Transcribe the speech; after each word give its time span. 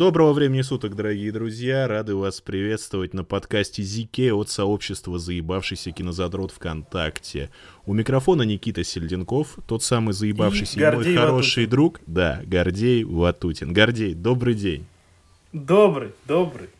Доброго 0.00 0.32
времени 0.32 0.62
суток, 0.62 0.96
дорогие 0.96 1.30
друзья. 1.30 1.86
Рады 1.86 2.14
вас 2.14 2.40
приветствовать 2.40 3.12
на 3.12 3.22
подкасте 3.22 3.82
ZK 3.82 4.32
от 4.32 4.48
сообщества 4.48 5.18
«Заебавшийся 5.18 5.90
кинозадрот 5.90 6.52
ВКонтакте». 6.52 7.50
У 7.84 7.92
микрофона 7.92 8.40
Никита 8.40 8.82
Сельденков, 8.82 9.58
тот 9.68 9.82
самый 9.82 10.14
заебавшийся 10.14 10.80
и, 10.80 10.96
мой 10.96 11.14
хороший 11.14 11.64
Ватутин. 11.64 11.68
друг. 11.68 12.00
Да, 12.06 12.40
Гордей 12.46 13.04
Ватутин. 13.04 13.74
Гордей, 13.74 14.14
добрый 14.14 14.54
день. 14.54 14.86
Добрый, 15.52 16.12
добрый. 16.24 16.70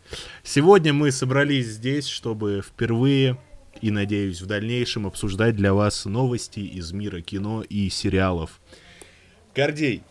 Сегодня 0.43 0.95
мы 0.95 1.13
собрались 1.13 1.67
здесь, 1.67 2.07
чтобы 2.07 2.63
впервые 2.67 3.37
и, 3.83 3.91
надеюсь, 3.91 4.41
в 4.41 4.47
дальнейшем 4.47 5.07
обсуждать 5.07 5.57
для 5.57 5.75
вас 5.75 6.07
новости 6.07 6.61
из 6.61 6.93
мира 6.93 7.21
кино 7.21 7.63
и 7.69 7.91
сериалов. 7.91 8.59
Гордей, 9.55 10.05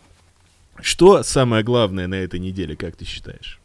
что 0.82 1.22
самое 1.22 1.62
главное 1.62 2.06
на 2.06 2.16
этой 2.16 2.40
неделе, 2.40 2.76
как 2.76 2.96
ты 2.96 3.04
считаешь? 3.04 3.60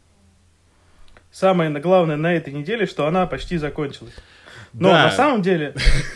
Самое 1.30 1.70
главное 1.70 2.16
на 2.16 2.32
этой 2.32 2.52
неделе, 2.52 2.86
что 2.86 3.06
она 3.06 3.26
почти 3.26 3.58
закончилась. 3.58 4.14
Но 4.72 4.90
да. 4.90 5.04
на 5.04 5.10
самом 5.10 5.42
деле, 5.42 5.74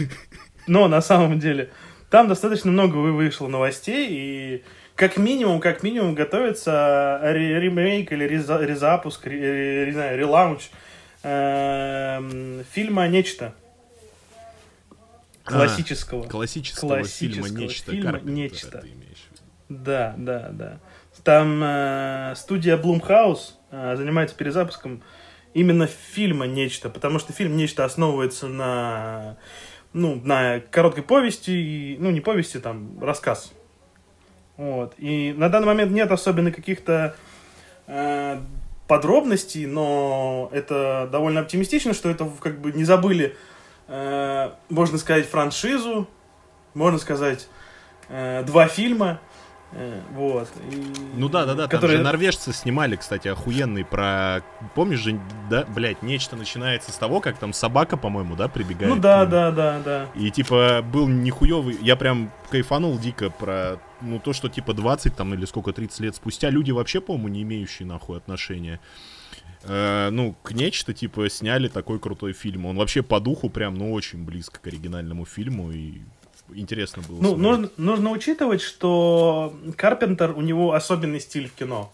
но 0.66 0.88
на 0.88 1.00
самом 1.00 1.38
деле, 1.38 1.70
там 2.08 2.28
достаточно 2.28 2.70
много 2.70 2.96
вышло 2.96 3.48
новостей, 3.48 4.08
и 4.10 4.64
как 4.96 5.16
минимум, 5.16 5.60
как 5.60 5.82
минимум 5.82 6.14
готовится 6.14 7.20
ремейк 7.22 8.12
или 8.12 8.24
резапуск, 8.24 9.26
не 9.26 9.92
знаю, 9.92 10.18
релаунч 10.18 10.68
эм, 11.22 12.64
фильма 12.72 13.08
«Нечто». 13.08 13.54
Классического. 15.44 16.26
А, 16.26 16.28
классического, 16.28 16.96
классического 16.96 17.48
фильма 17.48 17.60
«Нечто». 17.60 17.90
Фильма 17.92 18.20
«Нечто». 18.20 18.84
Да, 19.68 20.14
да, 20.18 20.48
да. 20.52 20.80
Там 21.24 21.60
э, 21.62 22.34
студия 22.36 22.76
Blumhouse 22.76 23.54
э, 23.70 23.96
занимается 23.96 24.36
перезапуском 24.36 25.02
именно 25.54 25.86
фильма 25.86 26.46
«Нечто», 26.46 26.88
потому 26.88 27.18
что 27.18 27.32
фильм 27.32 27.56
«Нечто» 27.56 27.84
основывается 27.84 28.46
на, 28.46 29.36
ну, 29.92 30.20
на 30.22 30.60
короткой 30.60 31.02
повести, 31.02 31.50
и, 31.50 31.96
ну, 31.98 32.10
не 32.10 32.20
повести, 32.20 32.58
там, 32.58 33.02
рассказ. 33.02 33.52
Вот. 34.56 34.94
И 34.98 35.34
на 35.36 35.48
данный 35.48 35.66
момент 35.66 35.92
нет 35.92 36.10
особенно 36.12 36.52
каких-то 36.52 37.16
э, 37.86 38.40
подробностей, 38.86 39.66
но 39.66 40.50
это 40.52 41.08
довольно 41.10 41.40
оптимистично, 41.40 41.94
что 41.94 42.10
это 42.10 42.30
как 42.40 42.60
бы 42.60 42.72
не 42.72 42.84
забыли, 42.84 43.36
э, 43.88 44.50
можно 44.68 44.98
сказать, 44.98 45.26
франшизу, 45.26 46.08
можно 46.74 46.98
сказать, 46.98 47.48
э, 48.08 48.42
два 48.44 48.68
фильма, 48.68 49.20
вот. 50.12 50.48
И... 50.70 50.92
Ну 51.14 51.28
да, 51.28 51.46
да, 51.46 51.54
да. 51.54 51.68
Которые... 51.68 51.98
Там 51.98 52.06
же 52.06 52.12
норвежцы 52.12 52.52
снимали, 52.52 52.96
кстати, 52.96 53.28
охуенный 53.28 53.84
про. 53.84 54.42
Помнишь 54.74 54.98
же, 54.98 55.20
да, 55.48 55.64
блядь, 55.64 56.02
нечто 56.02 56.36
начинается 56.36 56.92
с 56.92 56.96
того, 56.96 57.20
как 57.20 57.38
там 57.38 57.52
собака, 57.52 57.96
по-моему, 57.96 58.34
да, 58.34 58.48
прибегает. 58.48 58.92
Ну 58.92 59.00
да, 59.00 59.24
да, 59.26 59.50
да, 59.50 59.80
да. 59.84 60.06
И 60.14 60.30
типа 60.30 60.82
был 60.82 61.06
нихуевый. 61.08 61.78
Я 61.82 61.96
прям 61.96 62.32
кайфанул 62.50 62.98
дико 62.98 63.30
про 63.30 63.76
ну 64.00 64.18
то, 64.18 64.32
что 64.32 64.48
типа 64.48 64.74
20 64.74 65.14
там 65.14 65.34
или 65.34 65.44
сколько, 65.44 65.72
30 65.72 66.00
лет 66.00 66.16
спустя 66.16 66.50
люди 66.50 66.72
вообще, 66.72 67.00
по-моему, 67.00 67.28
не 67.28 67.42
имеющие 67.42 67.86
нахуй 67.86 68.16
отношения. 68.16 68.80
Э, 69.62 70.08
ну, 70.10 70.34
к 70.42 70.52
нечто, 70.52 70.94
типа, 70.94 71.28
сняли 71.28 71.68
такой 71.68 71.98
крутой 71.98 72.32
фильм. 72.32 72.66
Он 72.66 72.76
вообще 72.76 73.02
по 73.02 73.20
духу 73.20 73.50
прям, 73.50 73.74
ну, 73.74 73.92
очень 73.92 74.24
близко 74.24 74.58
к 74.58 74.66
оригинальному 74.66 75.26
фильму. 75.26 75.70
И 75.70 76.00
интересно 76.54 77.02
было. 77.08 77.20
Ну, 77.20 77.36
нужно, 77.36 77.70
нужно 77.76 78.10
учитывать, 78.10 78.60
что 78.60 79.54
Карпентер, 79.76 80.32
у 80.32 80.40
него 80.40 80.72
особенный 80.72 81.20
стиль 81.20 81.48
в 81.48 81.52
кино. 81.52 81.92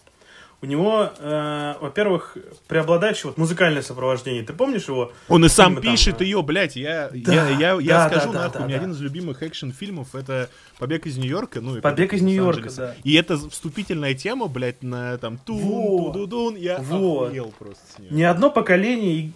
У 0.67 0.69
него, 0.69 1.13
э, 1.17 1.75
во-первых, 1.81 2.37
преобладающее 2.67 3.27
вот 3.27 3.39
музыкальное 3.39 3.83
сопровождение. 3.83 4.43
Ты 4.43 4.53
помнишь 4.53 4.89
его? 4.89 5.13
Он 5.29 5.45
и 5.45 5.49
сам 5.49 5.77
фильмы, 5.77 5.93
пишет 5.93 6.19
там, 6.19 6.27
ее, 6.27 6.43
блядь. 6.43 6.75
Я, 6.75 7.09
да, 7.15 7.33
я, 7.33 7.51
я, 7.51 7.73
я 7.75 7.99
да, 7.99 8.09
скажу 8.11 8.33
да, 8.33 8.43
нахуй, 8.43 8.59
да, 8.59 8.65
у 8.65 8.69
меня 8.69 8.79
да. 8.79 8.83
один 8.83 8.95
из 8.95 9.01
любимых 9.01 9.45
экшн-фильмов 9.45 10.17
это 10.17 10.51
«Побег 10.81 11.07
из 11.07 11.19
Нью-Йорка». 11.19 11.61
Ну, 11.61 11.81
«Побег 11.81 12.15
из 12.15 12.23
Нью-Йорка», 12.23 12.69
да. 12.77 12.97
И 13.05 13.15
это 13.15 13.37
вступительная 13.49 14.15
тема, 14.15 14.49
блядь, 14.49 14.83
на 14.83 15.19
там 15.19 15.39
тун, 15.39 15.61
вот. 15.61 16.29
ту 16.29 16.57
я 16.57 16.79
вот. 16.79 17.29
охуел 17.29 17.55
просто 17.57 17.85
с 17.95 17.99
нее. 18.01 18.11
Ни 18.11 18.23
одно 18.25 18.51
поколение 18.51 19.31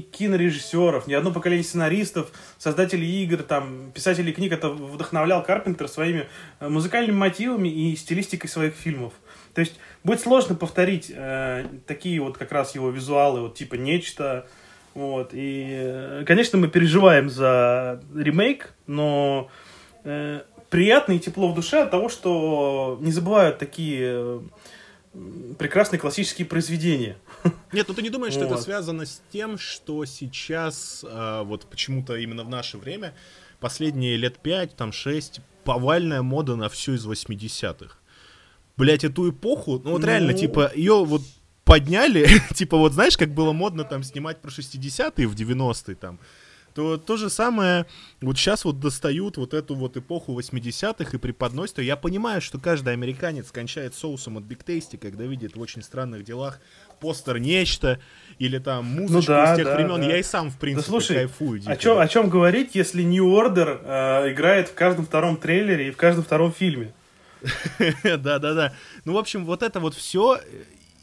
кинорежиссеров, 0.00 1.06
ни 1.06 1.14
одно 1.14 1.30
поколение 1.30 1.62
сценаристов, 1.62 2.32
создателей 2.58 3.22
игр, 3.22 3.44
там, 3.44 3.92
писателей 3.92 4.32
книг 4.32 4.50
это 4.50 4.68
вдохновлял 4.68 5.44
Карпентер 5.44 5.86
своими 5.86 6.26
э, 6.58 6.68
музыкальными 6.68 7.16
мотивами 7.16 7.68
и 7.68 7.94
стилистикой 7.94 8.50
своих 8.50 8.74
фильмов. 8.74 9.12
То 9.54 9.62
есть 9.62 9.74
будет 10.04 10.20
сложно 10.20 10.54
повторить 10.54 11.10
э, 11.14 11.66
такие 11.86 12.20
вот 12.20 12.38
как 12.38 12.52
раз 12.52 12.74
его 12.74 12.90
визуалы, 12.90 13.40
вот 13.42 13.54
типа 13.54 13.74
нечто. 13.74 14.46
Вот. 14.94 15.30
И, 15.32 15.66
э, 15.70 16.24
конечно, 16.26 16.58
мы 16.58 16.68
переживаем 16.68 17.28
за 17.28 18.02
ремейк, 18.14 18.74
но 18.86 19.50
э, 20.04 20.40
приятно 20.70 21.12
и 21.12 21.18
тепло 21.18 21.48
в 21.48 21.54
душе 21.54 21.82
от 21.82 21.90
того, 21.90 22.08
что 22.08 22.98
не 23.00 23.12
забывают 23.12 23.58
такие 23.58 24.42
прекрасные 25.58 25.98
классические 25.98 26.46
произведения. 26.46 27.16
Нет, 27.72 27.86
ну 27.88 27.94
ты 27.94 28.02
не 28.02 28.10
думаешь, 28.10 28.34
вот. 28.34 28.44
что 28.44 28.54
это 28.54 28.62
связано 28.62 29.06
с 29.06 29.22
тем, 29.32 29.58
что 29.58 30.04
сейчас, 30.04 31.04
э, 31.08 31.42
вот 31.44 31.66
почему-то 31.66 32.16
именно 32.16 32.44
в 32.44 32.48
наше 32.48 32.78
время, 32.78 33.14
последние 33.60 34.16
лет 34.16 34.38
пять, 34.38 34.76
там 34.76 34.92
шесть, 34.92 35.40
повальная 35.64 36.22
мода 36.22 36.56
на 36.56 36.68
все 36.68 36.94
из 36.94 37.06
80-х 37.06 37.97
блядь, 38.78 39.04
эту 39.04 39.30
эпоху, 39.30 39.80
ну 39.84 39.90
вот 39.90 40.00
ну... 40.00 40.06
реально, 40.06 40.32
типа, 40.32 40.72
ее 40.74 41.04
вот 41.04 41.22
подняли, 41.64 42.26
типа 42.54 42.78
вот 42.78 42.94
знаешь, 42.94 43.18
как 43.18 43.30
было 43.34 43.52
модно 43.52 43.84
там 43.84 44.02
снимать 44.02 44.40
про 44.40 44.48
60-е 44.50 45.26
в 45.26 45.34
90-е 45.34 45.96
там, 45.96 46.18
то 46.74 46.96
то 46.96 47.16
же 47.16 47.28
самое 47.28 47.86
вот 48.20 48.38
сейчас 48.38 48.64
вот 48.64 48.78
достают 48.78 49.36
вот 49.36 49.52
эту 49.52 49.74
вот 49.74 49.96
эпоху 49.96 50.38
80-х 50.38 51.10
и 51.12 51.18
преподносят. 51.18 51.80
Я 51.80 51.96
понимаю, 51.96 52.40
что 52.40 52.58
каждый 52.58 52.92
американец 52.92 53.50
кончает 53.50 53.94
соусом 53.94 54.36
от 54.36 54.44
Big 54.44 54.64
Tasty, 54.64 54.96
когда 54.96 55.24
видит 55.24 55.56
в 55.56 55.60
очень 55.60 55.82
странных 55.82 56.22
делах 56.22 56.60
постер 57.00 57.38
нечто 57.38 57.98
или 58.38 58.58
там 58.58 58.84
музычку 58.84 59.32
ну, 59.32 59.38
да, 59.38 59.52
из 59.52 59.56
тех 59.56 59.66
да, 59.66 59.74
времен. 59.74 60.00
Да. 60.00 60.06
Я 60.06 60.18
и 60.18 60.22
сам, 60.22 60.50
в 60.50 60.58
принципе, 60.58 60.86
да, 60.86 60.90
слушай, 60.90 61.16
кайфую. 61.16 61.58
Дико. 61.58 61.72
О 61.72 61.76
чем, 61.76 61.98
о 61.98 62.08
чем 62.08 62.30
говорить, 62.30 62.74
если 62.74 63.02
New 63.02 63.26
Order 63.26 63.80
э, 63.82 64.32
играет 64.32 64.68
в 64.68 64.74
каждом 64.74 65.04
втором 65.04 65.36
трейлере 65.36 65.88
и 65.88 65.90
в 65.90 65.96
каждом 65.96 66.24
втором 66.24 66.52
фильме? 66.52 66.92
Да-да-да. 68.02 68.74
Ну, 69.04 69.14
в 69.14 69.18
общем, 69.18 69.44
вот 69.44 69.62
это 69.62 69.80
вот 69.80 69.94
все. 69.94 70.40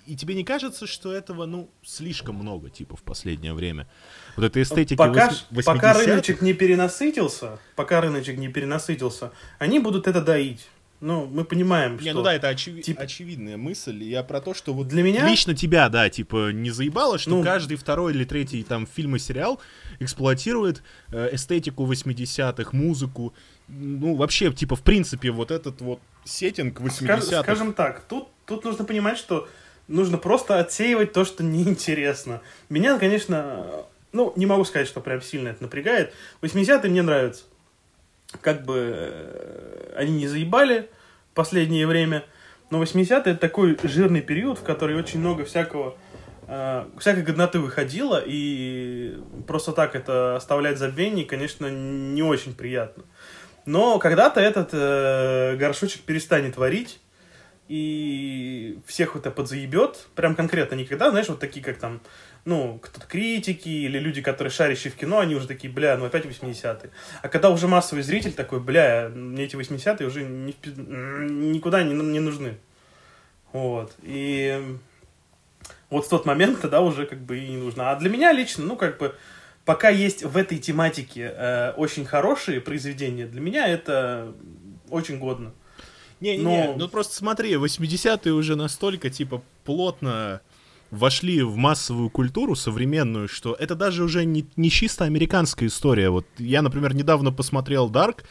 И 0.05 0.15
тебе 0.15 0.35
не 0.35 0.43
кажется, 0.43 0.85
что 0.85 1.11
этого, 1.11 1.45
ну, 1.45 1.69
слишком 1.83 2.35
много, 2.35 2.69
типа, 2.69 2.95
в 2.95 3.01
последнее 3.01 3.53
время? 3.53 3.87
Вот 4.35 4.45
этой 4.45 4.61
эстетики 4.61 4.97
пока, 4.97 5.31
80 5.49 5.65
Пока 5.65 5.93
рыночек 5.93 6.41
не 6.41 6.53
перенасытился, 6.53 7.59
пока 7.75 8.01
рыночек 8.01 8.37
не 8.37 8.49
перенасытился, 8.49 9.31
они 9.57 9.79
будут 9.79 10.07
это 10.07 10.21
доить. 10.21 10.67
Ну, 11.01 11.25
мы 11.25 11.43
понимаем, 11.43 11.97
что... 11.97 12.05
Не, 12.05 12.13
ну 12.13 12.23
да, 12.23 12.33
это 12.33 12.47
очеви... 12.47 12.81
типа... 12.81 13.03
очевидная 13.03 13.57
мысль. 13.57 14.03
Я 14.03 14.23
про 14.23 14.39
то, 14.39 14.53
что 14.53 14.73
вот 14.73 14.87
для 14.87 15.03
меня... 15.03 15.27
Лично 15.27 15.53
тебя, 15.53 15.89
да, 15.89 16.09
типа, 16.09 16.51
не 16.51 16.71
заебало, 16.71 17.17
что 17.17 17.31
ну... 17.31 17.43
каждый 17.43 17.75
второй 17.77 18.13
или 18.13 18.23
третий 18.23 18.63
там 18.63 18.87
фильм 18.87 19.15
и 19.15 19.19
сериал 19.19 19.59
эксплуатирует 19.99 20.83
э, 21.11 21.29
эстетику 21.33 21.85
80-х, 21.85 22.69
музыку. 22.71 23.33
Ну, 23.67 24.15
вообще, 24.15 24.51
типа, 24.51 24.75
в 24.75 24.81
принципе, 24.81 25.31
вот 25.31 25.51
этот 25.51 25.81
вот 25.81 25.99
сеттинг 26.23 26.79
80-х. 26.79 27.41
Скажем 27.43 27.73
так, 27.73 28.01
тут, 28.07 28.29
тут 28.45 28.63
нужно 28.63 28.85
понимать, 28.85 29.17
что 29.17 29.47
нужно 29.87 30.17
просто 30.17 30.59
отсеивать 30.59 31.11
то, 31.13 31.25
что 31.25 31.43
неинтересно. 31.43 32.41
Меня, 32.69 32.97
конечно, 32.97 33.85
ну, 34.11 34.31
не 34.37 34.45
могу 34.45 34.63
сказать, 34.63 34.87
что 34.87 35.01
прям 35.01 35.21
сильно 35.21 35.49
это 35.49 35.63
напрягает. 35.63 36.13
80-е 36.41 36.89
мне 36.89 37.01
нравятся 37.01 37.43
как 38.41 38.63
бы 38.63 38.93
э, 38.95 39.93
они 39.97 40.11
не 40.13 40.27
заебали 40.27 40.89
в 41.31 41.35
последнее 41.35 41.87
время, 41.87 42.23
но 42.69 42.81
80-е 42.81 43.15
это 43.15 43.35
такой 43.35 43.77
жирный 43.83 44.21
период, 44.21 44.59
в 44.59 44.63
который 44.63 44.95
очень 44.95 45.19
много 45.19 45.45
всякого 45.45 45.95
э, 46.47 46.85
всякой 46.99 47.23
годноты 47.23 47.59
выходило, 47.59 48.21
и 48.25 49.17
просто 49.47 49.71
так 49.71 49.95
это 49.95 50.35
оставлять 50.35 50.77
забвение, 50.77 51.25
конечно, 51.25 51.67
не 51.67 52.23
очень 52.23 52.55
приятно. 52.55 53.03
Но 53.65 53.99
когда-то 53.99 54.39
этот 54.39 54.69
э, 54.73 55.55
горшочек 55.57 56.01
перестанет 56.01 56.57
варить, 56.57 56.99
и 57.67 58.77
всех 58.85 59.15
это 59.15 59.31
подзаебет, 59.31 60.07
прям 60.15 60.35
конкретно 60.35 60.75
никогда, 60.75 61.09
знаешь, 61.09 61.27
вот 61.27 61.39
такие, 61.39 61.65
как 61.65 61.77
там 61.77 61.99
ну, 62.45 62.79
кто-то 62.79 63.07
критики 63.07 63.67
или 63.67 63.97
люди, 63.97 64.21
которые 64.21 64.51
шарящие 64.51 64.93
в 64.93 64.95
кино, 64.95 65.19
они 65.19 65.33
уже 65.35 65.47
такие, 65.47 65.73
бля, 65.73 65.97
ну 65.97 66.05
опять 66.05 66.25
80-е. 66.25 66.91
А 67.23 67.27
когда 67.27 67.49
уже 67.49 67.67
массовый 67.67 68.03
зритель 68.03 68.33
такой, 68.33 68.59
бля, 68.59 69.09
мне 69.13 69.45
эти 69.45 69.55
80-е 69.55 70.05
уже 70.05 70.23
ни, 70.23 70.55
никуда 70.69 71.83
не, 71.83 71.93
не 71.93 72.19
нужны. 72.19 72.57
Вот. 73.51 73.95
И 74.03 74.77
вот 75.89 76.05
в 76.05 76.09
тот 76.09 76.27
момент 76.27 76.61
тогда 76.61 76.81
уже 76.81 77.07
как 77.07 77.19
бы 77.19 77.39
и 77.39 77.49
не 77.49 77.57
нужно. 77.57 77.91
А 77.91 77.95
для 77.95 78.11
меня 78.11 78.31
лично, 78.31 78.63
ну, 78.63 78.75
как 78.75 78.99
бы, 78.99 79.15
пока 79.65 79.89
есть 79.89 80.23
в 80.23 80.37
этой 80.37 80.59
тематике 80.59 81.33
э, 81.35 81.71
очень 81.77 82.05
хорошие 82.05 82.61
произведения, 82.61 83.25
для 83.25 83.41
меня 83.41 83.67
это 83.67 84.33
очень 84.91 85.17
годно. 85.17 85.51
Не, 86.19 86.37
не, 86.37 86.43
не, 86.43 86.73
ну 86.75 86.87
просто 86.87 87.15
смотри, 87.15 87.53
80-е 87.53 88.33
уже 88.33 88.55
настолько, 88.55 89.09
типа, 89.09 89.41
плотно 89.63 90.41
вошли 90.91 91.41
в 91.41 91.55
массовую 91.57 92.09
культуру 92.09 92.55
современную, 92.55 93.27
что 93.27 93.53
это 93.53 93.75
даже 93.75 94.03
уже 94.03 94.25
не, 94.25 94.45
не 94.55 94.69
чисто 94.69 95.05
американская 95.05 95.67
история. 95.69 96.09
Вот 96.09 96.25
я, 96.37 96.61
например, 96.61 96.93
недавно 96.93 97.31
посмотрел 97.31 97.89
Dark, 97.89 98.23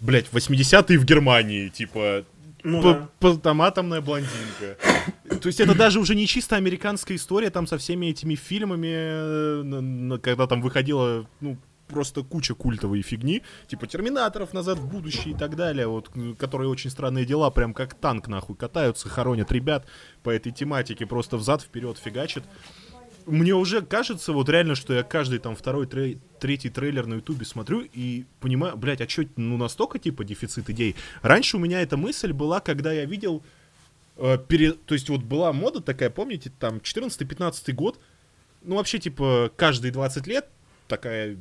блять, 0.00 0.26
80-е 0.32 0.98
в 0.98 1.04
Германии, 1.04 1.68
типа, 1.68 2.24
ну, 2.62 2.82
да. 2.82 3.08
по, 3.20 3.34
там 3.34 3.62
атомная 3.62 4.00
блондинка. 4.00 4.76
То 5.40 5.46
есть 5.46 5.60
это 5.60 5.74
даже 5.74 6.00
уже 6.00 6.14
не 6.14 6.26
чисто 6.26 6.56
американская 6.56 7.16
история, 7.16 7.50
там 7.50 7.66
со 7.66 7.78
всеми 7.78 8.06
этими 8.06 8.34
фильмами, 8.34 10.14
э, 10.14 10.18
когда 10.18 10.46
там 10.46 10.62
выходила, 10.62 11.26
ну, 11.40 11.56
просто 11.86 12.22
куча 12.22 12.54
культовой 12.54 13.02
фигни, 13.02 13.42
типа 13.68 13.86
Терминаторов 13.86 14.52
назад 14.52 14.78
в 14.78 14.88
будущее 14.88 15.34
и 15.34 15.36
так 15.36 15.56
далее, 15.56 15.86
вот, 15.86 16.10
которые 16.38 16.68
очень 16.68 16.90
странные 16.90 17.24
дела, 17.24 17.50
прям 17.50 17.74
как 17.74 17.94
танк 17.94 18.28
нахуй 18.28 18.56
катаются, 18.56 19.08
хоронят 19.08 19.52
ребят 19.52 19.86
по 20.22 20.30
этой 20.30 20.52
тематике, 20.52 21.06
просто 21.06 21.36
взад 21.36 21.62
вперед 21.62 21.98
фигачат. 21.98 22.44
Мне 23.26 23.54
уже 23.54 23.82
кажется, 23.82 24.32
вот 24.32 24.48
реально, 24.48 24.76
что 24.76 24.94
я 24.94 25.02
каждый 25.02 25.40
там 25.40 25.56
второй, 25.56 25.86
трей, 25.86 26.20
третий 26.38 26.70
трейлер 26.70 27.06
на 27.06 27.14
ютубе 27.14 27.44
смотрю 27.44 27.84
и 27.92 28.24
понимаю, 28.38 28.76
блядь, 28.76 29.00
а 29.00 29.08
что, 29.08 29.24
ну 29.34 29.56
настолько 29.56 29.98
типа 29.98 30.24
дефицит 30.24 30.70
идей? 30.70 30.94
Раньше 31.22 31.56
у 31.56 31.60
меня 31.60 31.82
эта 31.82 31.96
мысль 31.96 32.32
была, 32.32 32.60
когда 32.60 32.92
я 32.92 33.04
видел, 33.04 33.42
э, 34.16 34.38
пере... 34.46 34.72
то 34.72 34.94
есть 34.94 35.08
вот 35.08 35.22
была 35.22 35.52
мода 35.52 35.80
такая, 35.80 36.08
помните, 36.08 36.52
там 36.56 36.76
14-15 36.76 37.72
год, 37.72 37.98
ну 38.62 38.76
вообще 38.76 39.00
типа 39.00 39.50
каждые 39.56 39.90
20 39.90 40.26
лет 40.28 40.46
такая 40.86 41.36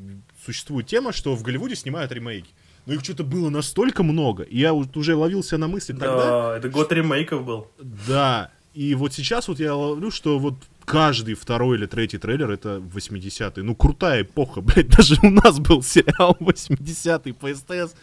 существует 0.46 0.88
тема, 0.88 1.12
что 1.12 1.36
в 1.36 1.44
Голливуде 1.44 1.76
снимают 1.76 2.12
ремейки. 2.12 2.50
Но 2.86 2.94
их 2.94 3.04
что-то 3.04 3.24
было 3.24 3.50
настолько 3.50 4.04
много, 4.04 4.44
и 4.44 4.60
я 4.60 4.74
вот 4.74 4.96
уже 4.96 5.16
ловился 5.16 5.58
на 5.58 5.68
мысли 5.68 5.94
да, 5.94 6.06
тогда. 6.06 6.26
Да, 6.26 6.58
это 6.58 6.70
год 6.70 6.92
ремейков 6.92 7.44
был. 7.44 7.68
Да, 7.80 8.52
и 8.76 8.94
вот 8.94 9.14
сейчас 9.14 9.48
вот 9.48 9.60
я 9.60 9.74
ловлю, 9.74 10.12
что 10.12 10.38
вот 10.38 10.56
каждый 10.84 11.34
второй 11.34 11.78
или 11.78 11.86
третий 11.86 12.18
трейлер 12.18 12.52
это 12.52 12.78
80-е. 12.78 13.64
Ну, 13.64 13.74
крутая 13.74 14.24
эпоха, 14.24 14.60
блядь. 14.62 14.90
Даже 14.90 15.16
у 15.24 15.30
нас 15.30 15.60
был 15.60 15.82
сериал 15.82 16.36
80-й 16.42 17.34
по 17.34 17.54
СТС. 17.54 17.96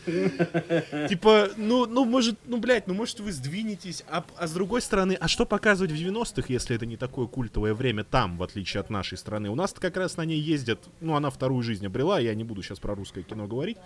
Типа, 1.11 1.51
ну, 1.59 1.85
ну, 1.85 2.07
может, 2.07 2.39
ну, 2.47 2.57
блядь, 2.57 2.87
ну, 2.87 2.95
может, 2.95 3.21
вы 3.21 3.33
сдвинетесь. 3.33 4.03
А, 4.09 4.25
а 4.39 4.47
с 4.47 4.53
другой 4.53 4.81
стороны, 4.81 5.13
а 5.21 5.29
что 5.29 5.45
показывать 5.45 5.93
в 5.93 5.95
90-х, 5.95 6.47
если 6.49 6.75
это 6.75 6.87
не 6.87 6.97
такое 6.97 7.27
культовое 7.27 7.75
время 7.75 8.03
там, 8.03 8.39
в 8.39 8.43
отличие 8.43 8.81
от 8.81 8.89
нашей 8.89 9.19
страны? 9.19 9.51
У 9.51 9.55
нас 9.55 9.75
как 9.75 9.99
раз 9.99 10.17
на 10.17 10.25
ней 10.25 10.41
ездят, 10.41 10.81
ну, 11.03 11.17
она 11.17 11.29
вторую 11.29 11.63
жизнь 11.63 11.87
обрела, 11.87 12.19
я 12.19 12.35
не 12.35 12.45
буду 12.45 12.63
сейчас 12.63 12.81
про 12.81 12.95
русское 12.95 13.23
кино 13.23 13.47
говорить. 13.47 13.77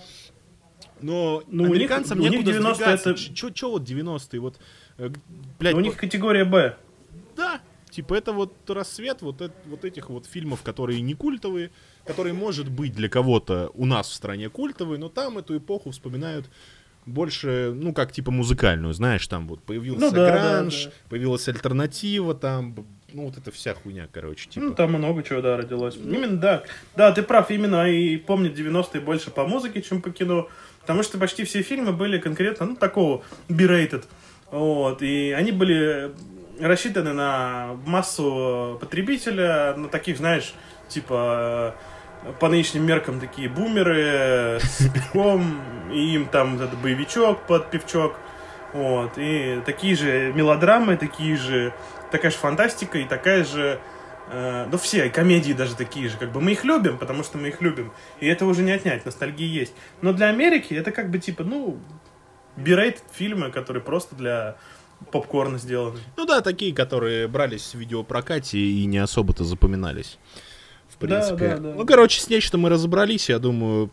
Но 1.01 1.43
ну, 1.49 1.65
американцам 1.65 2.19
у 2.19 2.23
них, 2.23 2.33
некуда 2.33 2.51
у 2.51 2.55
них 2.55 2.63
90 2.77 2.85
это... 2.85 3.15
Чё, 3.53 3.71
вот 3.71 3.83
90-е? 3.83 4.41
Вот, 4.41 4.59
э, 4.99 5.11
блядь, 5.59 5.75
у 5.75 5.81
них 5.81 5.97
категория 5.97 6.45
Б. 6.45 6.77
Да, 7.37 7.61
Типа 7.91 8.15
это 8.15 8.33
вот 8.33 8.53
рассвет 8.69 9.23
вот, 9.23 9.41
это, 9.41 9.55
вот 9.65 9.87
этих 9.87 10.11
вот 10.11 10.27
фильмов, 10.27 10.63
которые 10.63 11.01
не 11.01 11.15
культовые, 11.15 11.71
которые, 12.05 12.35
может 12.35 12.69
быть, 12.69 12.95
для 12.95 13.09
кого-то 13.09 13.71
у 13.73 13.87
нас 13.87 14.09
в 14.11 14.13
стране 14.13 14.51
культовые, 14.51 14.99
но 14.99 15.09
там 15.09 15.39
эту 15.39 15.57
эпоху 15.57 15.93
вспоминают 15.93 16.51
больше, 17.07 17.73
ну, 17.75 17.95
как 17.95 18.13
типа 18.13 18.31
музыкальную, 18.31 18.93
знаешь, 18.93 19.27
там 19.27 19.49
вот 19.49 19.63
появился 19.63 20.07
ну, 20.07 20.11
да, 20.11 20.31
гранж, 20.31 20.85
да, 20.85 20.91
да. 20.91 20.97
появилась 21.09 21.49
альтернатива, 21.49 22.35
там, 22.35 22.75
ну, 23.17 23.25
вот 23.25 23.39
эта 23.39 23.51
вся 23.51 23.75
хуйня, 23.75 24.09
короче, 24.13 24.47
типа. 24.51 24.67
Ну, 24.67 24.75
там 24.75 24.93
много 24.93 25.23
чего, 25.23 25.41
да, 25.41 25.57
родилось. 25.57 25.97
Ну, 25.99 26.15
именно, 26.15 26.37
да, 26.37 26.63
да, 26.97 27.13
ты 27.13 27.23
прав, 27.23 27.51
именно, 27.51 27.89
и 27.91 28.19
помнят 28.19 28.53
90-е 28.53 29.01
больше 29.01 29.31
по 29.31 29.47
музыке, 29.47 29.81
чем 29.81 30.03
по 30.03 30.11
кино, 30.11 30.49
потому 30.83 31.03
что 31.03 31.17
почти 31.17 31.45
все 31.45 31.63
фильмы 31.63 31.93
были 31.93 32.19
конкретно, 32.19 32.67
ну, 32.67 32.77
такого, 32.77 33.25
b 33.49 33.89
вот, 34.51 35.01
и 35.01 35.35
они 35.37 35.51
были 35.51 36.13
рассчитаны 36.61 37.15
на 37.15 37.77
массу 37.87 38.77
потребителя, 38.81 39.75
на 39.77 39.89
таких, 39.89 40.19
знаешь, 40.19 40.53
типа 40.89 41.75
по 42.39 42.49
нынешним 42.49 42.85
меркам 42.85 43.19
такие 43.19 43.49
бумеры 43.49 44.59
с 44.61 44.89
пивком, 44.93 45.63
и 45.91 46.15
им 46.15 46.27
там 46.27 46.57
этот 46.57 46.79
боевичок 46.79 47.47
под 47.47 47.71
пивчок, 47.71 48.15
вот, 48.73 49.13
и 49.17 49.61
такие 49.65 49.97
же 49.97 50.33
мелодрамы, 50.35 50.97
такие 50.97 51.37
же, 51.37 51.73
такая 52.11 52.31
же 52.31 52.37
фантастика 52.37 52.99
и 52.99 53.05
такая 53.05 53.45
же, 53.45 53.81
э, 54.31 54.67
ну 54.71 54.79
все, 54.79 55.09
комедии 55.11 55.53
даже 55.53 55.75
такие 55.77 56.09
же, 56.09 56.17
как 56.17 56.33
бы 56.33 56.41
мы 56.41 56.53
их 56.53 56.65
любим, 56.65 56.99
потому 56.99 57.23
что 57.23 57.39
мы 57.39 57.49
их 57.49 57.61
любим, 57.61 57.93
и 58.21 58.27
это 58.27 58.47
уже 58.47 58.63
не 58.63 58.73
отнять, 58.73 59.05
ностальгия 59.05 59.49
есть, 59.49 59.75
но 60.03 60.13
для 60.13 60.29
Америки 60.29 60.75
это 60.75 60.93
как 60.93 61.11
бы 61.11 61.19
типа, 61.19 61.45
ну, 61.45 61.79
бирейт 62.57 63.03
фильмы, 63.13 63.51
которые 63.51 63.83
просто 63.83 64.17
для 64.17 64.57
попкорн 65.11 65.59
сделаны. 65.59 65.99
Ну 66.17 66.25
да, 66.25 66.41
такие, 66.41 66.75
которые 66.75 67.29
брались 67.29 67.75
в 67.75 67.79
видеопрокате 67.79 68.59
и 68.59 68.85
не 68.87 68.99
особо-то 68.99 69.45
запоминались. 69.45 70.19
В 70.89 70.97
принципе. 70.97 71.49
Да, 71.49 71.57
да, 71.57 71.63
да. 71.71 71.75
Ну, 71.75 71.87
короче, 71.87 72.21
с 72.21 72.29
нечто 72.29 72.57
мы 72.57 72.71
разобрались, 72.71 73.29
я 73.29 73.39
думаю. 73.39 73.91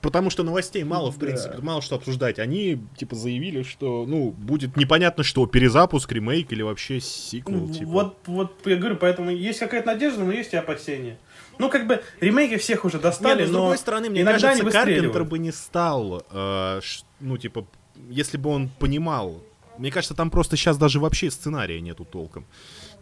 Потому 0.00 0.30
что 0.30 0.42
новостей 0.42 0.84
мало, 0.84 1.10
в 1.10 1.18
принципе, 1.18 1.56
да. 1.56 1.62
мало 1.62 1.82
что 1.82 1.96
обсуждать. 1.96 2.38
Они, 2.38 2.78
типа, 2.96 3.16
заявили, 3.16 3.62
что, 3.62 4.04
ну, 4.06 4.30
будет 4.30 4.76
непонятно, 4.76 5.24
что 5.24 5.46
перезапуск, 5.46 6.12
ремейк 6.12 6.52
или 6.52 6.62
вообще 6.62 7.00
сиквел, 7.00 7.68
типа. 7.72 7.90
Вот, 7.90 8.18
вот, 8.26 8.52
я 8.66 8.76
говорю, 8.76 8.96
поэтому 8.96 9.30
есть 9.30 9.58
какая-то 9.58 9.86
надежда, 9.88 10.22
но 10.22 10.32
есть 10.32 10.52
и 10.52 10.56
опасения. 10.56 11.18
Ну, 11.58 11.70
как 11.70 11.86
бы, 11.86 12.02
ремейки 12.20 12.56
всех 12.58 12.84
уже 12.84 12.98
достали, 12.98 13.40
Нет, 13.40 13.50
но, 13.50 13.58
с 13.58 13.60
другой 13.60 13.78
стороны, 13.78 14.10
мне 14.10 14.24
кажется, 14.24 14.64
Карпентер 14.64 15.24
бы 15.24 15.38
не 15.38 15.52
стал, 15.52 16.22
э, 16.30 16.80
ну, 17.20 17.38
типа, 17.38 17.66
если 18.10 18.36
бы 18.36 18.50
он 18.50 18.68
понимал, 18.68 19.42
мне 19.78 19.90
кажется, 19.90 20.14
там 20.14 20.30
просто 20.30 20.56
сейчас 20.56 20.76
даже 20.76 21.00
вообще 21.00 21.30
сценария 21.30 21.80
нету 21.80 22.04
толком. 22.04 22.46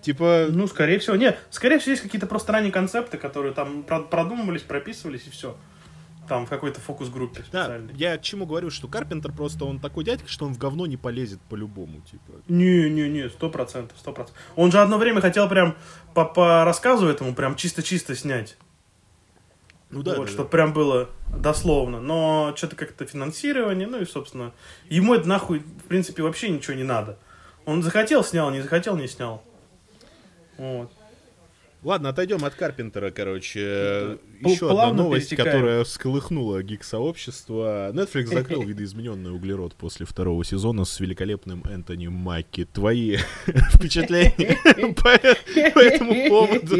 Типа... 0.00 0.46
Ну, 0.50 0.66
скорее 0.66 0.98
всего. 0.98 1.16
Нет, 1.16 1.38
скорее 1.50 1.78
всего, 1.78 1.92
есть 1.92 2.02
какие-то 2.02 2.26
просто 2.26 2.52
ранние 2.52 2.72
концепты, 2.72 3.16
которые 3.16 3.54
там 3.54 3.82
продумывались, 3.84 4.62
прописывались 4.62 5.26
и 5.26 5.30
все. 5.30 5.56
Там 6.28 6.46
в 6.46 6.48
какой-то 6.48 6.80
фокус-группе. 6.80 7.44
Да, 7.52 7.78
я 7.94 8.18
чему 8.18 8.46
говорю, 8.46 8.70
что 8.70 8.88
Карпентер 8.88 9.32
просто, 9.32 9.64
он 9.64 9.78
такой 9.78 10.04
дядька, 10.04 10.28
что 10.28 10.46
он 10.46 10.54
в 10.54 10.58
говно 10.58 10.86
не 10.86 10.96
полезет 10.96 11.40
по-любому, 11.50 12.00
типа. 12.00 12.32
Не-не-не, 12.48 13.28
сто 13.28 13.50
процентов, 13.50 13.98
сто 13.98 14.12
процентов. 14.12 14.42
Он 14.56 14.72
же 14.72 14.80
одно 14.80 14.96
время 14.98 15.20
хотел 15.20 15.48
прям 15.48 15.76
по, 16.14 16.24
по 16.24 16.64
рассказу 16.64 17.06
этому 17.06 17.34
прям 17.34 17.56
чисто-чисто 17.56 18.14
снять. 18.14 18.56
Ну 19.90 20.02
да. 20.02 20.16
Вот, 20.16 20.26
да, 20.26 20.32
чтобы 20.32 20.44
да. 20.44 20.50
прям 20.50 20.72
было 20.72 21.10
дословно. 21.28 22.00
Но 22.00 22.54
что-то 22.56 22.74
как-то 22.74 23.04
финансирование, 23.04 23.86
ну 23.86 24.00
и, 24.00 24.06
собственно, 24.06 24.52
ему 24.88 25.14
это 25.14 25.28
нахуй, 25.28 25.60
в 25.60 25.84
принципе, 25.88 26.22
вообще 26.22 26.48
ничего 26.48 26.74
не 26.74 26.84
надо. 26.84 27.18
Он 27.64 27.82
захотел, 27.82 28.24
снял, 28.24 28.50
не 28.50 28.60
захотел, 28.60 28.96
не 28.96 29.08
снял. 29.08 29.42
Вот. 30.56 30.90
Ладно, 31.84 32.08
отойдем 32.08 32.42
от 32.46 32.54
Карпентера, 32.54 33.10
короче. 33.10 34.18
Еще 34.40 34.70
одна 34.70 34.94
новость, 34.94 35.36
которая 35.36 35.84
всколыхнула 35.84 36.62
гик-сообщество. 36.62 37.90
Netflix 37.92 38.26
закрыл 38.28 38.62
видоизмененный 38.66 39.32
углерод 39.32 39.74
после 39.74 40.06
второго 40.06 40.44
сезона 40.44 40.86
с 40.86 40.98
великолепным 40.98 41.62
Энтони 41.64 42.06
Маки. 42.06 42.64
Твои 42.64 43.18
впечатления 43.46 44.56
по 44.94 45.08
этому 45.78 46.28
поводу? 46.30 46.76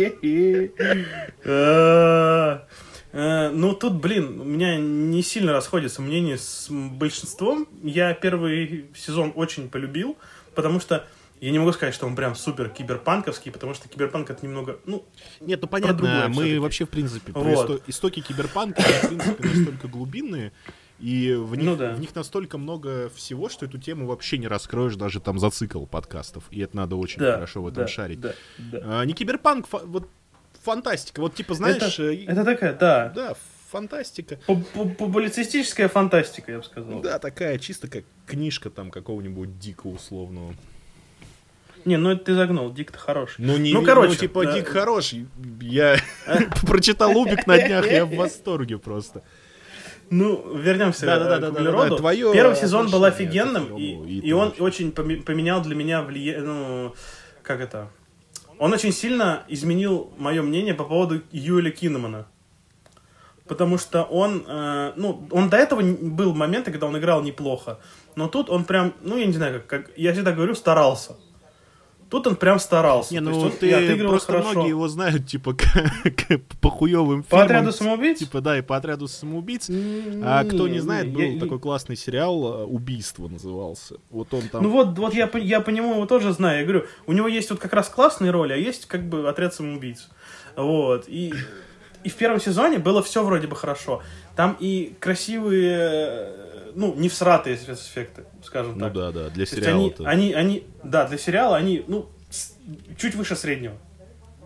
А, 3.17 3.51
ну, 3.51 3.75
тут, 3.75 4.01
блин, 4.01 4.41
у 4.41 4.45
меня 4.45 4.77
не 4.79 5.23
сильно 5.23 5.53
расходятся 5.53 6.01
мнения 6.01 6.39
с 6.39 6.69
большинством. 6.71 7.69
Я 7.83 8.15
первый 8.15 8.87
сезон 8.97 9.33
очень 9.37 9.69
полюбил, 9.69 10.17
потому 10.55 10.81
что 10.81 11.07
я 11.45 11.51
не 11.51 11.59
могу 11.59 11.73
сказать, 11.73 11.95
что 11.95 12.07
он 12.07 12.17
прям 12.17 12.35
супер 12.35 12.71
киберпанковский, 12.71 13.53
потому 13.53 13.75
что 13.75 13.87
киберпанк 13.87 14.31
это 14.31 14.47
немного, 14.47 14.79
ну... 14.87 15.05
Нет, 15.41 15.61
ну 15.61 15.69
понятно, 15.69 15.95
другое, 15.95 16.29
мы 16.29 16.59
вообще, 16.59 16.87
в 16.87 16.89
принципе, 16.89 17.33
вот. 17.33 17.71
исто- 17.71 17.83
истоки 17.87 18.21
киберпанка, 18.21 18.81
в 18.81 19.09
принципе, 19.09 19.49
настолько 19.49 19.89
глубинные, 19.89 20.53
и 21.01 21.35
в 21.35 21.55
них, 21.55 21.67
ну, 21.67 21.77
да. 21.77 21.93
в 21.93 22.01
них 22.01 22.15
настолько 22.15 22.57
много 22.57 23.11
всего, 23.11 23.51
что 23.51 23.67
эту 23.67 23.77
тему 23.77 24.07
вообще 24.07 24.39
не 24.39 24.49
раскроешь 24.49 24.97
даже 24.97 25.21
там 25.21 25.39
за 25.39 25.51
цикл 25.51 25.85
подкастов. 25.85 26.45
И 26.51 26.61
это 26.61 26.77
надо 26.77 26.97
очень 26.97 27.21
да, 27.21 27.35
хорошо 27.35 27.63
в 27.63 27.67
этом 27.69 27.83
да, 27.83 27.89
шарить. 27.89 28.21
Да, 28.21 28.33
да. 28.57 28.81
А, 28.83 29.05
не 29.05 29.13
киберпанк, 29.13 29.67
вот 29.71 30.09
фантастика. 30.63 31.21
Вот 31.21 31.35
типа, 31.35 31.53
знаешь... 31.53 31.99
Это, 31.99 32.03
э, 32.05 32.25
это 32.25 32.45
такая, 32.45 32.73
да. 32.73 33.13
Да, 33.15 33.35
фантастика. 33.71 34.39
Публицистическая 34.47 35.89
фантастика, 35.89 36.53
я 36.53 36.59
бы 36.59 36.65
сказал. 36.65 37.03
Да, 37.03 37.19
такая, 37.19 37.59
чисто 37.59 37.89
как 37.89 38.05
книжка 38.25 38.71
там 38.71 38.91
какого-нибудь 38.91 39.59
Дика 39.59 39.89
условного. 39.89 40.55
Не, 41.85 41.97
ну 41.97 42.11
это 42.11 42.25
ты 42.25 42.35
загнул, 42.35 42.73
Дик-то 42.73 42.99
хороший. 42.99 43.37
Ну, 43.39 43.57
не, 43.57 43.73
ну, 43.73 43.83
короче, 43.83 44.13
ну, 44.13 44.15
типа, 44.17 44.45
да. 44.45 44.53
Дик 44.53 44.69
хороший. 44.69 45.27
Я 45.61 45.97
прочитал 46.67 47.17
Убик 47.17 47.47
на 47.47 47.59
днях, 47.59 47.91
я 47.91 48.07
в 48.07 48.15
восторге 48.15 48.79
просто. 48.79 49.23
Ну, 50.11 50.57
вернемся 50.57 51.07
да, 51.07 51.19
да, 51.19 51.39
да, 51.39 51.49
к 51.49 51.53
углероду. 51.53 51.83
Да, 51.83 51.91
да, 51.91 51.97
Твое 51.97 52.33
Первый 52.33 52.57
сезон 52.57 52.91
был 52.91 53.05
офигенным, 53.05 53.77
и, 53.77 53.83
и, 53.83 54.29
и 54.29 54.33
он 54.33 54.55
очень 54.59 54.93
поменял 54.93 55.63
для 55.63 55.75
меня 55.75 56.03
влияние, 56.03 56.43
ну, 56.43 56.95
как 57.43 57.61
это, 57.61 57.89
он 58.59 58.73
очень 58.73 58.93
сильно 58.93 59.45
изменил 59.49 60.13
мое 60.17 60.43
мнение 60.43 60.75
по 60.75 60.85
поводу 60.85 61.23
Юэля 61.33 61.71
Киннемана. 61.71 62.27
Потому 63.47 63.77
что 63.77 64.05
он, 64.05 64.45
э, 64.47 64.93
ну, 64.97 65.27
он 65.31 65.51
до 65.51 65.59
этого 65.59 65.83
был 65.83 66.35
моменты, 66.35 66.71
когда 66.71 66.87
он 66.87 66.97
играл 66.97 67.23
неплохо. 67.23 67.79
Но 68.17 68.29
тут 68.29 68.49
он 68.49 68.65
прям, 68.65 68.95
ну, 69.03 69.19
я 69.19 69.27
не 69.27 69.35
знаю, 69.35 69.61
как, 69.61 69.67
как 69.67 69.99
я 69.99 70.13
всегда 70.15 70.33
говорю, 70.33 70.55
старался. 70.55 71.17
Тут 72.15 72.29
он 72.29 72.37
прям 72.37 72.61
старался. 72.61 73.13
Не, 73.13 73.19
То 73.19 73.25
ну 73.25 73.31
есть 73.33 73.45
он 73.45 73.53
ты 73.59 73.73
отыгрывал 73.73 74.11
просто 74.13 74.31
хорошо. 74.35 74.51
многие 74.53 74.69
его 74.69 74.87
знают, 74.87 75.27
типа, 75.27 75.57
по 76.61 76.71
хуевым 76.71 77.25
По 77.25 77.29
фильмам. 77.31 77.45
отряду 77.45 77.73
самоубийц? 77.73 78.19
Типа, 78.21 78.41
да, 78.41 78.57
и 78.57 78.63
по 78.63 78.77
отряду 78.77 79.09
самоубийц. 79.09 79.69
А 80.23 80.45
кто 80.45 80.69
не 80.69 80.79
знает, 80.79 81.13
был 81.13 81.41
такой 81.41 81.59
классный 81.59 81.97
сериал 81.97 82.61
э, 82.63 82.65
«Убийство» 82.67 83.27
назывался. 83.27 83.97
Вот 84.11 84.33
он 84.33 84.43
там... 84.43 84.63
Ну 84.63 84.69
вот, 84.69 84.97
вот 84.97 85.13
я, 85.13 85.27
по- 85.27 85.39
я 85.39 85.61
по 85.61 85.71
нему 85.71 85.95
его 85.95 86.07
тоже 86.07 86.33
знаю. 86.33 86.59
Я 86.61 86.65
говорю, 86.65 86.85
у 87.09 87.13
него 87.13 87.27
есть 87.27 87.51
вот 87.51 87.59
как 87.59 87.73
раз 87.73 87.89
классные 87.89 88.31
роли, 88.31 88.53
а 88.53 88.57
есть 88.57 88.87
как 88.87 89.03
бы 89.09 89.29
отряд 89.29 89.53
самоубийц. 89.53 90.09
Вот. 90.55 91.07
И, 91.09 91.35
и 92.05 92.09
в 92.09 92.15
первом 92.15 92.41
сезоне 92.41 92.79
было 92.79 93.03
все 93.03 93.25
вроде 93.25 93.49
бы 93.49 93.57
хорошо. 93.57 94.03
Там 94.37 94.57
и 94.61 94.95
красивые, 95.01 95.79
э, 95.81 96.44
ну, 96.75 96.95
не 96.95 97.09
всратые 97.09 97.57
спецэффекты, 97.57 98.25
скажем 98.43 98.75
Ну 98.79 98.81
так. 98.85 98.93
да, 98.93 99.13
да, 99.13 99.31
для 99.31 99.43
есть 99.43 99.53
они, 99.55 99.93
они, 100.05 100.33
они, 100.33 100.67
да, 100.83 101.07
для 101.07 101.19
сериала 101.19 101.57
они, 101.57 101.85
ну, 101.87 102.09
с- 102.31 102.55
чуть 102.99 103.15
выше 103.15 103.37
среднего. 103.37 103.77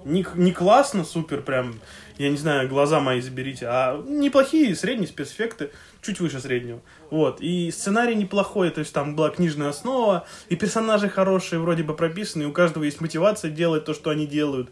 Не, 0.04 0.24
не 0.36 0.52
классно, 0.52 1.04
супер, 1.04 1.42
прям, 1.42 1.80
я 2.18 2.30
не 2.30 2.36
знаю, 2.36 2.68
глаза 2.68 3.00
мои 3.00 3.20
заберите, 3.20 3.66
а 3.68 4.00
неплохие 4.06 4.74
средние 4.76 5.08
спецэффекты, 5.08 5.70
чуть 6.02 6.20
выше 6.20 6.40
среднего. 6.40 6.80
Вот, 7.10 7.40
и 7.40 7.70
сценарий 7.72 8.14
неплохой, 8.14 8.70
то 8.70 8.78
есть 8.80 8.92
там 8.92 9.16
была 9.16 9.30
книжная 9.30 9.68
основа, 9.70 10.26
и 10.48 10.56
персонажи 10.56 11.08
хорошие, 11.08 11.58
вроде 11.58 11.82
бы 11.82 11.94
прописаны, 11.94 12.44
и 12.44 12.46
у 12.46 12.52
каждого 12.52 12.84
есть 12.84 13.00
мотивация 13.00 13.50
делать 13.50 13.84
то, 13.84 13.92
что 13.92 14.10
они 14.10 14.26
делают. 14.26 14.70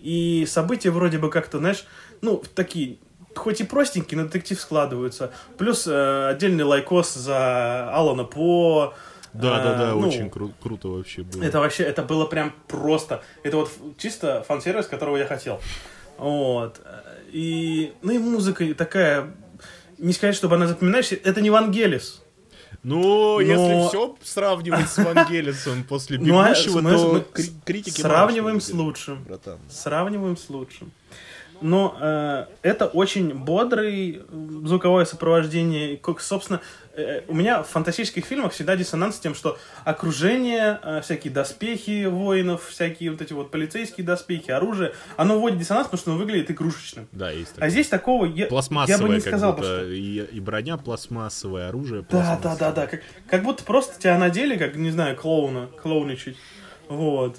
И 0.00 0.46
события 0.48 0.90
вроде 0.90 1.18
бы 1.18 1.28
как-то, 1.28 1.58
знаешь, 1.58 1.84
ну, 2.20 2.42
такие, 2.54 2.98
хоть 3.34 3.60
и 3.60 3.64
простенькие, 3.64 4.18
но 4.20 4.26
детектив 4.26 4.60
складываются. 4.60 5.32
Плюс 5.56 5.86
э, 5.86 6.28
отдельный 6.30 6.64
лайкос 6.64 7.14
за 7.14 7.90
Алана 7.94 8.24
По, 8.24 8.94
Да, 9.32 9.62
да, 9.62 9.74
да, 9.74 9.88
э, 9.90 9.92
ну, 9.94 10.08
очень 10.08 10.26
кру- 10.26 10.52
круто 10.60 10.88
вообще 10.88 11.22
было. 11.22 11.42
это 11.42 11.60
вообще, 11.60 11.84
это 11.84 12.02
было 12.02 12.26
прям 12.26 12.52
просто. 12.66 13.22
Это 13.42 13.58
вот 13.58 13.70
чисто 13.98 14.42
фан-сервис, 14.48 14.86
которого 14.86 15.16
я 15.16 15.26
хотел. 15.26 15.60
Вот. 16.16 16.80
И, 17.30 17.92
ну 18.02 18.12
и 18.12 18.18
музыка 18.18 18.64
такая, 18.74 19.32
не 19.98 20.12
сказать, 20.12 20.34
чтобы 20.34 20.56
она 20.56 20.66
запоминающаяся, 20.66 21.22
это 21.28 21.40
не 21.40 21.50
Вангелис. 21.50 22.22
Ну, 22.82 23.40
если 23.40 23.54
Но- 23.74 23.88
все 23.88 24.16
сравнивать 24.22 24.88
с 24.88 24.96
Вангелисом 25.04 25.84
после 25.84 26.18
Ну, 26.18 26.38
а 26.38 26.50
бегущего, 26.50 26.80
то 26.80 27.12
мы 27.12 27.20
кри- 27.20 27.52
критики 27.64 28.00
Сравниваем 28.00 28.60
с 28.60 28.70
лучшим. 28.72 29.24
Братан. 29.24 29.58
Сравниваем 29.68 30.36
с 30.36 30.48
лучшим. 30.48 30.90
Но 31.60 31.96
э, 32.00 32.46
это 32.62 32.86
очень 32.86 33.34
бодрый 33.34 34.22
э, 34.22 34.48
звуковое 34.64 35.04
сопровождение. 35.04 35.96
Как, 35.96 36.20
собственно, 36.20 36.60
э, 36.94 37.22
у 37.28 37.34
меня 37.34 37.62
в 37.62 37.68
фантастических 37.68 38.24
фильмах 38.24 38.52
всегда 38.52 38.76
диссонанс 38.76 39.16
с 39.16 39.20
тем, 39.20 39.34
что 39.34 39.58
окружение, 39.84 40.78
э, 40.82 41.00
всякие 41.02 41.32
доспехи 41.32 42.06
воинов, 42.06 42.68
всякие 42.68 43.10
вот 43.10 43.20
эти 43.22 43.32
вот 43.32 43.50
полицейские 43.50 44.06
доспехи, 44.06 44.50
оружие, 44.50 44.94
оно 45.16 45.38
вводит 45.38 45.58
диссонанс, 45.58 45.86
потому 45.86 46.00
что 46.00 46.10
оно 46.12 46.20
выглядит 46.20 46.50
игрушечным. 46.50 47.08
Да, 47.12 47.30
есть 47.30 47.52
А 47.52 47.54
такое. 47.54 47.70
здесь 47.70 47.88
такого 47.88 48.24
я, 48.26 48.46
Пластмассовое, 48.46 49.00
я 49.00 49.06
бы 49.08 49.14
не 49.14 49.20
сказал, 49.20 49.52
будто, 49.52 49.66
что... 49.80 49.84
и, 49.88 50.24
и 50.24 50.40
броня 50.40 50.76
пластмассовая, 50.76 51.68
оружие 51.68 52.02
Да, 52.02 52.06
да, 52.10 52.18
пластмассовое. 52.18 52.58
да, 52.58 52.72
да. 52.72 52.86
Как, 52.86 53.00
как 53.28 53.42
будто 53.42 53.64
просто 53.64 54.00
тебя 54.00 54.16
надели, 54.18 54.56
как, 54.56 54.76
не 54.76 54.90
знаю, 54.90 55.16
клоуна, 55.16 55.68
клоуничать. 55.82 56.36
Вот. 56.88 57.36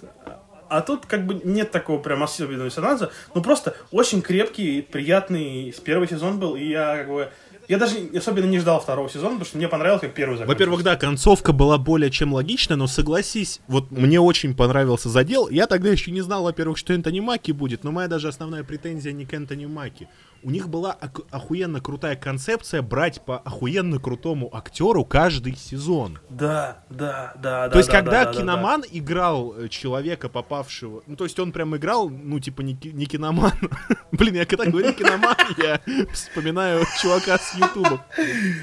А 0.69 0.81
тут 0.81 1.05
как 1.05 1.25
бы 1.25 1.41
нет 1.43 1.71
такого 1.71 1.99
прям 1.99 2.23
особенного 2.23 2.69
диссонанса. 2.69 3.11
Ну 3.33 3.41
просто 3.41 3.75
очень 3.91 4.21
крепкий, 4.21 4.81
приятный 4.81 5.73
первый 5.83 6.07
сезон 6.07 6.39
был. 6.39 6.55
И 6.55 6.65
я 6.65 6.97
как 6.97 7.09
бы... 7.09 7.29
Я 7.67 7.77
даже 7.77 7.97
особенно 8.15 8.45
не 8.45 8.57
ждал 8.57 8.79
второго 8.79 9.09
сезона, 9.09 9.31
потому 9.31 9.45
что 9.45 9.57
мне 9.57 9.67
понравилось, 9.67 10.01
как 10.01 10.15
первый 10.15 10.37
закончился. 10.37 10.55
Во-первых, 10.55 10.83
да, 10.83 10.95
концовка 10.95 11.53
была 11.53 11.77
более 11.77 12.09
чем 12.09 12.33
логична, 12.33 12.75
но 12.75 12.87
согласись, 12.87 13.61
вот 13.67 13.91
мне 13.91 14.19
очень 14.19 14.55
понравился 14.55 15.07
задел. 15.09 15.47
Я 15.49 15.67
тогда 15.67 15.89
еще 15.89 16.09
не 16.09 16.21
знал, 16.21 16.43
во-первых, 16.43 16.79
что 16.79 16.93
Энтони 16.93 17.19
Маки 17.19 17.51
будет, 17.51 17.83
но 17.83 17.91
моя 17.91 18.07
даже 18.07 18.27
основная 18.27 18.63
претензия 18.63 19.11
не 19.11 19.25
к 19.25 19.33
Энтони 19.35 19.67
Маки. 19.67 20.07
У 20.41 20.51
них 20.51 20.69
была 20.69 20.93
охуенно 21.31 21.81
крутая 21.81 22.15
концепция 22.15 22.81
брать 22.81 23.21
по 23.25 23.37
охуенно 23.37 23.99
крутому 23.99 24.49
актеру 24.55 25.03
каждый 25.03 25.55
сезон. 25.55 26.19
Да, 26.29 26.83
да, 26.89 27.33
да, 27.35 27.65
да. 27.65 27.69
то 27.69 27.77
есть, 27.77 27.89
да, 27.89 27.97
когда 27.97 28.25
да, 28.25 28.31
да, 28.31 28.39
киноман 28.39 28.83
играл 28.89 29.53
э, 29.57 29.67
человека, 29.67 30.29
попавшего... 30.29 31.03
Ну, 31.07 31.15
то 31.15 31.25
есть, 31.25 31.37
он 31.39 31.51
прям 31.51 31.75
играл, 31.75 32.09
ну, 32.09 32.39
типа, 32.39 32.61
не, 32.61 32.77
не 32.83 33.05
киноман. 33.05 33.51
Блин, 34.11 34.35
я 34.35 34.45
когда 34.45 34.65
говорю 34.65 34.93
киноман, 34.93 35.35
я 35.57 35.81
вспоминаю 36.13 36.85
чувака 37.01 37.37
с 37.37 37.55
Ютуба. 37.55 38.05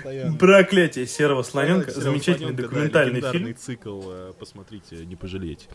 да. 0.05 0.33
Проклятие 0.39 1.07
серого 1.07 1.43
слоненка. 1.43 1.91
Замечательный 1.91 2.55
да, 2.55 2.63
документальный 2.63 3.21
фильм. 3.21 3.57
цикл, 3.57 4.03
э, 4.07 4.33
посмотрите, 4.39 5.05
не 5.05 5.17
пожалеете. 5.17 5.67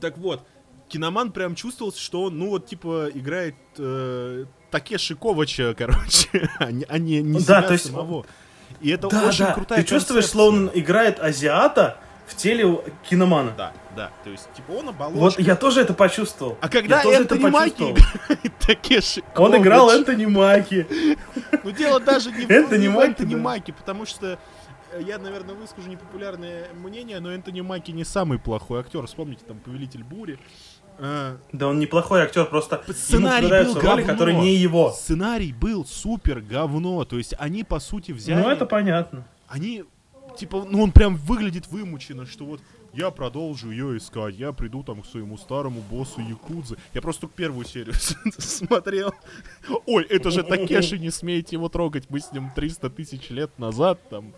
Так 0.00 0.18
вот, 0.18 0.44
киноман 0.88 1.32
прям 1.32 1.54
чувствовался, 1.54 2.00
что 2.00 2.24
он, 2.24 2.38
ну 2.38 2.50
вот, 2.50 2.66
типа, 2.66 3.10
играет 3.14 3.56
э, 3.78 4.44
Такеши 4.74 5.14
Ковача, 5.14 5.72
короче, 5.78 6.50
а 6.58 6.72
не, 6.72 6.84
не, 7.22 7.38
Да, 7.38 7.40
себя 7.60 7.62
то 7.62 7.72
есть 7.74 7.86
самого. 7.86 8.26
И 8.80 8.90
это 8.90 9.08
Да, 9.08 9.28
очень 9.28 9.44
да. 9.44 9.52
крутая 9.54 9.82
Ты 9.82 9.88
чувствуешь, 9.88 10.26
словно 10.26 10.68
играет 10.74 11.20
азиата 11.20 11.96
в 12.26 12.34
теле 12.34 12.80
киномана. 13.08 13.52
Да, 13.56 13.72
да, 13.94 14.10
то 14.24 14.30
есть, 14.30 14.52
типа, 14.52 14.72
он 14.72 14.88
оболочка. 14.88 15.20
Вот 15.20 15.38
я 15.38 15.54
тоже 15.54 15.80
это 15.82 15.94
почувствовал. 15.94 16.58
А 16.60 16.68
когда 16.68 16.96
я 16.96 17.02
тоже 17.04 17.18
Энтони 17.18 17.44
Маки 17.44 17.70
почувствовал. 17.70 17.92
играет 17.92 18.58
Такеши 18.66 19.22
Он 19.36 19.56
играл 19.56 19.90
Энтони 19.90 20.26
Маки. 20.26 20.88
Ну, 21.62 21.70
дело 21.70 22.00
даже 22.00 22.32
не 22.32 22.44
в 22.44 22.50
Энтони 22.50 22.88
Маки. 22.88 23.34
Маки, 23.36 23.70
потому 23.70 24.06
что 24.06 24.40
э, 24.90 25.02
я, 25.06 25.18
наверное, 25.18 25.54
выскажу 25.54 25.88
непопулярное 25.88 26.66
мнение, 26.74 27.20
но 27.20 27.30
Энтони 27.32 27.60
Маки 27.60 27.92
не 27.92 28.04
самый 28.04 28.40
плохой 28.40 28.80
актер. 28.80 29.06
Вспомните, 29.06 29.44
там, 29.46 29.60
«Повелитель 29.60 30.02
бури». 30.02 30.40
А, 30.98 31.36
Да 31.52 31.68
он 31.68 31.78
неплохой 31.78 32.22
актер, 32.22 32.46
просто 32.46 32.82
Сценарий 32.92 33.46
ему 33.48 33.74
был 33.74 33.74
роли, 33.74 34.02
говно. 34.02 34.06
которые 34.06 34.38
не 34.38 34.54
его. 34.54 34.92
Сценарий 34.92 35.52
был 35.52 35.84
супер 35.84 36.40
говно. 36.40 37.04
То 37.04 37.18
есть 37.18 37.34
они, 37.38 37.64
по 37.64 37.80
сути, 37.80 38.12
взяли... 38.12 38.42
Ну 38.42 38.48
это 38.48 38.66
понятно. 38.66 39.26
Они, 39.48 39.84
типа, 40.36 40.66
ну 40.68 40.82
он 40.82 40.92
прям 40.92 41.16
выглядит 41.16 41.66
вымученно, 41.68 42.26
что 42.26 42.44
вот 42.44 42.60
я 42.92 43.10
продолжу 43.10 43.70
ее 43.70 43.96
искать, 43.96 44.36
я 44.36 44.52
приду 44.52 44.84
там 44.84 45.02
к 45.02 45.06
своему 45.06 45.36
старому 45.36 45.80
боссу 45.80 46.20
Якудзы. 46.20 46.76
Я 46.92 47.02
просто 47.02 47.22
только 47.22 47.34
первую 47.34 47.66
серию 47.66 47.94
смотрел. 48.38 49.12
Ой, 49.86 50.04
это 50.04 50.30
же 50.30 50.44
Такеши, 50.44 50.98
не 50.98 51.10
смейте 51.10 51.56
его 51.56 51.68
трогать, 51.68 52.04
мы 52.08 52.20
с 52.20 52.30
ним 52.30 52.52
300 52.54 52.90
тысяч 52.90 53.30
лет 53.30 53.58
назад 53.58 53.98
там 54.10 54.32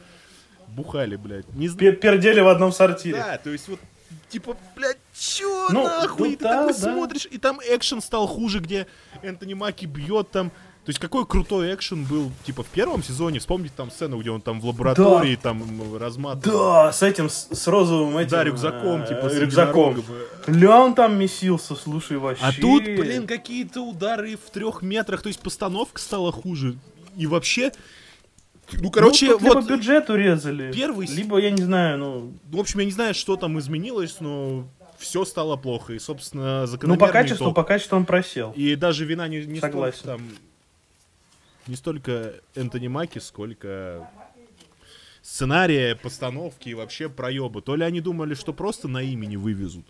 бухали, 0.68 1.16
блядь. 1.16 1.52
Не 1.54 1.68
Пердели 1.68 2.40
в 2.40 2.48
одном 2.48 2.72
сортире. 2.72 3.18
Да, 3.18 3.38
то 3.38 3.50
есть 3.50 3.68
вот 3.68 3.78
Типа, 4.28 4.56
блядь, 4.74 4.98
чё 5.18 5.68
Ну, 5.70 5.84
нахуй? 5.84 6.30
ну 6.30 6.36
ты 6.36 6.44
да, 6.44 6.66
такой 6.66 6.72
да. 6.72 6.92
смотришь, 6.92 7.28
и 7.30 7.38
там 7.38 7.60
экшен 7.60 8.00
стал 8.00 8.26
хуже, 8.26 8.60
где 8.60 8.86
Энтони 9.22 9.54
Маки 9.54 9.86
бьет 9.86 10.30
там. 10.30 10.50
То 10.50 10.90
есть 10.90 11.00
какой 11.00 11.26
крутой 11.26 11.74
экшен 11.74 12.04
был, 12.04 12.30
типа, 12.44 12.62
в 12.62 12.68
первом 12.68 13.02
сезоне. 13.02 13.40
Вспомните 13.40 13.74
там 13.76 13.90
сцену, 13.90 14.20
где 14.20 14.30
он 14.30 14.40
там 14.40 14.60
в 14.60 14.66
лаборатории 14.66 15.34
там 15.34 15.60
м, 15.60 15.96
разматывал. 15.96 16.58
Да, 16.58 16.92
с 16.92 17.02
этим, 17.02 17.28
с, 17.28 17.48
с 17.50 17.66
розовым 17.66 18.16
этим... 18.18 18.30
Да, 18.30 18.44
рюкзаком, 18.44 19.02
э, 19.02 19.08
типа, 19.08 19.28
с 19.28 19.34
рюкзаком. 19.36 19.96
единорогом. 19.96 20.54
Ля, 20.60 20.80
он 20.80 20.94
там 20.94 21.18
месился, 21.18 21.74
слушай, 21.74 22.18
вообще. 22.18 22.44
А 22.44 22.52
тут, 22.52 22.84
блин, 22.84 23.26
какие-то 23.26 23.80
удары 23.80 24.36
в 24.36 24.48
трех 24.50 24.80
метрах, 24.82 25.22
то 25.22 25.26
есть 25.26 25.40
постановка 25.40 26.00
стала 26.00 26.30
хуже. 26.30 26.76
И 27.16 27.26
вообще, 27.26 27.72
ну, 28.74 28.92
короче, 28.92 29.26
ну, 29.26 29.32
тут 29.32 29.42
либо 29.42 29.54
вот, 29.54 29.66
бюджет 29.68 30.08
урезали, 30.08 30.70
первый 30.72 31.08
либо, 31.08 31.38
я 31.38 31.50
не 31.50 31.62
знаю, 31.62 31.98
ну... 31.98 32.32
в 32.48 32.60
общем, 32.60 32.78
я 32.78 32.86
не 32.86 32.92
знаю, 32.92 33.12
что 33.14 33.36
там 33.36 33.58
изменилось, 33.58 34.18
но 34.20 34.68
все 35.06 35.24
стало 35.24 35.56
плохо. 35.56 35.94
И, 35.94 35.98
собственно, 35.98 36.60
Ну, 36.62 36.66
закономерный 36.66 37.06
по 37.06 37.12
качеству, 37.12 37.44
итог. 37.46 37.54
по 37.54 37.64
качеству 37.64 37.96
он 37.96 38.04
просел. 38.04 38.52
И 38.56 38.74
даже 38.74 39.04
вина 39.04 39.28
не, 39.28 39.44
не 39.46 39.60
Согласен. 39.60 39.98
столько 39.98 40.16
там 40.18 40.30
не 41.66 41.74
столько 41.76 42.34
Энтони 42.54 42.86
Маки, 42.88 43.18
сколько 43.18 44.08
сценария, 45.22 45.96
постановки 45.96 46.68
и 46.68 46.74
вообще 46.74 47.08
проебы. 47.08 47.60
То 47.62 47.74
ли 47.74 47.84
они 47.84 48.00
думали, 48.00 48.34
что 48.34 48.52
просто 48.52 48.86
на 48.88 49.02
имени 49.02 49.34
вывезут. 49.36 49.84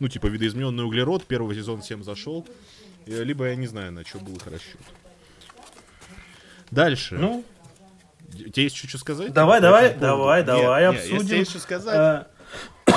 Ну, 0.00 0.08
типа, 0.08 0.26
видоизмененный 0.26 0.84
углерод, 0.84 1.24
первый 1.24 1.56
сезон 1.56 1.80
всем 1.80 2.02
зашел. 2.04 2.46
Э, 3.06 3.22
Либо 3.24 3.46
я 3.48 3.56
не 3.56 3.66
знаю, 3.66 3.92
на 3.92 4.04
что 4.04 4.18
был 4.18 4.34
их 4.36 4.46
расчет. 4.46 4.80
Дальше. 6.70 7.14
Ну, 7.16 7.44
Тебе 8.32 8.64
есть 8.64 8.76
что 8.76 8.98
сказать? 8.98 9.32
Давай, 9.32 9.60
давай, 9.60 9.94
давай, 9.94 10.42
давай, 10.42 10.86
обсудим. 10.86 11.38
есть 11.38 11.50
что 11.52 11.60
сказать, 11.60 12.26
э, 12.26 12.33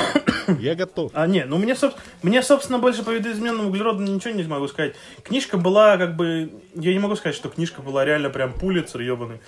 я 0.59 0.75
готов. 0.75 1.11
А, 1.13 1.27
не, 1.27 1.45
ну 1.45 1.57
мне, 1.57 1.73
соб- 1.73 1.95
мне, 2.21 2.41
собственно, 2.41 2.79
больше 2.79 3.03
по 3.03 3.11
видоизменному 3.11 3.69
углероду 3.69 4.01
ничего 4.03 4.33
не 4.33 4.43
могу 4.43 4.67
сказать. 4.67 4.95
Книжка 5.23 5.57
была, 5.57 5.97
как 5.97 6.15
бы, 6.15 6.51
я 6.75 6.93
не 6.93 6.99
могу 6.99 7.15
сказать, 7.15 7.35
что 7.35 7.49
книжка 7.49 7.81
была 7.81 8.05
реально 8.05 8.29
прям 8.29 8.53
пулицер 8.53 9.01
ебаный. 9.01 9.39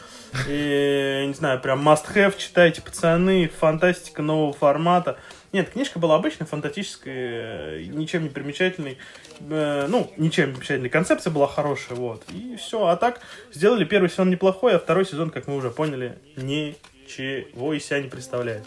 И, 0.47 1.25
не 1.27 1.33
знаю, 1.33 1.59
прям 1.59 1.87
must-have, 1.87 2.37
читайте, 2.37 2.81
пацаны, 2.81 3.49
фантастика 3.59 4.21
нового 4.21 4.53
формата. 4.53 5.17
Нет, 5.51 5.71
книжка 5.71 5.97
была 5.97 6.15
обычная, 6.15 6.45
фантастическая, 6.45 7.79
э, 7.79 7.83
ничем 7.85 8.23
не 8.23 8.29
примечательной. 8.29 8.97
Э, 9.49 9.87
ну, 9.89 10.11
ничем 10.17 10.49
не 10.49 10.53
примечательной. 10.53 10.89
Концепция 10.89 11.31
была 11.31 11.47
хорошая, 11.47 11.97
вот. 11.97 12.23
И 12.31 12.55
все. 12.57 12.85
А 12.85 12.95
так, 12.95 13.21
сделали 13.51 13.83
первый 13.83 14.09
сезон 14.09 14.29
неплохой, 14.29 14.75
а 14.75 14.79
второй 14.79 15.05
сезон, 15.05 15.31
как 15.31 15.47
мы 15.47 15.55
уже 15.55 15.71
поняли, 15.71 16.19
ничего 16.35 17.73
из 17.73 17.85
себя 17.85 17.99
не 17.99 18.09
представляет. 18.09 18.63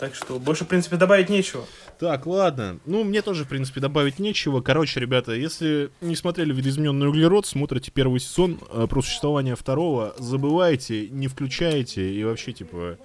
Так 0.00 0.14
что 0.14 0.38
больше, 0.38 0.64
в 0.64 0.68
принципе, 0.68 0.96
добавить 0.96 1.28
нечего. 1.28 1.66
Так, 1.98 2.26
ладно. 2.26 2.80
Ну, 2.86 3.04
мне 3.04 3.20
тоже, 3.20 3.44
в 3.44 3.48
принципе, 3.48 3.80
добавить 3.80 4.18
нечего. 4.18 4.62
Короче, 4.62 4.98
ребята, 4.98 5.32
если 5.32 5.90
не 6.00 6.16
смотрели 6.16 6.54
«Видоизмененный 6.54 7.08
углерод», 7.08 7.46
смотрите 7.46 7.90
первый 7.90 8.18
сезон 8.18 8.58
э, 8.70 8.86
про 8.88 9.02
существование 9.02 9.56
второго, 9.56 10.14
забывайте, 10.18 11.10
не 11.10 11.28
включайте 11.28 12.14
и 12.14 12.24
вообще, 12.24 12.54
типа, 12.54 12.96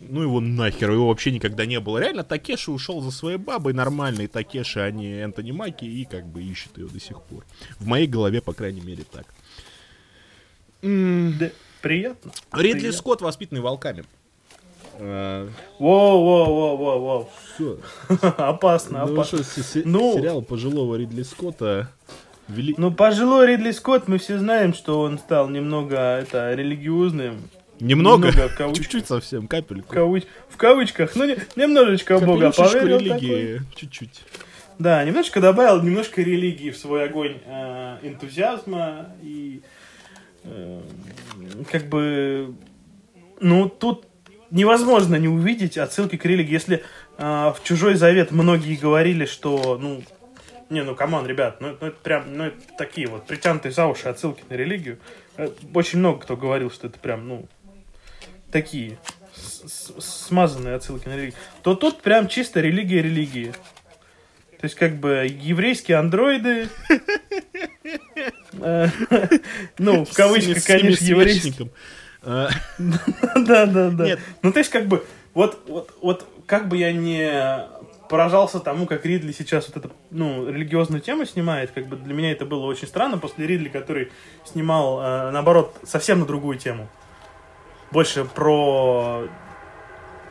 ну 0.00 0.20
его 0.20 0.40
нахер, 0.40 0.90
его 0.90 1.06
вообще 1.06 1.30
никогда 1.30 1.64
не 1.64 1.78
было. 1.78 1.98
Реально, 1.98 2.24
Такеши 2.24 2.72
ушел 2.72 3.00
за 3.02 3.12
своей 3.12 3.38
бабой, 3.38 3.72
нормальный 3.72 4.26
Такеши, 4.26 4.80
а 4.80 4.90
не 4.90 5.20
Энтони 5.20 5.52
Маки, 5.52 5.84
и 5.84 6.06
как 6.06 6.26
бы 6.26 6.42
ищет 6.42 6.76
ее 6.76 6.88
до 6.88 6.98
сих 6.98 7.22
пор. 7.22 7.44
В 7.78 7.86
моей 7.86 8.08
голове, 8.08 8.42
по 8.42 8.52
крайней 8.52 8.80
мере, 8.80 9.04
так. 9.04 9.26
Да, 10.82 11.50
приятно. 11.82 12.32
Ридли 12.52 12.80
приятно. 12.80 12.98
Скотт, 12.98 13.20
воспитанный 13.20 13.60
волками. 13.60 14.04
А, 14.98 15.48
Воу-воу-воу-воу-воу. 15.78 17.26
всё. 17.56 17.78
Опасно, 18.38 19.04
Ну, 19.06 19.14
опасно. 19.14 19.42
что, 19.44 19.62
се- 19.62 19.82
Ну- 19.84 20.14
сериал 20.14 20.42
пожилого 20.42 20.96
Ридли 20.96 21.22
Скотта 21.22 21.88
вели... 22.48 22.74
Ну, 22.78 22.90
пожилой 22.92 23.46
Ридли 23.46 23.70
Скотт, 23.72 24.08
мы 24.08 24.18
все 24.18 24.38
знаем, 24.38 24.74
что 24.74 25.00
он 25.00 25.18
стал 25.18 25.48
немного 25.48 25.96
это, 26.18 26.54
религиозным. 26.54 27.48
Немного, 27.78 28.30
в 28.32 28.72
чуть-чуть 28.72 29.06
совсем, 29.06 29.44
В, 29.44 29.48
капельку. 29.48 29.94
кавыч- 29.94 30.26
в 30.48 30.56
кавычках, 30.56 31.14
ну, 31.14 31.26
не- 31.26 31.36
немножечко 31.56 32.16
в 32.16 32.24
Бога 32.24 32.50
поверил. 32.50 32.98
такой. 32.98 33.08
религии, 33.28 33.60
чуть-чуть. 33.74 34.22
Да, 34.78 35.04
немножко 35.04 35.40
добавил 35.40 35.82
немножко 35.82 36.22
религии 36.22 36.70
в 36.70 36.76
свой 36.78 37.04
огонь 37.04 37.36
э, 37.46 37.98
энтузиазма 38.02 39.10
и 39.22 39.60
э, 40.44 40.80
как 41.70 41.86
бы 41.88 42.54
ну 43.40 43.68
тут 43.68 44.04
невозможно 44.50 45.16
не 45.16 45.28
увидеть 45.28 45.78
отсылки 45.78 46.16
к 46.16 46.24
религии. 46.24 46.52
Если 46.52 46.84
э, 47.18 47.22
в 47.22 47.58
Чужой: 47.64 47.94
Завет 47.94 48.30
многие 48.30 48.76
говорили, 48.76 49.26
что 49.26 49.78
ну 49.80 50.02
не, 50.68 50.82
ну 50.82 50.94
come 50.94 51.12
on, 51.12 51.26
ребят, 51.26 51.60
ну, 51.60 51.76
ну, 51.80 51.86
это 51.86 51.96
прям, 52.02 52.36
ну 52.36 52.44
это 52.44 52.56
такие 52.76 53.06
вот 53.06 53.26
притянутые 53.26 53.72
за 53.72 53.86
уши 53.86 54.08
отсылки 54.08 54.42
на 54.48 54.54
религию. 54.54 54.98
Э, 55.36 55.48
Очень 55.74 56.00
много 56.00 56.20
кто 56.20 56.36
говорил, 56.36 56.70
что 56.70 56.88
это 56.88 56.98
прям, 56.98 57.28
ну, 57.28 57.48
такие 58.50 58.98
смазанные 59.98 60.74
отсылки 60.74 61.08
на 61.08 61.16
религию. 61.16 61.34
То 61.62 61.74
тут 61.74 62.02
прям 62.02 62.28
чисто 62.28 62.60
религия 62.60 63.02
религии. 63.02 63.52
То 64.58 64.64
есть, 64.64 64.74
как 64.74 64.96
бы, 64.96 65.28
еврейские 65.30 65.98
андроиды... 65.98 66.68
э, 68.54 68.88
Ну, 69.78 70.04
в 70.04 70.12
кавычках, 70.14 70.64
конечно, 70.64 71.04
еврейские. 71.04 71.70
Да, 72.78 73.66
да, 73.66 73.90
да. 73.90 74.04
Нет. 74.04 74.20
Ну, 74.42 74.52
то 74.52 74.58
есть, 74.58 74.70
как 74.70 74.86
бы, 74.86 75.04
вот, 75.34 75.62
вот, 75.68 75.90
вот, 76.02 76.26
как 76.46 76.68
бы 76.68 76.76
я 76.76 76.92
не 76.92 77.66
поражался 78.08 78.60
тому, 78.60 78.86
как 78.86 79.04
Ридли 79.04 79.32
сейчас 79.32 79.68
вот 79.68 79.76
эту, 79.84 79.92
ну, 80.10 80.48
религиозную 80.48 81.00
тему 81.00 81.24
снимает, 81.24 81.70
как 81.72 81.86
бы 81.86 81.96
для 81.96 82.14
меня 82.14 82.32
это 82.32 82.44
было 82.44 82.64
очень 82.66 82.86
странно, 82.88 83.18
после 83.18 83.46
Ридли, 83.46 83.68
который 83.68 84.12
снимал, 84.44 85.00
э, 85.02 85.30
наоборот, 85.30 85.74
совсем 85.84 86.20
на 86.20 86.26
другую 86.26 86.58
тему. 86.58 86.88
Больше 87.90 88.24
про 88.24 89.24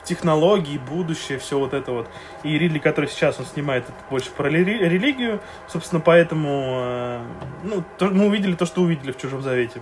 технологии, 0.06 0.78
будущее, 0.78 1.40
все 1.40 1.58
вот 1.58 1.74
это 1.74 1.92
вот. 1.92 2.08
И 2.44 2.58
Ридли, 2.58 2.80
который 2.80 3.10
сейчас 3.10 3.40
он 3.40 3.46
снимает, 3.46 3.86
это 3.86 3.94
больше 4.10 4.30
про 4.32 4.50
рели- 4.50 4.78
религию, 4.88 5.42
собственно, 5.68 6.00
поэтому, 6.00 6.50
э, 6.82 7.20
ну, 7.64 7.84
то- 7.98 8.08
мы 8.08 8.28
увидели 8.28 8.54
то, 8.56 8.66
что 8.66 8.82
увидели 8.82 9.12
в 9.12 9.18
«Чужом 9.18 9.42
завете». 9.42 9.82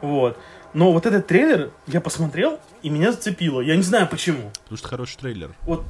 Вот. 0.00 0.38
Но 0.76 0.92
вот 0.92 1.06
этот 1.06 1.26
трейлер 1.26 1.70
я 1.86 2.02
посмотрел, 2.02 2.60
и 2.82 2.90
меня 2.90 3.10
зацепило. 3.10 3.62
Я 3.62 3.76
не 3.76 3.82
знаю 3.82 4.06
почему. 4.10 4.50
Потому 4.64 4.76
что 4.76 4.88
хороший 4.88 5.16
трейлер. 5.16 5.54
Вот, 5.62 5.84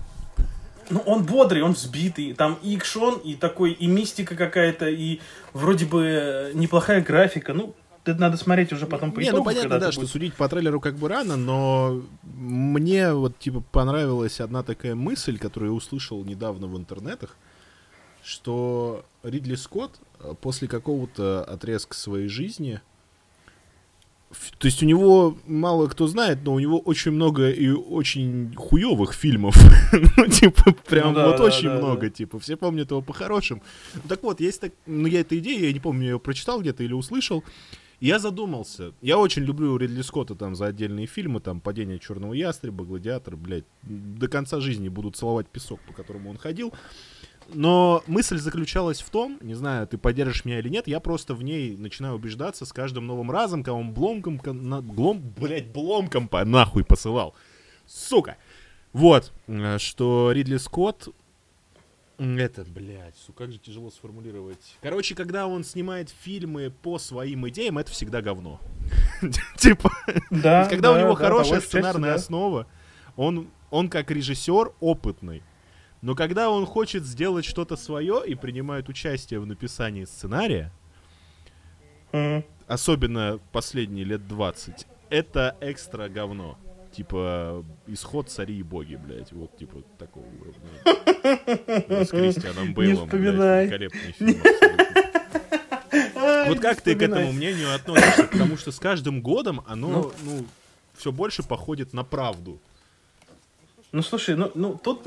ну, 0.91 1.01
он 1.01 1.25
бодрый, 1.25 1.63
он 1.63 1.73
взбитый. 1.73 2.35
Там 2.35 2.57
и 2.63 2.77
экшон, 2.77 3.19
и 3.19 3.35
такой, 3.35 3.73
и 3.73 3.89
мистика 3.89 4.37
какая-то, 4.37 4.89
и 4.89 5.19
вроде 5.53 5.87
бы 5.87 6.53
неплохая 6.55 7.03
графика. 7.03 7.53
Ну, 7.53 7.75
это 8.05 8.21
надо 8.21 8.37
смотреть 8.37 8.73
уже 8.73 8.87
потом 8.87 9.11
по 9.11 9.19
Не, 9.19 9.31
итогу, 9.31 9.39
ну 9.39 9.45
понятно, 9.45 9.81
да, 9.81 9.91
что 9.91 10.03
будет. 10.03 10.13
судить 10.13 10.35
по 10.35 10.49
трейлеру 10.49 10.81
как 10.81 10.95
бы 10.95 11.09
рано, 11.09 11.35
но 11.35 12.01
мне 12.23 13.13
вот 13.13 13.41
типа 13.41 13.65
понравилась 13.73 14.41
одна 14.41 14.63
такая 14.63 14.95
мысль, 14.95 15.37
которую 15.37 15.73
я 15.73 15.77
услышал 15.77 16.23
недавно 16.25 16.69
в 16.69 16.77
интернетах, 16.77 17.37
что 18.23 19.05
Ридли 19.25 19.57
Скотт 19.57 19.99
э, 20.21 20.35
после 20.41 20.69
какого-то 20.69 21.43
отрезка 21.43 21.97
своей 21.97 22.29
жизни, 22.29 22.81
то 24.59 24.67
есть 24.67 24.83
у 24.83 24.87
него 24.87 25.37
мало 25.47 25.87
кто 25.87 26.07
знает, 26.07 26.39
но 26.45 26.55
у 26.55 26.59
него 26.59 26.79
очень 26.79 27.13
много 27.13 27.51
и 27.51 27.69
очень 27.69 28.55
хуевых 28.57 29.13
фильмов. 29.13 29.57
ну, 30.17 30.27
типа, 30.27 30.75
прям 30.87 31.09
Ну 31.09 31.15
да, 31.15 31.27
вот 31.29 31.37
да, 31.37 31.45
очень 31.45 31.69
да, 31.69 31.79
много, 31.79 32.03
да. 32.03 32.11
типа, 32.11 32.39
все 32.39 32.57
помнят 32.57 32.91
его 32.91 33.03
по-хорошему. 33.03 33.63
Ну, 33.95 34.03
так 34.09 34.23
вот, 34.23 34.41
есть 34.41 34.61
так, 34.61 34.73
ну, 34.87 35.07
я 35.07 35.21
эта 35.21 35.39
идея, 35.39 35.67
я 35.67 35.73
не 35.73 35.81
помню, 35.81 36.05
я 36.05 36.11
ее 36.13 36.19
прочитал 36.19 36.61
где-то 36.61 36.83
или 36.83 36.93
услышал, 36.93 37.45
и 38.01 38.07
я 38.09 38.19
задумался. 38.19 38.93
Я 39.01 39.19
очень 39.19 39.43
люблю 39.43 39.77
Ридли 39.77 40.03
Скотта 40.03 40.35
там 40.35 40.55
за 40.55 40.67
отдельные 40.67 41.07
фильмы, 41.07 41.41
там 41.41 41.61
«Падение 41.61 41.99
черного 41.99 42.35
ястреба», 42.35 42.85
«Гладиатор», 42.85 43.37
блядь. 43.37 43.65
До 43.83 44.29
конца 44.29 44.61
жизни 44.61 44.89
буду 44.89 45.11
целовать 45.11 45.49
песок, 45.49 45.81
по 45.87 45.93
которому 45.93 46.31
он 46.31 46.37
ходил. 46.37 46.75
Но 47.53 48.03
мысль 48.07 48.39
заключалась 48.39 49.01
в 49.01 49.11
том, 49.11 49.39
не 49.41 49.55
знаю, 49.55 49.87
ты 49.87 49.99
поддержишь 49.99 50.45
меня 50.45 50.59
или 50.59 50.69
нет, 50.69 50.89
я 50.89 51.01
просто 51.01 51.35
в 51.35 51.43
ней 51.43 51.77
начинаю 51.77 52.15
убеждаться 52.15 52.65
с 52.67 52.73
каждым 52.73 53.07
новым 53.07 53.31
разом, 53.31 53.63
когда 53.63 53.75
он 53.75 53.93
бломком, 53.93 54.41
на, 54.45 54.83
глом, 54.83 55.21
блядь, 55.39 55.73
бломком 55.73 56.29
по 56.29 56.45
нахуй 56.45 56.85
посылал. 56.85 57.35
Сука! 57.87 58.37
Вот, 58.93 59.33
э, 59.47 59.79
что 59.79 60.33
Ридли 60.33 60.57
Скотт 60.57 61.09
Это, 62.19 62.65
блядь, 62.65 63.17
сука, 63.17 63.45
как 63.45 63.53
же 63.53 63.59
тяжело 63.59 63.91
сформулировать. 63.91 64.77
Короче, 64.81 65.15
когда 65.15 65.47
он 65.47 65.65
снимает 65.65 66.11
фильмы 66.11 66.73
по 66.83 66.99
своим 66.99 67.49
идеям, 67.49 67.79
это 67.79 67.91
всегда 67.91 68.23
говно. 68.23 68.61
Типа, 69.59 69.91
Да, 70.31 70.67
когда 70.67 70.93
у 70.93 70.99
него 70.99 71.15
хорошая 71.15 71.61
сценарная 71.61 72.15
основа, 72.15 72.67
он 73.17 73.89
как 73.91 74.11
режиссер 74.11 74.73
опытный. 74.81 75.43
Но 76.03 76.15
когда 76.15 76.51
он 76.51 76.67
хочет 76.67 77.05
сделать 77.05 77.45
что-то 77.45 77.77
свое 77.77 78.23
и 78.27 78.35
принимает 78.35 78.89
участие 78.89 79.41
в 79.41 79.47
написании 79.47 80.05
сценария, 80.05 80.71
Мгм. 82.13 82.45
особенно 82.67 83.41
последние 83.53 84.05
лет 84.05 84.27
20, 84.29 84.87
это 85.11 85.57
экстра 85.61 86.09
говно. 86.09 86.59
Типа, 86.93 87.65
исход 87.87 88.31
цари 88.31 88.59
и 88.59 88.63
боги, 88.63 88.97
блядь. 88.97 89.31
Вот, 89.33 89.57
типа, 89.59 89.83
такого 89.99 90.25
уровня. 90.25 90.85
С 92.05 92.09
Кристианом 92.09 92.73
Бейлом, 92.73 93.09
блядь, 93.09 93.69
великолепный 93.69 94.13
фильм 94.13 94.41
Вот 96.47 96.61
как 96.61 96.81
ты 96.81 96.95
к 96.95 97.03
этому 97.03 97.33
мнению 97.33 97.75
относишься? 97.75 98.25
Потому 98.25 98.57
что 98.57 98.71
с 98.73 98.79
каждым 98.79 99.21
годом 99.21 99.63
оно, 99.67 100.13
ну, 100.25 100.47
все 100.97 101.13
больше 101.13 101.43
походит 101.43 101.93
на 101.93 102.05
правду. 102.05 102.59
Ну 103.93 104.03
слушай, 104.03 104.35
ну, 104.37 104.51
ну 104.55 104.79
тут 104.83 105.03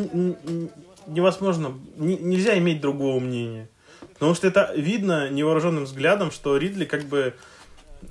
невозможно, 1.07 1.73
не- 1.97 2.17
нельзя 2.17 2.57
иметь 2.57 2.81
другого 2.81 3.19
мнения. 3.19 3.67
Потому 4.13 4.33
что 4.35 4.47
это 4.47 4.73
видно 4.75 5.29
невооруженным 5.29 5.85
взглядом, 5.85 6.31
что 6.31 6.57
Ридли 6.57 6.85
как 6.85 7.03
бы, 7.03 7.33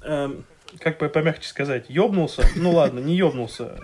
эм, 0.02 0.44
как 0.80 0.98
бы 0.98 1.08
помягче 1.08 1.48
сказать, 1.48 1.86
ёбнулся. 1.88 2.42
Ну 2.56 2.72
ладно, 2.72 3.00
не 3.00 3.14
ёбнулся. 3.16 3.78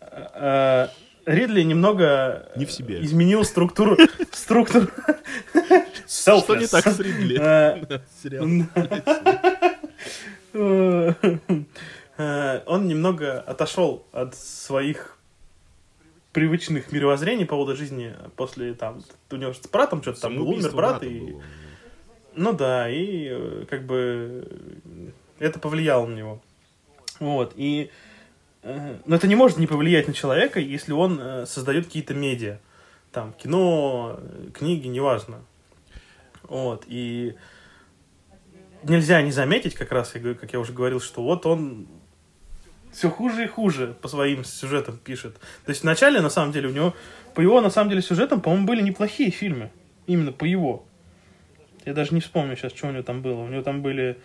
Э, 0.00 0.88
Ридли 1.26 1.62
немного 1.62 2.48
Не 2.56 2.64
в 2.66 2.70
себе. 2.72 3.02
изменил 3.04 3.44
структуру. 3.44 3.96
структуру. 4.32 4.88
Что 6.06 6.56
не 6.56 6.66
так 6.68 6.86
с 6.86 7.00
Ридли? 7.00 7.38
Э. 7.40 7.98
Э, 12.18 12.60
Он 12.66 12.86
немного 12.88 13.40
отошел 13.40 14.06
от 14.12 14.34
своих 14.36 15.15
привычных 16.36 16.92
мировоззрений 16.92 17.46
по 17.46 17.56
поводу 17.56 17.74
жизни 17.74 18.14
после 18.36 18.74
там 18.74 19.02
у 19.30 19.36
него 19.36 19.54
с 19.54 19.60
братом 19.68 20.02
что-то 20.02 20.20
там 20.20 20.36
был, 20.36 20.50
умер 20.50 20.70
брат 20.76 21.02
и 21.02 21.18
было. 21.18 21.42
ну 22.34 22.52
да 22.52 22.90
и 22.90 23.28
э, 23.30 23.64
как 23.70 23.86
бы 23.86 24.46
это 25.38 25.58
повлияло 25.58 26.04
на 26.04 26.14
него. 26.14 26.42
Вот 27.20 27.54
и 27.56 27.90
э, 28.62 28.98
но 29.06 29.16
это 29.16 29.26
не 29.26 29.34
может 29.34 29.56
не 29.56 29.66
повлиять 29.66 30.08
на 30.08 30.12
человека 30.12 30.60
если 30.60 30.92
он 30.92 31.18
э, 31.18 31.46
создает 31.46 31.86
какие-то 31.86 32.12
медиа. 32.12 32.58
Там 33.12 33.32
кино 33.32 34.20
книги 34.52 34.88
неважно. 34.88 35.42
Вот 36.42 36.84
и 36.86 37.34
нельзя 38.82 39.22
не 39.22 39.32
заметить, 39.32 39.72
как 39.72 39.90
раз, 39.90 40.10
как 40.10 40.52
я 40.52 40.60
уже 40.60 40.74
говорил, 40.74 41.00
что 41.00 41.22
вот 41.22 41.46
он 41.46 41.86
все 42.92 43.10
хуже 43.10 43.44
и 43.44 43.46
хуже 43.46 43.94
по 44.00 44.08
своим 44.08 44.44
сюжетам 44.44 44.96
пишет. 44.96 45.34
То 45.64 45.70
есть 45.70 45.82
вначале, 45.82 46.20
на 46.20 46.30
самом 46.30 46.52
деле, 46.52 46.68
у 46.68 46.72
него, 46.72 46.94
по 47.34 47.40
его, 47.40 47.60
на 47.60 47.70
самом 47.70 47.90
деле, 47.90 48.02
сюжетам, 48.02 48.40
по-моему, 48.40 48.66
были 48.66 48.82
неплохие 48.82 49.30
фильмы. 49.30 49.70
Именно 50.06 50.32
по 50.32 50.44
его. 50.44 50.84
Я 51.84 51.94
даже 51.94 52.14
не 52.14 52.20
вспомню 52.20 52.56
сейчас, 52.56 52.72
что 52.72 52.88
у 52.88 52.90
него 52.90 53.02
там 53.02 53.22
было. 53.22 53.42
У 53.42 53.48
него 53.48 53.62
там 53.62 53.82
были... 53.82 54.18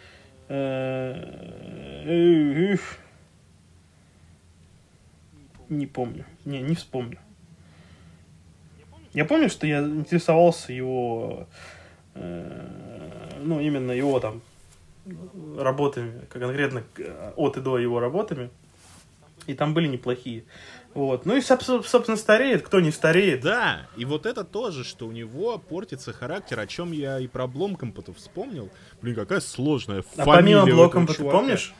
э, 0.47 2.03
э, 2.05 2.73
ух. 2.73 2.81
Не 5.69 5.87
помню. 5.87 6.25
Не, 6.45 6.61
не 6.61 6.75
вспомню. 6.75 7.19
Я 9.13 9.25
помню, 9.25 9.49
что 9.49 9.67
я 9.67 9.79
интересовался 9.81 10.71
его, 10.71 11.47
э, 12.15 13.39
ну, 13.43 13.59
именно 13.59 13.91
его 13.91 14.19
там 14.19 14.41
работами, 15.57 16.25
конкретно 16.29 16.83
от 17.35 17.57
и 17.57 17.61
до 17.61 17.77
его 17.77 17.99
работами. 17.99 18.49
И 19.47 19.53
там 19.55 19.73
были 19.73 19.87
неплохие. 19.87 20.43
Вот. 20.93 21.25
Ну 21.25 21.37
и, 21.37 21.41
собственно, 21.41 22.17
стареет, 22.17 22.63
кто 22.63 22.79
не 22.79 22.91
стареет. 22.91 23.41
Да, 23.41 23.87
и 23.95 24.05
вот 24.05 24.25
это 24.25 24.43
тоже, 24.43 24.83
что 24.83 25.07
у 25.07 25.11
него 25.11 25.57
портится 25.57 26.11
характер, 26.11 26.59
о 26.59 26.67
чем 26.67 26.91
я 26.91 27.19
и 27.19 27.27
про 27.27 27.47
Бломкомпота 27.47 28.13
вспомнил. 28.13 28.69
Блин, 29.01 29.15
какая 29.15 29.39
сложная 29.39 30.03
а 30.17 30.25
фамилия 30.25 30.57
А 30.57 30.65
помимо 30.65 30.65
Бломкомпота, 30.65 31.23
помнишь? 31.23 31.73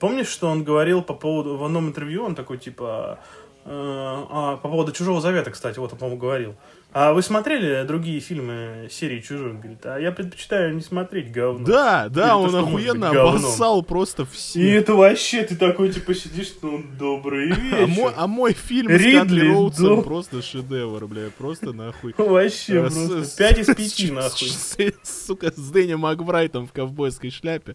Помнишь, 0.00 0.28
что 0.28 0.48
он 0.48 0.64
говорил 0.64 1.02
по 1.02 1.14
поводу, 1.14 1.56
в 1.56 1.64
одном 1.64 1.88
интервью, 1.88 2.24
он 2.24 2.34
такой, 2.34 2.58
типа, 2.58 3.20
э, 3.64 3.68
а, 3.70 4.56
по 4.56 4.68
поводу 4.68 4.92
Чужого 4.92 5.20
Завета, 5.20 5.50
кстати, 5.50 5.78
вот 5.78 5.92
он, 5.92 5.98
по-моему, 5.98 6.20
говорил. 6.20 6.56
А 6.94 7.12
вы 7.12 7.22
смотрели 7.22 7.84
другие 7.84 8.20
фильмы 8.20 8.86
серии 8.88 9.18
Чужой? 9.18 9.50
Он 9.50 9.58
говорит, 9.58 9.84
а 9.84 9.98
я 9.98 10.12
предпочитаю 10.12 10.76
не 10.76 10.80
смотреть 10.80 11.32
говно. 11.32 11.66
Да, 11.66 12.08
да, 12.08 12.34
говорит, 12.34 12.54
он 12.54 12.64
охуенно 12.64 13.10
обоссал 13.10 13.82
просто 13.82 14.24
все. 14.24 14.60
И 14.60 14.70
это 14.70 14.94
вообще, 14.94 15.42
ты 15.42 15.56
такой, 15.56 15.92
типа, 15.92 16.14
сидишь, 16.14 16.54
ну, 16.62 16.84
добрый 16.96 17.46
вечер. 17.50 17.82
А 17.82 17.86
мой, 17.88 18.12
а 18.16 18.26
мой 18.28 18.52
фильм 18.52 18.90
Ридли, 18.90 19.10
с 19.10 19.18
Кандли 19.18 19.48
Роудсом 19.48 19.86
доб... 19.86 20.04
просто 20.04 20.40
шедевр, 20.40 21.08
бля, 21.08 21.30
просто 21.36 21.72
нахуй. 21.72 22.14
Вообще, 22.16 22.78
а, 22.78 22.82
просто, 22.82 23.38
5 23.38 23.58
из 23.58 23.66
5, 23.66 24.12
нахуй. 24.12 24.94
сука, 25.02 25.50
с 25.50 25.70
Дэнни 25.72 25.94
Макбрайтом 25.94 26.68
в 26.68 26.72
ковбойской 26.72 27.30
шляпе. 27.30 27.74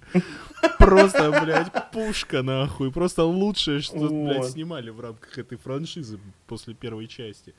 Просто, 0.78 1.42
блядь, 1.44 1.92
пушка, 1.92 2.42
нахуй. 2.42 2.90
Просто 2.90 3.26
лучшее, 3.26 3.82
что, 3.82 4.08
блядь, 4.08 4.52
снимали 4.52 4.92
в 4.92 5.02
рамках 5.02 5.38
этой 5.38 5.58
франшизы 5.58 6.22
после 6.48 6.74
первой 6.74 7.08
части. 7.08 7.54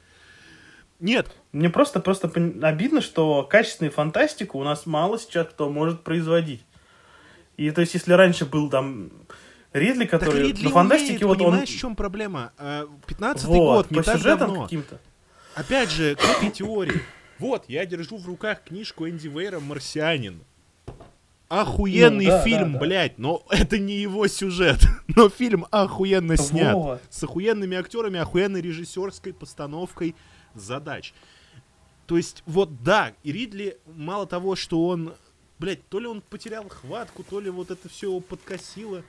Нет. 1.00 1.34
Мне 1.52 1.70
просто, 1.70 2.00
просто 2.00 2.28
обидно, 2.62 3.00
что 3.00 3.42
качественную 3.42 3.92
фантастику 3.92 4.58
у 4.58 4.64
нас 4.64 4.86
мало 4.86 5.18
сейчас 5.18 5.48
кто 5.48 5.70
может 5.70 6.02
производить. 6.02 6.64
И 7.56 7.70
то 7.70 7.80
есть, 7.80 7.94
если 7.94 8.12
раньше 8.12 8.46
был 8.46 8.70
там 8.70 9.10
Ридли, 9.72 10.04
который 10.04 10.42
так 10.42 10.48
Ридли 10.48 10.64
на 10.64 10.70
фантастике, 10.70 11.24
умеет, 11.24 11.28
вот 11.28 11.38
понимаешь, 11.38 11.68
он... 11.68 11.76
в 11.76 11.78
чем 11.78 11.96
проблема? 11.96 12.52
15-й 12.58 13.46
вот, 13.46 13.56
год, 13.56 13.90
не 13.90 13.98
по 13.98 14.02
так 14.04 14.22
давно. 14.22 14.62
каким-то. 14.64 15.00
Опять 15.54 15.90
же, 15.90 16.16
копии 16.16 16.50
теории. 16.50 17.00
Вот, 17.38 17.64
я 17.68 17.86
держу 17.86 18.16
в 18.18 18.26
руках 18.26 18.62
книжку 18.64 19.08
Энди 19.08 19.28
Вейра 19.28 19.60
«Марсианин». 19.60 20.42
Охуенный 21.48 22.26
ну, 22.26 22.30
да, 22.30 22.42
фильм, 22.42 22.72
да, 22.72 22.78
да. 22.78 22.78
блядь, 22.78 23.18
но 23.18 23.42
это 23.50 23.78
не 23.78 23.94
его 23.94 24.28
сюжет. 24.28 24.78
Но 25.16 25.28
фильм 25.28 25.66
охуенно 25.72 26.36
снят. 26.36 26.74
Вот. 26.74 27.02
С 27.10 27.24
охуенными 27.24 27.76
актерами, 27.76 28.20
охуенной 28.20 28.60
режиссерской 28.60 29.32
постановкой 29.32 30.14
задач. 30.54 31.12
То 32.06 32.16
есть, 32.16 32.42
вот 32.46 32.82
да, 32.82 33.14
и 33.22 33.32
Ридли, 33.32 33.78
мало 33.86 34.26
того, 34.26 34.56
что 34.56 34.88
он, 34.88 35.14
блядь, 35.58 35.86
то 35.88 36.00
ли 36.00 36.06
он 36.06 36.22
потерял 36.22 36.68
хватку, 36.68 37.22
то 37.22 37.40
ли 37.40 37.50
вот 37.50 37.70
это 37.70 37.88
все 37.88 38.08
его 38.08 38.20
подкосило, 38.20 39.04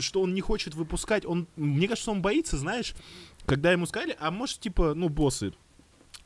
что 0.00 0.20
он 0.20 0.34
не 0.34 0.40
хочет 0.40 0.74
выпускать. 0.74 1.24
Он, 1.24 1.46
мне 1.56 1.88
кажется, 1.88 2.10
он 2.10 2.20
боится, 2.20 2.58
знаешь, 2.58 2.94
когда 3.46 3.72
ему 3.72 3.86
сказали, 3.86 4.16
а 4.20 4.30
может, 4.30 4.60
типа, 4.60 4.94
ну, 4.94 5.08
боссы, 5.08 5.54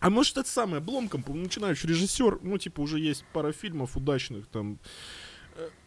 а 0.00 0.10
может, 0.10 0.36
это 0.36 0.48
самое, 0.48 0.82
Бломком, 0.82 1.24
начинающий 1.28 1.88
режиссер, 1.88 2.40
ну, 2.42 2.58
типа, 2.58 2.80
уже 2.80 2.98
есть 2.98 3.24
пара 3.32 3.52
фильмов 3.52 3.96
удачных, 3.96 4.48
там, 4.48 4.80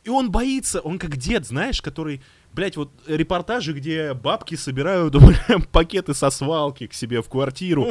и 0.06 0.10
он 0.10 0.32
боится, 0.32 0.80
он 0.80 1.00
как 1.00 1.18
дед, 1.18 1.46
знаешь, 1.46 1.82
который, 1.82 2.22
блядь, 2.56 2.78
вот 2.78 2.90
репортажи, 3.06 3.74
где 3.74 4.14
бабки 4.14 4.56
собирают 4.56 5.16
блядь, 5.22 5.68
пакеты 5.72 6.14
со 6.14 6.30
свалки 6.30 6.88
к 6.88 6.94
себе 6.94 7.22
в 7.22 7.30
квартиру. 7.30 7.90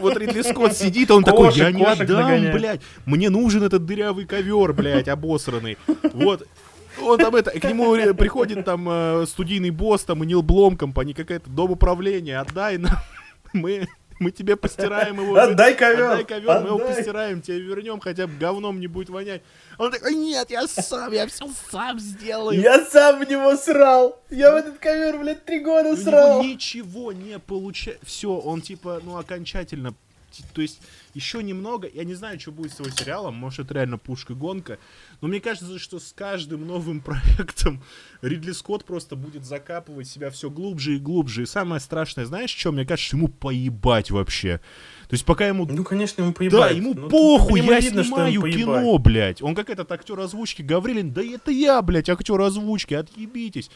Вот 0.00 0.16
Ридли 0.16 0.42
Скотт 0.42 0.76
сидит, 0.76 1.10
он 1.10 1.22
такой, 1.22 1.52
я 1.54 1.70
не 1.70 1.84
отдам, 1.84 2.52
блядь, 2.52 2.80
мне 3.04 3.30
нужен 3.30 3.62
этот 3.62 3.84
дырявый 3.84 4.24
ковер, 4.24 4.72
блядь, 4.72 5.08
обосранный. 5.08 5.76
Вот, 6.14 6.46
он 7.00 7.18
там 7.18 7.34
это, 7.36 7.50
к 7.50 7.64
нему 7.64 7.94
приходит 8.14 8.64
там 8.64 8.88
э, 8.88 9.26
студийный 9.28 9.70
босс, 9.70 10.02
там, 10.04 10.24
и 10.24 10.26
Нил 10.26 10.42
Бломкомп, 10.42 10.98
они 10.98 11.14
какая-то 11.14 11.50
дом 11.50 11.72
управления, 11.72 12.40
отдай 12.40 12.78
нам, 12.78 12.96
мы 13.52 13.88
мы 14.18 14.30
тебе 14.30 14.56
постираем 14.56 15.20
его. 15.20 15.36
Отдай 15.36 15.74
ковер. 15.74 16.10
Отдай 16.10 16.24
ковер, 16.24 16.60
мы 16.60 16.68
его 16.68 16.78
постираем, 16.78 17.40
тебе 17.40 17.60
вернем, 17.60 18.00
хотя 18.00 18.26
бы 18.26 18.36
говном 18.36 18.80
не 18.80 18.86
будет 18.86 19.08
вонять. 19.08 19.42
Он 19.78 19.90
такой, 19.90 20.14
нет, 20.14 20.50
я 20.50 20.66
сам, 20.66 21.12
я 21.12 21.26
все 21.26 21.48
сам 21.70 21.98
сделаю. 21.98 22.60
Я 22.60 22.84
сам 22.84 23.24
в 23.24 23.28
него 23.28 23.56
срал. 23.56 24.20
Я 24.30 24.52
в 24.52 24.56
этот 24.56 24.78
ковер, 24.78 25.18
блядь, 25.18 25.44
три 25.44 25.60
года 25.60 25.96
срал. 25.96 26.42
ничего 26.42 27.12
не 27.12 27.38
получается. 27.38 28.04
Все, 28.04 28.30
он 28.30 28.60
типа, 28.60 29.00
ну, 29.04 29.16
окончательно 29.16 29.94
то 30.52 30.62
есть 30.62 30.80
еще 31.14 31.42
немного, 31.42 31.88
я 31.92 32.04
не 32.04 32.14
знаю, 32.14 32.38
что 32.38 32.52
будет 32.52 32.72
с 32.72 32.78
его 32.78 32.90
сериалом, 32.90 33.34
может 33.34 33.60
это 33.60 33.74
реально 33.74 33.98
пушка-гонка, 33.98 34.78
но 35.20 35.28
мне 35.28 35.40
кажется, 35.40 35.78
что 35.78 35.98
с 35.98 36.12
каждым 36.12 36.66
новым 36.66 37.00
проектом 37.02 37.82
Ридли 38.22 38.52
Скотт 38.52 38.84
просто 38.84 39.16
будет 39.16 39.44
закапывать 39.44 40.08
себя 40.08 40.30
все 40.30 40.50
глубже 40.50 40.96
и 40.96 40.98
глубже. 40.98 41.42
И 41.42 41.46
самое 41.46 41.80
страшное, 41.80 42.26
знаешь, 42.26 42.54
что? 42.54 42.72
Мне 42.72 42.84
кажется, 42.84 43.16
ему 43.16 43.28
поебать 43.28 44.10
вообще. 44.10 44.60
То 45.08 45.14
есть 45.14 45.24
пока 45.24 45.46
ему... 45.46 45.66
Ну, 45.66 45.84
конечно, 45.84 46.22
ему 46.22 46.32
поебать. 46.32 46.60
Да, 46.60 46.68
ему 46.68 46.94
ну, 46.94 47.08
похуй, 47.08 47.60
я 47.60 47.80
видно, 47.80 48.04
снимаю 48.04 48.42
кино, 48.42 48.98
блядь. 48.98 49.42
Он 49.42 49.54
как 49.54 49.70
этот 49.70 49.90
актер 49.90 50.18
озвучки 50.20 50.62
Гаврилин, 50.62 51.12
да 51.12 51.22
это 51.22 51.50
я, 51.50 51.80
блядь, 51.82 52.08
актер 52.08 52.40
озвучки, 52.40 52.94
отъебитесь. 52.94 53.70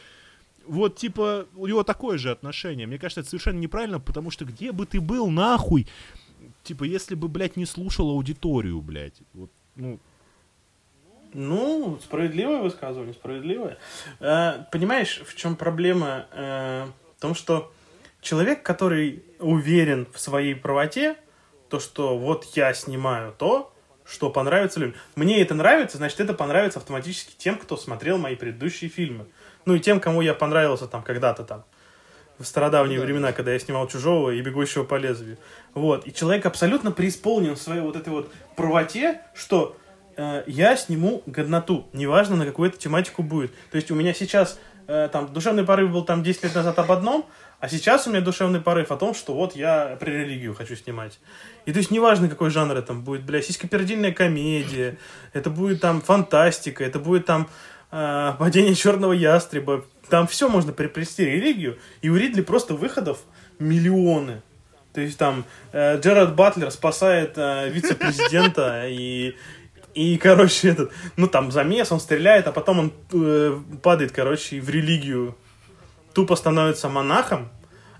Вот, 0.65 0.95
типа, 0.95 1.47
у 1.55 1.67
него 1.67 1.83
такое 1.83 2.17
же 2.17 2.31
отношение. 2.31 2.87
Мне 2.87 2.97
кажется, 2.97 3.21
это 3.21 3.29
совершенно 3.29 3.59
неправильно, 3.59 3.99
потому 3.99 4.31
что 4.31 4.45
где 4.45 4.71
бы 4.71 4.85
ты 4.85 5.01
был, 5.01 5.29
нахуй, 5.29 5.87
типа, 6.63 6.83
если 6.83 7.15
бы, 7.15 7.27
блядь, 7.27 7.57
не 7.57 7.65
слушал 7.65 8.09
аудиторию, 8.09 8.81
блядь, 8.81 9.21
вот, 9.33 9.49
ну... 9.75 9.99
Ну, 11.35 11.99
справедливое 12.03 12.61
высказывание, 12.61 13.15
справедливое. 13.15 13.79
Э, 14.19 14.65
понимаешь, 14.71 15.19
в 15.25 15.35
чем 15.35 15.55
проблема? 15.55 16.27
Э, 16.31 16.85
в 17.17 17.21
том, 17.21 17.33
что 17.33 17.73
человек, 18.21 18.61
который 18.61 19.23
уверен 19.39 20.07
в 20.13 20.19
своей 20.19 20.53
правоте, 20.53 21.17
то, 21.69 21.79
что 21.79 22.19
вот 22.19 22.45
я 22.55 22.71
снимаю 22.75 23.33
то, 23.35 23.73
что 24.05 24.29
понравится 24.29 24.79
людям. 24.79 24.95
Мне 25.15 25.41
это 25.41 25.55
нравится, 25.55 25.97
значит, 25.97 26.19
это 26.19 26.33
понравится 26.33 26.79
автоматически 26.79 27.35
тем, 27.37 27.57
кто 27.57 27.77
смотрел 27.77 28.17
мои 28.17 28.35
предыдущие 28.35 28.89
фильмы. 28.89 29.25
Ну 29.65 29.75
и 29.75 29.79
тем, 29.79 29.99
кому 29.99 30.21
я 30.21 30.33
понравился 30.33 30.87
там 30.87 31.03
когда-то 31.03 31.43
там 31.43 31.65
в 32.43 32.47
стародавние 32.47 32.99
да. 32.99 33.05
времена, 33.05 33.31
когда 33.31 33.53
я 33.53 33.59
снимал 33.59 33.87
«Чужого» 33.87 34.31
и 34.31 34.41
«Бегущего 34.41 34.83
по 34.83 34.95
лезвию». 34.95 35.37
Вот. 35.73 36.05
И 36.05 36.13
человек 36.13 36.45
абсолютно 36.45 36.91
преисполнен 36.91 37.55
в 37.55 37.61
своей 37.61 37.81
вот 37.81 37.95
этой 37.95 38.09
вот 38.09 38.31
правоте, 38.55 39.21
что 39.33 39.75
э, 40.15 40.43
я 40.47 40.75
сниму 40.75 41.23
годноту, 41.25 41.87
неважно, 41.93 42.35
на 42.35 42.45
какую 42.45 42.69
это 42.69 42.77
тематику 42.77 43.23
будет. 43.23 43.51
То 43.71 43.77
есть 43.77 43.89
у 43.89 43.95
меня 43.95 44.13
сейчас 44.13 44.59
э, 44.87 45.09
там 45.11 45.31
душевный 45.33 45.63
порыв 45.63 45.91
был 45.91 46.03
там 46.03 46.23
10 46.23 46.43
лет 46.43 46.55
назад 46.55 46.77
об 46.79 46.91
одном, 46.91 47.25
а 47.59 47.69
сейчас 47.69 48.07
у 48.07 48.09
меня 48.09 48.19
душевный 48.19 48.59
порыв 48.59 48.91
о 48.91 48.97
том, 48.97 49.13
что 49.13 49.33
вот 49.33 49.55
я 49.55 49.95
про 49.99 50.09
религию 50.09 50.53
хочу 50.53 50.75
снимать. 50.75 51.19
И 51.65 51.71
то 51.71 51.79
есть 51.79 51.91
неважно, 51.91 52.27
какой 52.27 52.49
жанр 52.49 52.75
это 52.75 52.93
будет, 52.93 53.23
бля, 53.23 53.41
сиськопердильная 53.41 54.11
комедия, 54.11 54.97
это 55.31 55.49
будет 55.49 55.79
там 55.79 56.01
фантастика, 56.01 56.83
это 56.83 56.99
будет 56.99 57.25
там 57.25 57.49
э, 57.91 58.33
падение 58.37 58.75
черного 58.75 59.13
ястреба, 59.13 59.85
там 60.09 60.27
все 60.27 60.49
можно 60.49 60.73
приплести 60.73 61.25
религию, 61.25 61.77
и 62.01 62.09
у 62.09 62.15
Ридли 62.15 62.41
просто 62.41 62.73
выходов 62.73 63.19
миллионы. 63.59 64.41
То 64.93 65.01
есть 65.01 65.17
там 65.17 65.45
э, 65.71 65.99
Джерард 65.99 66.35
Батлер 66.35 66.69
спасает 66.71 67.33
э, 67.37 67.69
вице-президента 67.69 68.85
и 68.87 69.35
и, 69.95 70.17
короче, 70.17 70.69
этот, 70.69 70.91
ну 71.17 71.27
там 71.27 71.51
замес, 71.51 71.91
он 71.91 71.99
стреляет, 71.99 72.47
а 72.47 72.51
потом 72.51 72.79
он 72.79 72.93
э, 73.11 73.59
падает, 73.83 74.11
короче, 74.11 74.59
в 74.59 74.69
религию. 74.69 75.37
Тупо 76.13 76.35
становится 76.35 76.89
монахом, 76.89 77.49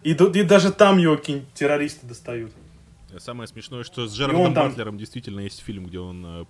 и, 0.03 0.11
и 0.11 0.43
даже 0.43 0.71
там 0.71 0.97
его 0.97 1.17
какие-нибудь 1.17 1.53
террористы 1.53 2.05
достают. 2.05 2.51
Самое 3.19 3.47
смешное, 3.47 3.83
что 3.83 4.07
с 4.07 4.15
Джерардом 4.15 4.53
там... 4.53 4.69
Батлером 4.69 4.97
действительно 4.97 5.41
есть 5.41 5.61
фильм, 5.61 5.85
где 5.85 5.99
он 5.99 6.25
э, 6.25 6.45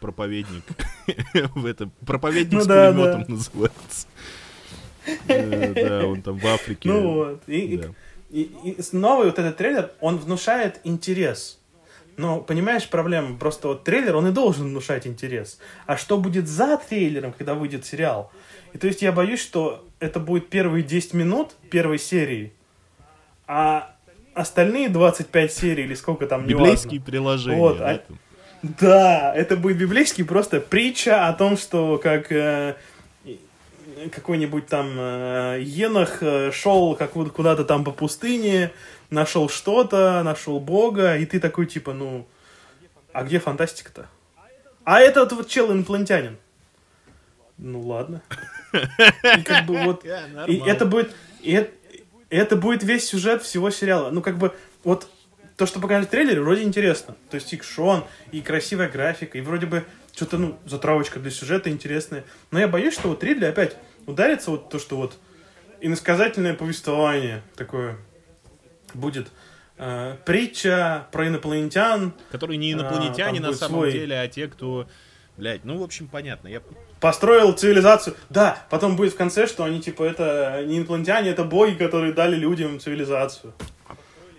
проповедник. 0.00 0.64
в 1.54 1.66
этом 1.66 1.92
проповедник 2.06 2.62
с 2.62 2.66
ну 2.66 2.74
пулеметом 2.74 3.24
называется. 3.28 4.06
Да, 5.26 6.06
он 6.06 6.22
там 6.22 6.38
в 6.38 6.46
Африке. 6.46 6.88
Ну 6.88 7.12
вот. 7.14 7.42
И, 7.46 7.80
и, 8.30 8.40
и 8.40 8.76
новый 8.92 9.26
вот 9.26 9.38
этот 9.38 9.56
трейлер, 9.56 9.90
он 10.00 10.18
внушает 10.18 10.80
интерес. 10.84 11.58
Но, 12.16 12.40
понимаешь, 12.40 12.88
проблема, 12.88 13.36
просто 13.36 13.68
вот 13.68 13.84
трейлер, 13.84 14.16
он 14.16 14.28
и 14.28 14.30
должен 14.30 14.66
внушать 14.66 15.06
интерес. 15.06 15.58
А 15.86 15.96
что 15.96 16.16
будет 16.18 16.48
за 16.48 16.76
трейлером, 16.76 17.32
когда 17.32 17.54
выйдет 17.54 17.84
сериал? 17.84 18.30
И 18.72 18.78
то 18.78 18.86
есть 18.86 19.02
я 19.02 19.12
боюсь, 19.12 19.40
что 19.40 19.84
это 20.00 20.20
будет 20.20 20.48
первые 20.48 20.82
10 20.82 21.14
минут 21.14 21.52
первой 21.70 21.98
серии, 21.98 22.52
а 23.46 23.94
остальные 24.34 24.88
25 24.88 25.52
серий 25.52 25.84
или 25.84 25.94
сколько 25.94 26.26
там, 26.26 26.46
Библейские 26.46 26.94
неважно. 26.94 27.10
приложения. 27.10 27.58
Вот, 27.58 27.80
а, 27.80 28.02
да, 28.62 29.34
это 29.34 29.56
будет 29.56 29.76
библейский 29.78 30.24
просто 30.24 30.60
притча 30.60 31.28
о 31.28 31.32
том, 31.34 31.56
что 31.56 31.98
как 32.02 32.32
э, 32.32 32.76
какой-нибудь 34.10 34.66
там 34.66 34.94
э, 34.98 35.58
Енах 35.62 36.22
э, 36.22 36.50
шел 36.52 36.94
как 36.96 37.16
вот 37.16 37.32
куда-то 37.32 37.64
там 37.64 37.84
по 37.84 37.90
пустыне, 37.90 38.72
нашел 39.10 39.48
что-то, 39.48 40.22
нашел 40.22 40.60
Бога, 40.60 41.16
и 41.16 41.26
ты 41.26 41.40
такой 41.40 41.66
типа, 41.66 41.92
ну, 41.92 42.26
а 43.12 43.22
где 43.22 43.38
фантастика-то? 43.38 44.08
А 44.84 45.00
этот 45.00 45.32
вот 45.32 45.48
чел 45.48 45.72
инопланетянин. 45.72 46.36
Ну 47.56 47.80
ладно. 47.80 48.22
И 48.72 49.42
как 49.42 49.66
бы 49.66 49.78
вот, 49.84 50.04
и 50.46 50.62
это 50.66 50.84
будет, 50.84 51.14
и 51.40 51.52
это, 51.52 51.70
это 52.30 52.56
будет 52.56 52.82
весь 52.82 53.06
сюжет 53.06 53.42
всего 53.42 53.70
сериала. 53.70 54.10
Ну 54.10 54.20
как 54.20 54.36
бы 54.36 54.54
вот 54.82 55.08
то, 55.56 55.66
что 55.66 55.80
показали 55.80 56.04
в 56.04 56.08
трейлере, 56.08 56.40
вроде 56.40 56.62
интересно. 56.62 57.14
То 57.30 57.36
есть 57.36 57.52
и 57.52 57.60
Шон, 57.60 58.04
и 58.32 58.40
красивая 58.40 58.88
графика, 58.88 59.38
и 59.38 59.40
вроде 59.40 59.66
бы 59.66 59.84
что-то, 60.14 60.38
ну, 60.38 60.58
затравочка 60.64 61.18
для 61.18 61.30
сюжета 61.30 61.70
интересная. 61.70 62.24
Но 62.50 62.58
я 62.58 62.68
боюсь, 62.68 62.94
что 62.94 63.08
вот 63.08 63.22
Ридли 63.24 63.46
опять 63.46 63.76
ударится 64.06 64.50
вот 64.50 64.70
то, 64.70 64.78
что 64.78 64.96
вот 64.96 65.18
иносказательное 65.80 66.54
повествование 66.54 67.42
такое 67.56 67.96
будет. 68.94 69.28
Э, 69.76 70.16
притча 70.24 71.08
про 71.10 71.26
инопланетян. 71.26 72.12
Которые 72.30 72.58
не 72.58 72.72
инопланетяне 72.72 73.40
а, 73.40 73.42
на 73.42 73.52
самом 73.54 73.74
свой... 73.74 73.92
деле, 73.92 74.20
а 74.20 74.28
те, 74.28 74.46
кто... 74.46 74.86
Блять, 75.36 75.64
ну, 75.64 75.78
в 75.78 75.82
общем, 75.82 76.06
понятно. 76.06 76.46
Я... 76.46 76.62
Построил 77.00 77.52
цивилизацию. 77.52 78.14
Да, 78.30 78.64
потом 78.70 78.94
будет 78.94 79.14
в 79.14 79.16
конце, 79.16 79.48
что 79.48 79.64
они, 79.64 79.80
типа, 79.80 80.04
это 80.04 80.62
не 80.64 80.78
инопланетяне, 80.78 81.30
это 81.30 81.42
боги, 81.42 81.74
которые 81.74 82.12
дали 82.12 82.36
людям 82.36 82.78
цивилизацию 82.78 83.52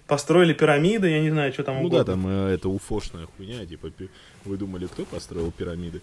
построили 0.07 0.53
пирамиды, 0.53 1.09
я 1.09 1.21
не 1.21 1.29
знаю, 1.31 1.53
что 1.53 1.63
там 1.63 1.75
Ну 1.75 1.85
угодно. 1.87 2.03
да, 2.03 2.11
там 2.11 2.27
э, 2.27 2.53
это 2.53 2.69
уфошная 2.69 3.27
хуйня, 3.37 3.65
типа, 3.65 3.91
вы 4.43 4.57
думали, 4.57 4.87
кто 4.87 5.05
построил 5.05 5.51
пирамиды? 5.51 6.01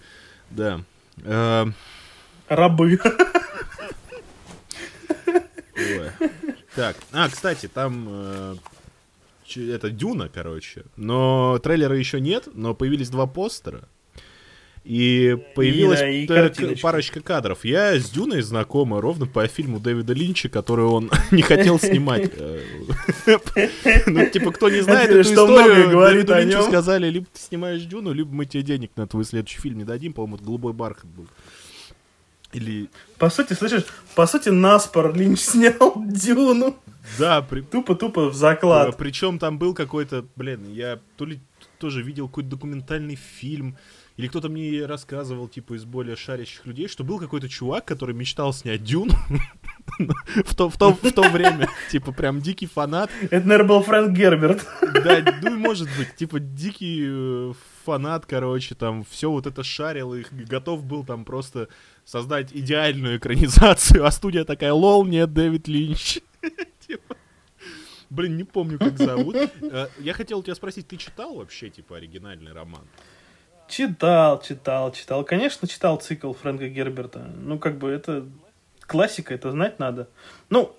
Да. 0.50 0.80
Э... 1.24 1.66
Рабы. 2.48 2.98
Ой. 5.76 6.10
Так, 6.74 6.96
а, 7.12 7.28
кстати, 7.28 7.68
там 7.68 8.06
э, 8.08 8.56
это 9.56 9.90
Дюна, 9.90 10.28
короче. 10.28 10.84
Но 10.96 11.58
трейлера 11.58 11.96
еще 11.96 12.20
нет, 12.20 12.48
но 12.54 12.74
появились 12.74 13.10
два 13.10 13.26
постера. 13.26 13.88
И 14.84 15.38
появилась 15.54 16.00
и, 16.02 16.26
да, 16.26 16.48
и 16.48 16.74
парочка 16.74 17.20
кадров. 17.20 17.64
Я 17.64 17.94
с 18.00 18.10
Дюной 18.10 18.42
знакома 18.42 19.00
ровно 19.00 19.26
по 19.26 19.46
фильму 19.46 19.78
Дэвида 19.78 20.12
Линча, 20.12 20.48
который 20.48 20.86
он 20.86 21.10
не 21.30 21.42
хотел 21.42 21.78
снимать. 21.78 22.32
Ну, 24.06 24.26
типа, 24.26 24.52
кто 24.52 24.68
не 24.68 24.80
знает 24.80 25.10
эту 25.10 25.20
историю, 25.20 25.90
Дэвиду 25.90 26.34
Линчу 26.34 26.62
сказали, 26.62 27.08
либо 27.08 27.26
ты 27.32 27.40
снимаешь 27.40 27.82
Дюну, 27.82 28.12
либо 28.12 28.32
мы 28.32 28.46
тебе 28.46 28.62
денег 28.62 28.90
на 28.96 29.06
твой 29.06 29.24
следующий 29.24 29.60
фильм 29.60 29.78
не 29.78 29.84
дадим. 29.84 30.12
По-моему, 30.12 30.44
«Голубой 30.44 30.72
бархат» 30.72 31.06
был. 31.06 31.26
Или... 32.52 32.90
По 33.18 33.30
сути, 33.30 33.54
слышишь, 33.54 33.84
по 34.14 34.26
сути, 34.26 34.48
Наспор 34.50 35.14
Линч 35.14 35.40
снял 35.40 35.94
Дюну. 35.96 36.76
Да, 37.18 37.42
при... 37.42 37.60
тупо-тупо 37.60 38.28
в 38.30 38.34
заклад. 38.34 38.96
Причем 38.96 39.38
там 39.38 39.58
был 39.58 39.74
какой-то, 39.74 40.24
блин, 40.36 40.72
я 40.72 40.98
то 41.16 41.24
ли 41.24 41.40
тоже 41.78 42.02
видел 42.02 42.28
какой-то 42.28 42.50
документальный 42.50 43.16
фильм, 43.16 43.76
или 44.16 44.28
кто-то 44.28 44.48
мне 44.48 44.84
рассказывал, 44.84 45.48
типа, 45.48 45.74
из 45.74 45.84
более 45.84 46.16
шарящих 46.16 46.66
людей, 46.66 46.88
что 46.88 47.02
был 47.02 47.18
какой-то 47.18 47.48
чувак, 47.48 47.84
который 47.84 48.14
мечтал 48.14 48.52
снять 48.52 48.84
Дюну 48.84 49.14
в, 50.44 50.54
то, 50.54 50.68
в, 50.68 50.76
то, 50.76 50.92
в 50.92 51.12
то 51.12 51.22
время. 51.30 51.68
Типа, 51.90 52.12
прям 52.12 52.40
дикий 52.40 52.66
фанат. 52.66 53.10
Это, 53.30 53.46
наверное, 53.46 53.68
был 53.68 53.82
Фрэнк 53.82 54.16
Герберт. 54.16 54.66
Да, 55.04 55.24
ну, 55.42 55.56
может 55.56 55.88
быть. 55.96 56.14
Типа, 56.14 56.40
дикий 56.40 57.04
э, 57.06 57.52
фанат, 57.84 58.26
короче, 58.26 58.74
там, 58.74 59.04
все 59.08 59.30
вот 59.30 59.46
это 59.46 59.62
шарил 59.62 60.14
и 60.14 60.24
готов 60.30 60.84
был 60.84 61.04
там 61.04 61.24
просто 61.24 61.68
создать 62.04 62.52
идеальную 62.52 63.16
экранизацию. 63.16 64.04
А 64.04 64.10
студия 64.10 64.44
такая, 64.44 64.72
лол, 64.74 65.06
нет, 65.06 65.32
Дэвид 65.32 65.68
Линч. 65.68 66.20
Типа, 66.86 67.16
блин, 68.10 68.36
не 68.36 68.44
помню, 68.44 68.78
как 68.78 68.98
зовут. 68.98 69.36
Э, 69.36 69.88
я 69.98 70.12
хотел 70.12 70.42
тебя 70.42 70.54
спросить, 70.54 70.86
ты 70.86 70.96
читал 70.96 71.36
вообще, 71.36 71.70
типа, 71.70 71.96
оригинальный 71.96 72.52
роман? 72.52 72.86
Читал, 73.72 74.42
читал, 74.42 74.92
читал. 74.92 75.24
Конечно, 75.24 75.66
читал 75.66 75.96
цикл 75.96 76.34
Фрэнка 76.34 76.68
Герберта. 76.68 77.20
Ну, 77.20 77.58
как 77.58 77.78
бы 77.78 77.88
это 77.88 78.26
классика, 78.82 79.32
это 79.32 79.50
знать 79.50 79.78
надо. 79.78 80.10
Ну, 80.50 80.76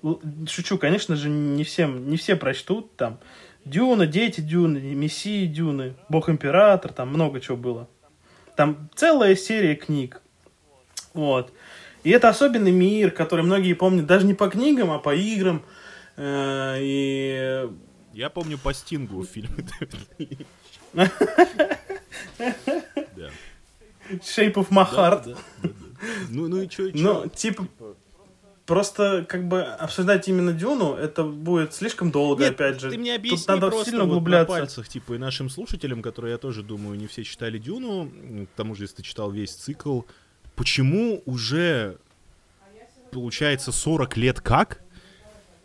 шучу, 0.48 0.78
конечно 0.78 1.16
же, 1.16 1.28
не 1.28 1.64
всем, 1.64 2.08
не 2.08 2.18
все 2.18 2.36
прочтут 2.36 2.96
там. 2.96 3.18
Дюна, 3.66 4.06
дети 4.06 4.42
Дюны, 4.42 4.78
Мессии 4.78 5.48
Дюны, 5.48 5.96
Бог 6.08 6.30
Император, 6.30 6.94
там 6.94 7.10
много 7.10 7.42
чего 7.42 7.58
было. 7.58 7.90
Там 8.56 8.92
целая 8.94 9.36
серия 9.36 9.74
книг. 9.74 10.22
Вот. 11.16 11.52
И 12.04 12.12
это 12.12 12.30
особенный 12.30 12.70
мир, 12.70 13.10
который 13.10 13.44
многие 13.44 13.74
помнят 13.74 14.06
даже 14.06 14.28
не 14.28 14.36
по 14.36 14.50
книгам, 14.50 14.92
а 14.92 15.00
по 15.00 15.16
играм. 15.16 15.64
Э, 16.16 16.78
и... 16.80 17.68
Я 18.14 18.30
помню 18.30 18.60
по 18.60 18.72
Стингу 18.72 19.24
в 19.24 19.28
фильме. 22.38 23.32
Shape 24.10 24.56
of 24.56 24.70
my 24.70 24.90
heart. 24.92 25.38
Ну, 26.30 26.48
ну 26.50 26.62
и 26.62 26.70
что, 26.70 26.88
и 26.88 27.02
Ну, 27.02 27.28
типа, 27.30 27.68
Просто, 28.66 29.26
как 29.28 29.50
бы, 29.50 29.62
обсуждать 29.62 30.30
именно 30.30 30.54
Дюну, 30.54 30.94
это 30.94 31.24
будет 31.26 31.74
слишком 31.74 32.12
долго, 32.12 32.46
Нет, 32.46 32.54
опять 32.54 32.80
же. 32.80 32.92
ты 32.92 32.98
мне 32.98 33.16
объясни 33.16 33.38
Тут 33.40 33.48
надо 33.50 33.68
просто 33.68 33.90
сильно 33.90 34.06
углубляться. 34.06 34.48
Вот 34.48 34.56
на 34.56 34.60
пальцах, 34.62 34.88
типа, 34.88 35.14
и 35.14 35.18
нашим 35.18 35.50
слушателям, 35.50 36.02
которые, 36.02 36.32
я 36.32 36.38
тоже 36.38 36.64
думаю, 36.64 36.98
не 36.98 37.08
все 37.08 37.26
читали 37.26 37.58
Дюну, 37.58 38.10
к 38.54 38.56
тому 38.56 38.74
же, 38.76 38.86
если 38.86 38.98
ты 38.98 39.04
читал 39.04 39.32
весь 39.32 39.54
цикл, 39.54 40.04
почему 40.56 41.22
уже, 41.26 41.98
получается, 43.12 43.74
40 43.74 44.16
лет 44.16 44.40
как 44.40 44.82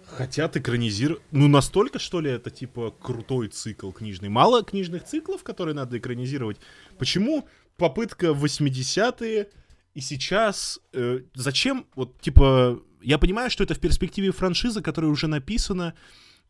хотят 0.08 0.56
экранизировать... 0.56 1.22
Ну, 1.30 1.48
настолько, 1.48 1.98
что 1.98 2.20
ли, 2.20 2.30
это, 2.30 2.50
типа, 2.50 2.94
крутой 3.00 3.48
цикл 3.48 3.90
книжный? 3.90 4.28
Мало 4.28 4.64
книжных 4.64 5.04
циклов, 5.04 5.42
которые 5.42 5.74
надо 5.74 5.98
экранизировать? 5.98 6.58
Почему 6.98 7.48
попытка 7.76 8.32
в 8.32 8.44
80-е 8.44 9.48
и 9.94 10.00
сейчас... 10.00 10.80
Э, 10.92 11.20
зачем, 11.34 11.86
вот, 11.94 12.20
типа... 12.20 12.80
Я 13.00 13.18
понимаю, 13.18 13.50
что 13.50 13.62
это 13.62 13.74
в 13.74 13.80
перспективе 13.80 14.32
франшиза, 14.32 14.82
которая 14.82 15.10
уже 15.10 15.28
написана, 15.28 15.94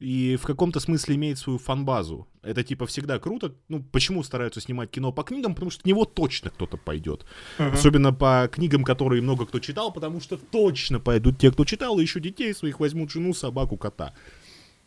и 0.01 0.37
в 0.37 0.47
каком-то 0.47 0.79
смысле 0.79 1.17
имеет 1.17 1.39
свою 1.39 1.59
фан-базу. 1.59 2.29
Это 2.43 2.63
типа 2.63 2.87
всегда 2.87 3.19
круто. 3.19 3.53
Ну, 3.69 3.83
почему 3.83 4.23
стараются 4.23 4.61
снимать 4.61 4.91
кино 4.91 5.13
по 5.13 5.25
книгам? 5.25 5.55
Потому 5.55 5.71
что 5.71 5.83
в 5.83 5.87
него 5.87 6.05
точно 6.05 6.51
кто-то 6.51 6.77
пойдет. 6.77 7.27
Uh-huh. 7.59 7.73
Особенно 7.73 8.13
по 8.13 8.49
книгам, 8.51 8.85
которые 8.85 9.23
много 9.23 9.45
кто 9.47 9.59
читал, 9.59 9.93
потому 9.93 10.21
что 10.21 10.37
точно 10.37 11.01
пойдут 11.01 11.39
те, 11.39 11.51
кто 11.51 11.65
читал, 11.65 11.99
и 11.99 12.03
еще 12.03 12.21
детей 12.21 12.55
своих 12.55 12.79
возьмут, 12.79 13.11
жену, 13.11 13.35
собаку, 13.35 13.77
кота. 13.77 14.15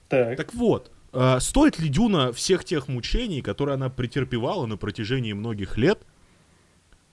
Так, 0.07 0.37
так 0.37 0.53
вот, 0.53 0.91
э, 1.11 1.39
стоит 1.41 1.77
ли 1.79 1.89
Дюна 1.89 2.31
всех 2.31 2.63
тех 2.63 2.87
мучений, 2.87 3.41
которые 3.41 3.75
она 3.75 3.89
претерпевала 3.89 4.65
на 4.65 4.77
протяжении 4.77 5.33
многих 5.33 5.77
лет? 5.77 5.99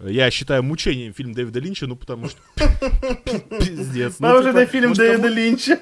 Я 0.01 0.31
считаю 0.31 0.63
мучением 0.63 1.13
фильм 1.13 1.33
Дэвида 1.33 1.59
Линча, 1.59 1.89
ну 1.89 1.97
потому 1.97 2.29
что... 2.29 2.41
Пиздец. 3.59 4.17
А 4.21 4.39
уже 4.39 4.51
это 4.51 4.67
фильм 4.67 4.93
Дэвида 4.93 5.27
Линча. 5.27 5.81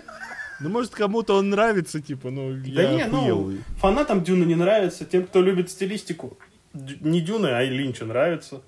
Ну, 0.60 0.68
может, 0.68 0.94
кому-то 0.94 1.34
он 1.34 1.50
нравится, 1.50 2.00
типа, 2.00 2.30
ну, 2.30 2.52
да 2.52 2.82
я 2.82 2.92
не, 2.94 3.02
охуел. 3.02 3.50
ну, 3.50 3.58
фанатам 3.78 4.24
Дюна 4.24 4.44
не 4.44 4.54
нравится, 4.54 5.04
тем, 5.04 5.26
кто 5.26 5.42
любит 5.42 5.70
стилистику. 5.70 6.38
Не 6.72 7.20
Дюны, 7.20 7.48
а 7.48 7.62
и 7.62 7.68
Линча 7.68 8.04
нравится. 8.04 8.62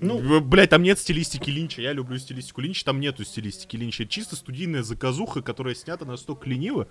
Ну, 0.00 0.40
блядь, 0.40 0.70
там 0.70 0.82
нет 0.82 0.98
стилистики 0.98 1.50
Линча. 1.50 1.82
Я 1.82 1.92
люблю 1.92 2.18
стилистику 2.18 2.60
Линча, 2.60 2.84
там 2.84 3.00
нету 3.00 3.24
стилистики 3.24 3.76
Линча. 3.76 4.06
чисто 4.06 4.36
студийная 4.36 4.82
заказуха, 4.82 5.42
которая 5.42 5.74
снята 5.74 6.04
настолько 6.04 6.48
лениво, 6.48 6.88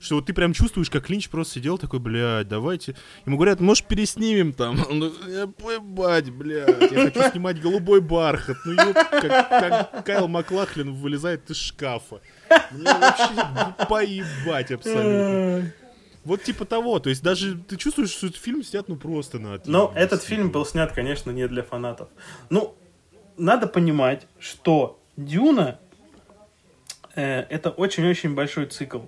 что 0.00 0.16
вот 0.16 0.26
ты 0.26 0.32
прям 0.32 0.52
чувствуешь, 0.52 0.90
как 0.90 1.10
Линч 1.10 1.28
просто 1.28 1.54
сидел 1.54 1.78
такой, 1.78 1.98
блядь, 1.98 2.48
давайте. 2.48 2.94
Ему 3.26 3.36
говорят, 3.36 3.60
может, 3.60 3.86
переснимем 3.86 4.52
там. 4.52 4.78
Он, 4.88 5.12
поебать, 5.52 6.30
блядь, 6.30 6.92
я 6.92 7.10
хочу 7.10 7.30
снимать 7.30 7.60
голубой 7.60 8.00
бархат. 8.00 8.56
Ну, 8.64 8.72
ёб, 8.72 8.94
как, 8.94 9.48
как 9.48 10.04
Кайл 10.04 10.28
Маклахлин 10.28 10.94
вылезает 10.94 11.50
из 11.50 11.56
шкафа. 11.56 12.20
Мне 12.70 12.84
вообще 12.84 13.86
поебать 13.88 14.70
абсолютно. 14.72 15.72
Вот 16.24 16.42
типа 16.42 16.64
того, 16.64 16.98
то 17.00 17.10
есть 17.10 17.22
даже 17.22 17.56
ты 17.56 17.76
чувствуешь, 17.76 18.10
что 18.10 18.28
этот 18.28 18.40
фильм 18.40 18.62
снят 18.62 18.88
ну 18.88 18.96
просто 18.96 19.38
на... 19.38 19.60
Но 19.64 19.92
этот 19.94 20.22
фильм 20.22 20.50
был 20.50 20.64
снят, 20.64 20.92
конечно, 20.92 21.30
не 21.30 21.48
для 21.48 21.62
фанатов. 21.62 22.08
Ну, 22.48 22.76
надо 23.36 23.66
понимать, 23.66 24.26
что 24.38 25.00
Дюна 25.16 25.80
э, 27.14 27.40
это 27.40 27.70
очень-очень 27.70 28.34
большой 28.34 28.66
цикл. 28.66 29.00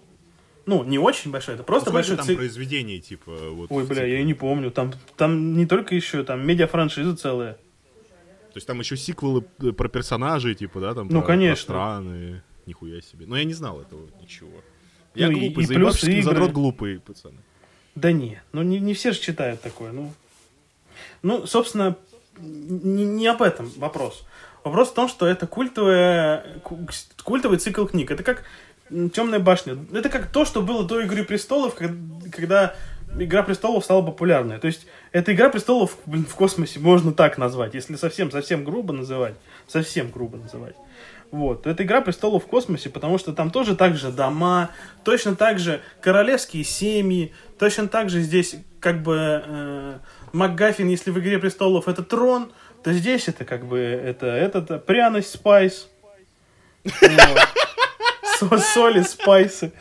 Ну, 0.66 0.82
не 0.82 0.98
очень 0.98 1.30
большой, 1.30 1.54
это 1.54 1.62
просто 1.62 1.90
ну, 1.90 1.94
большой 1.94 2.16
там 2.16 2.26
цикл. 2.26 2.38
произведение, 2.38 2.98
типа, 2.98 3.32
вот. 3.50 3.70
Ой, 3.70 3.84
бля, 3.84 4.04
я 4.04 4.24
не 4.24 4.34
помню. 4.34 4.70
Там, 4.70 4.92
там 5.16 5.56
не 5.56 5.66
только 5.66 5.94
еще, 5.94 6.24
там 6.24 6.44
медиафраншиза 6.46 7.16
целая. 7.16 7.54
То 7.54 8.58
есть 8.58 8.66
там 8.66 8.80
еще 8.80 8.96
сиквелы 8.96 9.44
э, 9.60 9.72
про 9.72 9.88
персонажей, 9.88 10.54
типа, 10.54 10.80
да, 10.80 10.94
там 10.94 11.08
ну, 11.08 11.20
про, 11.20 11.26
конечно. 11.26 11.66
про 11.66 11.98
страны. 11.98 12.42
Нихуя 12.66 13.02
себе. 13.02 13.26
Но 13.26 13.36
я 13.36 13.44
не 13.44 13.52
знал 13.52 13.80
этого 13.80 14.08
ничего. 14.22 14.62
Я 15.14 15.28
ну, 15.28 15.38
глупый, 15.38 15.64
и, 15.64 15.66
и 15.66 15.74
плюс 15.74 16.04
игры... 16.04 16.22
задрот 16.22 16.52
глупый, 16.52 17.00
пацаны. 17.00 17.38
Да 17.94 18.12
не, 18.12 18.42
ну 18.52 18.62
не, 18.62 18.80
не 18.80 18.94
все 18.94 19.12
же 19.12 19.20
читают 19.20 19.60
такое, 19.60 19.92
ну. 19.92 20.12
Ну, 21.22 21.46
собственно, 21.46 21.96
не, 22.38 23.04
не 23.04 23.26
об 23.26 23.42
этом 23.42 23.70
вопрос. 23.76 24.24
Вопрос 24.64 24.90
в 24.90 24.94
том, 24.94 25.08
что 25.08 25.26
это 25.26 25.46
культовая, 25.46 26.44
культовый 27.22 27.58
цикл 27.58 27.84
книг. 27.86 28.10
Это 28.10 28.22
как 28.22 28.44
Темная 28.90 29.38
башня. 29.38 29.78
Это 29.92 30.08
как 30.10 30.30
то, 30.30 30.44
что 30.44 30.60
было 30.60 30.84
до 30.84 31.00
Игры 31.00 31.24
престолов, 31.24 31.74
когда 31.74 32.74
Игра 33.18 33.42
престолов 33.42 33.84
стала 33.84 34.02
популярной. 34.02 34.58
То 34.58 34.66
есть, 34.66 34.86
это 35.10 35.32
Игра 35.32 35.48
престолов 35.48 35.96
блин, 36.04 36.26
в 36.26 36.34
космосе 36.34 36.80
можно 36.80 37.12
так 37.12 37.38
назвать, 37.38 37.74
если 37.74 37.96
совсем-совсем 37.96 38.62
грубо 38.62 38.92
называть. 38.92 39.34
Совсем 39.66 40.10
грубо 40.10 40.36
называть. 40.36 40.76
Вот. 41.34 41.66
Это 41.66 41.82
игра 41.82 42.00
престолов 42.00 42.44
в 42.44 42.46
космосе, 42.46 42.90
потому 42.90 43.18
что 43.18 43.32
там 43.32 43.50
тоже 43.50 43.74
так 43.74 43.96
же 43.96 44.12
дома, 44.12 44.70
точно 45.02 45.34
так 45.34 45.58
же 45.58 45.80
королевские 46.00 46.62
семьи, 46.62 47.34
точно 47.58 47.88
так 47.88 48.08
же 48.08 48.20
здесь 48.20 48.54
как 48.78 49.02
бы 49.02 49.42
э, 49.44 49.98
МакГаффин, 50.32 50.86
если 50.86 51.10
в 51.10 51.18
игре 51.18 51.40
престолов 51.40 51.88
это 51.88 52.04
трон, 52.04 52.52
то 52.84 52.92
здесь 52.92 53.26
это 53.26 53.44
как 53.44 53.66
бы 53.66 53.80
это, 53.80 54.26
это 54.26 54.78
пряность, 54.78 55.32
spice. 55.32 55.88
Соли, 58.38 59.02
спайсы. 59.02 59.72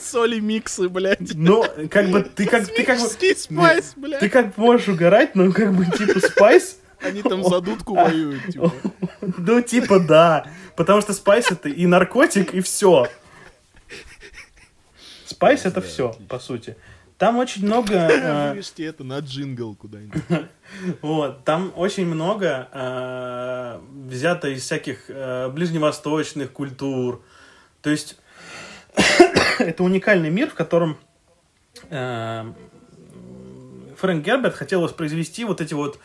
Соли 0.00 0.40
миксы, 0.40 0.88
блядь. 0.88 1.34
Ну, 1.34 1.64
как 1.88 2.08
бы 2.08 2.22
ты 2.24 2.46
как 2.46 2.66
ты 2.66 2.82
как 2.82 2.98
бы 2.98 3.06
спайс, 3.06 3.92
блядь. 3.94 4.18
Ты 4.18 4.28
как 4.28 4.56
можешь 4.56 4.88
угорать, 4.88 5.36
но 5.36 5.52
как 5.52 5.72
бы 5.72 5.86
типа 5.86 6.18
spice. 6.18 6.80
Они 7.02 7.22
там 7.22 7.42
за 7.44 7.60
дудку 7.60 7.94
воюют, 7.94 8.46
типа. 8.46 8.72
Ну, 9.20 9.60
типа, 9.60 10.00
да. 10.00 10.46
Потому 10.76 11.00
что 11.00 11.12
spice 11.12 11.50
это 11.50 11.68
и 11.68 11.86
наркотик, 11.86 12.54
и 12.54 12.60
все. 12.60 13.08
Spice 15.26 15.64
это 15.64 15.80
все, 15.80 16.14
по 16.28 16.38
сути. 16.38 16.76
Там 17.22 17.38
очень 17.38 17.64
много... 17.64 17.94
Э, 17.94 18.50
Вырежьте 18.50 18.84
это 18.84 19.04
на 19.04 19.20
джингл 19.20 19.76
куда-нибудь. 19.76 20.22
Вот, 21.02 21.44
там 21.44 21.72
очень 21.76 22.06
много 22.06 22.68
э, 22.72 23.80
взято 24.08 24.48
из 24.48 24.62
всяких 24.62 25.04
э, 25.08 25.48
ближневосточных 25.50 26.50
культур. 26.50 27.22
То 27.80 27.90
есть 27.90 28.16
это 29.60 29.84
уникальный 29.84 30.30
мир, 30.30 30.48
в 30.48 30.54
котором 30.54 30.98
Фрэнк 31.90 32.54
Герберт 34.24 34.56
хотел 34.56 34.80
воспроизвести 34.80 35.44
вот 35.44 35.60
эти 35.60 35.74
вот 35.74 36.00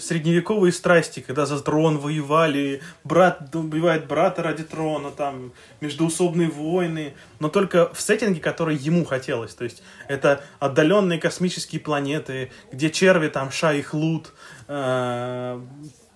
средневековые 0.00 0.72
страсти, 0.72 1.20
когда 1.20 1.46
за 1.46 1.60
трон 1.60 1.98
воевали, 1.98 2.82
брат 3.04 3.54
убивает 3.54 4.06
брата 4.06 4.42
ради 4.42 4.64
трона, 4.64 5.10
там, 5.10 5.52
междуусобные 5.80 6.48
войны, 6.48 7.14
но 7.40 7.48
только 7.48 7.92
в 7.92 8.00
сеттинге, 8.00 8.40
который 8.40 8.76
ему 8.76 9.04
хотелось. 9.04 9.54
То 9.54 9.64
есть 9.64 9.82
это 10.08 10.42
отдаленные 10.58 11.18
космические 11.18 11.80
планеты, 11.80 12.50
где 12.72 12.90
черви 12.90 13.28
там 13.28 13.50
ша 13.50 13.72
и 13.72 13.82
хлут, 13.82 14.32
э, 14.66 15.60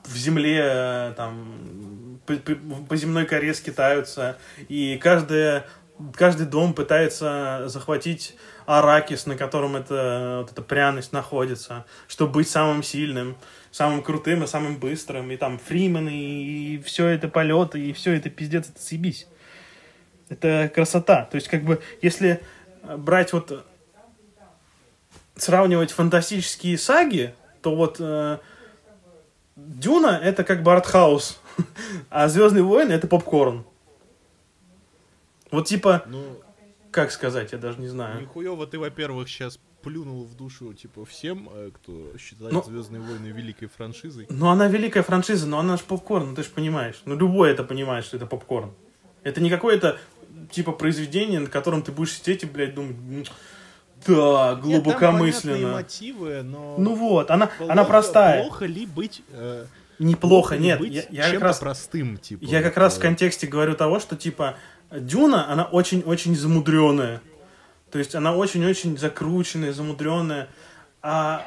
в 0.04 0.16
земле 0.16 0.60
э, 0.62 1.14
там 1.16 2.20
по, 2.26 2.34
по, 2.34 2.54
по 2.88 2.96
земной 2.96 3.26
коре 3.26 3.54
скитаются, 3.54 4.36
и 4.68 4.96
каждая, 4.96 5.66
каждый 6.14 6.46
дом 6.46 6.74
пытается 6.74 7.64
захватить 7.66 8.37
аракис, 8.66 9.26
на 9.26 9.37
котором 9.37 9.76
это, 9.76 10.38
вот 10.42 10.52
эта 10.52 10.62
пряность 10.62 11.12
находится, 11.12 11.85
чтобы 12.09 12.33
быть 12.33 12.48
самым 12.48 12.83
сильным 12.83 13.37
самым 13.72 14.02
крутым 14.02 14.44
и 14.44 14.46
самым 14.46 14.76
быстрым, 14.76 15.33
и 15.33 15.37
там 15.37 15.59
Фримен, 15.59 16.09
и, 16.09 16.74
и 16.74 16.83
все 16.83 17.09
это 17.09 17.26
полеты, 17.26 17.81
и 17.81 17.92
все 17.92 18.12
это 18.12 18.31
пиздец, 18.31 18.68
это 18.68 18.81
съебись. 18.81 19.26
Это 20.28 20.70
красота. 20.72 21.24
То 21.24 21.35
есть, 21.37 21.48
как 21.48 21.64
бы, 21.64 21.83
если 22.00 22.40
брать 22.83 23.33
вот 23.33 23.66
сравнивать 25.37 25.90
фантастические 25.90 26.78
саги, 26.78 27.35
то 27.62 27.74
вот 27.74 27.96
э, 27.98 28.38
Дюна 29.57 30.20
это 30.22 30.44
как 30.44 30.62
бы 30.62 30.72
артхаус, 30.72 31.40
а 32.11 32.28
Звездные 32.28 32.62
войны 32.62 32.92
это 32.92 33.07
попкорн. 33.07 33.64
Вот 35.52 35.68
типа, 35.68 36.02
ну, 36.06 36.40
как 36.90 37.12
сказать, 37.12 37.52
я 37.52 37.58
даже 37.58 37.78
не 37.78 37.88
знаю. 37.88 38.22
Нихуево 38.22 38.66
ты, 38.66 38.78
во-первых, 38.78 39.28
сейчас 39.28 39.60
плюнул 39.82 40.24
в 40.24 40.34
душу, 40.34 40.72
типа, 40.74 41.04
всем, 41.04 41.48
э, 41.52 41.70
кто 41.74 42.16
считает 42.18 42.52
но... 42.52 42.62
Звездные 42.62 43.02
войны 43.02 43.26
великой 43.26 43.66
франшизой. 43.66 44.26
Ну, 44.30 44.48
она 44.48 44.68
великая 44.68 45.02
франшиза, 45.02 45.46
но 45.46 45.58
она 45.58 45.76
же 45.76 45.82
попкорн, 45.82 46.30
ну, 46.30 46.34
ты 46.34 46.42
же 46.42 46.50
понимаешь. 46.50 47.02
Ну, 47.04 47.16
любой 47.16 47.50
это 47.50 47.64
понимает, 47.64 48.04
что 48.04 48.16
это 48.16 48.26
попкорн. 48.26 48.72
Это 49.24 49.40
не 49.40 49.50
какое-то, 49.50 49.98
типа, 50.50 50.72
произведение, 50.72 51.40
на 51.40 51.48
котором 51.48 51.82
ты 51.82 51.92
будешь 51.92 52.14
сидеть 52.14 52.44
и, 52.44 52.46
блядь, 52.46 52.74
думать, 52.74 53.30
да, 54.06 54.54
глубокомысленно. 54.56 55.56
Нет, 55.56 55.72
мотивы, 55.72 56.42
но... 56.42 56.76
Ну 56.78 56.94
вот, 56.94 57.30
она, 57.30 57.46
плохо, 57.46 57.72
она 57.72 57.84
простая. 57.84 58.42
Плохо 58.42 58.66
ли 58.66 58.86
быть... 58.86 59.22
Э, 59.30 59.66
Неплохо, 59.98 60.56
нет. 60.56 60.80
Быть 60.80 60.92
я, 60.92 61.04
я 61.10 61.32
как 61.32 61.42
раз, 61.42 61.58
простым, 61.58 62.16
типа. 62.16 62.44
Я 62.44 62.62
как 62.62 62.76
раз 62.76 62.96
в 62.96 63.00
контексте 63.00 63.46
говорю 63.46 63.74
того, 63.74 64.00
что, 64.00 64.16
типа, 64.16 64.56
Дюна, 64.92 65.50
она 65.50 65.64
очень-очень 65.64 66.37
замудренная. 66.37 67.20
То 67.90 67.98
есть 67.98 68.14
она 68.14 68.35
очень-очень 68.35 68.98
закрученная, 68.98 69.72
замудренная. 69.72 70.48
А 71.02 71.46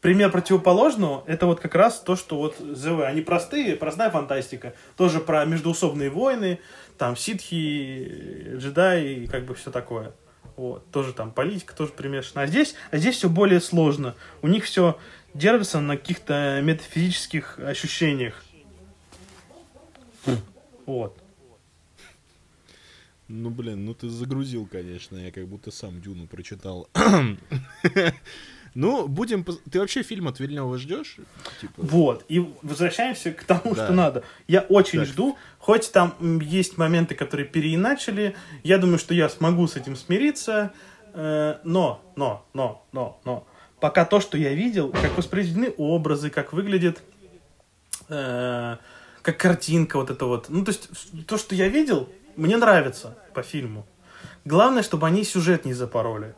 пример 0.00 0.30
противоположного, 0.30 1.24
это 1.26 1.46
вот 1.46 1.60
как 1.60 1.74
раз 1.74 2.00
то, 2.00 2.16
что 2.16 2.36
вот 2.36 2.56
ЗВ, 2.58 3.02
они 3.02 3.22
простые, 3.22 3.76
простая 3.76 4.10
фантастика. 4.10 4.74
Тоже 4.96 5.20
про 5.20 5.44
междуусобные 5.44 6.10
войны, 6.10 6.60
там 6.98 7.16
ситхи, 7.16 8.56
джедаи 8.56 9.24
и 9.24 9.26
как 9.26 9.44
бы 9.44 9.54
все 9.54 9.70
такое. 9.70 10.12
Вот, 10.56 10.88
тоже 10.90 11.12
там 11.12 11.32
политика 11.32 11.74
тоже 11.74 11.92
примешана. 11.92 12.42
А 12.42 12.46
здесь, 12.46 12.74
а 12.90 12.98
здесь 12.98 13.16
все 13.16 13.28
более 13.28 13.60
сложно. 13.60 14.14
У 14.42 14.46
них 14.46 14.64
все 14.64 14.98
держится 15.32 15.80
на 15.80 15.96
каких-то 15.96 16.60
метафизических 16.62 17.58
ощущениях. 17.58 18.44
Хм. 20.26 20.36
Вот. 20.86 21.23
Ну, 23.28 23.50
блин, 23.50 23.86
ну 23.86 23.94
ты 23.94 24.08
загрузил, 24.08 24.66
конечно. 24.66 25.16
Я 25.16 25.30
как 25.30 25.46
будто 25.46 25.70
сам 25.70 26.00
Дюну 26.00 26.26
прочитал. 26.26 26.88
ну, 28.74 29.08
будем... 29.08 29.44
Ты 29.44 29.80
вообще 29.80 30.02
фильм 30.02 30.28
от 30.28 30.40
Вильнева 30.40 30.76
ждешь? 30.76 31.16
Типа... 31.60 31.72
Вот. 31.76 32.24
И 32.28 32.46
возвращаемся 32.62 33.32
к 33.32 33.44
тому, 33.44 33.74
да. 33.74 33.84
что 33.84 33.92
надо. 33.94 34.24
Я 34.46 34.60
очень 34.60 35.00
так. 35.00 35.08
жду. 35.08 35.38
Хоть 35.58 35.90
там 35.90 36.14
есть 36.40 36.76
моменты, 36.76 37.14
которые 37.14 37.46
переиначили. 37.46 38.36
Я 38.62 38.76
думаю, 38.76 38.98
что 38.98 39.14
я 39.14 39.30
смогу 39.30 39.66
с 39.66 39.76
этим 39.76 39.96
смириться. 39.96 40.72
Э, 41.14 41.56
но, 41.64 42.02
но, 42.16 42.44
но, 42.52 42.84
но, 42.92 43.20
но. 43.24 43.46
Пока 43.80 44.04
то, 44.04 44.20
что 44.20 44.36
я 44.36 44.52
видел, 44.52 44.90
как 44.90 45.16
воспроизведены 45.16 45.72
образы, 45.78 46.28
как 46.28 46.52
выглядит... 46.52 47.02
Э, 48.10 48.76
как 49.22 49.38
картинка 49.38 49.96
вот 49.96 50.10
это 50.10 50.26
вот. 50.26 50.50
Ну, 50.50 50.62
то 50.62 50.72
есть, 50.72 50.90
то, 51.26 51.38
что 51.38 51.54
я 51.54 51.68
видел, 51.68 52.10
мне 52.36 52.56
нравится 52.56 53.16
по 53.34 53.42
фильму. 53.42 53.86
Главное, 54.44 54.82
чтобы 54.82 55.06
они 55.06 55.24
сюжет 55.24 55.64
не 55.64 55.72
запороли. 55.72 56.34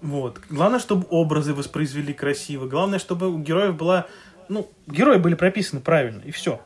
Вот. 0.00 0.40
Главное, 0.48 0.78
чтобы 0.78 1.06
образы 1.10 1.54
воспроизвели 1.54 2.12
красиво. 2.12 2.66
Главное, 2.66 2.98
чтобы 2.98 3.28
у 3.28 3.38
героев 3.38 3.76
была... 3.76 4.06
Ну, 4.48 4.70
герои 4.86 5.18
были 5.18 5.34
прописаны 5.34 5.80
правильно, 5.80 6.22
и 6.22 6.30
все. 6.30 6.60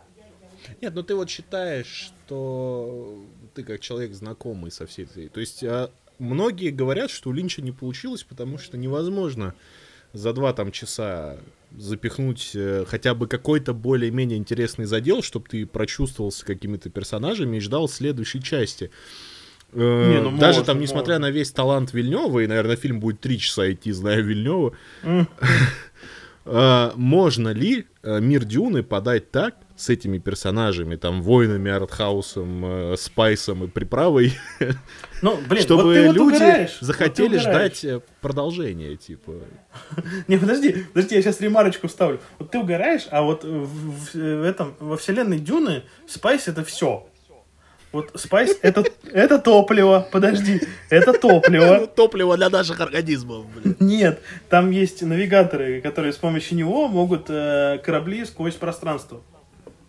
Нет, 0.80 0.94
ну 0.94 1.02
ты 1.02 1.14
вот 1.14 1.28
считаешь, 1.28 1.86
что 1.86 3.24
ты 3.54 3.64
как 3.64 3.80
человек 3.80 4.12
знакомый 4.14 4.70
со 4.70 4.86
всей 4.86 5.04
этой... 5.04 5.28
То 5.28 5.40
есть 5.40 5.64
а, 5.64 5.90
многие 6.18 6.70
говорят, 6.70 7.10
что 7.10 7.30
у 7.30 7.32
Линча 7.32 7.62
не 7.62 7.72
получилось, 7.72 8.22
потому 8.22 8.58
что 8.58 8.76
невозможно 8.76 9.54
за 10.12 10.32
два 10.32 10.52
там 10.52 10.70
часа 10.70 11.38
запихнуть 11.76 12.52
э, 12.54 12.84
хотя 12.86 13.14
бы 13.14 13.26
какой-то 13.26 13.72
более-менее 13.74 14.38
интересный 14.38 14.84
задел, 14.84 15.22
чтобы 15.22 15.46
ты 15.48 15.66
прочувствовался 15.66 16.44
какими-то 16.44 16.90
персонажами 16.90 17.56
и 17.56 17.60
ждал 17.60 17.88
следующей 17.88 18.42
части. 18.42 18.90
Э, 19.72 20.12
не, 20.12 20.20
ну, 20.20 20.36
Даже 20.38 20.58
можно, 20.58 20.64
там, 20.64 20.80
несмотря 20.80 21.14
можно. 21.14 21.28
на 21.28 21.30
весь 21.30 21.50
талант 21.50 21.92
Вильнева, 21.92 22.40
и, 22.40 22.46
наверное, 22.46 22.76
фильм 22.76 23.00
будет 23.00 23.20
три 23.20 23.38
часа 23.38 23.72
идти, 23.72 23.92
зная 23.92 24.20
Вильнева, 24.20 24.72
э, 26.44 26.90
можно 26.94 27.48
ли 27.50 27.86
мир 28.04 28.44
Дюны 28.44 28.82
подать 28.82 29.30
так, 29.30 29.56
с 29.82 29.88
этими 29.88 30.18
персонажами, 30.18 30.94
там, 30.94 31.22
воинами, 31.22 31.70
артхаусом, 31.70 32.64
э, 32.64 32.96
spice 32.96 33.45
ом 33.45 33.64
и 33.64 33.66
приправой, 33.66 34.32
ну, 35.22 35.36
блин, 35.48 35.62
чтобы 35.62 35.82
вот 35.82 35.94
люди 35.94 36.18
вот 36.18 36.32
угораешь, 36.34 36.78
захотели 36.80 37.34
вот 37.34 37.42
ждать 37.42 37.84
э, 37.84 38.00
продолжения, 38.20 38.96
типа. 38.96 39.32
Не, 40.28 40.36
подожди, 40.38 40.84
подожди, 40.92 41.16
я 41.16 41.22
сейчас 41.22 41.40
ремарочку 41.40 41.88
вставлю. 41.88 42.20
Вот 42.38 42.52
ты 42.52 42.60
угораешь, 42.60 43.08
а 43.10 43.22
вот 43.22 43.42
в, 43.42 43.66
в, 43.66 44.14
в 44.14 44.42
этом, 44.44 44.74
во 44.78 44.96
вселенной 44.96 45.40
Дюны 45.40 45.82
spice 46.06 46.46
это 46.46 46.64
все. 46.64 47.08
Вот 47.90 48.12
spice 48.14 48.56
это, 48.62 48.84
это 49.12 49.40
топливо, 49.40 50.06
подожди, 50.12 50.60
это 50.90 51.12
топливо. 51.12 51.78
Ну, 51.82 51.86
топливо 51.88 52.36
для 52.36 52.50
наших 52.50 52.80
организмов, 52.80 53.46
блин. 53.52 53.76
Нет, 53.80 54.22
там 54.48 54.70
есть 54.70 55.02
навигаторы, 55.02 55.80
которые 55.80 56.12
с 56.12 56.18
помощью 56.18 56.56
него 56.56 56.86
могут 56.86 57.26
э, 57.28 57.80
корабли 57.84 58.24
сквозь 58.24 58.54
пространство 58.54 59.22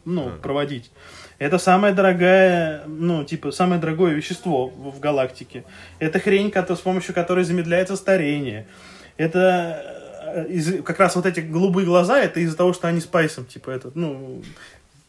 ну, 0.06 0.28
а. 0.28 0.40
проводить. 0.42 0.92
Это 1.40 1.58
самое 1.58 1.94
дорогое, 1.94 2.84
ну, 2.86 3.24
типа, 3.24 3.52
самое 3.52 3.82
дорогое 3.82 4.14
вещество 4.14 4.68
в, 4.68 4.92
в 4.92 5.00
галактике. 5.00 5.64
Это 6.00 6.20
хрень, 6.20 6.54
с 6.54 6.80
помощью 6.80 7.14
которой 7.14 7.44
замедляется 7.44 7.96
старение. 7.96 8.68
Это 9.18 9.84
э, 10.36 10.48
из, 10.48 10.84
как 10.84 11.00
раз 11.00 11.16
вот 11.16 11.26
эти 11.26 11.42
голубые 11.42 11.86
глаза, 11.86 12.20
это 12.20 12.40
из-за 12.40 12.56
того, 12.56 12.74
что 12.74 12.88
они 12.88 13.02
спайсом, 13.02 13.46
типа, 13.46 13.72
этот, 13.72 13.96
ну, 13.96 14.42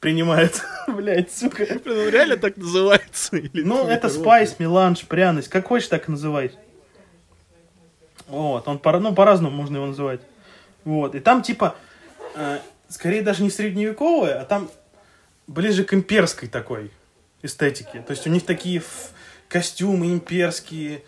принимают. 0.00 0.62
Блять, 0.88 1.32
сука. 1.32 1.64
Блин, 1.66 1.80
ну 1.84 2.08
реально 2.08 2.36
так 2.36 2.56
называется? 2.56 3.36
Или 3.36 3.62
ну, 3.62 3.86
это 3.86 4.08
спайс, 4.08 4.56
меланж, 4.58 5.04
пряность. 5.06 5.48
Как 5.48 5.66
хочешь, 5.66 5.88
так 5.88 6.08
и 6.08 6.10
называй. 6.10 6.52
Вот, 8.26 8.66
он 8.66 8.78
по, 8.78 8.98
ну, 8.98 9.14
по-разному 9.14 9.54
можно 9.54 9.76
его 9.76 9.86
называть. 9.86 10.20
Вот, 10.84 11.14
и 11.14 11.20
там, 11.20 11.42
типа, 11.42 11.76
э, 12.34 12.58
скорее 12.88 13.22
даже 13.22 13.42
не 13.42 13.50
средневековое, 13.50 14.40
а 14.40 14.44
там 14.44 14.68
ближе 15.46 15.84
к 15.84 15.94
имперской 15.94 16.48
такой 16.48 16.90
эстетике. 17.42 18.00
То 18.00 18.12
есть 18.12 18.26
у 18.26 18.30
них 18.30 18.44
такие 18.44 18.82
костюмы 19.48 20.12
имперские, 20.12 21.02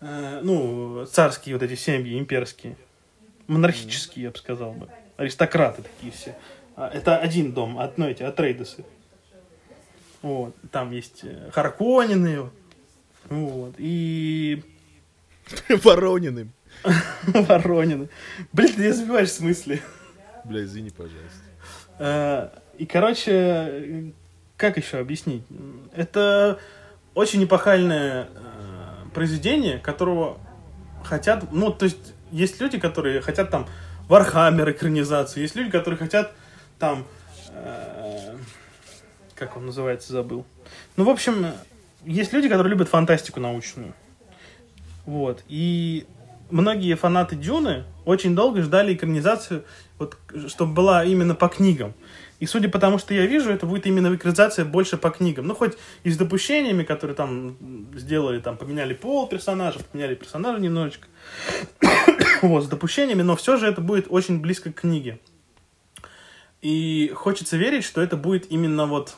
э, 0.00 0.40
ну, 0.42 1.04
царские 1.06 1.56
вот 1.56 1.62
эти 1.62 1.74
семьи 1.74 2.18
имперские. 2.18 2.76
Монархические, 3.46 4.24
я 4.24 4.30
бы 4.30 4.38
сказал 4.38 4.72
бы. 4.72 4.88
Аристократы 5.16 5.82
такие 5.82 6.12
все. 6.12 6.36
А, 6.76 6.88
это 6.88 7.18
один 7.18 7.52
дом, 7.52 7.78
от, 7.78 7.98
ну, 7.98 8.06
эти, 8.08 8.22
Атрейдесы. 8.22 8.84
Вот. 10.22 10.54
Там 10.70 10.92
есть 10.92 11.20
э, 11.24 11.50
Харконины. 11.52 12.50
Вот. 13.28 13.74
И... 13.78 14.62
Воронины. 15.68 16.48
Воронины. 17.26 18.08
Блин, 18.52 18.74
ты 18.74 18.82
не 18.82 18.92
забиваешь 18.92 19.28
в 19.28 19.34
смысле. 19.34 19.82
Бля, 20.44 20.64
извини, 20.64 20.90
пожалуйста. 20.90 22.61
И, 22.82 22.84
короче, 22.84 24.12
как 24.56 24.76
еще 24.76 24.98
объяснить? 24.98 25.44
Это 25.94 26.58
очень 27.14 27.44
эпохальное 27.44 28.24
э, 28.24 29.08
произведение, 29.14 29.78
которого 29.78 30.36
хотят, 31.04 31.52
ну, 31.52 31.70
то 31.70 31.84
есть, 31.84 32.12
есть 32.32 32.60
люди, 32.60 32.80
которые 32.80 33.20
хотят 33.20 33.50
там 33.50 33.68
Вархаммер 34.08 34.72
экранизацию, 34.72 35.44
есть 35.44 35.54
люди, 35.54 35.70
которые 35.70 35.96
хотят 35.96 36.32
там, 36.80 37.06
э, 37.50 38.36
как 39.36 39.56
он 39.56 39.66
называется, 39.66 40.12
забыл. 40.12 40.44
Ну, 40.96 41.04
в 41.04 41.08
общем, 41.08 41.52
есть 42.04 42.32
люди, 42.32 42.48
которые 42.48 42.72
любят 42.72 42.88
фантастику 42.88 43.38
научную. 43.38 43.94
Вот. 45.06 45.44
И 45.46 46.04
многие 46.50 46.96
фанаты 46.96 47.36
Дюны 47.36 47.84
очень 48.04 48.34
долго 48.34 48.60
ждали 48.60 48.92
экранизацию, 48.92 49.62
вот, 50.00 50.18
чтобы 50.48 50.74
была 50.74 51.04
именно 51.04 51.36
по 51.36 51.46
книгам. 51.46 51.94
И 52.42 52.46
судя 52.46 52.68
по 52.68 52.80
тому, 52.80 52.98
что 52.98 53.14
я 53.14 53.24
вижу, 53.24 53.52
это 53.52 53.66
будет 53.66 53.86
именно 53.86 54.12
экранизация 54.12 54.64
больше 54.64 54.96
по 54.96 55.10
книгам. 55.10 55.46
Ну, 55.46 55.54
хоть 55.54 55.78
и 56.02 56.10
с 56.10 56.16
допущениями, 56.16 56.82
которые 56.82 57.14
там 57.14 57.56
сделали, 57.94 58.40
там 58.40 58.56
поменяли 58.56 58.94
пол 58.94 59.28
персонажа, 59.28 59.78
поменяли 59.78 60.16
персонажа 60.16 60.58
немножечко. 60.58 61.06
вот, 62.42 62.64
с 62.64 62.66
допущениями, 62.66 63.22
но 63.22 63.36
все 63.36 63.58
же 63.58 63.68
это 63.68 63.80
будет 63.80 64.06
очень 64.08 64.40
близко 64.40 64.72
к 64.72 64.80
книге. 64.80 65.20
И 66.62 67.12
хочется 67.14 67.56
верить, 67.56 67.84
что 67.84 68.02
это 68.02 68.16
будет 68.16 68.50
именно 68.50 68.86
вот 68.86 69.14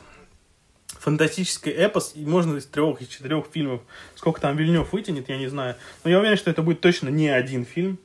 фантастический 0.87 1.71
эпос, 1.71 2.11
и 2.13 2.23
можно 2.27 2.57
из 2.57 2.67
трех, 2.67 3.01
из 3.01 3.07
четырех 3.07 3.47
фильмов, 3.51 3.81
сколько 4.13 4.39
там 4.39 4.55
Вильнев 4.55 4.93
вытянет, 4.93 5.29
я 5.29 5.39
не 5.39 5.47
знаю. 5.47 5.77
Но 6.03 6.11
я 6.11 6.19
уверен, 6.19 6.37
что 6.37 6.51
это 6.51 6.61
будет 6.61 6.79
точно 6.79 7.09
не 7.09 7.29
один 7.29 7.65
фильм. 7.65 7.97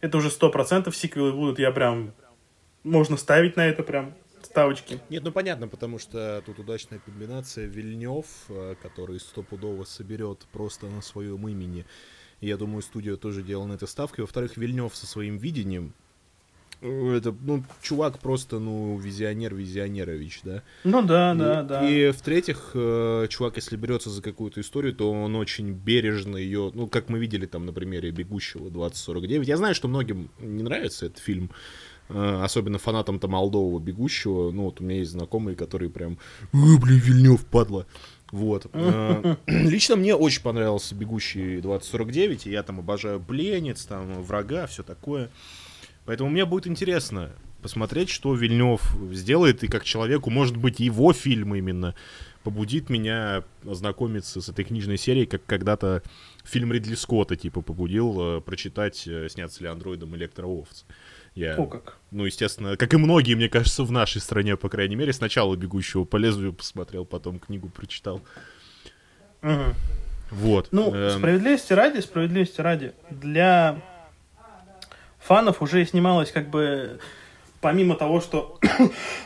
Это 0.00 0.16
уже 0.16 0.30
сто 0.30 0.48
процентов 0.48 0.96
сиквелы 0.96 1.34
будут, 1.34 1.58
я 1.58 1.70
прям... 1.72 2.14
Можно 2.84 3.18
ставить 3.18 3.56
на 3.56 3.66
это 3.66 3.82
прям 3.82 4.14
ставочки. 4.56 4.98
Нет, 5.10 5.22
ну 5.22 5.32
понятно, 5.32 5.68
потому 5.68 5.98
что 5.98 6.42
тут 6.46 6.58
удачная 6.58 6.98
комбинация 6.98 7.66
Вильнев, 7.66 8.24
э, 8.48 8.74
который 8.80 9.20
стопудово 9.20 9.84
соберет 9.84 10.46
просто 10.50 10.86
на 10.86 11.02
своем 11.02 11.46
имени. 11.46 11.84
Я 12.40 12.56
думаю, 12.56 12.80
студия 12.80 13.16
тоже 13.16 13.42
делала 13.42 13.66
на 13.66 13.74
это 13.74 13.86
ставки. 13.86 14.22
Во-вторых, 14.22 14.56
Вильнев 14.56 14.96
со 14.96 15.06
своим 15.06 15.36
видением, 15.36 15.92
это, 16.80 17.34
ну, 17.42 17.64
чувак 17.82 18.18
просто, 18.18 18.58
ну, 18.58 18.98
визионер 18.98 19.54
Визионерович, 19.54 20.40
да? 20.42 20.62
Ну 20.84 21.02
да, 21.02 21.32
и, 21.34 21.38
да, 21.38 21.62
да. 21.62 21.88
И 21.88 22.10
в-третьих, 22.10 22.70
э, 22.74 23.26
чувак, 23.28 23.56
если 23.56 23.76
берется 23.76 24.08
за 24.08 24.22
какую-то 24.22 24.62
историю, 24.62 24.94
то 24.94 25.10
он 25.10 25.36
очень 25.36 25.72
бережно 25.72 26.36
ее, 26.38 26.70
ну, 26.74 26.86
как 26.86 27.10
мы 27.10 27.18
видели 27.18 27.44
там 27.44 27.66
на 27.66 27.72
примере 27.72 28.10
«Бегущего 28.10 28.68
2049». 28.68 29.44
Я 29.44 29.56
знаю, 29.58 29.74
что 29.74 29.88
многим 29.88 30.30
не 30.38 30.62
нравится 30.62 31.06
этот 31.06 31.18
фильм, 31.18 31.50
э, 31.50 31.85
особенно 32.08 32.78
фанатам 32.78 33.18
там 33.18 33.32
Молдового 33.32 33.78
«Бегущего». 33.78 34.50
Ну, 34.50 34.64
вот 34.64 34.80
у 34.80 34.84
меня 34.84 34.98
есть 34.98 35.12
знакомые, 35.12 35.56
которые 35.56 35.90
прям, 35.90 36.18
«Э, 36.52 36.78
блин, 36.80 36.98
Вильнев, 36.98 37.44
падла. 37.46 37.86
Вот. 38.30 38.66
Э, 38.72 39.36
лично 39.46 39.96
мне 39.96 40.14
очень 40.14 40.42
понравился 40.42 40.94
«Бегущий 40.94 41.58
2049», 41.58 42.42
и 42.48 42.50
я 42.50 42.62
там 42.62 42.80
обожаю 42.80 43.20
«Пленец», 43.20 43.84
там, 43.84 44.22
«Врага», 44.22 44.66
все 44.66 44.82
такое. 44.82 45.30
Поэтому 46.04 46.30
мне 46.30 46.44
будет 46.44 46.66
интересно 46.66 47.32
посмотреть, 47.62 48.10
что 48.10 48.34
Вильнев 48.34 48.96
сделает, 49.12 49.64
и 49.64 49.68
как 49.68 49.84
человеку, 49.84 50.30
может 50.30 50.56
быть, 50.56 50.78
его 50.78 51.12
фильм 51.12 51.54
именно 51.54 51.94
побудит 52.44 52.90
меня 52.90 53.42
ознакомиться 53.68 54.40
с 54.40 54.48
этой 54.48 54.64
книжной 54.64 54.98
серией, 54.98 55.26
как 55.26 55.44
когда-то 55.46 56.04
фильм 56.44 56.72
Ридли 56.72 56.94
Скотта, 56.94 57.34
типа, 57.34 57.60
побудил 57.60 58.20
э, 58.20 58.40
прочитать, 58.40 59.04
э, 59.08 59.28
снятся 59.28 59.64
ли 59.64 59.68
андроидом 59.68 60.14
электроовцы. 60.14 60.84
Я, 61.36 61.54
О, 61.56 61.66
как. 61.66 61.98
Ну, 62.10 62.24
естественно, 62.24 62.78
как 62.78 62.94
и 62.94 62.96
многие, 62.96 63.34
мне 63.34 63.50
кажется, 63.50 63.84
в 63.84 63.92
нашей 63.92 64.22
стране, 64.22 64.56
по 64.56 64.70
крайней 64.70 64.96
мере, 64.96 65.12
сначала 65.12 65.54
«Бегущего 65.54 66.04
по 66.04 66.16
лезвию» 66.16 66.54
посмотрел, 66.54 67.04
потом 67.04 67.38
книгу 67.38 67.68
прочитал. 67.68 68.22
Угу. 69.42 69.74
Вот. 70.30 70.68
Ну, 70.72 70.94
эм... 70.94 71.18
справедливости 71.18 71.74
ради, 71.74 72.00
справедливости 72.00 72.62
ради, 72.62 72.94
для 73.10 73.82
фанов 75.18 75.60
уже 75.60 75.84
снималось 75.84 76.32
как 76.32 76.48
бы 76.48 77.00
помимо 77.60 77.96
того, 77.96 78.22
что 78.22 78.58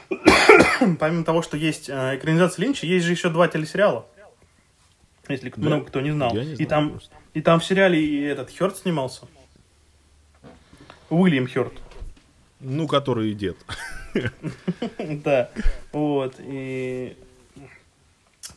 помимо 0.99 1.25
того, 1.25 1.43
что 1.43 1.57
есть 1.57 1.89
э, 1.89 2.17
экранизация 2.17 2.65
Линча, 2.65 2.87
есть 2.87 3.07
же 3.07 3.13
еще 3.13 3.29
два 3.29 3.47
телесериала. 3.47 4.07
Если 5.29 5.51
да? 5.51 5.55
много 5.61 5.85
кто 5.85 6.01
не 6.01 6.11
знал. 6.11 6.35
не 6.35 6.43
знал 6.43 6.57
и 6.59 6.65
там 6.67 6.91
просто. 6.91 7.15
и 7.35 7.41
там 7.41 7.61
в 7.61 7.65
сериале 7.65 8.05
и 8.05 8.21
этот 8.23 8.51
Хёрд 8.51 8.77
снимался. 8.77 9.27
Уильям 11.09 11.47
Хёрд. 11.47 11.73
Ну, 12.61 12.87
который 12.87 13.33
дед. 13.35 13.57
Да. 14.99 15.51
Вот. 15.93 16.35
И 16.39 17.17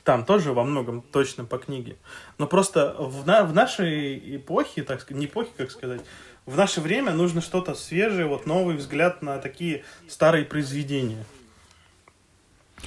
там 0.03 0.25
тоже 0.25 0.51
во 0.51 0.63
многом 0.63 1.01
точно 1.01 1.45
по 1.45 1.57
книге. 1.57 1.95
Но 2.37 2.47
просто 2.47 2.95
в, 2.97 3.25
на, 3.25 3.43
в 3.43 3.53
нашей 3.53 4.37
эпохе, 4.37 4.83
так 4.83 5.01
сказать, 5.01 5.19
не 5.19 5.25
эпохе, 5.27 5.51
как 5.55 5.71
сказать, 5.71 6.01
в 6.45 6.57
наше 6.57 6.81
время 6.81 7.13
нужно 7.13 7.41
что-то 7.41 7.73
свежее, 7.75 8.25
вот 8.25 8.45
новый 8.45 8.75
взгляд 8.75 9.21
на 9.21 9.37
такие 9.37 9.83
старые 10.07 10.45
произведения. 10.45 11.23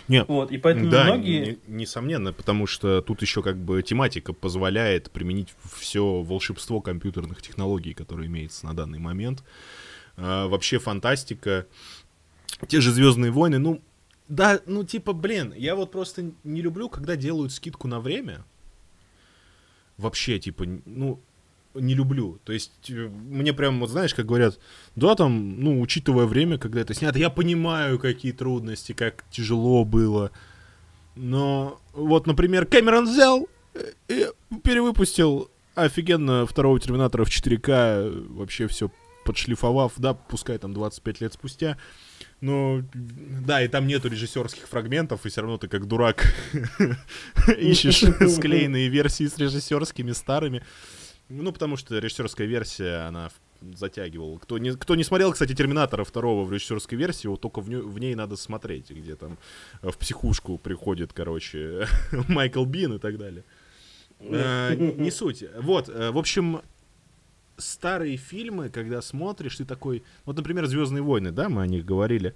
Нет, 0.08 0.28
вот, 0.28 0.52
и 0.52 0.58
поэтому 0.58 0.90
да, 0.90 1.04
многие... 1.04 1.58
Не, 1.66 1.78
несомненно, 1.78 2.34
потому 2.34 2.66
что 2.66 3.00
тут 3.00 3.22
еще 3.22 3.42
как 3.42 3.56
бы 3.56 3.82
тематика 3.82 4.34
позволяет 4.34 5.10
применить 5.10 5.54
все 5.74 6.20
волшебство 6.20 6.82
компьютерных 6.82 7.40
технологий, 7.40 7.94
которые 7.94 8.26
имеется 8.26 8.66
на 8.66 8.74
данный 8.74 8.98
момент. 8.98 9.42
А, 10.16 10.48
вообще 10.48 10.78
фантастика, 10.78 11.66
те 12.68 12.80
же 12.80 12.92
Звездные 12.92 13.30
войны, 13.30 13.58
ну, 13.58 13.82
да, 14.28 14.60
ну 14.66 14.84
типа, 14.84 15.12
блин, 15.12 15.52
я 15.56 15.76
вот 15.76 15.92
просто 15.92 16.32
не 16.42 16.62
люблю, 16.62 16.88
когда 16.88 17.16
делают 17.16 17.52
скидку 17.52 17.86
на 17.88 18.00
время. 18.00 18.44
Вообще, 19.96 20.38
типа, 20.38 20.64
ну, 20.84 21.20
не 21.74 21.94
люблю. 21.94 22.38
То 22.44 22.52
есть 22.52 22.90
э, 22.90 23.08
мне 23.08 23.52
прям, 23.52 23.80
вот 23.80 23.90
знаешь, 23.90 24.14
как 24.14 24.26
говорят, 24.26 24.58
да, 24.94 25.14
там, 25.14 25.60
ну, 25.60 25.80
учитывая 25.80 26.26
время, 26.26 26.58
когда 26.58 26.80
это 26.80 26.94
снято, 26.94 27.18
я 27.18 27.30
понимаю, 27.30 27.98
какие 27.98 28.32
трудности, 28.32 28.92
как 28.92 29.24
тяжело 29.30 29.84
было. 29.84 30.32
Но 31.14 31.80
вот, 31.92 32.26
например, 32.26 32.66
Кэмерон 32.66 33.06
взял 33.06 33.48
и 34.08 34.26
перевыпустил 34.62 35.50
офигенно 35.74 36.46
второго 36.46 36.80
Терминатора 36.80 37.24
в 37.24 37.28
4К, 37.28 38.34
вообще 38.34 38.66
все 38.66 38.90
подшлифовав, 39.26 39.92
да, 39.98 40.14
пускай 40.14 40.56
там 40.58 40.72
25 40.72 41.20
лет 41.20 41.32
спустя. 41.34 41.76
Но, 42.40 42.82
да, 42.94 43.62
и 43.62 43.68
там 43.68 43.86
нету 43.86 44.08
режиссерских 44.08 44.68
фрагментов, 44.68 45.26
и 45.26 45.28
все 45.28 45.40
равно 45.40 45.58
ты 45.58 45.68
как 45.68 45.86
дурак 45.86 46.34
ищешь 47.58 48.00
склеенные 48.34 48.88
версии 48.88 49.26
с 49.26 49.36
режиссерскими 49.36 50.12
старыми. 50.12 50.62
Ну, 51.28 51.52
потому 51.52 51.76
что 51.76 51.98
режиссерская 51.98 52.46
версия, 52.46 53.08
она 53.08 53.30
затягивала. 53.74 54.38
Кто 54.38 54.58
не, 54.58 54.72
кто 54.72 54.94
не 54.94 55.02
смотрел, 55.02 55.32
кстати, 55.32 55.54
Терминатора 55.54 56.04
второго 56.04 56.44
в 56.44 56.52
режиссерской 56.52 56.96
версии, 56.96 57.26
вот 57.26 57.40
только 57.40 57.60
в, 57.60 57.68
ню, 57.68 57.86
в 57.86 57.98
ней 57.98 58.14
надо 58.14 58.36
смотреть, 58.36 58.90
где 58.90 59.16
там 59.16 59.38
в 59.82 59.96
психушку 59.96 60.58
приходит, 60.58 61.12
короче, 61.12 61.86
Майкл 62.28 62.64
Бин 62.64 62.94
и 62.94 62.98
так 62.98 63.18
далее. 63.18 63.44
А, 64.20 64.74
не 64.74 65.10
суть. 65.10 65.44
Вот, 65.60 65.88
э, 65.88 66.10
в 66.10 66.18
общем, 66.18 66.62
старые 67.56 68.16
фильмы, 68.16 68.68
когда 68.68 69.02
смотришь, 69.02 69.56
ты 69.56 69.64
такой... 69.64 70.02
Вот, 70.24 70.36
например, 70.36 70.66
«Звездные 70.66 71.02
войны», 71.02 71.30
да, 71.32 71.48
мы 71.48 71.62
о 71.62 71.66
них 71.66 71.84
говорили 71.84 72.34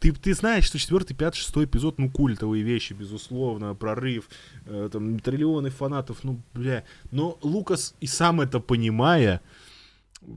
ты, 0.00 0.12
ты 0.12 0.34
знаешь, 0.34 0.64
что 0.64 0.78
четвертый, 0.78 1.14
пятый, 1.14 1.36
шестой 1.36 1.66
эпизод, 1.66 1.98
ну, 1.98 2.10
культовые 2.10 2.64
вещи, 2.64 2.94
безусловно, 2.94 3.74
прорыв, 3.74 4.28
э, 4.64 4.88
там, 4.90 5.20
триллионы 5.20 5.68
фанатов, 5.70 6.24
ну, 6.24 6.40
бля. 6.54 6.84
Но 7.10 7.38
Лукас 7.42 7.94
и 8.00 8.06
сам 8.06 8.40
это 8.40 8.60
понимая, 8.60 9.42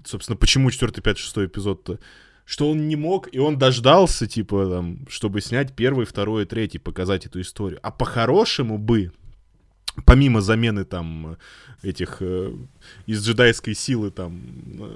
собственно, 0.06 0.36
почему 0.36 0.70
четвертый, 0.70 1.02
пятый, 1.02 1.20
шестой 1.20 1.48
эпизод-то? 1.48 2.00
Что 2.46 2.70
он 2.70 2.90
не 2.90 2.98
мог, 2.98 3.34
и 3.34 3.40
он 3.40 3.58
дождался, 3.58 4.28
типа, 4.28 4.68
там, 4.70 5.08
чтобы 5.08 5.40
снять 5.40 5.74
первый, 5.74 6.06
второй, 6.06 6.46
третий, 6.46 6.78
показать 6.78 7.26
эту 7.26 7.40
историю. 7.40 7.80
А 7.84 7.90
по-хорошему 7.90 8.78
бы, 8.78 9.14
помимо 10.06 10.42
замены 10.42 10.86
там 10.86 11.38
этих 11.84 12.18
э, 12.22 12.54
из 13.06 13.26
джедайской 13.26 13.76
силы 13.76 14.10
там, 14.10 14.42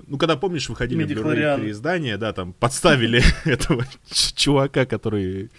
ну 0.07 0.17
когда 0.17 0.37
помнишь 0.37 0.69
выходили 0.69 1.05
переиздания, 1.05 2.17
да, 2.17 2.33
там 2.33 2.53
подставили 2.53 3.21
этого 3.45 3.85
чувака, 4.07 4.85
который, 4.85 5.51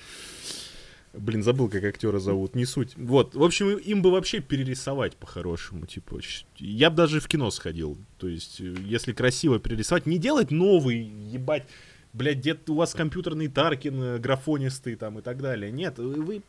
блин, 1.13 1.43
забыл 1.43 1.69
как 1.69 1.85
актера 1.85 2.19
зовут, 2.19 2.55
не 2.55 2.65
суть. 2.65 2.95
Вот, 2.97 3.35
в 3.35 3.43
общем 3.43 3.77
им 3.77 4.03
бы 4.03 4.11
вообще 4.11 4.41
перерисовать 4.41 5.17
по-хорошему, 5.17 5.87
типа, 5.87 6.19
я 6.59 6.91
бы 6.91 6.97
даже 6.97 7.21
в 7.21 7.29
кино 7.29 7.51
сходил, 7.51 7.99
то 8.19 8.27
есть 8.27 8.61
э, 8.61 8.75
если 8.85 9.13
красиво 9.13 9.59
перерисовать, 9.59 10.07
не 10.07 10.19
делать 10.19 10.51
новый, 10.51 10.99
ебать. 10.99 11.67
Блядь, 12.15 12.41
дед, 12.41 12.69
у 12.71 12.75
вас 12.75 12.95
компьютерный 12.95 13.49
Таркин, 13.49 14.03
э, 14.03 14.19
графонистый 14.19 14.97
там 14.97 15.19
и 15.19 15.23
так 15.23 15.43
далее. 15.43 15.71
Нет, 15.71 15.99
вы 15.99 16.43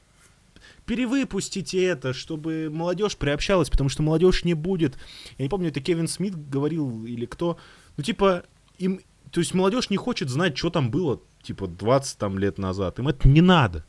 перевыпустите 0.89 1.83
это, 1.83 2.13
чтобы 2.13 2.71
молодежь 2.71 3.15
приобщалась, 3.15 3.69
потому 3.69 3.89
что 3.89 4.01
молодежь 4.01 4.43
не 4.43 4.55
будет. 4.55 4.97
Я 5.37 5.43
не 5.43 5.49
помню, 5.49 5.69
это 5.69 5.81
Кевин 5.81 6.07
Смит 6.07 6.33
говорил 6.49 7.05
или 7.05 7.27
кто. 7.27 7.59
Ну, 7.95 8.03
типа, 8.03 8.45
им. 8.79 8.99
То 9.29 9.39
есть 9.39 9.53
молодежь 9.53 9.91
не 9.91 9.97
хочет 9.97 10.29
знать, 10.29 10.57
что 10.57 10.71
там 10.71 10.89
было, 10.89 11.21
типа, 11.43 11.67
20 11.67 12.17
там 12.17 12.39
лет 12.39 12.57
назад. 12.57 12.97
Им 12.97 13.07
это 13.07 13.27
не 13.27 13.41
надо. 13.41 13.85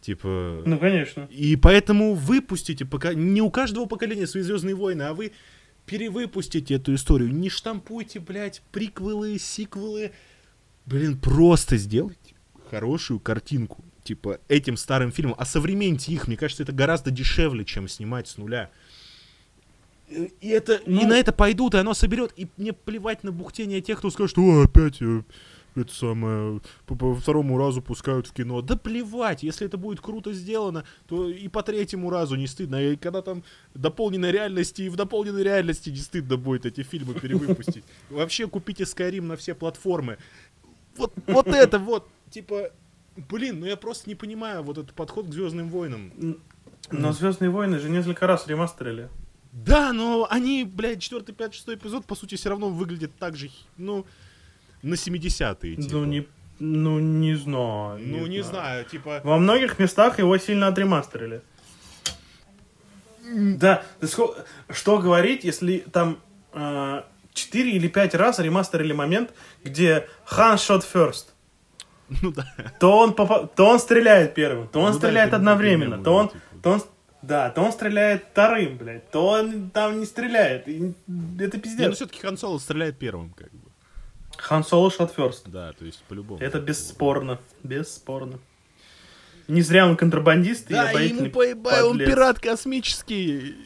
Типа. 0.00 0.64
Ну, 0.66 0.80
конечно. 0.80 1.28
И 1.30 1.54
поэтому 1.54 2.14
выпустите, 2.14 2.84
пока 2.86 3.14
не 3.14 3.40
у 3.40 3.48
каждого 3.48 3.86
поколения 3.86 4.26
свои 4.26 4.42
Звездные 4.42 4.74
войны, 4.74 5.02
а 5.02 5.14
вы 5.14 5.30
перевыпустите 5.86 6.74
эту 6.74 6.92
историю. 6.96 7.32
Не 7.32 7.50
штампуйте, 7.50 8.18
блядь, 8.18 8.62
приквелы, 8.72 9.38
сиквелы. 9.38 10.10
Блин, 10.86 11.18
просто 11.18 11.76
сделайте 11.76 12.34
хорошую 12.68 13.20
картинку. 13.20 13.84
Типа 14.04 14.40
этим 14.48 14.76
старым 14.76 15.12
фильмом. 15.12 15.36
А 15.38 15.44
современните 15.44 16.12
их. 16.12 16.26
Мне 16.26 16.36
кажется, 16.36 16.62
это 16.62 16.72
гораздо 16.72 17.10
дешевле, 17.10 17.64
чем 17.64 17.88
снимать 17.88 18.28
с 18.28 18.36
нуля. 18.36 18.70
И 20.08 20.48
это, 20.48 20.74
и 20.74 20.90
Ну- 20.90 21.08
на 21.08 21.16
это 21.16 21.32
пойдут, 21.32 21.74
и 21.74 21.78
оно 21.78 21.94
соберет. 21.94 22.32
И 22.36 22.48
мне 22.56 22.72
плевать 22.72 23.24
на 23.24 23.32
бухтение 23.32 23.80
тех, 23.80 23.98
кто 23.98 24.10
скажет, 24.10 24.32
что 24.32 24.62
опять 24.62 25.00
э, 25.00 25.22
это 25.74 25.94
самое, 25.94 26.60
по, 26.84 26.94
по 26.94 27.14
второму 27.14 27.56
разу 27.56 27.80
пускают 27.80 28.26
в 28.26 28.32
кино. 28.32 28.60
Да 28.60 28.76
плевать, 28.76 29.42
если 29.42 29.66
это 29.66 29.78
будет 29.78 30.00
круто 30.00 30.32
сделано, 30.32 30.84
то 31.06 31.28
и 31.30 31.48
по 31.48 31.62
третьему 31.62 32.10
разу 32.10 32.34
не 32.36 32.46
стыдно. 32.46 32.82
И 32.82 32.96
когда 32.96 33.22
там 33.22 33.42
дополненной 33.74 34.32
реальности, 34.32 34.82
и 34.82 34.88
в 34.88 34.96
дополненной 34.96 35.42
реальности 35.42 35.88
не 35.90 35.96
стыдно 35.96 36.36
будет 36.36 36.66
эти 36.66 36.82
фильмы 36.82 37.14
перевыпустить. 37.14 37.84
Вообще 38.10 38.48
купите 38.48 38.84
Skyrim 38.84 39.22
на 39.22 39.36
все 39.36 39.54
платформы. 39.54 40.18
Вот, 40.96 41.14
вот 41.26 41.46
это 41.46 41.78
вот, 41.78 42.06
типа, 42.30 42.70
блин, 43.16 43.60
ну 43.60 43.66
я 43.66 43.76
просто 43.76 44.08
не 44.08 44.14
понимаю 44.14 44.62
вот 44.62 44.78
этот 44.78 44.94
подход 44.94 45.26
к 45.28 45.32
Звездным 45.32 45.68
войнам. 45.68 46.12
Но 46.90 47.12
Звездные 47.12 47.50
войны 47.50 47.78
же 47.78 47.88
несколько 47.88 48.26
раз 48.26 48.46
ремастерили. 48.46 49.08
Да, 49.52 49.92
но 49.92 50.26
они, 50.30 50.64
блядь, 50.64 51.02
4, 51.02 51.22
5, 51.24 51.54
6 51.54 51.68
эпизод, 51.68 52.06
по 52.06 52.14
сути, 52.14 52.36
все 52.36 52.48
равно 52.48 52.70
выглядят 52.70 53.12
так 53.18 53.36
же, 53.36 53.50
ну, 53.76 54.06
на 54.82 54.94
70-е, 54.94 55.76
типа. 55.76 55.94
Ну, 55.94 56.04
не, 56.06 56.26
ну, 56.58 56.98
не 56.98 57.34
знаю. 57.34 58.00
Ну, 58.02 58.26
не 58.26 58.42
знаю, 58.42 58.86
типа... 58.86 59.20
Во 59.24 59.38
многих 59.38 59.78
местах 59.78 60.18
его 60.18 60.38
сильно 60.38 60.68
отремастерили. 60.68 61.42
Да, 63.34 63.84
что 64.70 64.98
говорить, 64.98 65.44
если 65.44 65.78
там 65.92 66.18
э, 66.54 67.02
4 67.34 67.70
или 67.72 67.88
5 67.88 68.14
раз 68.14 68.38
ремастерили 68.38 68.92
момент, 68.92 69.32
где 69.64 70.08
Хан 70.24 70.56
shot 70.56 70.82
first. 70.82 71.31
Ну 72.22 72.32
да. 72.32 72.46
То 72.80 72.98
он, 72.98 73.10
попа- 73.14 73.46
то 73.54 73.66
он 73.68 73.78
стреляет 73.78 74.34
первым, 74.34 74.68
то 74.68 74.80
он 74.80 74.86
Ну 74.86 74.92
да, 74.92 74.98
стреляет 74.98 75.28
это 75.28 75.36
одновременно, 75.36 75.98
то 75.98 76.02
да, 76.04 76.10
он, 76.12 76.28
типа. 76.28 76.40
то 76.62 76.70
он, 76.72 76.82
да, 77.22 77.50
то 77.50 77.62
он 77.62 77.72
стреляет 77.72 78.24
вторым, 78.32 78.76
блядь, 78.76 79.10
то 79.10 79.26
он 79.28 79.70
там 79.70 80.00
не 80.00 80.06
стреляет. 80.06 80.68
И 80.68 80.76
Это 80.76 80.92
Не, 81.06 81.46
ну 81.46 81.50
пиздец. 81.60 81.96
все-таки 81.96 82.20
Хан 82.20 82.36
Соло 82.36 82.58
стреляет 82.58 82.98
первым, 82.98 83.30
как 83.30 83.50
бы. 83.52 83.70
Хан 84.36 84.64
Соло 84.64 84.88
shot 84.90 85.14
first. 85.16 85.42
Да, 85.46 85.72
то 85.72 85.84
есть 85.84 86.02
по-любому. 86.08 86.40
Это 86.40 86.58
бесспорно, 86.60 87.38
бесспорно. 87.62 88.38
Не 89.48 89.62
зря 89.62 89.86
он 89.86 89.96
контрабандист 89.96 90.70
и 90.70 90.74
Да, 90.74 90.90
обаятельный 90.90 91.22
ему 91.24 91.32
поебай, 91.32 91.82
он 91.82 91.98
пират 91.98 92.38
космический. 92.38 93.56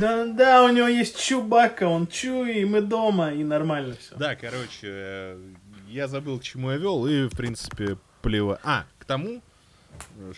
Да, 0.00 0.26
да, 0.26 0.64
у 0.64 0.68
него 0.68 0.86
есть 0.86 1.18
Чубака, 1.22 1.84
он 1.88 2.06
Чуи, 2.06 2.60
и 2.60 2.64
мы 2.64 2.82
дома, 2.82 3.32
и 3.32 3.42
нормально 3.42 3.94
все. 3.98 4.14
Да, 4.16 4.34
короче, 4.34 4.80
э, 4.82 5.38
я 5.92 6.08
забыл, 6.08 6.38
к 6.38 6.42
чему 6.42 6.70
я 6.70 6.76
вел, 6.78 7.06
и, 7.06 7.28
в 7.28 7.36
принципе, 7.36 7.98
плево. 8.22 8.58
А, 8.64 8.84
к 8.98 9.04
тому, 9.04 9.42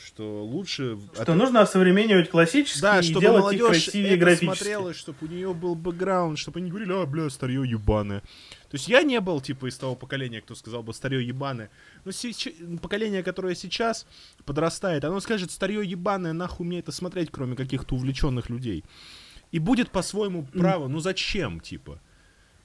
что 0.05 0.45
лучше... 0.45 0.99
Что 1.15 1.35
нужно 1.35 1.61
осовременивать 1.61 2.29
классические 2.31 2.83
Да, 2.83 2.99
и 3.01 3.03
чтобы 3.03 3.21
делать 3.21 3.41
молодежь 3.43 3.67
красивее 3.85 4.11
это 4.11 4.19
графически. 4.19 4.45
смотрела, 4.47 4.95
чтобы 4.95 5.19
у 5.23 5.27
нее 5.27 5.55
был 5.55 5.75
бэкграунд, 5.75 6.39
чтобы 6.39 6.59
они 6.61 6.71
говорили, 6.71 6.93
а, 6.93 7.07
бля, 7.07 7.31
старье 7.31 7.63
ебаное. 7.69 8.21
То 8.21 8.75
есть 8.77 8.89
я 8.89 9.03
не 9.03 9.21
был, 9.21 9.41
типа, 9.41 9.67
из 9.69 9.77
того 9.79 9.95
поколения, 9.95 10.41
кто 10.41 10.55
сказал 10.57 10.83
бы 10.83 10.93
старье 10.93 11.25
ебаное. 11.25 11.71
Но 12.05 12.11
сеч- 12.11 12.53
поколение, 12.81 13.23
которое 13.23 13.55
сейчас 13.55 14.07
подрастает, 14.45 15.05
оно 15.05 15.21
скажет, 15.21 15.53
старье 15.53 15.85
ебаное, 15.89 16.33
нахуй 16.33 16.67
мне 16.67 16.81
это 16.81 16.91
смотреть, 16.91 17.31
кроме 17.31 17.55
каких-то 17.55 17.95
увлеченных 17.95 18.51
людей. 18.51 18.85
И 19.53 19.61
будет 19.61 19.91
по-своему 19.93 20.43
право. 20.43 20.89
Ну 20.89 20.99
зачем, 20.99 21.61
типа? 21.61 22.01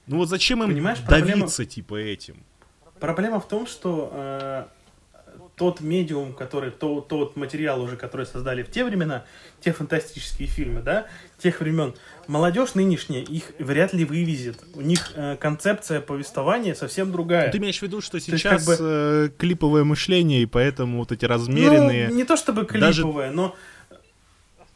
Ну 0.08 0.16
вот 0.16 0.28
зачем 0.28 0.64
им 0.64 0.70
Понимаешь, 0.70 0.98
проблема- 1.06 1.40
давиться, 1.42 1.64
типа, 1.64 1.94
этим? 1.94 2.42
Проблема 3.00 3.40
в 3.40 3.48
том, 3.48 3.66
что 3.66 4.10
э, 4.12 4.64
тот 5.60 5.80
медиум, 5.80 6.32
который, 6.32 6.70
то, 6.70 7.00
тот 7.00 7.36
материал 7.36 7.82
уже, 7.82 7.96
который 7.96 8.24
создали 8.24 8.62
в 8.62 8.70
те 8.70 8.84
времена, 8.84 9.24
те 9.60 9.72
фантастические 9.72 10.48
фильмы, 10.48 10.80
да, 10.80 11.06
тех 11.38 11.60
времен, 11.60 11.94
молодежь 12.26 12.74
нынешняя 12.74 13.22
их 13.22 13.52
вряд 13.58 13.92
ли 13.92 14.06
вывезет. 14.06 14.58
У 14.74 14.80
них 14.80 15.12
э, 15.14 15.36
концепция 15.38 16.00
повествования 16.00 16.74
совсем 16.74 17.12
другая. 17.12 17.50
Ты 17.50 17.58
имеешь 17.58 17.78
в 17.78 17.82
виду, 17.82 18.00
что 18.00 18.16
есть, 18.16 18.28
сейчас 18.28 18.66
как 18.66 18.78
э, 18.80 19.28
клиповое 19.36 19.84
мышление, 19.84 20.40
и 20.40 20.46
поэтому 20.46 20.98
вот 21.00 21.12
эти 21.12 21.26
размеренные... 21.26 22.08
Ну, 22.08 22.14
не 22.14 22.24
то 22.24 22.36
чтобы 22.36 22.64
Даже- 22.64 23.02
клиповая, 23.02 23.30
но 23.30 23.54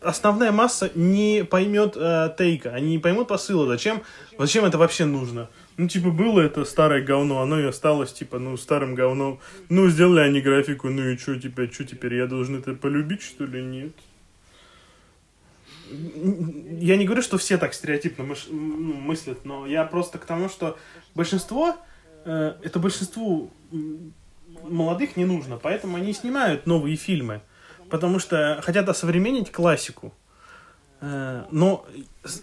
основная 0.03 0.53
масса 0.53 0.91
не 0.95 1.45
поймет 1.45 1.95
э, 1.97 2.35
тейка, 2.37 2.75
они 2.75 2.91
не 2.91 2.99
поймут 2.99 3.29
посыла, 3.29 3.67
зачем, 3.67 4.03
зачем 4.39 4.65
это 4.65 4.79
вообще 4.79 5.07
нужно. 5.07 5.49
Ну, 5.77 5.89
типа, 5.89 6.11
было 6.11 6.41
это 6.41 6.65
старое 6.65 7.03
говно, 7.03 7.41
оно 7.41 7.59
и 7.59 7.65
осталось, 7.65 8.13
типа, 8.13 8.39
ну, 8.39 8.57
старым 8.57 8.95
говном. 8.95 9.41
Ну, 9.69 9.89
сделали 9.89 10.21
они 10.21 10.41
графику, 10.41 10.89
ну 10.89 11.09
и 11.09 11.17
что 11.17 11.39
теперь, 11.39 11.73
что 11.73 11.85
теперь, 11.85 12.15
я 12.15 12.27
должен 12.27 12.57
это 12.57 12.75
полюбить, 12.75 13.23
что 13.23 13.45
ли, 13.45 13.61
нет? 13.63 13.93
Я 16.81 16.97
не 16.97 17.05
говорю, 17.05 17.23
что 17.23 17.39
все 17.39 17.59
так 17.59 17.75
стереотипно 17.75 18.23
мыш- 18.23 18.49
ну, 18.51 18.95
мыслят, 18.95 19.45
но 19.45 19.67
я 19.67 19.85
просто 19.85 20.19
к 20.19 20.25
тому, 20.25 20.49
что 20.49 20.79
большинство, 21.15 21.77
э, 22.25 22.55
это 22.63 22.79
большинству 22.79 23.51
молодых 24.63 25.17
не 25.17 25.25
нужно, 25.25 25.59
поэтому 25.59 25.97
они 25.97 26.13
снимают 26.13 26.67
новые 26.67 26.97
фильмы, 26.97 27.43
потому 27.91 28.19
что 28.19 28.61
хотят 28.63 28.89
осовременить 28.89 29.53
классику. 29.53 30.15
Э, 31.01 31.45
Но 31.51 31.87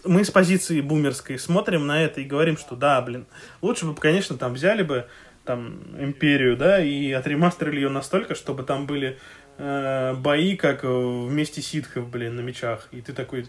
мы 0.04 0.24
с 0.24 0.30
позиции 0.30 0.80
бумерской 0.80 1.38
смотрим 1.38 1.86
на 1.86 2.02
это 2.02 2.20
и 2.20 2.24
говорим, 2.24 2.56
что 2.56 2.76
да, 2.76 3.00
блин, 3.00 3.26
лучше 3.60 3.86
бы, 3.86 3.94
конечно, 3.94 4.36
там 4.36 4.54
взяли 4.54 4.82
бы 4.82 5.06
там 5.44 5.82
империю, 5.98 6.56
да, 6.56 6.82
и 6.82 7.10
отремастерили 7.12 7.76
ее 7.76 7.88
настолько, 7.88 8.34
чтобы 8.34 8.62
там 8.62 8.86
были 8.86 9.18
э, 9.58 10.14
бои, 10.14 10.56
как 10.56 10.84
вместе 10.84 11.62
ситхов, 11.62 12.08
блин, 12.08 12.36
на 12.36 12.40
мечах. 12.40 12.88
И 12.92 13.00
ты 13.00 13.12
такой, 13.12 13.48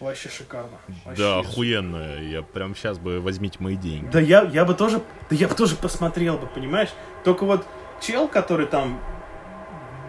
вообще 0.00 0.30
шикарно. 0.30 0.78
вообще 1.04 1.22
Да, 1.22 1.38
охуенно. 1.40 2.22
Я 2.22 2.42
прям 2.42 2.74
сейчас 2.74 2.98
бы 2.98 3.20
возьмите 3.20 3.58
мои 3.60 3.76
деньги. 3.76 4.10
да 4.10 4.20
я, 4.20 4.42
я 4.42 4.64
бы 4.64 4.74
тоже, 4.74 5.02
да 5.28 5.36
я 5.36 5.48
бы 5.48 5.54
тоже 5.54 5.76
посмотрел 5.76 6.38
бы, 6.38 6.46
понимаешь? 6.46 6.90
Только 7.24 7.44
вот 7.44 7.66
чел, 8.00 8.26
который 8.26 8.66
там, 8.66 9.00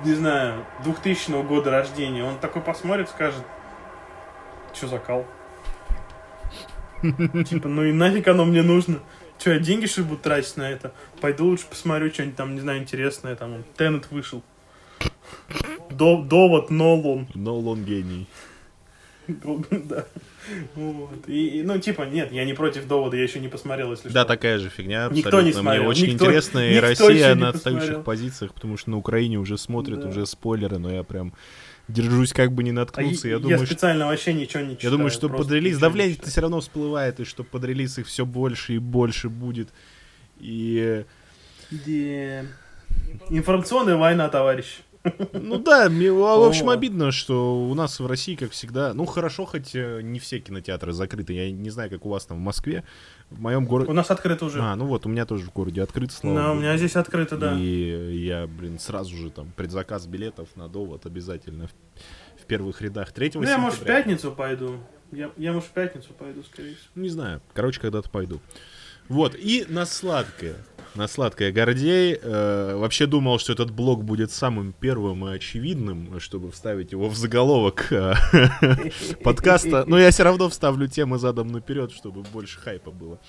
не 0.05 0.13
знаю, 0.13 0.65
2000 0.83 1.43
года 1.43 1.69
рождения, 1.71 2.23
он 2.23 2.39
такой 2.39 2.61
посмотрит, 2.61 3.09
скажет, 3.09 3.43
что 4.73 4.87
за 4.87 4.99
кал? 4.99 5.25
Типа, 7.45 7.67
ну 7.67 7.83
и 7.83 7.91
нафиг 7.91 8.27
оно 8.27 8.45
мне 8.45 8.61
нужно? 8.61 8.99
Че, 9.37 9.53
я 9.53 9.59
деньги 9.59 9.85
что 9.85 10.01
ли 10.01 10.07
буду 10.07 10.21
тратить 10.21 10.57
на 10.57 10.69
это? 10.69 10.91
Пойду 11.21 11.45
лучше 11.45 11.65
посмотрю 11.69 12.11
что-нибудь 12.11 12.35
там, 12.35 12.55
не 12.55 12.59
знаю, 12.61 12.79
интересное, 12.81 13.35
там, 13.35 13.63
Теннет 13.77 14.11
вышел. 14.11 14.43
До- 15.91 16.21
довод 16.21 16.69
Нолан. 16.69 17.27
Нолан 17.33 17.83
гений. 17.85 18.27
Да. 19.27 20.05
Вот. 20.75 21.27
И, 21.27 21.61
ну, 21.63 21.77
типа, 21.79 22.01
нет, 22.03 22.31
я 22.31 22.43
не 22.43 22.53
против 22.53 22.87
довода, 22.87 23.15
я 23.15 23.21
еще 23.23 23.39
не 23.39 23.47
посмотрел, 23.47 23.91
если 23.91 24.09
Да, 24.09 24.21
что. 24.21 24.27
такая 24.29 24.57
же 24.57 24.69
фигня. 24.69 25.07
Никто 25.11 25.29
абсолютно. 25.29 25.47
не 25.47 25.53
смотрел, 25.53 25.81
Мне 25.83 25.89
очень 25.91 26.07
никто- 26.13 26.25
интересно, 26.25 26.59
и 26.67 26.73
никто 26.75 26.87
Россия 26.87 27.35
на 27.35 27.49
отстающих 27.49 28.03
позициях, 28.03 28.53
потому 28.55 28.75
что 28.77 28.89
на 28.89 28.97
Украине 28.97 29.37
уже 29.37 29.57
смотрят, 29.59 29.99
Да. 30.01 30.07
уже 30.09 30.25
спойлеры, 30.25 30.79
но 30.79 30.91
я 30.91 31.03
прям 31.03 31.33
держусь 31.89 32.31
как 32.33 32.51
бы 32.53 32.63
не 32.63 32.69
А 32.71 32.73
наткнуться. 32.73 33.27
я, 33.27 33.33
я 33.35 33.39
думаю, 33.39 33.57
что 33.57 33.65
специально 33.67 34.05
вообще 34.07 34.33
ничего 34.33 34.63
не 34.63 34.69
Я 34.71 34.75
читаю. 34.75 34.91
думаю, 34.93 35.09
что 35.11 35.27
под 35.29 35.51
релиз 35.51 35.75
ничего 35.75 35.77
не 35.77 35.81
давление 35.81 36.13
читаю. 36.15 36.31
все 36.31 36.41
равно 36.41 36.59
всплывает, 36.61 37.19
и 37.19 37.25
что 37.25 37.43
под 37.43 37.63
релиз 37.65 37.97
их 37.97 38.07
все 38.07 38.25
больше 38.25 38.75
и 38.75 38.77
больше 38.77 39.29
будет. 39.29 39.69
И 40.39 41.03
Где... 41.71 42.45
Информационная 43.29 43.95
война, 43.97 44.29
товарищ. 44.29 44.79
ну 45.33 45.59
да, 45.59 45.89
мне, 45.89 46.11
в 46.11 46.23
общем 46.47 46.69
обидно, 46.69 47.11
что 47.11 47.55
у 47.69 47.73
нас 47.73 47.99
в 47.99 48.05
России, 48.05 48.35
как 48.35 48.51
всегда, 48.51 48.93
ну 48.93 49.05
хорошо, 49.05 49.45
хоть 49.45 49.73
э, 49.73 50.01
не 50.01 50.19
все 50.19 50.39
кинотеатры 50.39 50.91
закрыты. 50.91 51.33
Я 51.33 51.51
не 51.51 51.69
знаю, 51.69 51.89
как 51.89 52.05
у 52.05 52.09
вас 52.09 52.25
там 52.25 52.37
в 52.37 52.41
Москве. 52.41 52.83
В 53.29 53.39
моем 53.39 53.63
У 53.63 53.67
городе. 53.67 53.91
нас 53.93 54.09
открыто 54.09 54.45
уже. 54.45 54.59
А, 54.61 54.75
ну 54.75 54.85
вот, 54.85 55.05
у 55.05 55.09
меня 55.09 55.25
тоже 55.25 55.45
в 55.45 55.53
городе 55.53 55.83
открыт, 55.83 56.11
слава 56.11 56.35
Да, 56.35 56.51
у 56.51 56.55
меня 56.55 56.75
здесь 56.77 56.95
открыто, 56.95 57.37
да. 57.37 57.55
И 57.59 58.23
я, 58.25 58.47
блин, 58.47 58.79
сразу 58.79 59.15
же 59.15 59.29
там 59.29 59.51
предзаказ 59.55 60.07
билетов 60.07 60.49
на 60.55 60.67
довод 60.67 61.05
обязательно 61.05 61.67
в, 61.67 62.41
в 62.41 62.45
первых 62.45 62.81
рядах 62.81 63.11
3 63.11 63.31
Ну, 63.35 63.43
я, 63.43 63.57
может, 63.57 63.79
в 63.79 63.83
пятницу 63.83 64.31
пойду. 64.31 64.77
Я, 65.11 65.31
я, 65.37 65.53
может, 65.53 65.69
в 65.69 65.71
пятницу 65.73 66.09
пойду, 66.17 66.41
скорее 66.43 66.75
всего. 66.75 66.89
Не 66.95 67.09
знаю. 67.09 67.41
Короче, 67.53 67.79
когда-то 67.79 68.09
пойду. 68.09 68.39
Вот. 69.07 69.35
И 69.35 69.65
на 69.69 69.85
сладкое. 69.85 70.55
На 70.95 71.07
сладкое 71.07 71.51
Гордей. 71.51 72.17
э, 72.21 72.75
вообще 72.75 73.05
думал, 73.05 73.39
что 73.39 73.53
этот 73.53 73.71
блок 73.71 74.03
будет 74.03 74.31
самым 74.31 74.73
первым 74.73 75.27
и 75.27 75.35
очевидным, 75.35 76.19
чтобы 76.19 76.51
вставить 76.51 76.91
его 76.91 77.09
в 77.09 77.15
заголовок 77.15 77.91
э, 77.91 78.13
подкаста. 79.23 79.85
Но 79.87 79.99
я 79.99 80.11
все 80.11 80.23
равно 80.23 80.49
вставлю 80.49 80.87
темы 80.87 81.19
задом 81.19 81.47
наперед, 81.49 81.91
чтобы 81.91 82.23
больше 82.23 82.59
хайпа 82.59 82.91
было. 82.91 83.19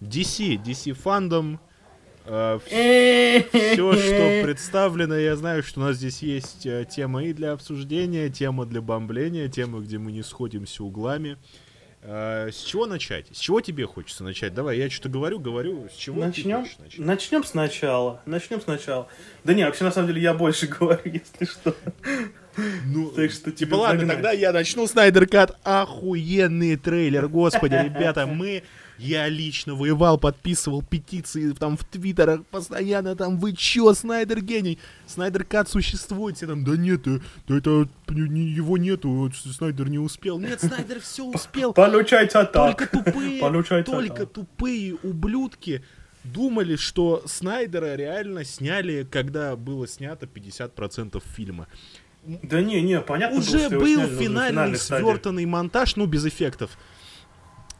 DC, 0.00 0.62
DC 0.62 0.92
фандом. 0.92 1.60
Все, 2.24 3.44
что 3.50 4.40
представлено, 4.42 5.14
я 5.14 5.36
знаю, 5.36 5.62
что 5.62 5.80
у 5.80 5.82
нас 5.84 5.96
здесь 5.96 6.22
есть 6.22 6.64
э, 6.64 6.86
тема 6.90 7.22
и 7.24 7.34
для 7.34 7.52
обсуждения, 7.52 8.30
тема 8.30 8.64
для 8.64 8.80
бомбления, 8.80 9.48
тема, 9.48 9.80
где 9.80 9.98
мы 9.98 10.10
не 10.10 10.22
сходимся 10.22 10.82
углами. 10.84 11.32
Э, 11.32 11.63
С 12.06 12.62
чего 12.62 12.84
начать? 12.84 13.26
С 13.32 13.38
чего 13.38 13.62
тебе 13.62 13.86
хочется 13.86 14.24
начать? 14.24 14.52
Давай, 14.52 14.76
я 14.76 14.90
что-то 14.90 15.08
говорю, 15.08 15.38
говорю. 15.38 15.88
С 15.90 15.96
чего 15.96 16.20
ты 16.20 16.26
Начнем? 16.26 16.60
начать? 16.60 16.98
Начнем 16.98 17.44
сначала. 17.44 18.20
Начнем 18.26 18.60
сначала. 18.60 19.08
Да 19.42 19.54
не, 19.54 19.64
вообще, 19.64 19.84
на 19.84 19.90
самом 19.90 20.08
деле, 20.08 20.20
я 20.20 20.34
больше 20.34 20.66
говорю, 20.78 21.00
если 21.04 21.46
что. 21.46 21.74
Ну, 22.86 23.10
Так 23.10 23.30
что 23.30 23.50
типа, 23.50 23.74
ладно, 23.76 24.06
тогда 24.06 24.32
я 24.32 24.52
начну. 24.52 24.86
Снайдер 24.86 25.26
Кат, 25.26 25.58
охуенный 25.64 26.76
трейлер. 26.76 27.28
Господи, 27.28 27.74
ребята, 27.74 28.26
мы... 28.26 28.62
Я 28.98 29.28
лично 29.28 29.74
воевал, 29.74 30.18
подписывал 30.18 30.82
петиции 30.82 31.50
там 31.52 31.76
в 31.76 31.84
твиттерах 31.84 32.44
постоянно 32.46 33.16
там, 33.16 33.38
вы 33.38 33.52
чё, 33.52 33.92
Снайдер 33.92 34.40
гений? 34.40 34.78
Снайдер 35.06 35.44
Кат 35.44 35.68
существует, 35.68 36.36
все 36.36 36.46
там, 36.46 36.64
да 36.64 36.76
нет, 36.76 37.06
э, 37.06 37.20
да 37.48 37.58
это 37.58 37.88
его 38.08 38.78
нету, 38.78 39.30
Снайдер 39.34 39.88
не 39.88 39.98
успел. 39.98 40.38
Нет, 40.38 40.60
Снайдер 40.60 41.00
все 41.00 41.24
успел. 41.24 41.72
Получается 41.72 42.44
Только 42.44 42.86
так. 42.86 43.04
тупые, 43.04 43.40
Получается 43.40 43.92
только 43.92 44.26
так. 44.26 44.32
тупые 44.32 44.94
ублюдки 45.02 45.82
думали, 46.22 46.76
что 46.76 47.22
Снайдера 47.26 47.96
реально 47.96 48.44
сняли, 48.44 49.06
когда 49.10 49.56
было 49.56 49.86
снято 49.86 50.26
50% 50.26 51.22
фильма. 51.34 51.66
Да 52.24 52.62
не, 52.62 52.80
не, 52.80 53.00
понятно 53.00 53.38
Уже 53.38 53.68
был 53.68 53.80
на 53.80 54.06
финальный 54.06 54.24
финальной 54.24 54.78
стадии. 54.78 55.04
свертанный 55.04 55.44
монтаж, 55.44 55.96
ну, 55.96 56.06
без 56.06 56.24
эффектов. 56.24 56.78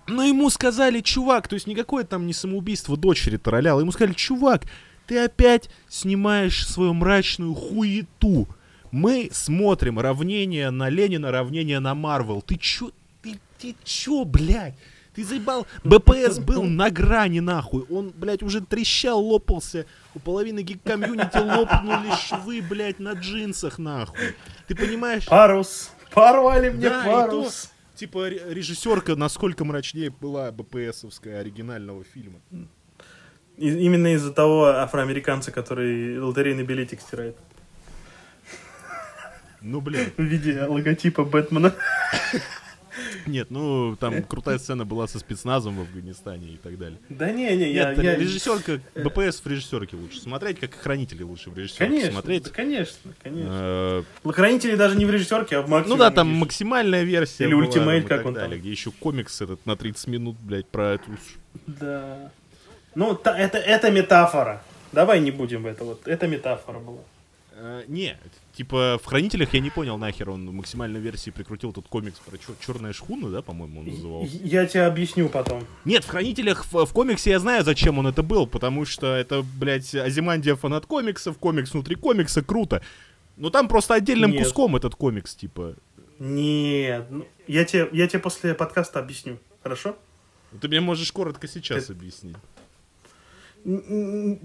Но 0.07 0.23
ему 0.23 0.51
сказали, 0.51 1.01
чувак, 1.01 1.49
то 1.49 1.55
есть 1.55 1.67
никакое 1.67 2.05
там 2.05 2.27
не 2.27 2.33
самоубийство 2.33 2.97
дочери 2.97 3.37
троллял. 3.37 3.81
Ему 3.81 3.93
сказали, 3.93 4.13
чувак, 4.15 4.65
ты 5.07 5.19
опять 5.19 5.71
снимаешь 5.89 6.67
свою 6.67 6.95
мрачную 6.95 7.55
хуету. 7.55 8.49
Мы 8.91 9.31
смотрим 9.33 9.99
равнение 9.99 10.71
на 10.71 10.89
Ленина, 10.89 11.31
равнение 11.31 11.81
на 11.81 11.95
Марвел. 11.95 12.43
Ты 12.43 12.57
чё, 12.57 12.91
ты, 13.23 13.39
ты 13.59 13.75
чё, 13.83 14.25
блядь? 14.25 14.75
Ты 15.15 15.25
заебал. 15.25 15.67
БПС 15.85 16.39
был 16.39 16.65
на 16.65 16.91
грани, 16.91 17.41
нахуй. 17.41 17.85
Он, 17.89 18.13
блядь, 18.15 18.43
уже 18.43 18.61
трещал, 18.61 19.25
лопался. 19.25 19.87
У 20.15 20.19
половины 20.19 20.61
гик-комьюнити 20.61 21.39
лопнули 21.39 22.13
швы, 22.27 22.63
блядь, 22.63 22.99
на 22.99 23.13
джинсах, 23.13 23.79
нахуй. 23.79 24.35
Ты 24.67 24.75
понимаешь? 24.75 25.27
Парус. 25.27 25.91
Порвали 26.13 26.71
мне 26.71 26.89
Да, 26.89 27.05
парус. 27.05 27.71
Типа, 28.05 28.29
ре- 28.29 28.43
режиссерка 28.53 29.17
насколько 29.17 29.65
мрачнее 29.65 30.11
была 30.11 30.53
БПСовская 30.53 31.41
оригинального 31.41 32.05
фильма. 32.05 32.39
И- 33.57 33.71
именно 33.87 34.13
из-за 34.15 34.31
того 34.33 34.67
афроамериканца, 34.67 35.51
который 35.53 36.19
лотерейный 36.19 36.65
билетик 36.65 37.01
стирает. 37.01 37.37
Ну, 39.63 39.81
блин. 39.81 40.13
В 40.19 40.23
виде 40.23 40.65
логотипа 40.65 41.25
Бэтмена. 41.25 41.73
Нет, 43.27 43.51
ну, 43.51 43.97
там 43.97 44.23
крутая 44.23 44.59
сцена 44.59 44.85
была 44.85 45.07
со 45.09 45.19
спецназом 45.19 45.77
в 45.77 45.81
Афганистане 45.81 46.49
и 46.53 46.57
так 46.57 46.79
далее. 46.79 46.99
Да 47.09 47.31
не, 47.31 47.55
не, 47.57 47.73
я... 47.73 47.91
Нет, 47.95 48.03
я- 48.05 48.17
режиссерка, 48.17 48.81
БПС 48.95 49.41
в 49.41 49.47
режиссерке 49.47 49.97
лучше 49.97 50.21
смотреть, 50.21 50.61
как 50.61 50.75
хранители 50.75 51.23
лучше 51.23 51.51
в 51.51 51.59
режиссерке 51.59 51.85
Конечно, 51.87 52.13
смотреть. 52.13 52.45
да, 52.45 52.51
конечно, 52.51 53.13
конечно. 53.23 54.05
Э, 54.25 54.31
Хранители 54.33 54.77
даже 54.77 54.97
не 54.97 55.05
в 55.07 55.11
режиссерке, 55.11 55.57
а 55.57 55.63
в 55.63 55.69
Ну 55.69 55.77
максимуме. 55.77 55.99
да, 55.99 56.11
там 56.11 56.29
максимальная 56.29 57.03
версия 57.03 57.45
Или 57.45 57.55
и 57.55 58.03
как 58.03 58.25
он 58.27 58.35
там. 58.35 58.51
где 58.53 58.71
еще 58.71 58.91
комикс 58.91 59.41
этот 59.41 59.65
на 59.67 59.77
30 59.77 60.07
минут, 60.09 60.37
блядь, 60.41 60.67
про 60.69 60.95
эту... 60.95 61.11
Да. 61.67 62.31
Ну, 62.95 63.13
это, 63.25 63.59
это 63.59 63.91
метафора. 63.91 64.63
Давай 64.93 65.21
не 65.21 65.33
будем 65.33 65.65
в 65.65 65.67
это 65.67 65.83
вот. 65.85 66.07
Это 66.07 66.27
метафора 66.29 66.79
была. 66.79 67.01
Э, 67.53 67.83
не, 67.89 68.17
типа 68.57 68.99
в 69.03 69.07
Хранителях 69.07 69.53
я 69.55 69.61
не 69.61 69.71
понял 69.71 69.99
нахер 69.99 70.31
он 70.31 70.49
в 70.49 70.53
максимальной 70.53 71.01
версии 71.01 71.31
прикрутил 71.31 71.73
тот 71.73 71.89
комикс 71.89 72.19
про 72.19 72.39
черная 72.65 72.93
шхуна, 72.93 73.31
да, 73.31 73.43
по-моему, 73.43 73.81
он 73.81 73.87
назывался. 73.87 74.37
Я 74.43 74.67
тебе 74.67 74.85
объясню 74.87 75.29
потом. 75.29 75.67
Нет, 75.85 76.05
в 76.05 76.09
Хранителях, 76.09 76.65
в, 76.71 76.87
в 76.87 76.93
комиксе 76.93 77.31
я 77.31 77.39
знаю, 77.39 77.65
зачем 77.65 77.99
он 77.99 78.07
это 78.07 78.23
был, 78.23 78.47
потому 78.47 78.85
что 78.85 79.15
это, 79.15 79.45
блядь, 79.59 79.95
Азимандия 79.95 80.55
фанат 80.57 80.87
комиксов, 80.87 81.39
комикс 81.39 81.73
внутри 81.73 81.97
комикса, 81.97 82.43
круто. 82.43 82.83
Но 83.37 83.51
там 83.51 83.69
просто 83.69 83.95
отдельным 83.95 84.31
Нет. 84.31 84.45
куском 84.45 84.77
этот 84.77 84.95
комикс, 84.95 85.35
типа. 85.35 85.75
Нет, 86.19 87.07
ну, 87.11 87.27
я 87.49 87.65
тебе, 87.65 87.89
я 87.93 88.07
тебе 88.07 88.21
после 88.21 88.55
подкаста 88.55 89.01
объясню, 89.01 89.39
хорошо? 89.63 89.97
Ты 90.61 90.69
мне 90.69 90.81
можешь 90.81 91.11
коротко 91.11 91.49
сейчас 91.49 91.87
Ты- 91.87 91.93
объяснить. 91.93 92.37
Не, 93.65 94.39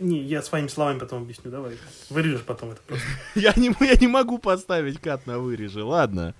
я 0.00 0.42
своими 0.42 0.68
словами 0.68 0.98
потом 0.98 1.22
объясню, 1.22 1.50
давай. 1.50 1.76
Вырежешь 2.10 2.42
потом 2.42 2.70
это 2.70 2.80
просто. 2.82 3.06
Я 3.36 3.52
не, 3.56 3.72
я 3.80 3.94
не 3.94 4.08
могу 4.08 4.38
поставить 4.38 5.00
кат 5.00 5.26
на 5.26 5.38
вырежи, 5.38 5.82
ладно. 5.82 6.34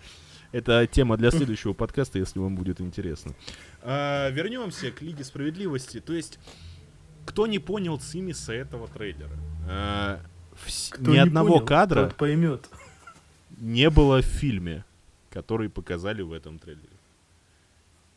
Это 0.51 0.87
тема 0.87 1.16
для 1.16 1.31
следующего 1.33 1.75
подкаста, 1.75 2.19
если 2.19 2.41
вам 2.41 2.57
будет 2.57 2.81
интересно. 2.81 3.35
А, 3.83 4.31
вернемся 4.31 4.91
к 4.91 5.01
Лиге 5.01 5.23
Справедливости. 5.23 6.01
То 6.01 6.12
есть, 6.12 6.39
кто 7.25 7.47
не 7.47 7.59
понял 7.61 7.99
цимиса 7.99 8.53
этого 8.53 8.89
трейлера? 8.89 9.31
А, 9.69 10.21
вс- 10.66 10.91
Кто 10.91 11.03
ни 11.11 11.12
не 11.12 11.19
одного 11.19 11.55
понял, 11.55 11.66
кадра 11.66 12.12
поймет. 12.19 12.69
не 13.59 13.91
было 13.91 14.23
в 14.23 14.27
фильме, 14.27 14.85
который 15.31 15.69
показали 15.69 16.23
в 16.23 16.33
этом 16.33 16.59
трейлере. 16.59 16.89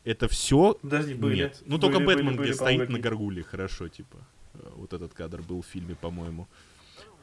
Это 0.04 0.28
все 0.28 0.74
Подожди, 0.82 1.14
были. 1.14 1.36
нет. 1.36 1.62
Ну 1.64 1.78
Были, 1.78 1.80
только 1.80 1.98
были, 2.04 2.16
Бэтмен, 2.16 2.36
были, 2.36 2.48
где 2.48 2.54
стоит 2.56 2.88
на 2.88 2.98
горгуле, 2.98 3.42
хорошо, 3.44 3.88
типа. 3.88 4.16
Э, 4.54 4.58
Вот 4.76 4.92
этот 4.92 5.14
кадр 5.14 5.42
был 5.42 5.62
в 5.62 5.66
фильме, 5.66 5.94
по-моему. 5.94 6.48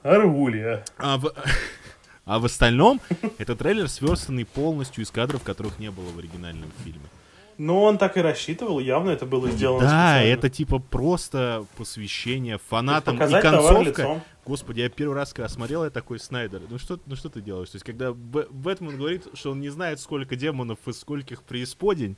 Аргулия. 0.03 0.85
А 0.97 1.17
в, 1.17 1.33
а 2.25 2.39
в 2.39 2.45
остальном, 2.45 3.01
это 3.37 3.55
трейлер, 3.55 3.87
сверстанный 3.89 4.45
полностью 4.45 5.03
из 5.03 5.11
кадров, 5.11 5.43
которых 5.43 5.77
не 5.79 5.91
было 5.91 6.09
в 6.09 6.17
оригинальном 6.19 6.71
фильме. 6.83 7.03
Ну, 7.57 7.81
он 7.81 7.97
так 7.97 8.15
и 8.15 8.21
рассчитывал, 8.21 8.79
явно 8.79 9.09
это 9.09 9.25
было 9.25 9.51
сделано 9.51 9.81
Да, 9.81 9.87
специально. 9.89 10.27
это 10.33 10.49
типа 10.49 10.79
просто 10.79 11.65
посвящение 11.75 12.57
фанатам. 12.69 13.15
И 13.21 13.41
концовка. 13.41 14.23
Господи, 14.45 14.79
я 14.79 14.87
первый 14.89 15.15
раз, 15.15 15.33
когда 15.33 15.49
смотрел, 15.49 15.83
я 15.83 15.89
такой, 15.89 16.19
Снайдер, 16.19 16.61
ну 16.69 16.77
что, 16.79 16.97
ну 17.05 17.17
что 17.17 17.27
ты 17.27 17.41
делаешь? 17.41 17.69
То 17.69 17.75
есть, 17.75 17.85
когда 17.85 18.13
Б- 18.13 18.47
Бэтмен 18.49 18.95
говорит, 18.97 19.27
что 19.33 19.51
он 19.51 19.59
не 19.59 19.67
знает, 19.69 19.99
сколько 19.99 20.37
демонов 20.37 20.79
и 20.87 20.93
скольких 20.93 21.43
преисподень, 21.43 22.15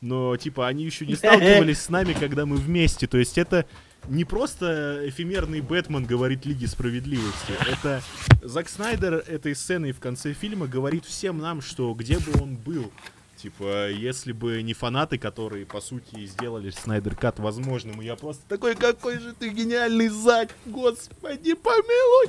но, 0.00 0.36
типа, 0.36 0.66
они 0.66 0.84
еще 0.84 1.06
не 1.06 1.14
сталкивались 1.14 1.80
с 1.80 1.88
нами, 1.90 2.12
когда 2.12 2.46
мы 2.46 2.56
вместе. 2.56 3.06
То 3.06 3.18
есть, 3.18 3.38
это 3.38 3.66
не 4.08 4.24
просто 4.24 5.02
эфемерный 5.04 5.60
Бэтмен 5.60 6.04
говорит 6.04 6.46
Лиге 6.46 6.66
Справедливости. 6.66 7.52
Это 7.70 8.02
Зак 8.42 8.68
Снайдер 8.68 9.14
этой 9.14 9.54
сценой 9.54 9.92
в 9.92 10.00
конце 10.00 10.32
фильма 10.32 10.66
говорит 10.66 11.04
всем 11.04 11.38
нам, 11.38 11.60
что 11.60 11.92
где 11.94 12.18
бы 12.18 12.32
он 12.40 12.56
был, 12.56 12.90
Типа, 13.36 13.88
если 13.88 14.32
бы 14.32 14.60
не 14.60 14.74
фанаты, 14.74 15.16
которые, 15.16 15.64
по 15.64 15.80
сути, 15.80 16.26
сделали 16.26 16.68
Снайдер 16.68 17.16
Кат 17.16 17.38
возможным, 17.38 18.02
и 18.02 18.04
я 18.04 18.14
просто 18.14 18.42
такой, 18.46 18.74
какой 18.74 19.18
же 19.18 19.32
ты 19.32 19.48
гениальный 19.48 20.08
Зак, 20.08 20.50
господи, 20.66 21.54
помилуй! 21.54 22.28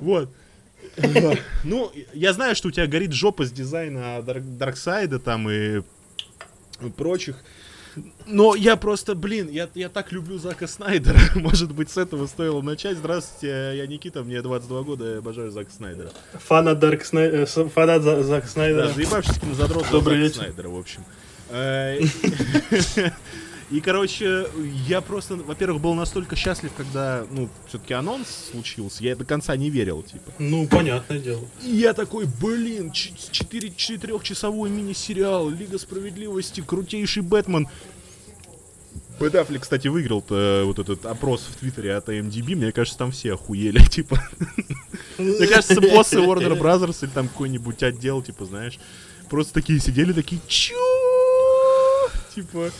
Вот. 0.00 0.34
Ну, 1.64 1.92
я 2.12 2.32
знаю, 2.32 2.56
что 2.56 2.68
у 2.68 2.70
тебя 2.72 2.88
горит 2.88 3.12
жопа 3.12 3.44
с 3.44 3.52
дизайна 3.52 4.20
Дарксайда 4.22 5.20
там 5.20 5.48
и 5.48 5.82
прочих. 6.96 7.36
Но 8.26 8.54
я 8.54 8.76
просто, 8.76 9.14
блин, 9.14 9.48
я, 9.50 9.68
я 9.74 9.88
так 9.88 10.12
люблю 10.12 10.38
Зака 10.38 10.66
Снайдера. 10.68 11.18
Может 11.34 11.72
быть, 11.72 11.90
с 11.90 11.96
этого 11.96 12.26
стоило 12.26 12.62
начать. 12.62 12.96
Здравствуйте, 12.96 13.76
я 13.76 13.86
Никита, 13.86 14.22
мне 14.22 14.40
22 14.42 14.82
года, 14.82 15.12
я 15.12 15.18
обожаю 15.18 15.50
Зака 15.50 15.70
Снайдера. 15.70 16.10
Фанат, 16.34 16.78
Дарк 16.78 17.04
Снай... 17.04 17.28
Э, 17.28 17.46
фанат 17.46 18.02
Зака 18.02 18.46
Снайдера. 18.46 18.88
Да, 18.88 18.92
заебавшийся 18.92 19.40
задрот 19.54 19.86
Добрый 19.90 20.28
Зака 20.28 20.44
Снайдера, 20.44 20.68
в 20.68 20.78
общем. 20.78 21.04
Э, 23.70 23.74
И, 23.74 23.80
короче, 23.80 24.46
я 24.86 25.00
просто, 25.00 25.36
во-первых, 25.36 25.82
был 25.82 25.94
настолько 25.94 26.36
счастлив, 26.36 26.72
когда, 26.76 27.24
ну, 27.30 27.48
все-таки 27.68 27.94
анонс 27.94 28.48
случился. 28.50 29.04
Я 29.04 29.16
до 29.16 29.24
конца 29.24 29.56
не 29.56 29.70
верил, 29.70 30.02
типа. 30.02 30.32
Ну, 30.38 30.66
понятное 30.66 31.18
дело. 31.18 31.42
И 31.64 31.76
я 31.76 31.92
такой, 31.94 32.26
блин, 32.26 32.90
4 32.92 33.72
четырехчасовой 33.76 34.70
мини-сериал, 34.70 35.48
Лига 35.50 35.78
Справедливости, 35.78 36.62
крутейший 36.66 37.22
Бэтмен. 37.22 37.68
Бэт 39.18 39.34
Аффлек, 39.34 39.62
кстати, 39.62 39.88
выиграл 39.88 40.24
вот 40.28 40.78
этот 40.78 41.04
опрос 41.04 41.42
в 41.42 41.56
Твиттере 41.56 41.96
от 41.96 42.08
AMDB. 42.08 42.54
Мне 42.54 42.70
кажется, 42.70 42.98
там 42.98 43.10
все 43.10 43.34
охуели, 43.34 43.80
типа. 43.90 44.22
Мне 45.18 45.46
кажется, 45.48 45.80
боссы 45.80 46.16
Warner 46.16 46.56
Brothers 46.56 46.98
или 47.02 47.10
там 47.10 47.26
какой-нибудь 47.28 47.82
отдел, 47.82 48.22
типа, 48.22 48.44
знаешь, 48.44 48.78
просто 49.28 49.54
такие 49.54 49.80
сидели, 49.80 50.12
такие, 50.12 50.40
чё? 50.46 50.76
Типа, 52.32 52.70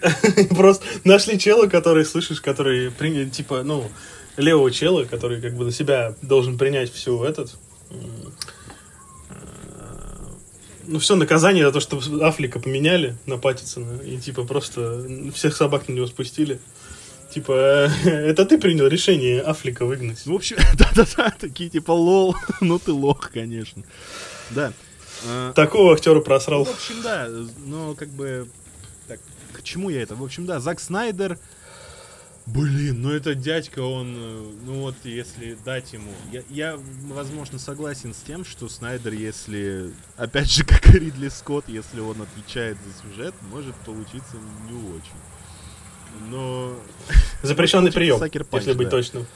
Просто 0.50 0.84
нашли 1.04 1.38
чела, 1.38 1.66
который, 1.66 2.04
слышишь, 2.04 2.40
который, 2.40 2.90
типа, 3.30 3.62
ну, 3.62 3.90
левого 4.36 4.70
чела, 4.70 5.04
который 5.04 5.40
как 5.40 5.54
бы 5.54 5.64
на 5.64 5.72
себя 5.72 6.14
должен 6.22 6.58
принять 6.58 6.92
всю 6.92 7.22
этот... 7.24 7.56
Ну, 10.88 11.00
все 11.00 11.16
наказание 11.16 11.66
за 11.66 11.72
то, 11.72 11.80
что 11.80 12.00
Афлика 12.24 12.60
поменяли 12.60 13.16
на 13.26 13.38
Паттисона, 13.38 14.00
и, 14.02 14.18
типа, 14.18 14.44
просто 14.44 15.04
всех 15.34 15.56
собак 15.56 15.88
на 15.88 15.94
него 15.94 16.06
спустили. 16.06 16.60
Типа, 17.32 17.90
это 18.04 18.46
ты 18.46 18.56
принял 18.56 18.86
решение 18.86 19.42
Афлика 19.42 19.84
выгнать. 19.84 20.24
В 20.24 20.32
общем, 20.32 20.56
да-да-да, 20.74 21.34
такие, 21.38 21.70
типа, 21.70 21.90
лол, 21.90 22.36
ну 22.60 22.78
ты 22.78 22.92
лох, 22.92 23.30
конечно. 23.32 23.82
Да. 24.50 24.72
Такого 25.54 25.94
актера 25.94 26.20
просрал. 26.20 26.64
В 26.64 26.70
общем, 26.70 27.02
да, 27.02 27.28
но 27.64 27.94
как 27.94 28.10
бы 28.10 28.46
чему 29.66 29.90
я 29.90 30.02
это? 30.02 30.14
В 30.14 30.24
общем, 30.24 30.46
да, 30.46 30.60
Зак 30.60 30.80
Снайдер, 30.80 31.38
Блин, 32.46 33.02
ну 33.02 33.10
этот 33.10 33.40
дядька, 33.40 33.80
он, 33.80 34.14
э, 34.16 34.52
ну 34.66 34.82
вот 34.82 34.94
если 35.02 35.58
дать 35.64 35.92
ему, 35.92 36.12
я, 36.30 36.44
я, 36.48 36.80
возможно, 37.08 37.58
согласен 37.58 38.14
с 38.14 38.18
тем, 38.18 38.44
что 38.44 38.68
Снайдер, 38.68 39.14
если, 39.14 39.90
опять 40.16 40.52
же, 40.52 40.64
как 40.64 40.94
и 40.94 40.98
Ридли 41.00 41.28
Скотт, 41.28 41.68
если 41.68 41.98
он 41.98 42.22
отвечает 42.22 42.78
за 42.86 43.02
сюжет, 43.02 43.34
может 43.50 43.74
получиться 43.78 44.36
не 44.70 44.78
очень. 44.90 46.30
Но... 46.30 46.78
Запрещенный 47.42 47.90
прием, 47.90 48.22
если 48.52 48.72
быть 48.74 48.88
да. 48.88 48.90
точным. 48.92 49.26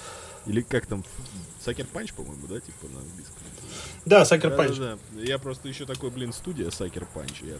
Или 0.46 0.60
как 0.60 0.86
там, 0.86 1.04
Sucker 1.64 1.86
Punch, 1.86 2.12
по-моему, 2.12 2.46
да, 2.46 2.60
типа 2.60 2.86
на 2.94 3.00
английском? 3.00 3.36
Да, 4.06 4.24
Sucker 4.24 4.56
Punch. 4.56 4.76
Да, 4.76 4.98
да, 5.10 5.22
Я 5.22 5.38
просто 5.38 5.68
еще 5.68 5.84
такой, 5.84 6.10
блин, 6.10 6.32
студия 6.32 6.70
Sucker 6.70 7.06
Punch, 7.12 7.42
я 7.42 7.56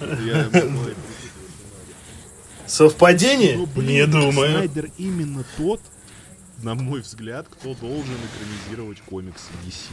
такой... 0.00 0.26
Я, 0.26 0.48
Совпадение? 2.70 3.56
Ну, 3.56 3.66
блин, 3.66 3.88
Не 3.88 4.06
думаю. 4.06 4.52
Снайдер 4.52 4.90
именно 4.96 5.44
тот, 5.56 5.80
на 6.62 6.76
мой 6.76 7.00
взгляд, 7.00 7.48
кто 7.50 7.74
должен 7.74 8.14
экранизировать 8.32 9.00
комиксы 9.00 9.48
DC. 9.66 9.90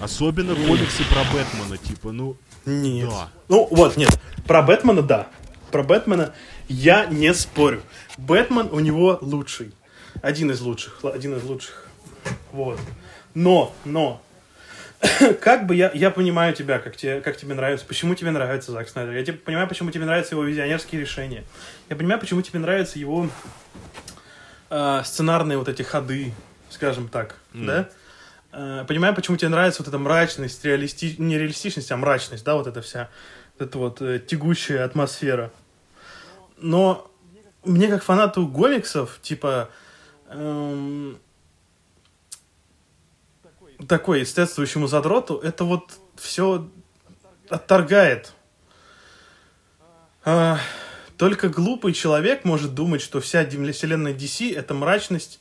Особенно 0.00 0.56
комиксы 0.56 1.04
про 1.04 1.22
Бэтмена, 1.32 1.78
типа, 1.78 2.10
ну... 2.10 2.36
Нет. 2.64 3.08
Да. 3.08 3.28
Ну, 3.48 3.68
вот, 3.70 3.96
нет. 3.96 4.18
Про 4.48 4.62
Бэтмена, 4.62 5.02
да. 5.02 5.28
Про 5.70 5.84
Бэтмена 5.84 6.34
я 6.68 7.06
не 7.06 7.32
спорю. 7.34 7.82
Бэтмен 8.18 8.68
у 8.72 8.80
него 8.80 9.18
лучший. 9.20 9.72
Один 10.22 10.50
из 10.50 10.60
лучших. 10.60 11.04
Один 11.04 11.36
из 11.36 11.44
лучших. 11.44 11.86
Вот. 12.50 12.80
Но, 13.34 13.72
но, 13.84 14.20
как 15.40 15.66
бы 15.66 15.74
я, 15.74 15.90
я 15.94 16.10
понимаю 16.10 16.54
тебя, 16.54 16.78
как 16.78 16.96
тебе, 16.96 17.20
как 17.20 17.36
тебе 17.36 17.54
нравится, 17.54 17.86
почему 17.86 18.14
тебе 18.14 18.30
нравится 18.30 18.72
Зак 18.72 18.88
Снайдер. 18.88 19.14
Я 19.14 19.24
тебе, 19.24 19.36
понимаю, 19.36 19.68
почему 19.68 19.90
тебе 19.90 20.04
нравятся 20.04 20.34
его 20.34 20.44
визионерские 20.44 21.00
решения. 21.00 21.44
Я 21.88 21.96
понимаю, 21.96 22.20
почему 22.20 22.42
тебе 22.42 22.58
нравятся 22.58 22.98
его 22.98 23.28
э, 24.70 25.02
сценарные 25.04 25.58
вот 25.58 25.68
эти 25.68 25.82
ходы, 25.82 26.32
скажем 26.70 27.08
так, 27.08 27.36
mm. 27.52 27.66
да? 27.66 27.88
Э, 28.52 28.84
понимаю, 28.86 29.14
почему 29.14 29.36
тебе 29.36 29.48
нравится 29.48 29.82
вот 29.82 29.88
эта 29.88 29.98
мрачность, 29.98 30.64
реалисти... 30.64 31.16
не 31.18 31.38
реалистичность, 31.38 31.90
а 31.92 31.96
мрачность, 31.96 32.44
да, 32.44 32.54
вот 32.54 32.66
эта 32.66 32.82
вся, 32.82 33.08
вот 33.58 33.68
эта 33.68 33.78
вот 33.78 34.02
э, 34.02 34.18
тягущая 34.18 34.84
атмосфера. 34.84 35.50
Но 36.58 37.10
мне 37.64 37.88
как 37.88 38.02
фанату 38.02 38.48
комиксов, 38.48 39.18
типа, 39.22 39.68
эм, 40.30 41.18
такой 43.88 44.20
естествующему 44.20 44.86
задроту, 44.86 45.38
это 45.38 45.64
вот 45.64 45.98
все 46.16 46.68
отторгает. 47.48 48.32
А, 50.24 50.58
только 51.16 51.48
глупый 51.48 51.92
человек 51.92 52.44
может 52.44 52.74
думать, 52.74 53.00
что 53.00 53.20
вся 53.20 53.44
вселенная 53.44 54.14
DC 54.14 54.56
это 54.56 54.74
мрачность 54.74 55.40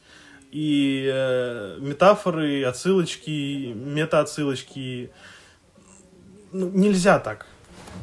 и 0.52 1.10
э, 1.12 1.78
метафоры, 1.82 2.64
отсылочки, 2.64 3.74
мета-отсылочки. 3.74 5.12
Ну, 6.54 6.70
нельзя 6.70 7.20
так. 7.20 7.48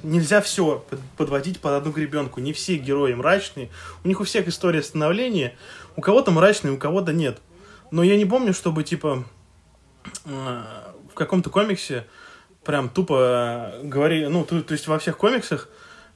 Нельзя 0.03 0.41
все 0.43 0.85
подводить 1.17 1.61
под 1.61 1.73
одну 1.73 1.93
гребенку. 1.93 2.41
Не 2.41 2.53
все 2.53 2.77
герои 2.77 3.15
мрачные. 3.15 3.71
У 4.05 4.09
них 4.09 4.21
у 4.21 4.25
всех 4.25 4.49
история 4.49 4.83
становления. 4.83 5.57
У 5.97 6.03
кого-то 6.03 6.31
мрачные, 6.31 6.73
у 6.73 6.79
кого-то 6.79 7.13
нет. 7.13 7.39
Но 7.91 8.03
я 8.03 8.17
не 8.17 8.27
помню, 8.27 8.53
чтобы, 8.53 8.85
типа, 8.85 9.25
в 10.25 11.15
каком-то 11.15 11.51
комиксе 11.51 12.07
прям 12.65 12.89
тупо 12.89 13.75
говорили, 13.83 14.27
ну, 14.27 14.45
то, 14.45 14.63
то 14.63 14.73
есть 14.73 14.87
во 14.87 14.99
всех 14.99 15.17
комиксах 15.17 15.69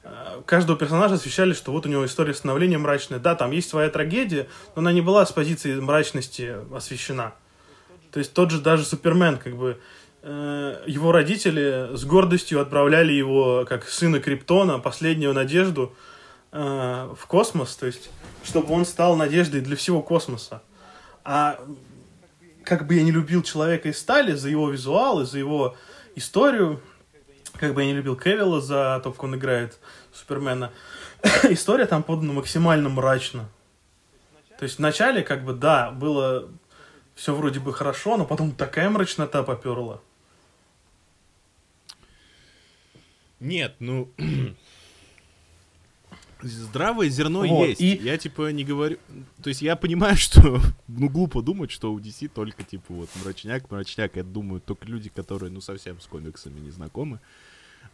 э, 0.02 0.42
каждого 0.46 0.78
персонажа 0.78 1.14
освещали, 1.14 1.52
что 1.52 1.72
вот 1.72 1.86
у 1.86 1.88
него 1.88 2.06
история 2.06 2.34
становления 2.34 2.78
мрачная. 2.78 3.18
Да, 3.18 3.34
там 3.34 3.50
есть 3.50 3.68
своя 3.68 3.90
трагедия, 3.90 4.48
но 4.74 4.80
она 4.80 4.92
не 4.92 5.00
была 5.00 5.26
с 5.26 5.32
позиции 5.32 5.78
мрачности 5.78 6.56
освещена. 6.74 7.34
То 8.12 8.18
есть 8.18 8.32
тот 8.32 8.50
же 8.50 8.60
даже 8.60 8.84
Супермен, 8.84 9.38
как 9.38 9.56
бы, 9.56 9.80
э, 10.22 10.82
его 10.86 11.12
родители 11.12 11.94
с 11.94 12.04
гордостью 12.04 12.60
отправляли 12.60 13.12
его, 13.12 13.64
как 13.68 13.88
сына 13.88 14.20
Криптона, 14.20 14.78
последнюю 14.78 15.34
надежду 15.34 15.94
э, 16.52 17.14
в 17.18 17.26
космос, 17.26 17.74
то 17.76 17.86
есть, 17.86 18.10
чтобы 18.44 18.72
он 18.72 18.86
стал 18.86 19.16
надеждой 19.16 19.60
для 19.60 19.76
всего 19.76 20.00
космоса. 20.00 20.62
А 21.24 21.58
как 22.66 22.86
бы 22.86 22.94
я 22.96 23.04
не 23.04 23.12
любил 23.12 23.42
человека 23.42 23.88
из 23.88 23.98
стали 23.98 24.32
за 24.32 24.48
его 24.48 24.68
визуал 24.68 25.20
и 25.20 25.24
за 25.24 25.38
его 25.38 25.76
историю, 26.16 26.82
как 27.54 27.74
бы 27.74 27.82
я 27.82 27.86
не 27.86 27.94
любил 27.94 28.16
Кевилла 28.16 28.60
за 28.60 29.00
то, 29.02 29.12
как 29.12 29.22
он 29.22 29.36
играет 29.36 29.78
Супермена, 30.12 30.72
история 31.44 31.86
там 31.86 32.02
подана 32.02 32.32
максимально 32.32 32.88
мрачно. 32.88 33.48
То 34.58 34.64
есть 34.64 34.78
вначале, 34.78 35.22
как 35.22 35.44
бы, 35.44 35.52
да, 35.52 35.90
было 35.90 36.48
все 37.14 37.34
вроде 37.34 37.60
бы 37.60 37.72
хорошо, 37.72 38.16
но 38.16 38.26
потом 38.26 38.52
такая 38.52 38.90
мрачнота 38.90 39.42
поперла. 39.42 40.00
Нет, 43.38 43.76
ну, 43.78 44.10
Здравое 46.46 47.08
зерно 47.08 47.40
вот, 47.46 47.68
есть. 47.68 47.80
И... 47.80 47.96
Я 47.96 48.16
типа 48.18 48.50
не 48.52 48.64
говорю. 48.64 48.98
То 49.42 49.48
есть 49.48 49.62
я 49.62 49.76
понимаю, 49.76 50.16
что 50.16 50.60
ну 50.88 51.08
глупо 51.08 51.42
думать, 51.42 51.70
что 51.70 51.92
у 51.92 51.98
DC 51.98 52.28
только 52.28 52.62
типа 52.62 52.94
вот 52.94 53.08
мрачняк, 53.22 53.70
мрачняк. 53.70 54.16
Я 54.16 54.24
думаю, 54.24 54.60
только 54.60 54.86
люди, 54.86 55.08
которые 55.08 55.50
ну 55.50 55.60
совсем 55.60 56.00
с 56.00 56.06
комиксами 56.06 56.60
не 56.60 56.70
знакомы. 56.70 57.20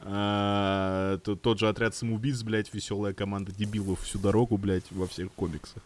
А, 0.05 1.19
то, 1.19 1.37
тот 1.37 1.61
же 1.61 1.69
отряд 1.69 1.95
самоубийц, 1.95 2.43
блядь, 2.43 2.73
веселая 2.75 3.15
команда 3.15 3.53
дебилов 3.53 4.01
всю 4.01 4.19
дорогу, 4.19 4.57
блядь, 4.57 4.91
во 4.91 5.07
всех 5.07 5.31
комиксах. 5.33 5.83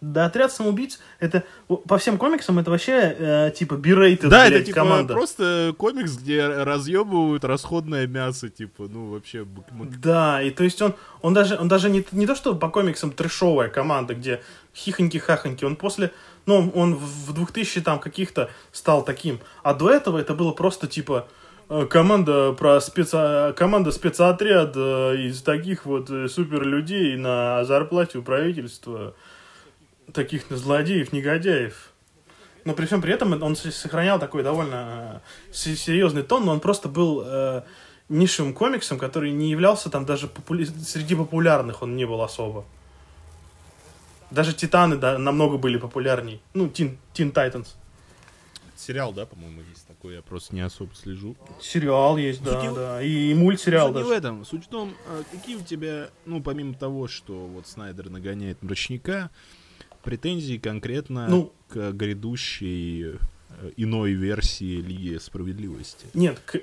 Да, 0.00 0.26
отряд 0.26 0.52
самоубийц, 0.52 1.00
это 1.20 1.44
по 1.66 1.98
всем 1.98 2.18
комиксам 2.18 2.58
это 2.58 2.70
вообще 2.70 3.16
э, 3.18 3.50
типа 3.54 3.74
бирейты, 3.74 4.28
Да, 4.28 4.46
блядь, 4.46 4.52
это 4.52 4.64
типа 4.66 4.80
команда. 4.80 5.14
просто 5.14 5.74
комикс, 5.76 6.16
где 6.16 6.46
разъебывают 6.46 7.44
расходное 7.44 8.06
мясо, 8.06 8.48
типа, 8.48 8.88
ну 8.88 9.06
вообще. 9.06 9.46
Да, 10.02 10.42
и 10.42 10.50
то 10.50 10.64
есть 10.64 10.80
он, 10.82 10.94
он 11.22 11.34
даже, 11.34 11.56
он 11.56 11.68
даже 11.68 11.90
не, 11.90 12.04
не 12.12 12.26
то, 12.26 12.34
что 12.34 12.54
по 12.54 12.68
комиксам 12.68 13.10
трешовая 13.10 13.68
команда, 13.68 14.14
где 14.14 14.40
хихоньки-хахоньки, 14.74 15.64
он 15.64 15.76
после, 15.76 16.12
ну, 16.44 16.70
он 16.74 16.94
в 16.94 17.32
2000 17.32 17.80
там 17.80 17.98
каких-то 17.98 18.50
стал 18.72 19.04
таким, 19.04 19.40
а 19.62 19.74
до 19.74 19.90
этого 19.90 20.18
это 20.18 20.34
было 20.34 20.52
просто 20.52 20.86
типа 20.86 21.28
э, 21.68 21.86
команда 21.88 22.52
про 22.52 22.80
спеца... 22.80 23.52
команда 23.56 23.90
спецотряд 23.90 24.72
э, 24.76 25.16
из 25.26 25.42
таких 25.42 25.86
вот 25.86 26.10
э, 26.10 26.28
супер 26.28 26.62
людей 26.62 27.16
на 27.16 27.64
зарплате 27.64 28.18
у 28.18 28.22
правительства 28.22 29.14
таких 30.16 30.44
злодеев, 30.50 31.12
негодяев. 31.12 31.92
но 32.64 32.74
при 32.74 32.86
всем 32.86 33.00
при 33.00 33.12
этом 33.12 33.40
он 33.42 33.54
сохранял 33.54 34.18
такой 34.18 34.42
довольно 34.42 35.22
э, 35.52 35.74
серьезный 35.74 36.22
тон, 36.22 36.44
но 36.44 36.52
он 36.52 36.60
просто 36.60 36.88
был 36.88 37.22
э, 37.24 37.62
нишевым 38.08 38.54
комиксом, 38.54 38.98
который 38.98 39.30
не 39.30 39.50
являлся 39.50 39.90
там 39.90 40.04
даже 40.04 40.26
популя... 40.26 40.66
среди 40.66 41.14
популярных, 41.14 41.82
он 41.82 41.96
не 41.96 42.04
был 42.04 42.22
особо. 42.22 42.64
Даже 44.30 44.52
Титаны 44.52 44.96
да, 44.96 45.18
намного 45.18 45.56
были 45.56 45.76
популярней. 45.76 46.40
Ну, 46.54 46.68
Тин, 46.68 46.98
Тин 47.12 47.30
Тайтанс. 47.30 47.76
Сериал, 48.76 49.12
да, 49.12 49.24
по-моему, 49.24 49.62
есть 49.70 49.86
такой, 49.86 50.14
я 50.14 50.22
просто 50.22 50.54
не 50.54 50.60
особо 50.60 50.94
слежу. 50.94 51.34
Сериал 51.60 52.18
есть, 52.18 52.42
да, 52.42 52.60
Суть 52.60 52.74
да. 52.74 53.02
И, 53.02 53.30
и 53.30 53.34
мультсериал 53.34 53.86
Суть 53.86 53.94
даже. 53.94 54.06
не 54.06 54.12
в 54.12 54.16
этом. 54.16 54.44
Суть 54.44 54.64
в 54.64 54.68
том, 54.68 54.94
а, 55.08 55.22
какие 55.32 55.56
у 55.56 55.62
тебя, 55.62 56.10
ну, 56.26 56.42
помимо 56.42 56.74
того, 56.74 57.08
что 57.08 57.46
вот 57.46 57.66
Снайдер 57.66 58.10
нагоняет 58.10 58.62
мрачника, 58.62 59.30
претензии 60.06 60.56
конкретно 60.56 61.26
ну, 61.28 61.52
к 61.68 61.92
грядущей 61.92 63.04
э, 63.04 63.16
иной 63.76 64.12
версии 64.12 64.80
Лиги 64.80 65.18
Справедливости? 65.18 66.06
Нет, 66.14 66.40
к, 66.46 66.60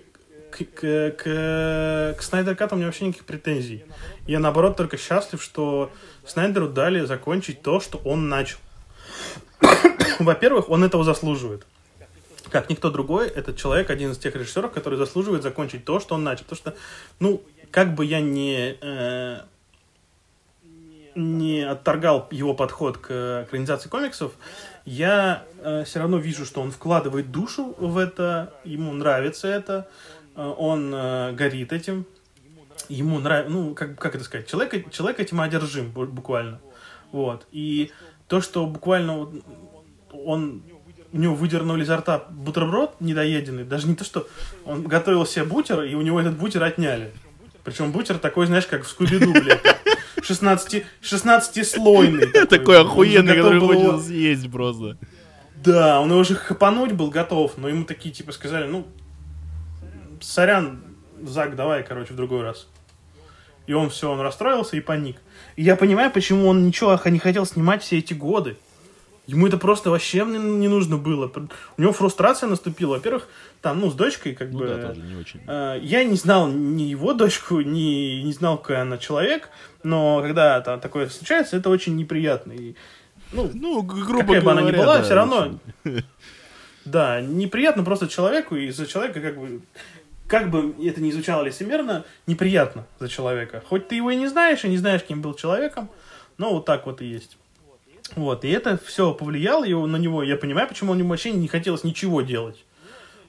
к, 0.50 0.64
к, 0.64 1.12
к, 1.12 2.16
к 2.18 2.22
Снайдер 2.24 2.56
Кату 2.56 2.74
у 2.74 2.78
меня 2.78 2.88
вообще 2.88 3.06
никаких 3.06 3.26
претензий. 3.26 3.84
Я, 4.26 4.40
наоборот, 4.40 4.78
только 4.78 4.98
счастлив, 4.98 5.44
что 5.44 5.92
Снайдеру 6.26 6.70
дали 6.70 7.06
закончить 7.06 7.62
то, 7.62 7.80
что 7.80 8.00
он 8.00 8.30
начал. 8.30 8.58
Во-первых, 10.20 10.70
он 10.70 10.84
этого 10.84 11.04
заслуживает 11.04 11.66
как 12.50 12.70
никто 12.70 12.92
другой, 12.92 13.30
этот 13.30 13.58
человек 13.58 13.90
один 13.90 14.12
из 14.12 14.20
тех 14.20 14.36
режиссеров, 14.36 14.72
который 14.72 14.98
заслуживает 14.98 15.42
закончить 15.42 15.86
то, 15.86 16.00
что 16.00 16.14
он 16.16 16.24
начал. 16.24 16.44
Потому 16.44 16.58
что, 16.58 16.76
ну, 17.20 17.44
как 17.72 17.96
бы 17.96 18.06
я 18.06 18.22
не, 18.22 18.78
э, 18.80 19.40
не 21.16 21.62
отторгал 21.62 22.28
его 22.32 22.54
подход 22.54 22.98
к 22.98 23.46
экранизации 23.48 23.90
комиксов, 23.90 24.34
я 24.86 25.44
э, 25.60 25.84
все 25.86 26.00
равно 26.00 26.18
вижу, 26.18 26.46
что 26.46 26.62
он 26.62 26.72
вкладывает 26.72 27.32
душу 27.32 27.76
в 27.78 27.98
это, 27.98 28.54
ему 28.64 28.92
нравится 28.94 29.48
это, 29.48 29.88
э, 30.36 30.54
он 30.58 30.94
э, 30.94 31.34
горит 31.34 31.72
этим, 31.72 32.06
ему 32.90 33.20
нравится, 33.20 33.52
ну, 33.52 33.74
как, 33.74 33.98
как 33.98 34.16
это 34.16 34.24
сказать, 34.24 34.48
человек, 34.48 34.92
человек 34.92 35.20
этим 35.20 35.42
одержим 35.42 35.92
буквально. 35.92 36.60
Вот. 37.12 37.48
И 37.52 37.92
то, 38.28 38.42
что 38.42 38.66
буквально 38.66 39.30
он 40.12 40.64
у 41.14 41.18
него 41.18 41.36
выдернули 41.36 41.84
изо 41.84 41.98
рта 41.98 42.26
бутерброд 42.30 43.00
недоеденный, 43.00 43.64
даже 43.64 43.88
не 43.88 43.96
то, 43.96 44.04
что 44.04 44.28
он 44.66 44.84
готовил 44.84 45.26
себе 45.26 45.46
бутер, 45.46 45.84
и 45.84 45.94
у 45.94 46.02
него 46.02 46.20
этот 46.20 46.36
бутер 46.36 46.64
отняли. 46.64 47.12
Причем 47.64 47.92
бутер 47.92 48.18
такой, 48.18 48.48
знаешь, 48.48 48.66
как 48.66 48.84
в 48.84 48.90
Скуби-Ду, 48.90 49.32
блядь. 49.32 49.62
16, 50.24 50.86
16-слойный. 51.02 52.46
Такой, 52.48 52.82
охуенный, 52.82 53.36
который 53.36 53.60
хочется 53.60 54.00
съесть 54.00 54.52
просто. 54.52 54.98
Да, 55.56 56.02
он 56.02 56.10
его 56.10 56.20
уже 56.20 56.36
хапануть 56.36 56.92
был 56.92 57.10
готов, 57.10 57.58
но 57.58 57.70
ему 57.70 57.86
такие, 57.86 58.14
типа, 58.14 58.32
сказали, 58.32 58.66
ну, 58.66 58.86
сорян, 60.20 60.84
Зак, 61.22 61.56
давай, 61.56 61.84
короче, 61.84 62.14
в 62.14 62.18
другой 62.18 62.42
раз. 62.42 62.68
И 63.66 63.74
он 63.74 63.90
все, 63.90 64.12
он 64.12 64.20
расстроился 64.20 64.76
и 64.76 64.82
паник. 64.82 65.22
И 65.56 65.64
я 65.64 65.78
понимаю, 65.78 66.12
почему 66.12 66.48
он 66.48 66.68
ничего 66.68 67.00
не 67.06 67.20
хотел 67.20 67.46
снимать 67.46 67.82
все 67.82 68.00
эти 68.00 68.14
годы. 68.14 68.58
Ему 69.26 69.48
это 69.48 69.58
просто 69.58 69.90
вообще 69.90 70.26
не 70.26 70.68
нужно 70.68 70.98
было. 70.98 71.32
У 71.78 71.82
него 71.82 71.94
фрустрация 71.94 72.50
наступила. 72.50 72.96
Во-первых, 72.96 73.30
там, 73.62 73.80
ну, 73.80 73.90
с 73.90 73.94
дочкой, 73.94 74.36
как 74.36 74.52
ну, 74.52 74.60
бы... 74.60 74.68
Да, 74.68 74.88
тоже 74.90 75.02
не 75.02 75.16
очень. 75.16 75.40
Э, 75.48 75.80
я 75.82 76.04
не 76.04 76.18
знал 76.18 76.50
ни 76.50 76.84
его 76.84 77.14
дочку, 77.14 77.62
ни 77.62 78.22
не 78.22 78.34
знал, 78.34 78.58
какой 78.58 78.82
она 78.82 78.98
человек, 78.98 79.50
но 79.82 80.22
когда 80.22 80.60
там 80.60 80.82
такое 80.82 81.08
случается, 81.08 81.56
это 81.56 81.70
очень 81.70 81.96
неприятно. 81.96 82.52
И, 82.52 82.76
ну, 83.32 83.50
ну, 83.54 83.82
грубо 83.82 84.06
какая 84.06 84.26
говоря, 84.26 84.42
бы 84.42 84.52
она 84.52 84.62
ни 84.62 84.76
была, 84.76 84.98
да, 84.98 85.04
все 85.04 85.16
равно... 85.16 85.60
Да, 86.86 87.22
неприятно 87.22 87.86
просто 87.86 88.10
человеку, 88.10 88.58
и 88.58 88.70
за 88.70 88.86
человека 88.88 89.22
как 89.22 89.40
бы... 89.40 89.62
Как 90.28 90.50
бы 90.50 90.76
это 90.84 91.00
ни 91.00 91.12
звучало 91.12 91.44
лицемерно, 91.44 92.04
неприятно 92.28 92.86
за 93.00 93.08
человека. 93.08 93.64
Хоть 93.66 93.88
ты 93.88 93.96
его 93.96 94.12
и 94.12 94.18
не 94.18 94.28
знаешь, 94.28 94.66
и 94.66 94.70
не 94.70 94.78
знаешь, 94.78 95.04
кем 95.04 95.22
был 95.22 95.34
человеком, 95.34 95.90
но 96.38 96.54
вот 96.54 96.66
так 96.66 96.86
вот 96.86 97.02
и 97.02 97.06
есть. 97.06 97.38
Вот, 98.16 98.46
и 98.46 98.50
это 98.50 98.78
все 98.86 99.14
повлияло 99.14 99.64
его, 99.64 99.88
на 99.88 99.98
него. 99.98 100.24
Я 100.24 100.36
понимаю, 100.36 100.68
почему 100.68 100.92
он 100.92 101.08
вообще 101.08 101.32
не 101.32 101.48
хотелось 101.48 101.84
ничего 101.84 102.22
делать. 102.22 102.64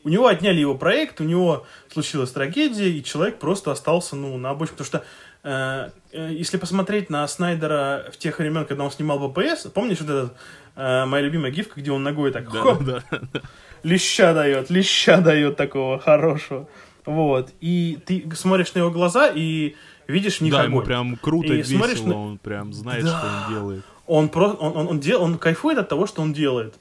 У 0.05 0.11
него 0.11 0.27
отняли 0.27 0.61
его 0.61 0.75
проект, 0.75 1.21
у 1.21 1.25
него 1.25 1.67
случилась 1.91 2.31
трагедия, 2.31 2.91
и 2.91 3.03
человек 3.03 3.39
просто 3.39 3.73
остался, 3.73 4.17
ну, 4.17 4.37
на 4.37 4.51
обочине. 4.51 4.77
Потому 4.77 4.87
что, 4.87 5.05
э, 5.43 5.91
э, 6.13 6.33
если 6.33 6.59
посмотреть 6.59 7.09
на 7.09 7.27
Снайдера 7.27 8.11
в 8.13 8.19
тех 8.19 8.39
времен, 8.39 8.67
когда 8.67 8.85
он 8.85 8.91
снимал 8.91 9.19
БПС, 9.19 9.69
помнишь 9.73 10.01
вот 10.01 10.11
этот, 10.11 10.37
э, 10.77 11.07
моя 11.07 11.25
любимая 11.25 11.51
гифка, 11.51 11.81
где 11.81 11.91
он 11.91 12.03
ногой 12.03 12.33
так, 12.33 12.53
да, 12.53 12.61
хоп, 12.61 12.83
да, 12.85 13.03
да. 13.11 13.41
леща 13.83 14.35
дает, 14.35 14.69
леща 14.69 15.23
дает 15.23 15.57
такого 15.57 15.99
хорошего. 15.99 16.69
Вот, 17.07 17.51
и 17.61 17.99
ты 18.05 18.29
смотришь 18.35 18.75
на 18.75 18.81
его 18.81 18.91
глаза 18.91 19.31
и 19.35 19.75
видишь 20.07 20.39
в 20.39 20.41
них 20.43 20.53
да, 20.53 20.61
огонь. 20.61 20.73
ему 20.73 20.83
прям 20.83 21.17
круто 21.17 21.53
и 21.53 21.59
весело, 21.59 21.79
смотришь 21.79 22.01
на... 22.03 22.19
он 22.19 22.39
прям 22.39 22.75
знает, 22.75 23.05
да. 23.05 23.19
что 23.19 23.27
он 23.27 23.55
делает. 23.55 23.85
Он, 24.07 24.29
про, 24.29 24.49
он, 24.49 24.77
он, 24.77 24.89
он, 24.89 25.01
дел, 25.01 25.23
он 25.23 25.39
кайфует 25.39 25.79
от 25.79 25.89
того, 25.89 26.07
что 26.07 26.23
он 26.23 26.33
делает. 26.33 26.75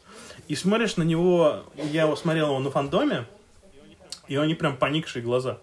И 0.47 0.55
смотришь 0.55 0.97
на 0.97 1.03
него, 1.03 1.63
я 1.75 2.03
его 2.03 2.15
смотрел 2.15 2.47
его 2.47 2.59
на 2.59 2.69
фандоме, 2.69 3.25
и 4.27 4.35
они 4.35 4.55
прям 4.55 4.77
поникшие 4.77 5.23
глаза. 5.23 5.59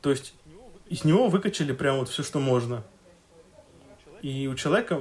То 0.00 0.10
есть 0.10 0.34
из 0.88 1.04
него 1.04 1.28
выкачали 1.28 1.72
прям 1.72 1.98
вот 1.98 2.08
все, 2.08 2.22
что 2.22 2.38
можно. 2.38 2.84
И 4.20 4.46
у 4.46 4.54
человека 4.54 5.00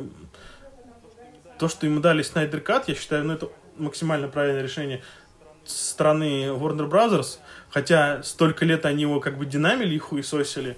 то, 1.60 1.68
что 1.68 1.86
ему 1.86 2.00
дали 2.00 2.24
Снайдер 2.24 2.60
Кат, 2.62 2.88
я 2.88 2.96
считаю, 2.96 3.24
ну 3.24 3.34
это 3.34 3.50
максимально 3.78 4.28
правильное 4.28 4.64
решение 4.64 5.04
страны 5.64 6.46
Warner 6.46 6.90
Brothers, 6.90 7.38
хотя 7.70 8.24
столько 8.24 8.66
лет 8.66 8.86
они 8.86 9.04
его 9.04 9.20
как 9.20 9.38
бы 9.38 9.46
динамили 9.46 9.94
и 9.94 10.00
хуесосили. 10.00 10.78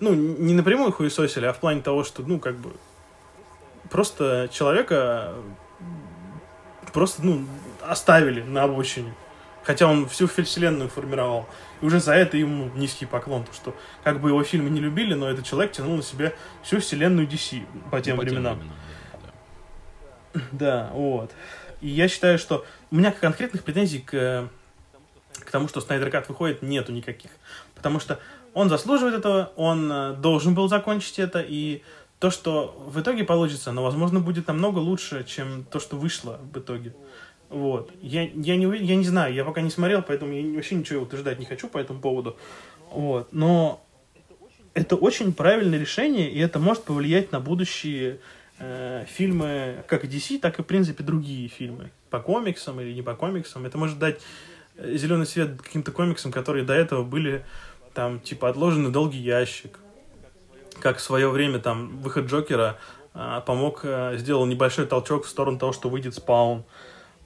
Ну, 0.00 0.14
не 0.14 0.52
напрямую 0.52 0.90
хуесосили, 0.92 1.46
а 1.46 1.52
в 1.52 1.60
плане 1.60 1.80
того, 1.80 2.02
что, 2.02 2.22
ну, 2.22 2.40
как 2.40 2.56
бы, 2.56 2.72
просто 3.90 4.48
человека 4.52 5.34
просто, 6.92 7.22
ну, 7.22 7.46
оставили 7.82 8.42
на 8.42 8.62
обочине. 8.62 9.14
Хотя 9.64 9.86
он 9.86 10.08
всю 10.08 10.28
вселенную 10.28 10.88
формировал. 10.88 11.46
И 11.82 11.84
уже 11.84 12.00
за 12.00 12.14
это 12.14 12.36
ему 12.36 12.70
низкий 12.74 13.04
поклон. 13.04 13.44
То, 13.44 13.52
что 13.52 13.76
как 14.02 14.20
бы 14.20 14.30
его 14.30 14.42
фильмы 14.44 14.70
не 14.70 14.80
любили, 14.80 15.12
но 15.12 15.28
этот 15.28 15.44
человек 15.44 15.72
тянул 15.72 15.96
на 15.96 16.02
себя 16.02 16.32
всю 16.62 16.80
вселенную 16.80 17.28
DC 17.28 17.66
по 17.90 18.00
тем 18.00 18.16
по 18.16 18.22
временам. 18.22 18.58
Тем 18.58 18.68
временам 18.68 18.76
да. 20.32 20.40
да, 20.52 20.90
вот. 20.94 21.32
И 21.80 21.88
я 21.88 22.08
считаю, 22.08 22.38
что 22.38 22.64
у 22.90 22.96
меня 22.96 23.12
конкретных 23.12 23.62
претензий 23.62 23.98
к, 23.98 24.48
к 25.40 25.50
тому, 25.50 25.68
что 25.68 25.80
Снайдер 25.80 26.10
Кат 26.10 26.28
выходит, 26.28 26.62
нету 26.62 26.92
никаких. 26.92 27.30
Потому 27.74 28.00
что 28.00 28.20
он 28.54 28.70
заслуживает 28.70 29.16
этого, 29.16 29.52
он 29.56 29.92
э, 29.92 30.12
должен 30.14 30.54
был 30.54 30.68
закончить 30.68 31.18
это, 31.18 31.44
и 31.46 31.82
то, 32.18 32.30
что 32.30 32.74
в 32.86 33.00
итоге 33.00 33.24
получится, 33.24 33.72
но, 33.72 33.82
возможно, 33.82 34.20
будет 34.20 34.46
намного 34.46 34.78
лучше, 34.78 35.24
чем 35.24 35.64
то, 35.64 35.78
что 35.78 35.96
вышло 35.96 36.40
в 36.52 36.58
итоге. 36.58 36.94
Вот. 37.48 37.92
Я, 38.00 38.22
я, 38.22 38.56
не, 38.56 38.64
я 38.84 38.96
не 38.96 39.04
знаю, 39.04 39.34
я 39.34 39.44
пока 39.44 39.60
не 39.60 39.70
смотрел, 39.70 40.02
поэтому 40.02 40.32
я 40.32 40.54
вообще 40.54 40.76
ничего 40.76 41.02
утверждать 41.02 41.38
не 41.38 41.44
хочу 41.44 41.68
по 41.68 41.78
этому 41.78 42.00
поводу. 42.00 42.36
Вот. 42.90 43.28
Но 43.32 43.84
это 44.74 44.96
очень 44.96 45.32
правильное 45.32 45.78
решение, 45.78 46.30
и 46.30 46.38
это 46.38 46.58
может 46.58 46.84
повлиять 46.84 47.32
на 47.32 47.40
будущие 47.40 48.18
э, 48.58 49.04
фильмы 49.06 49.84
как 49.86 50.04
DC, 50.04 50.38
так 50.40 50.58
и, 50.58 50.62
в 50.62 50.66
принципе, 50.66 51.04
другие 51.04 51.48
фильмы. 51.48 51.90
По 52.08 52.20
комиксам 52.20 52.80
или 52.80 52.94
не 52.94 53.02
по 53.02 53.14
комиксам. 53.14 53.66
Это 53.66 53.76
может 53.76 53.98
дать 53.98 54.20
э, 54.76 54.96
зеленый 54.96 55.26
свет 55.26 55.60
каким-то 55.60 55.92
комиксам, 55.92 56.32
которые 56.32 56.64
до 56.64 56.72
этого 56.72 57.04
были 57.04 57.44
там, 57.92 58.20
типа, 58.20 58.48
отложены 58.48 58.88
в 58.88 58.92
долгий 58.92 59.20
ящик 59.20 59.78
как 60.80 60.98
в 60.98 61.00
свое 61.00 61.28
время 61.28 61.58
там 61.58 61.98
выход 61.98 62.26
Джокера 62.26 62.78
а, 63.14 63.40
помог, 63.40 63.80
а, 63.84 64.16
сделал 64.16 64.46
небольшой 64.46 64.86
толчок 64.86 65.24
в 65.24 65.28
сторону 65.28 65.58
того, 65.58 65.72
что 65.72 65.88
выйдет 65.88 66.14
Спаун. 66.14 66.64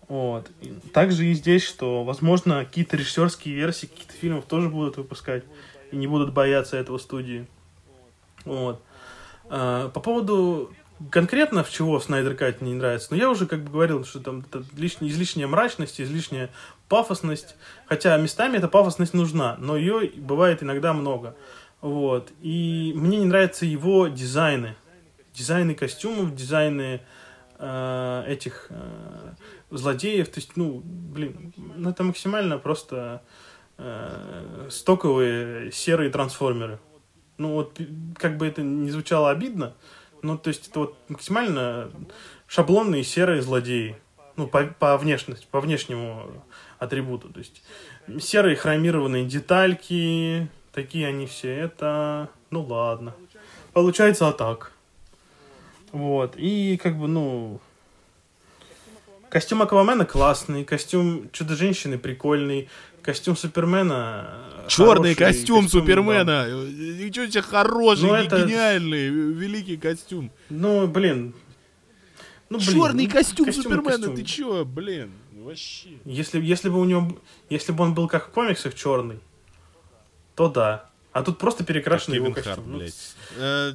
Вот. 0.09 0.51
И 0.61 0.73
также 0.93 1.27
и 1.27 1.35
здесь, 1.35 1.65
что, 1.65 2.05
возможно, 2.05 2.65
какие-то 2.65 2.97
режиссерские 2.97 3.55
версии 3.55 3.87
каких-то 3.87 4.13
фильмов 4.13 4.45
тоже 4.47 4.69
будут 4.69 4.97
выпускать 4.97 5.45
и 5.93 5.97
не 5.97 6.07
будут 6.07 6.33
бояться 6.33 6.77
этого 6.77 6.99
студии. 6.99 7.47
Вот. 8.45 8.83
А, 9.49 9.89
по 9.91 10.01
поводу 10.01 10.73
конкретно 11.11 11.65
в 11.65 11.71
чего 11.71 11.99
Снайдер 11.99 12.35
Кат 12.35 12.61
не 12.61 12.75
нравится, 12.75 13.09
но 13.11 13.17
я 13.17 13.31
уже 13.31 13.47
как 13.47 13.63
бы 13.63 13.71
говорил, 13.71 14.05
что 14.05 14.21
там 14.21 14.41
это 14.41 14.65
лишняя, 14.77 15.11
излишняя 15.11 15.47
мрачность, 15.47 16.01
излишняя 16.01 16.51
пафосность, 16.89 17.57
хотя 17.87 18.17
местами 18.17 18.59
эта 18.59 18.69
пафосность 18.69 19.15
нужна, 19.15 19.57
но 19.59 19.77
ее 19.77 20.11
бывает 20.17 20.63
иногда 20.63 20.93
много. 20.93 21.37
Вот. 21.81 22.33
И 22.43 22.93
мне 22.95 23.19
не 23.19 23.27
нравятся 23.27 23.67
его 23.67 24.09
дизайны. 24.09 24.77
Дизайны 25.33 25.75
костюмов, 25.75 26.35
дизайны 26.35 27.01
э, 27.59 28.25
этих 28.27 28.67
э, 28.71 29.33
злодеев. 29.71 30.29
То 30.29 30.41
есть, 30.41 30.57
ну, 30.57 30.83
блин, 30.85 31.53
ну 31.57 31.91
это 31.91 32.03
максимально 32.03 32.59
просто 32.59 33.23
э, 33.79 34.69
стоковые 34.71 35.73
серые 35.73 36.11
трансформеры. 36.11 36.79
Ну 37.39 37.55
вот, 37.55 37.81
как 38.17 38.37
бы 38.37 38.47
это 38.47 38.61
не 38.61 38.91
звучало 38.91 39.31
обидно, 39.31 39.75
но 40.21 40.37
то 40.37 40.49
есть 40.49 40.69
это 40.69 40.81
вот 40.81 40.99
максимально 41.09 41.91
шаблонные 42.47 43.03
серые 43.03 43.41
злодеи. 43.41 43.97
ну, 44.37 44.47
по, 44.47 44.65
по 44.65 44.99
внешности, 44.99 45.47
по 45.51 45.61
внешнему 45.61 46.45
атрибуту. 46.79 47.31
То 47.31 47.39
есть 47.39 47.63
серые 48.21 48.57
хромированные 48.57 49.25
детальки, 49.25 50.51
такие 50.73 51.07
они 51.07 51.27
все, 51.27 51.51
это, 51.51 52.29
ну 52.51 52.63
ладно. 52.63 53.15
Получается 53.73 54.29
а 54.29 54.33
так. 54.33 54.73
Вот, 55.93 56.35
и 56.37 56.79
как 56.81 56.97
бы, 56.97 57.09
ну, 57.09 57.61
костюм 59.29 59.63
Аквамена 59.63 60.05
классный, 60.05 60.65
костюм 60.65 61.31
Чудо-женщины 61.33 61.99
прикольный, 61.99 62.69
костюм 63.03 63.37
Супермена 63.37 64.51
Черный 64.69 65.15
костюм, 65.15 65.63
костюм 65.63 65.69
Супермена. 65.69 66.25
Да. 66.25 66.47
Ничего 66.49 67.27
себе 67.27 67.43
хороший, 67.43 68.09
ну, 68.09 68.15
это... 68.15 68.45
гениальный, 68.45 69.09
великий 69.09 69.77
костюм. 69.77 70.31
Ну, 70.49 70.87
блин. 70.87 71.35
Ну, 72.49 72.59
блин 72.59 72.71
Черный 72.71 73.07
ну, 73.07 73.13
костюм, 73.13 73.47
костюм 73.47 73.65
Супермена, 73.65 73.91
костюм. 73.91 74.17
ты 74.17 74.23
чё, 74.23 74.65
блин? 74.65 75.11
Вообще. 75.33 75.91
Если, 76.05 76.41
если 76.41 76.69
бы 76.69 76.81
у 76.81 76.85
него, 76.85 77.19
если 77.49 77.73
бы 77.73 77.83
он 77.83 77.95
был 77.95 78.07
как 78.07 78.29
в 78.29 78.31
комиксах 78.31 78.75
черный, 78.75 79.19
то 80.41 80.49
да. 80.49 80.87
А 81.13 81.23
тут 81.23 81.37
просто 81.37 81.65
перекрашенный 81.65 82.17
его 82.17 82.33
костюм. 82.33 82.55
Харт, 82.55 82.67
ну, 82.67 82.79
блядь. 82.79 83.17
Э, 83.37 83.73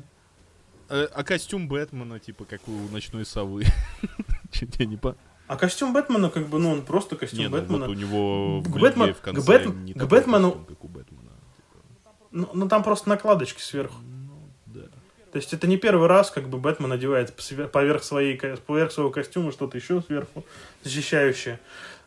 э, 0.90 1.08
а 1.14 1.24
костюм 1.24 1.68
Бэтмена, 1.68 2.20
типа, 2.20 2.46
как 2.46 2.68
у 2.68 2.72
ночной 2.90 3.24
совы. 3.24 3.66
Чуть 4.52 4.80
я 4.80 4.88
не 4.88 4.98
по... 4.98 5.16
А 5.46 5.58
костюм 5.58 5.94
Бэтмена, 5.94 6.32
как 6.32 6.48
бы, 6.48 6.58
ну, 6.58 6.72
он 6.72 6.82
просто 6.82 7.18
костюм 7.18 7.40
не, 7.40 7.50
ну, 7.50 7.52
Бэтмена. 7.52 7.88
Вот 7.88 7.96
у 7.96 8.00
него 8.00 8.64
к, 8.64 8.70
Бэтмен, 8.70 9.14
в 9.14 9.22
конце 9.22 9.42
к, 9.42 9.46
Бэтм, 9.46 9.94
к 9.94 10.06
Бэтмену... 10.08 10.52
Костюм, 10.54 10.66
как 10.66 10.84
у 10.84 10.88
Бэтмена. 10.88 11.32
Типа. 11.56 12.14
Ну, 12.32 12.50
ну, 12.52 12.68
там 12.68 12.82
просто 12.82 13.10
накладочки 13.10 13.62
сверху. 13.62 14.02
Ну, 14.02 14.50
да. 14.66 14.88
То 15.32 15.36
есть 15.36 15.54
это 15.54 15.68
не 15.68 15.78
первый 15.78 16.08
раз, 16.08 16.32
как 16.32 16.50
бы, 16.50 16.58
Бэтмен 16.58 16.92
одевает 16.92 17.32
поверх, 17.72 18.04
своей, 18.04 18.40
поверх 18.40 18.92
своего 18.92 19.12
костюма 19.12 19.52
что-то 19.52 19.78
еще 19.78 20.02
сверху, 20.02 20.44
защищающее. 20.82 21.60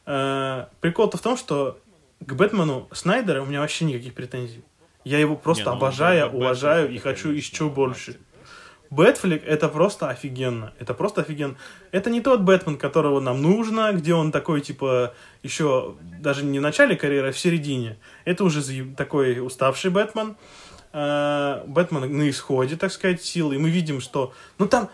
Э, 0.05 0.67
прикол-то 0.81 1.17
в 1.17 1.21
том, 1.21 1.37
что 1.37 1.79
к 2.21 2.33
Бэтмену 2.35 2.89
Снайдера 2.93 3.43
у 3.43 3.47
меня 3.47 3.61
вообще 3.61 3.85
никаких 3.85 4.15
претензий. 4.15 4.63
Я 5.05 5.19
его 5.19 5.37
просто 5.37 5.65
не, 5.65 5.71
ну, 5.71 5.77
обожаю, 5.77 6.31
уважаю 6.31 6.83
Бэтмен, 6.83 6.97
и 6.97 7.01
хочу 7.01 7.31
еще 7.31 7.69
больше. 7.69 8.19
Бэтфлик 8.91 9.43
это 9.45 9.69
просто 9.69 10.09
офигенно. 10.09 10.73
Это 10.79 10.95
просто 10.95 11.21
офигенно. 11.21 11.57
Это 11.93 12.11
не 12.11 12.21
тот 12.21 12.41
Бэтмен, 12.41 12.79
которого 12.79 13.21
нам 13.21 13.43
нужно, 13.43 13.93
где 13.93 14.15
он 14.15 14.33
такой, 14.33 14.61
типа, 14.61 15.15
еще 15.43 15.97
даже 16.21 16.45
не 16.45 16.59
в 16.59 16.63
начале 16.63 16.97
карьеры, 16.97 17.29
а 17.29 17.33
в 17.33 17.39
середине. 17.39 17.99
Это 18.25 18.45
уже 18.45 18.63
такой 18.97 19.41
уставший 19.41 19.91
Бэтмен. 19.91 20.37
Э, 20.93 21.63
Бэтмен 21.67 22.17
на 22.17 22.31
исходе, 22.31 22.77
так 22.77 22.91
сказать, 22.93 23.23
сил. 23.23 23.53
И 23.53 23.59
мы 23.59 23.69
видим, 23.69 24.01
что... 24.01 24.33
Ну, 24.59 24.67
там 24.67 24.89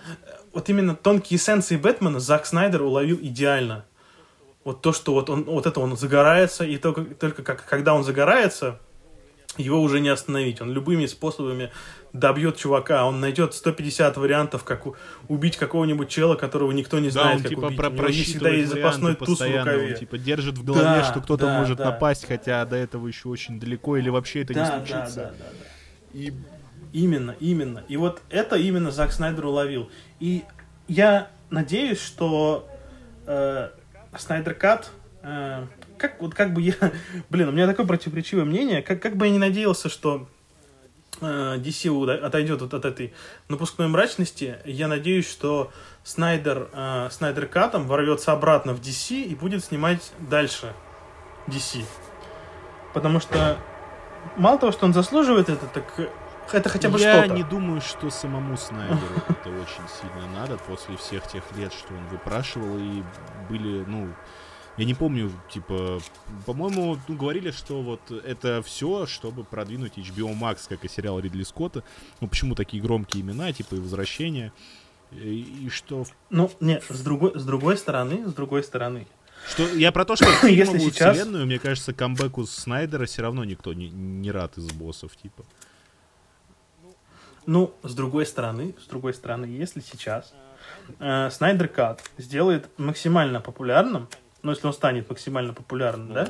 вот 0.52 0.68
именно 0.68 0.96
тонкие 0.96 1.38
эссенции 1.38 1.76
Бэтмена 1.76 2.20
Зак 2.20 2.46
Снайдер 2.46 2.82
уловил 2.82 3.18
идеально. 3.20 3.84
Вот 4.64 4.80
то, 4.80 4.92
что 4.92 5.12
вот, 5.12 5.28
он, 5.28 5.44
вот 5.44 5.66
это 5.66 5.78
он 5.80 5.96
загорается, 5.96 6.64
и 6.64 6.78
только, 6.78 7.04
только 7.04 7.42
как, 7.42 7.64
когда 7.66 7.94
он 7.94 8.02
загорается, 8.02 8.80
его 9.58 9.80
уже 9.80 10.00
не 10.00 10.08
остановить. 10.08 10.60
Он 10.60 10.72
любыми 10.72 11.06
способами 11.06 11.70
добьет 12.12 12.56
чувака. 12.56 13.06
Он 13.06 13.20
найдет 13.20 13.54
150 13.54 14.16
вариантов, 14.16 14.64
как 14.64 14.84
убить 15.28 15.56
какого-нибудь 15.56 16.08
чела, 16.08 16.34
которого 16.36 16.72
никто 16.72 16.98
не 16.98 17.10
знает, 17.10 17.28
да, 17.28 17.36
он, 17.36 17.42
как 17.42 17.48
типа, 17.50 17.66
убить. 17.66 17.76
Про 17.76 17.88
У 17.88 17.92
него 17.92 18.08
всегда 18.08 18.50
есть 18.50 18.72
запасной 18.72 19.14
туз 19.16 19.40
в 19.40 19.42
рукаве. 19.42 19.92
Он, 19.92 19.98
типа, 19.98 20.18
держит 20.18 20.58
в 20.58 20.64
голове, 20.64 20.84
да, 20.84 21.04
что 21.04 21.20
кто-то 21.20 21.46
да, 21.46 21.58
может 21.58 21.78
да. 21.78 21.86
напасть, 21.86 22.26
хотя 22.26 22.64
до 22.64 22.76
этого 22.76 23.06
еще 23.06 23.28
очень 23.28 23.60
далеко, 23.60 23.96
или 23.96 24.08
вообще 24.08 24.42
это 24.42 24.54
да, 24.54 24.60
не 24.60 24.66
случится. 24.66 25.16
Да, 25.16 25.22
да, 25.22 25.30
да, 25.30 25.44
да. 25.50 26.18
И... 26.18 26.32
Именно, 26.92 27.34
именно. 27.40 27.82
И 27.88 27.96
вот 27.96 28.22
это 28.30 28.54
именно 28.54 28.92
Зак 28.92 29.10
Снайдер 29.10 29.46
уловил. 29.46 29.90
И 30.20 30.44
я 30.86 31.28
надеюсь, 31.50 32.00
что 32.00 32.68
э, 33.26 33.70
Снайдер 34.18 34.54
Кат 34.54 34.90
э, 35.22 35.66
как, 35.98 36.20
вот 36.20 36.34
как 36.34 36.52
бы 36.52 36.62
я... 36.62 36.74
Блин, 37.30 37.48
у 37.48 37.52
меня 37.52 37.66
такое 37.66 37.86
противоречивое 37.86 38.44
мнение. 38.44 38.82
Как, 38.82 39.00
как 39.00 39.16
бы 39.16 39.26
я 39.26 39.32
не 39.32 39.38
надеялся, 39.38 39.88
что 39.88 40.28
э, 41.20 41.56
DC 41.58 42.10
отойдет 42.20 42.60
вот 42.60 42.74
от 42.74 42.84
этой 42.84 43.14
напускной 43.48 43.88
мрачности, 43.88 44.58
я 44.64 44.88
надеюсь, 44.88 45.28
что 45.28 45.72
Снайдер, 46.02 46.68
э, 46.72 47.08
Снайдер 47.10 47.46
Катом 47.46 47.86
ворвется 47.86 48.32
обратно 48.32 48.74
в 48.74 48.80
DC 48.80 49.22
и 49.22 49.34
будет 49.34 49.64
снимать 49.64 50.12
дальше 50.18 50.72
DC. 51.46 51.84
Потому 52.92 53.20
что 53.20 53.56
мало 54.36 54.58
того, 54.58 54.72
что 54.72 54.86
он 54.86 54.92
заслуживает 54.92 55.48
это, 55.48 55.66
так 55.66 55.84
это 56.52 56.68
хотя 56.68 56.88
бы 56.88 56.98
Я 56.98 57.24
что-то. 57.24 57.34
не 57.34 57.42
думаю, 57.42 57.80
что 57.80 58.10
самому 58.10 58.56
Снайдеру 58.56 59.14
это 59.28 59.50
очень 59.50 59.88
сильно 60.00 60.26
надо 60.34 60.58
после 60.58 60.96
всех 60.96 61.26
тех 61.26 61.44
лет, 61.56 61.72
что 61.72 61.94
он 61.94 62.06
выпрашивал, 62.08 62.78
и 62.78 63.02
были, 63.48 63.84
ну, 63.86 64.08
я 64.76 64.84
не 64.84 64.94
помню, 64.94 65.30
типа, 65.50 66.00
по-моему, 66.46 66.98
ну, 67.06 67.16
говорили, 67.16 67.52
что 67.52 67.80
вот 67.82 68.10
это 68.10 68.62
все, 68.62 69.06
чтобы 69.06 69.44
продвинуть 69.44 69.96
HBO 69.96 70.36
Max, 70.38 70.66
как 70.68 70.84
и 70.84 70.88
сериал 70.88 71.20
Ридли 71.20 71.44
Скотта. 71.44 71.84
Ну, 72.20 72.26
почему 72.26 72.56
такие 72.56 72.82
громкие 72.82 73.22
имена, 73.22 73.52
типа, 73.52 73.76
и 73.76 73.78
возвращения. 73.78 74.52
И, 75.12 75.66
и 75.66 75.68
что... 75.68 76.04
Ну, 76.30 76.50
нет, 76.58 76.82
с 76.88 77.00
другой, 77.02 77.38
с 77.38 77.44
другой 77.44 77.76
стороны, 77.76 78.26
с 78.26 78.34
другой 78.34 78.64
стороны. 78.64 79.06
Что, 79.48 79.68
я 79.68 79.92
про 79.92 80.04
то, 80.04 80.16
что 80.16 80.24
Если 80.46 80.78
сейчас... 80.78 81.16
вселенную, 81.16 81.46
мне 81.46 81.60
кажется, 81.60 81.92
камбэку 81.92 82.44
Снайдера 82.44 83.06
все 83.06 83.22
равно 83.22 83.44
никто 83.44 83.74
не, 83.74 83.90
не 83.90 84.30
рад 84.32 84.58
из 84.58 84.72
боссов, 84.72 85.16
типа. 85.16 85.44
Ну, 87.46 87.74
с 87.82 87.94
другой 87.94 88.26
стороны, 88.26 88.74
с 88.82 88.86
другой 88.86 89.14
стороны, 89.14 89.46
если 89.46 89.80
сейчас 89.80 90.34
э, 90.98 91.30
Снайдер 91.30 91.68
Кат 91.68 92.02
сделает 92.18 92.68
максимально 92.78 93.40
популярным 93.40 94.08
ну, 94.44 94.50
если 94.50 94.66
он 94.66 94.74
станет 94.74 95.08
максимально 95.08 95.54
популярным, 95.54 96.12
да? 96.12 96.28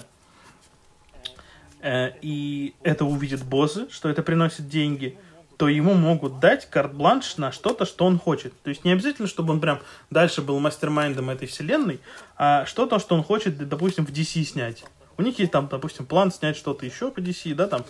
Э, 1.81 2.13
и 2.23 2.75
это 2.83 3.05
увидят 3.05 3.45
боссы, 3.45 3.91
что 3.91 4.09
это 4.09 4.23
приносит 4.23 4.69
деньги, 4.69 5.19
то 5.57 5.69
ему 5.69 5.95
могут 5.95 6.39
дать 6.39 6.71
карт-бланш 6.71 7.37
на 7.39 7.51
что-то, 7.51 7.85
что 7.85 8.07
он 8.07 8.21
хочет. 8.21 8.55
То 8.63 8.71
есть 8.71 8.85
не 8.85 8.93
обязательно, 8.93 9.27
чтобы 9.27 9.53
он 9.53 9.61
прям 9.61 9.81
дальше 10.11 10.43
был 10.43 10.61
мастер-майндом 10.61 11.29
этой 11.29 11.49
вселенной, 11.49 12.01
а 12.37 12.65
что-то, 12.67 13.01
что 13.01 13.17
он 13.17 13.25
хочет, 13.25 13.69
допустим, 13.69 14.07
в 14.07 14.11
DC 14.11 14.45
снять. 14.45 14.85
У 15.17 15.23
них 15.23 15.41
есть 15.41 15.51
там, 15.51 15.69
допустим, 15.69 16.07
план 16.07 16.31
снять 16.31 16.57
что-то 16.57 16.87
еще 16.87 17.11
по 17.11 17.19
DC, 17.19 17.55
да, 17.55 17.67
там, 17.67 17.85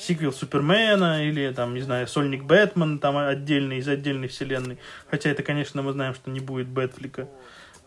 сиквел 0.00 0.32
Супермена 0.32 1.24
или, 1.26 1.52
там, 1.52 1.74
не 1.74 1.82
знаю, 1.82 2.08
Сольник 2.08 2.44
Бэтмен, 2.44 2.98
там, 2.98 3.16
отдельный, 3.16 3.78
из 3.78 3.88
отдельной 3.88 4.28
вселенной. 4.28 4.78
Хотя 5.10 5.30
это, 5.30 5.42
конечно, 5.42 5.82
мы 5.82 5.92
знаем, 5.92 6.14
что 6.14 6.30
не 6.30 6.40
будет 6.40 6.68
Батфлека. 6.68 7.28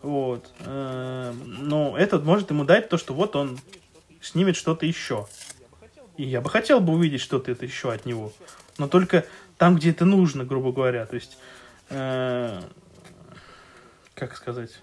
Вот. 0.02 0.52
Эм, 0.60 1.68
но 1.68 1.96
этот 1.96 2.24
может 2.24 2.50
ему 2.50 2.64
дать 2.64 2.88
то, 2.88 2.98
что 2.98 3.14
вот 3.14 3.36
он 3.36 3.58
снимет 4.20 4.56
что-то 4.56 4.86
еще. 4.86 5.26
И 6.16 6.24
я 6.24 6.40
бы 6.40 6.50
хотел 6.50 6.80
бы 6.80 6.92
увидеть 6.92 7.20
что-то 7.20 7.50
это 7.50 7.64
еще 7.64 7.92
от 7.92 8.06
него. 8.06 8.32
Но 8.78 8.86
только 8.86 9.24
там, 9.58 9.76
где 9.76 9.90
это 9.90 10.04
нужно, 10.04 10.44
грубо 10.44 10.72
говоря. 10.72 11.06
То 11.06 11.14
есть, 11.14 11.38
э, 11.90 12.60
как 14.14 14.36
сказать? 14.36 14.78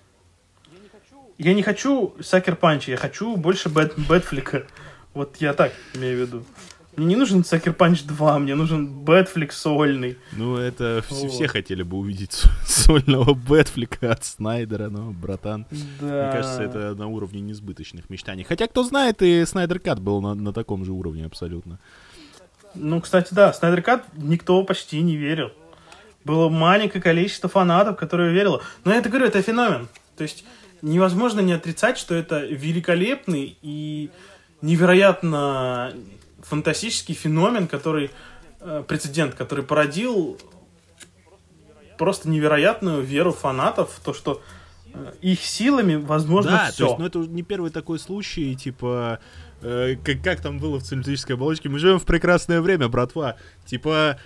Я 1.38 1.54
не 1.54 1.64
хочу 1.64 2.16
Sucker 2.22 2.56
Punch 2.56 2.82
а, 2.82 2.92
я 2.92 2.98
хочу 2.98 3.36
больше 3.36 3.70
Бэт, 3.70 3.98
Бэтфлека. 3.98 4.68
Вот 5.14 5.38
я 5.38 5.54
так 5.54 5.74
имею 5.94 6.18
в 6.18 6.22
виду. 6.22 6.46
Мне 6.98 7.08
не 7.08 7.16
нужен 7.16 7.46
Sucker 7.46 7.74
Punch 7.74 8.04
2, 8.04 8.40
мне 8.40 8.56
нужен 8.56 8.88
Бэтфлек 8.88 9.54
сольный. 9.54 10.18
Ну, 10.34 10.58
это 10.58 11.04
все, 11.08 11.30
все 11.30 11.48
хотели 11.48 11.84
бы 11.84 11.98
увидеть 11.98 12.44
сольного 12.66 13.34
Бэтфлека 13.34 14.12
от 14.12 14.26
Снайдера, 14.26 14.90
но, 14.90 15.12
братан, 15.12 15.66
да. 16.02 16.06
мне 16.06 16.32
кажется, 16.32 16.64
это 16.64 16.96
на 16.96 17.08
уровне 17.08 17.40
несбыточных 17.42 18.10
мечтаний. 18.10 18.44
Хотя, 18.44 18.68
кто 18.68 18.84
знает, 18.84 19.22
и 19.22 19.46
Снайдер 19.46 19.80
Кат 19.80 20.00
был 20.00 20.22
на, 20.22 20.34
на 20.34 20.52
таком 20.52 20.84
же 20.84 20.92
уровне 20.92 21.26
абсолютно. 21.26 21.80
Ну, 22.76 23.00
кстати, 23.00 23.34
да, 23.34 23.54
Снайдер 23.54 23.82
Кат 23.82 24.06
никто 24.18 24.62
почти 24.64 25.02
не 25.02 25.16
верил. 25.16 25.52
Было 26.26 26.50
маленькое 26.50 27.02
количество 27.02 27.50
фанатов, 27.50 27.96
которые 27.96 28.34
верило. 28.34 28.62
Но 28.84 28.92
я 28.92 29.00
это 29.00 29.10
говорю, 29.10 29.28
это 29.28 29.42
феномен. 29.42 29.88
То 30.18 30.24
есть 30.24 30.44
невозможно 30.82 31.40
не 31.40 31.54
отрицать, 31.54 31.98
что 31.98 32.16
это 32.16 32.46
великолепный 32.46 33.58
и 33.62 34.10
невероятно 34.62 35.94
фантастический 36.52 37.16
феномен, 37.16 37.66
который 37.66 38.12
э, 38.60 38.84
прецедент, 38.86 39.36
который 39.36 39.64
породил 39.64 40.38
просто 41.98 42.28
невероятную 42.28 43.02
веру 43.02 43.32
фанатов 43.32 43.94
в 43.94 44.04
то, 44.04 44.14
что 44.14 44.42
э, 44.94 45.14
их 45.22 45.40
силами 45.40 45.96
возможно 45.96 46.52
да, 46.52 46.72
все. 46.72 46.78
То 46.78 46.86
есть, 46.88 47.00
ну 47.00 47.06
это 47.06 47.20
не 47.20 47.42
первый 47.42 47.72
такой 47.72 48.00
случай, 48.00 48.54
типа, 48.58 49.20
э, 49.62 49.96
как, 50.04 50.22
как 50.22 50.42
там 50.42 50.60
было 50.60 50.78
в 50.78 50.84
цилиндрической 50.84 51.38
оболочке, 51.38 51.70
мы 51.70 51.80
живем 51.80 52.00
в 52.00 52.06
прекрасное 52.06 52.60
время, 52.60 52.90
братва. 52.90 53.38
Типа, 53.66 54.20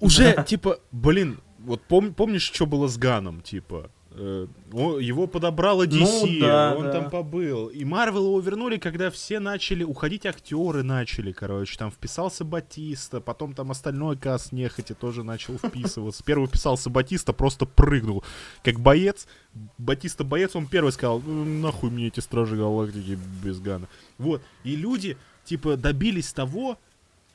уже, 0.00 0.44
типа, 0.48 0.80
блин, 0.90 1.40
вот 1.60 1.82
пом, 1.82 2.14
помнишь, 2.14 2.50
что 2.52 2.66
было 2.66 2.88
с 2.88 2.98
Ганом, 2.98 3.42
типа, 3.42 3.92
Э, 4.16 4.46
его 4.72 5.26
подобрала 5.26 5.86
DC, 5.86 6.38
ну, 6.38 6.40
да, 6.40 6.74
он 6.76 6.84
да. 6.84 6.92
там 6.92 7.10
побыл. 7.10 7.66
И 7.66 7.84
Марвел 7.84 8.26
его 8.26 8.40
вернули, 8.40 8.76
когда 8.76 9.10
все 9.10 9.40
начали, 9.40 9.82
уходить 9.82 10.24
актеры 10.24 10.84
начали, 10.84 11.32
короче. 11.32 11.76
Там 11.76 11.90
вписался 11.90 12.44
Батиста, 12.44 13.20
потом 13.20 13.54
там 13.54 13.72
остальной 13.72 14.16
каст 14.16 14.52
нехотя 14.52 14.94
тоже 14.94 15.24
начал 15.24 15.58
вписываться. 15.58 16.22
Первый 16.24 16.46
вписался 16.46 16.90
Батиста, 16.90 17.32
просто 17.32 17.66
прыгнул. 17.66 18.22
Как 18.62 18.78
боец, 18.78 19.26
Батиста 19.78 20.22
боец, 20.22 20.54
он 20.54 20.68
первый 20.68 20.92
сказал, 20.92 21.20
«Ну, 21.20 21.44
нахуй 21.44 21.90
мне 21.90 22.06
эти 22.06 22.20
Стражи 22.20 22.56
Галактики 22.56 23.18
без 23.42 23.58
Гана. 23.58 23.88
Вот. 24.18 24.42
И 24.62 24.76
люди, 24.76 25.16
типа, 25.44 25.76
добились 25.76 26.32
того, 26.32 26.78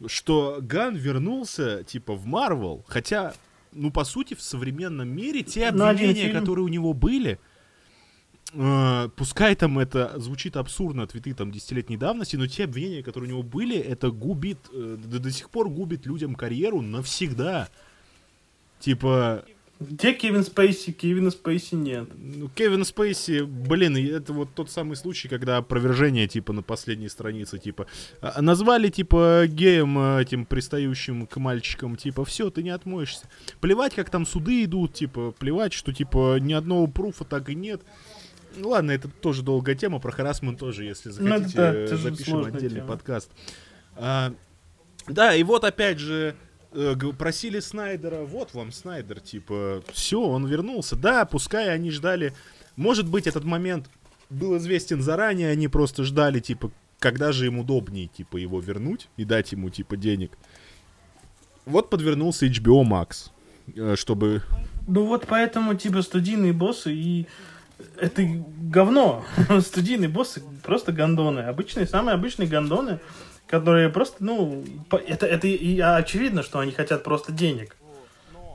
что 0.05 0.59
Ган 0.61 0.95
вернулся, 0.95 1.83
типа, 1.83 2.13
в 2.15 2.25
Марвел, 2.25 2.85
хотя 2.87 3.33
ну, 3.71 3.91
по 3.91 4.03
сути, 4.03 4.33
в 4.33 4.41
современном 4.41 5.09
мире 5.09 5.43
те 5.43 5.67
обвинения, 5.67 6.29
которые 6.31 6.65
у 6.65 6.69
него 6.69 6.93
были, 6.93 7.39
э, 8.53 9.09
пускай 9.15 9.55
там 9.55 9.79
это 9.79 10.13
звучит 10.19 10.57
абсурдно, 10.57 11.07
твиты 11.07 11.33
там 11.33 11.51
десятилетней 11.51 11.97
давности, 11.97 12.35
но 12.35 12.47
те 12.47 12.65
обвинения, 12.65 13.03
которые 13.03 13.29
у 13.29 13.33
него 13.33 13.43
были, 13.43 13.77
это 13.77 14.11
губит, 14.11 14.59
э, 14.73 14.97
до, 14.97 15.19
до 15.19 15.31
сих 15.31 15.49
пор 15.49 15.69
губит 15.69 16.05
людям 16.05 16.35
карьеру 16.35 16.81
навсегда. 16.81 17.69
Типа, 18.79 19.43
где 19.79 20.11
Кевин 20.11 20.43
Спейси? 20.43 20.91
Кевина 20.91 21.31
Спейси 21.31 21.75
нет. 21.75 22.09
Ну, 22.17 22.49
Кевин 22.49 22.83
Спейси, 22.83 23.43
блин, 23.43 23.95
это 23.95 24.33
вот 24.33 24.49
тот 24.53 24.69
самый 24.69 24.97
случай, 24.97 25.29
когда 25.29 25.55
опровержение, 25.55 26.27
типа, 26.27 26.51
на 26.51 26.61
последней 26.61 27.07
странице, 27.07 27.59
типа, 27.59 27.87
а, 28.19 28.41
назвали, 28.41 28.89
типа, 28.89 29.43
геем 29.47 29.97
а, 29.97 30.19
этим 30.21 30.45
пристающим 30.45 31.27
к 31.27 31.37
мальчикам, 31.37 31.95
типа, 31.95 32.25
все, 32.25 32.49
ты 32.49 32.61
не 32.61 32.71
отмоешься. 32.71 33.29
Плевать, 33.61 33.95
как 33.95 34.09
там 34.09 34.25
суды 34.25 34.65
идут, 34.65 34.95
типа, 34.95 35.31
плевать, 35.31 35.71
что, 35.71 35.93
типа, 35.93 36.39
ни 36.41 36.51
одного 36.51 36.87
пруфа 36.87 37.23
так 37.23 37.49
и 37.49 37.55
нет. 37.55 37.81
Ну, 38.57 38.69
ладно, 38.69 38.91
это 38.91 39.07
тоже 39.07 39.43
долгая 39.43 39.75
тема, 39.75 39.99
про 39.99 40.11
харасмент 40.11 40.59
тоже, 40.59 40.83
если 40.83 41.09
захотите, 41.09 41.57
ну, 41.57 41.87
да, 41.87 41.97
запишем 41.97 42.43
отдельный 42.43 42.81
тема. 42.81 42.87
подкаст. 42.87 43.31
А, 43.95 44.33
да, 45.07 45.33
и 45.33 45.43
вот 45.43 45.63
опять 45.63 45.99
же, 45.99 46.35
Э, 46.35 46.48
просили 47.17 47.59
Снайдера, 47.59 48.25
вот 48.25 48.53
вам 48.53 48.71
Снайдер, 48.71 49.19
типа, 49.19 49.83
все, 49.91 50.21
он 50.21 50.45
вернулся. 50.45 50.95
Да, 50.95 51.25
пускай 51.25 51.73
они 51.73 51.91
ждали, 51.91 52.33
может 52.75 53.07
быть, 53.07 53.27
этот 53.27 53.43
момент 53.43 53.89
был 54.29 54.57
известен 54.57 55.01
заранее, 55.01 55.51
они 55.51 55.67
просто 55.67 56.03
ждали, 56.03 56.39
типа, 56.39 56.71
когда 56.99 57.31
же 57.31 57.47
им 57.47 57.59
удобнее, 57.59 58.07
типа, 58.07 58.37
его 58.37 58.59
вернуть 58.59 59.07
и 59.17 59.25
дать 59.25 59.51
ему, 59.51 59.69
типа, 59.69 59.97
денег. 59.97 60.37
Вот 61.65 61.89
подвернулся 61.89 62.45
HBO 62.45 62.83
Max, 62.83 63.31
э, 63.75 63.95
чтобы... 63.95 64.43
Ну 64.87 65.05
вот 65.05 65.25
поэтому, 65.27 65.75
типа, 65.75 66.01
студийные 66.01 66.53
боссы 66.53 66.93
и... 66.93 67.27
Это 67.97 68.23
говно. 68.61 69.23
студийные 69.61 70.09
боссы 70.09 70.43
просто 70.63 70.91
гандоны. 70.91 71.39
Обычные, 71.41 71.87
самые 71.87 72.15
обычные 72.15 72.47
гандоны 72.47 72.99
которые 73.49 73.89
просто, 73.89 74.23
ну, 74.23 74.63
это, 75.07 75.25
это 75.25 75.47
и 75.47 75.79
очевидно, 75.79 76.43
что 76.43 76.59
они 76.59 76.71
хотят 76.71 77.03
просто 77.03 77.31
денег. 77.31 77.75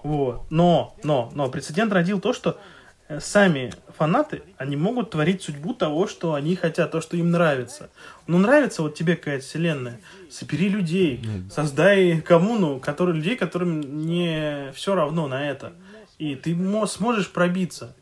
Вот. 0.04 0.42
Но, 0.50 0.94
но, 1.02 1.32
но 1.34 1.50
прецедент 1.50 1.92
родил 1.92 2.20
то, 2.20 2.32
что 2.32 2.60
э, 3.08 3.18
сами 3.18 3.72
фанаты, 3.98 4.42
они 4.56 4.76
могут 4.76 5.10
творить 5.10 5.42
судьбу 5.42 5.74
того, 5.74 6.06
что 6.06 6.34
они 6.34 6.54
хотят, 6.54 6.92
то, 6.92 7.00
что 7.00 7.16
им 7.16 7.32
нравится. 7.32 7.90
Ну, 8.28 8.38
нравится 8.38 8.82
вот 8.82 8.94
тебе 8.94 9.16
какая-то 9.16 9.44
вселенная, 9.44 10.00
собери 10.30 10.68
людей, 10.68 11.20
ну, 11.24 11.50
создай 11.50 12.20
коммуну, 12.20 12.78
который, 12.78 13.16
людей, 13.16 13.36
которым 13.36 14.06
не 14.06 14.70
все 14.76 14.94
равно 14.94 15.26
на 15.26 15.50
это. 15.50 15.72
И 16.18 16.36
ты 16.36 16.56
сможешь 16.86 17.30
пробиться. 17.30 17.96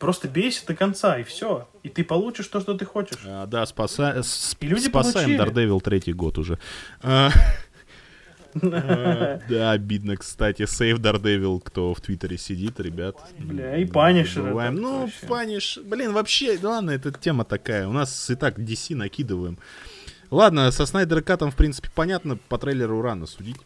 Просто 0.00 0.28
бейся 0.28 0.66
до 0.66 0.74
конца, 0.74 1.18
и 1.18 1.24
все. 1.24 1.68
И 1.82 1.90
ты 1.90 2.04
получишь 2.04 2.46
то, 2.46 2.58
что 2.60 2.72
ты 2.72 2.86
хочешь. 2.86 3.18
А, 3.26 3.44
да, 3.44 3.66
спаса... 3.66 4.22
и 4.60 4.66
люди 4.66 4.88
спасаем 4.88 5.38
Daredevil 5.38 5.78
третий 5.82 6.14
год 6.14 6.38
уже. 6.38 6.58
А, 7.02 7.28
а, 8.62 9.40
да, 9.48 9.72
обидно, 9.72 10.16
кстати. 10.16 10.64
Save 10.64 11.00
Daredevil, 11.00 11.60
кто 11.62 11.92
в 11.92 12.00
Твиттере 12.00 12.38
сидит, 12.38 12.80
ребят. 12.80 13.14
Бля, 13.38 13.76
и 13.76 13.84
Punisher. 13.84 14.70
Ну, 14.70 15.10
Паниш... 15.28 15.78
Блин, 15.84 16.14
вообще, 16.14 16.58
ладно, 16.62 16.92
эта 16.92 17.12
тема 17.12 17.44
такая. 17.44 17.86
У 17.86 17.92
нас 17.92 18.30
и 18.30 18.36
так 18.36 18.58
DC 18.58 18.94
накидываем. 18.96 19.58
Ладно, 20.30 20.70
со 20.70 20.86
Snyder 20.86 21.20
Cut 21.20 21.35
ом, 21.35 21.50
в 21.50 21.56
принципе, 21.56 21.90
понятно. 21.94 22.38
По 22.48 22.56
трейлеру 22.56 23.02
рано 23.02 23.26
судить. 23.26 23.58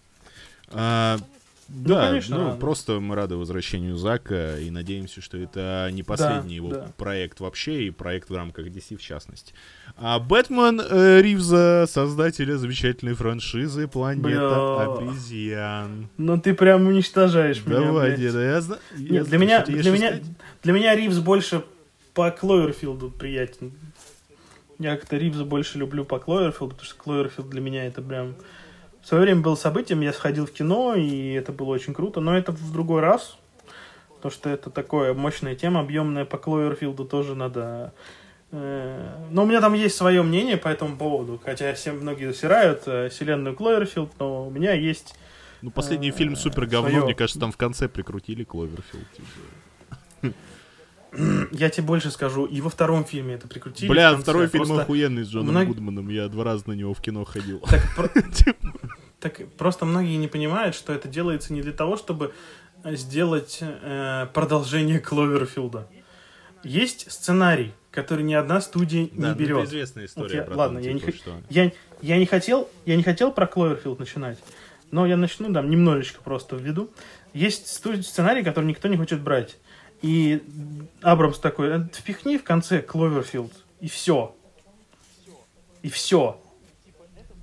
Ну, 1.69 1.85
да, 1.89 2.03
ну, 2.03 2.09
конечно, 2.09 2.39
ну, 2.39 2.57
просто 2.59 3.01
мы 3.01 3.15
рады 3.15 3.37
возвращению 3.37 3.97
Зака 3.97 4.59
и 4.59 4.71
надеемся, 4.71 5.21
что 5.21 5.37
это 5.39 5.89
не 5.93 6.03
последний 6.03 6.51
да, 6.51 6.55
его 6.55 6.69
да. 6.71 6.93
проект 6.97 7.41
вообще 7.41 7.85
и 7.85 7.91
проект 7.91 8.31
в 8.31 8.35
рамках 8.35 8.67
DC 8.67 8.97
в 8.97 9.03
частности. 9.03 9.55
А 9.97 10.19
Бэтмен 10.19 10.81
э, 10.81 11.23
Ривза, 11.23 11.87
создателя 11.89 12.57
замечательной 12.57 13.15
франшизы 13.15 13.89
Планета 13.89 14.29
Бля... 14.29 15.09
обезьян. 15.09 16.09
Ну 16.19 16.39
ты 16.39 16.55
прям 16.55 16.87
уничтожаешь 16.87 17.65
меня. 17.65 17.81
Давай, 17.81 18.17
деда, 18.17 18.41
я 18.41 18.61
знаю. 18.61 18.81
Для 18.97 19.39
меня, 19.39 19.65
для 19.65 19.91
меня, 19.91 20.21
для 20.63 20.73
меня 20.73 20.95
Ривз 20.95 21.19
больше 21.19 21.65
по 22.13 22.31
Кловерфилду 22.31 23.11
приятен. 23.11 23.73
Я 24.79 24.97
как-то 24.97 25.17
Ривза 25.17 25.45
больше 25.45 25.79
люблю 25.79 26.05
по 26.05 26.19
Кловерфилду, 26.19 26.71
потому 26.71 26.85
что 26.85 26.97
Кловерфилд 26.97 27.49
для 27.49 27.61
меня 27.61 27.87
это 27.87 28.03
прям 28.03 28.35
в 29.05 29.07
свое 29.07 29.25
время 29.25 29.43
было 29.43 29.55
событием, 29.55 30.01
я 30.01 30.15
сходил 30.15 30.47
в 30.47 30.51
кино, 30.51 30.95
и 30.95 31.35
это 31.35 31.53
было 31.53 31.69
очень 31.75 31.93
круто, 31.93 32.21
но 32.21 32.35
это 32.35 32.53
в 32.53 32.73
другой 32.73 33.03
раз, 33.03 33.37
то 34.23 34.31
что 34.31 34.49
это 34.49 34.71
такое 34.71 35.13
мощная 35.13 35.55
тема, 35.55 35.81
объемная 35.81 36.25
по 36.25 36.39
Кловерфилду 36.39 37.05
тоже 37.05 37.35
надо... 37.35 37.93
Э, 38.51 39.27
но 39.31 39.43
у 39.43 39.47
меня 39.47 39.61
там 39.61 39.75
есть 39.75 39.95
свое 39.95 40.23
мнение 40.23 40.57
по 40.57 40.69
этому 40.69 40.97
поводу, 40.97 41.39
хотя 41.45 41.75
все 41.75 41.93
многие 41.93 42.33
засирают 42.33 42.85
э, 42.87 43.11
вселенную 43.11 43.55
Кловерфилд, 43.55 44.11
но 44.19 44.47
у 44.47 44.51
меня 44.51 44.73
есть... 44.73 45.15
Ну, 45.61 45.71
последний 45.71 46.11
фильм 46.11 46.33
э, 46.33 46.37
супер 46.37 46.65
говно, 46.65 46.89
свое... 46.89 47.05
мне 47.05 47.15
кажется, 47.15 47.39
там 47.39 47.53
в 47.53 47.59
конце 47.59 47.91
прикрутили 47.91 48.45
Кловерфилд. 48.45 49.07
Типа. 51.15 51.49
Я 51.53 51.71
тебе 51.71 51.87
больше 51.87 52.11
скажу, 52.11 52.45
и 52.45 52.61
во 52.61 52.71
втором 52.71 53.05
фильме 53.05 53.35
это 53.35 53.49
прикрутили. 53.49 53.89
Бля, 53.89 54.17
второй 54.17 54.49
фильм 54.49 54.67
просто... 54.67 54.83
охуенный 54.83 55.25
с 55.25 55.29
Джоном 55.29 55.55
Мног... 55.55 55.69
Гудманом, 55.69 56.09
я 56.09 56.29
два 56.29 56.45
раза 56.45 56.69
на 56.69 56.73
него 56.73 56.95
в 56.95 57.01
кино 57.01 57.25
ходил. 57.25 57.61
Так, 57.61 58.13
типа. 58.35 58.73
так 59.21 59.49
просто 59.57 59.85
многие 59.85 60.17
не 60.17 60.29
понимают, 60.29 60.75
что 60.75 60.93
это 60.93 61.09
делается 61.09 61.53
не 61.53 61.63
для 61.63 61.73
того, 61.73 61.97
чтобы 61.97 62.33
сделать 62.85 63.59
э, 63.61 64.27
продолжение 64.33 65.01
Кловерфилда. 65.01 65.89
Есть 66.63 67.11
сценарий, 67.13 67.73
который 67.91 68.25
ни 68.25 68.35
одна 68.35 68.61
студия 68.61 69.09
да, 69.13 69.31
не 69.31 69.35
берет. 69.35 69.59
Это 69.59 69.67
известная 69.67 70.07
история 70.07 70.43
вот 70.43 70.51
я, 70.51 70.57
Ладно, 70.57 70.79
я, 70.79 70.93
типа, 70.95 71.07
не, 71.07 71.13
что... 71.13 71.31
я, 71.51 71.73
я, 72.01 72.19
не 72.19 72.27
хотел, 72.27 72.69
я 72.87 72.97
не 72.97 73.03
хотел 73.03 73.33
про 73.33 73.47
Кловерфилд 73.47 73.99
начинать, 73.99 74.39
но 74.91 75.07
я 75.07 75.17
начну, 75.17 75.51
да, 75.51 75.63
немножечко 75.63 76.23
просто 76.23 76.57
введу. 76.57 76.91
Есть 77.33 77.69
студия, 77.69 78.03
сценарий, 78.03 78.43
который 78.43 78.67
никто 78.67 78.89
не 78.89 78.97
хочет 78.97 79.21
брать. 79.21 79.57
И 80.05 80.43
Абрамс 81.01 81.39
такой, 81.39 81.69
«Э, 81.69 81.89
впихни 81.91 82.37
в 82.37 82.45
конце 82.45 82.83
Кловерфилд, 82.83 83.51
и 83.81 83.89
все. 83.89 84.37
И 85.81 85.89
все. 85.89 86.39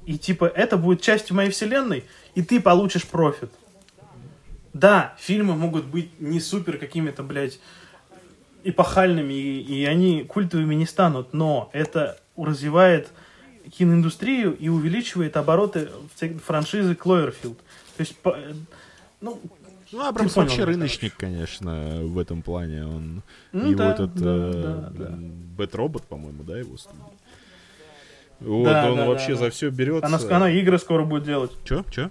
И 0.05 0.20
типа, 0.20 0.45
это 0.45 0.78
будет 0.78 1.01
частью 1.01 1.36
моей 1.36 1.49
вселенной, 1.49 2.03
и 2.36 2.43
ты 2.43 2.62
получишь 2.62 3.07
профит. 3.07 3.49
Да, 4.74 5.16
фильмы 5.18 5.55
могут 5.55 5.86
быть 5.86 6.12
не 6.20 6.39
супер 6.39 6.78
какими-то, 6.78 7.24
блядь, 7.24 7.59
эпохальными, 8.64 9.34
и, 9.34 9.62
и 9.62 9.86
они 9.86 10.24
культовыми 10.24 10.76
не 10.76 10.86
станут, 10.86 11.34
но 11.34 11.72
это 11.74 12.22
развивает 12.38 13.09
киноиндустрию 13.76 14.55
и 14.55 14.70
увеличивает 14.70 15.36
обороты 15.36 15.89
франшизы 16.45 16.93
Кловерфилд. 16.93 17.57
То 17.97 18.01
есть, 18.01 18.16
ну, 19.20 19.41
ну, 19.91 20.07
Абрамс 20.07 20.35
вообще 20.35 20.57
понял, 20.57 20.67
рыночник, 20.67 21.15
конечно, 21.17 22.01
в 22.01 22.17
этом 22.17 22.41
плане. 22.41 22.85
Он 22.85 23.22
ну, 23.51 23.72
его 23.72 23.77
да, 23.77 23.91
этот 23.91 24.13
да, 24.15 24.23
э, 24.26 24.91
да, 24.93 25.05
да. 25.05 25.18
Бэт-робот, 25.57 26.03
по-моему, 26.03 26.43
да, 26.43 26.57
его 26.57 26.77
студия. 26.77 27.03
Вот, 28.39 28.65
да, 28.65 28.91
он 28.91 28.97
да, 28.97 29.05
вообще 29.05 29.34
да, 29.34 29.35
за 29.35 29.49
все 29.51 29.69
берется. 29.69 30.07
Она, 30.07 30.18
она 30.35 30.49
игры 30.49 30.80
скоро 30.80 31.03
будет 31.03 31.23
делать. 31.23 31.51
Че? 31.63 31.84
Че? 31.91 32.09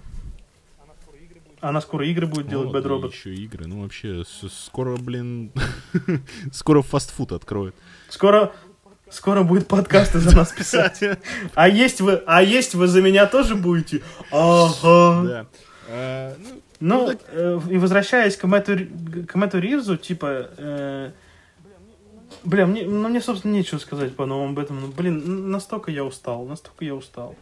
Она 1.61 1.79
скоро 1.79 2.07
игры 2.07 2.25
будет 2.25 2.47
делать, 2.47 2.69
Bad 2.69 2.83
Robot. 2.83 3.11
еще 3.11 3.35
игры. 3.35 3.67
Ну, 3.67 3.83
вообще, 3.83 4.23
скоро, 4.49 4.97
блин, 4.97 5.51
скоро 6.51 6.81
фастфуд 6.81 7.33
откроет. 7.33 7.75
Скоро, 8.09 8.51
скоро 9.11 9.43
будет 9.43 9.67
подкасты 9.67 10.19
за 10.19 10.35
нас 10.35 10.51
писать. 10.51 11.01
А 11.53 11.69
есть 11.69 12.01
вы, 12.01 12.23
а 12.25 12.41
есть 12.41 12.73
вы 12.73 12.87
за 12.87 13.01
меня 13.01 13.27
тоже 13.27 13.55
будете? 13.55 14.01
Ага. 14.31 15.23
Да. 15.23 15.45
А, 15.87 16.35
ну, 16.39 16.61
ну, 16.81 17.11
ну 17.11 17.19
э, 17.29 17.59
и 17.69 17.77
возвращаясь 17.77 18.35
к 18.35 18.43
Мэтту, 18.45 18.77
к 19.27 19.35
Мэтту 19.35 19.59
Ривзу, 19.59 19.97
типа... 19.97 20.49
Э, 20.57 21.11
бля, 22.43 22.65
мне, 22.65 22.83
ну, 22.83 23.07
мне, 23.07 23.21
собственно, 23.21 23.53
нечего 23.53 23.77
сказать 23.77 24.15
по 24.15 24.25
новому 24.25 24.51
об 24.51 24.59
этом. 24.59 24.81
Ну, 24.81 24.87
блин, 24.87 25.49
настолько 25.49 25.91
я 25.91 26.03
устал, 26.03 26.45
настолько 26.45 26.83
я 26.83 26.95
устал. 26.95 27.35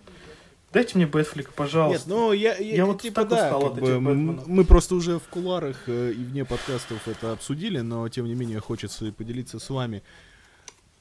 Дайте 0.72 0.98
мне 0.98 1.08
Бэтфлика, 1.08 1.52
пожалуйста. 1.52 2.08
Нет, 2.08 2.16
ну 2.16 2.32
я, 2.32 2.56
я, 2.58 2.76
Я 2.76 2.86
вот 2.86 3.02
типа 3.02 3.22
так 3.22 3.30
да, 3.30 3.46
устал 3.46 3.72
от 3.72 3.80
бы, 3.80 4.00
мы 4.00 4.64
просто 4.66 4.94
уже 4.94 5.18
в 5.18 5.24
куларах 5.24 5.78
э, 5.88 6.12
и 6.12 6.24
вне 6.24 6.46
подкастов 6.46 7.08
это 7.08 7.32
обсудили, 7.32 7.80
но 7.80 8.08
тем 8.10 8.26
не 8.26 8.36
менее 8.36 8.60
хочется 8.60 9.12
поделиться 9.12 9.58
с 9.58 9.70
вами. 9.72 10.04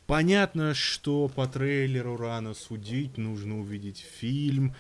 Понятно, 0.06 0.73
что 0.73 1.28
по 1.28 1.47
трейлеру 1.47 2.16
рано 2.16 2.55
судить, 2.55 3.19
нужно 3.19 3.60
увидеть 3.60 4.06
фильм, 4.19 4.74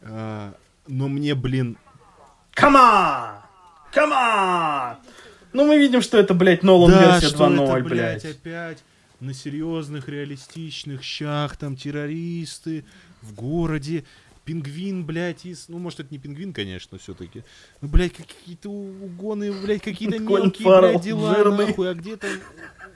а, 0.00 0.54
но 0.88 1.06
мне, 1.06 1.36
блин, 1.36 1.78
Come 2.54 2.76
on! 2.76 3.42
Come 3.94 4.12
on! 4.12 4.96
Ну, 5.52 5.66
мы 5.66 5.78
видим, 5.78 6.00
что 6.02 6.18
это, 6.18 6.34
блядь, 6.34 6.62
Нолан 6.62 6.90
да, 6.90 7.12
версия 7.12 7.28
что 7.28 7.46
2.0, 7.46 7.62
это, 7.62 7.88
блядь, 7.88 8.22
блядь. 8.22 8.24
опять 8.24 8.78
на 9.20 9.34
серьезных 9.34 10.08
реалистичных 10.08 11.02
щах, 11.02 11.56
там 11.56 11.76
террористы 11.76 12.84
в 13.20 13.34
городе, 13.34 14.04
пингвин, 14.44 15.04
блядь, 15.04 15.46
из... 15.46 15.68
Ну, 15.68 15.78
может, 15.78 16.00
это 16.00 16.08
не 16.10 16.18
пингвин, 16.18 16.52
конечно, 16.52 16.98
все-таки. 16.98 17.44
Ну, 17.80 17.88
блядь, 17.88 18.12
какие-то 18.12 18.70
угоны, 18.70 19.52
блядь, 19.52 19.82
какие-то 19.82 20.18
мелкие, 20.18 20.64
Фаррелл, 20.64 20.92
блядь, 20.92 21.02
дела, 21.02 21.34
жирный. 21.34 21.66
нахуй, 21.66 21.90
а 21.90 21.94
где-то... 21.94 22.26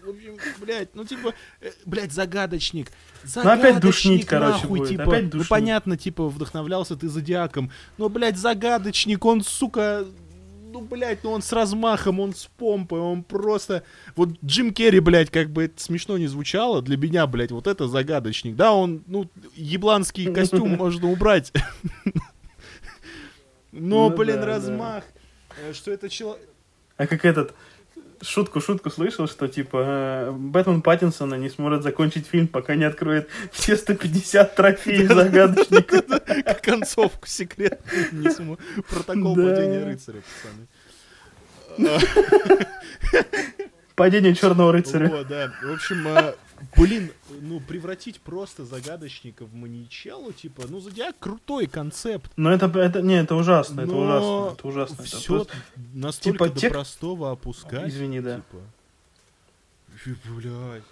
В 0.02 0.10
общем, 0.10 0.36
блядь, 0.60 0.94
ну, 0.94 1.05
типа, 1.05 1.35
э, 1.60 1.70
блядь, 1.85 2.12
загадочник. 2.12 2.93
Ну, 3.35 3.40
опять 3.40 3.81
душнить, 3.81 4.23
Загадочник, 4.23 4.28
короче, 4.28 4.52
нахуй, 4.52 4.78
будет, 4.78 4.89
типа, 4.90 5.02
опять 5.02 5.24
ну, 5.24 5.31
душнить. 5.31 5.48
понятно, 5.48 5.97
типа, 5.97 6.28
вдохновлялся 6.28 6.97
ты 6.97 7.09
Зодиаком, 7.09 7.73
но, 7.98 8.09
блядь, 8.09 8.39
загадочник, 8.39 9.24
он, 9.24 9.43
сука, 9.43 10.06
ну, 10.77 10.82
блядь, 10.82 11.24
ну 11.24 11.31
он 11.31 11.40
с 11.40 11.53
размахом, 11.53 12.20
он 12.20 12.35
с 12.35 12.51
помпой, 12.59 13.01
он 13.01 13.23
просто... 13.23 13.82
Вот 14.15 14.28
Джим 14.44 14.74
Керри, 14.74 15.01
блядь, 15.01 15.31
как 15.31 15.48
бы 15.48 15.65
это 15.65 15.82
смешно 15.82 16.19
не 16.19 16.27
звучало, 16.27 16.82
для 16.82 16.98
меня, 16.98 17.27
блядь, 17.27 17.51
вот 17.51 17.66
это 17.66 17.89
загадочник. 17.89 18.57
Да, 18.57 18.74
он, 18.74 19.03
ну, 19.07 19.27
ебланский 19.55 20.31
костюм 20.32 20.69
можно 20.77 21.11
убрать. 21.11 21.51
Но, 23.73 24.11
Ну 24.11 24.16
блин, 24.16 24.43
размах. 24.43 25.05
э, 25.62 25.73
Что 25.73 25.93
это 25.93 26.11
человек... 26.11 26.47
А 26.98 27.07
как 27.07 27.24
этот... 27.24 27.55
Шутку-шутку 28.22 28.90
слышал, 28.90 29.26
что, 29.28 29.48
типа, 29.48 29.76
э, 29.76 30.30
Бэтмен 30.32 30.82
Паттинсона 30.82 31.34
не 31.34 31.51
сможет 31.51 31.82
закончить 31.82 32.26
фильм, 32.26 32.48
пока 32.48 32.74
не 32.74 32.84
откроет 32.84 33.28
все 33.52 33.76
150 33.76 34.55
трофеев 34.55 35.12
загадочника. 35.12 36.02
Концовку 36.62 37.26
секретную 37.26 38.09
не 38.12 38.30
смог. 38.30 38.59
Протокол 38.88 39.34
падения 39.34 39.84
рыцаря, 39.84 40.22
пацаны. 41.76 42.01
Падение 43.94 44.34
Черного 44.34 44.72
рыцаря. 44.72 45.09
Вот, 45.09 45.26
да. 45.28 45.52
В 45.62 45.72
общем, 45.72 46.06
а, 46.09 46.34
блин, 46.77 47.11
ну, 47.41 47.61
превратить 47.61 48.20
просто 48.20 48.65
загадочника 48.65 49.45
в 49.45 49.55
маньячелу, 49.55 50.33
типа, 50.33 50.62
ну, 50.69 50.81
Зодиак 50.81 51.16
крутой 51.19 51.66
концепт. 51.66 52.31
Но 52.37 52.51
это, 52.53 52.66
это, 52.78 53.03
не, 53.03 53.15
это 53.20 53.35
ужасно, 53.35 53.83
это 53.83 53.91
но 53.93 53.99
ужасно, 54.01 54.55
это 54.55 54.69
ужасно. 54.69 54.95
это 54.95 55.03
Все 55.05 55.27
просто- 55.35 55.55
настолько 55.95 56.45
типа 56.45 56.55
до 56.55 56.61
тех- 56.61 56.73
простого 56.73 57.31
опускать. 57.33 57.89
Извини, 57.89 58.20
да. 58.20 58.37
Типа. 58.37 58.59
Блядь. 60.27 60.83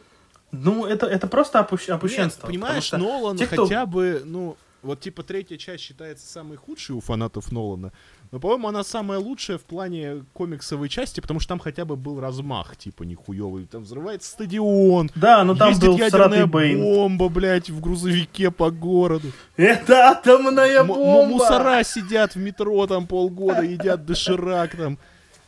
Ну, 0.53 0.87
это, 0.87 1.07
это 1.07 1.27
просто 1.27 1.59
опущ- 1.59 1.81
Нет, 1.89 1.91
опущенство. 1.91 2.47
понимаешь, 2.47 2.91
потому 2.91 3.09
что 3.09 3.19
Нолан 3.19 3.37
те, 3.37 3.47
кто- 3.47 3.65
хотя 3.67 3.87
бы, 3.87 4.23
ну, 4.25 4.57
вот 4.83 5.01
типа 5.01 5.23
третья 5.23 5.57
часть 5.57 5.83
считается 5.83 6.27
самой 6.27 6.57
худшей 6.57 6.95
у 6.95 7.01
фанатов 7.01 7.51
Нолана. 7.51 7.93
Но, 8.35 8.41
по-моему, 8.41 8.67
она 8.67 8.83
самая 8.83 9.21
лучшая 9.21 9.59
в 9.59 9.63
плане 9.63 10.25
комиксовой 10.33 10.89
части, 10.89 11.21
потому 11.21 11.39
что 11.39 11.51
там 11.51 11.61
хотя 11.61 11.85
бы 11.85 11.95
был 11.95 12.19
размах, 12.19 12.77
типа, 12.77 13.05
нихуёвый. 13.05 13.65
Там 13.65 13.85
взрывается 13.85 14.29
стадион, 14.29 15.09
Да, 15.15 15.45
но 15.45 15.55
там 15.55 15.69
ездит 15.69 15.89
был 15.89 15.97
ядерная 15.99 16.45
бомба, 16.49 17.29
блядь, 17.29 17.71
в 17.71 17.81
грузовике 17.81 18.51
по 18.51 18.73
городу. 18.73 19.31
Это 19.57 20.09
атомная 20.09 20.81
М- 20.81 20.91
м- 20.91 20.97
бомба! 20.97 21.29
мусора 21.29 21.85
сидят 21.85 22.35
в 22.35 22.39
метро 22.41 22.89
там 22.89 23.07
полгода, 23.07 23.63
едят 23.63 24.05
доширак 24.05 24.75
там. 24.75 24.99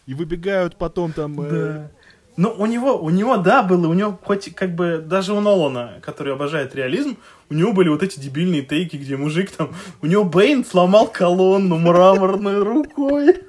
И 0.06 0.14
выбегают 0.14 0.76
потом 0.76 1.12
там... 1.12 1.40
э, 1.40 1.50
Да. 1.50 1.90
Ну, 2.36 2.54
у 2.56 2.66
него, 2.66 2.98
у 2.98 3.08
него, 3.08 3.38
да, 3.38 3.62
было, 3.62 3.88
у 3.88 3.94
него 3.94 4.18
хоть 4.22 4.54
как 4.54 4.74
бы, 4.74 4.98
даже 4.98 5.32
у 5.32 5.40
Нолана, 5.40 6.00
который 6.02 6.34
обожает 6.34 6.74
реализм, 6.74 7.16
у 7.48 7.54
него 7.54 7.72
были 7.72 7.88
вот 7.88 8.02
эти 8.02 8.20
дебильные 8.20 8.62
тейки, 8.62 8.96
где 8.96 9.16
мужик 9.16 9.50
там, 9.50 9.74
у 10.02 10.06
него 10.06 10.24
Бэйн 10.24 10.64
сломал 10.64 11.06
колонну 11.08 11.78
мраморной 11.78 12.62
рукой. 12.62 13.42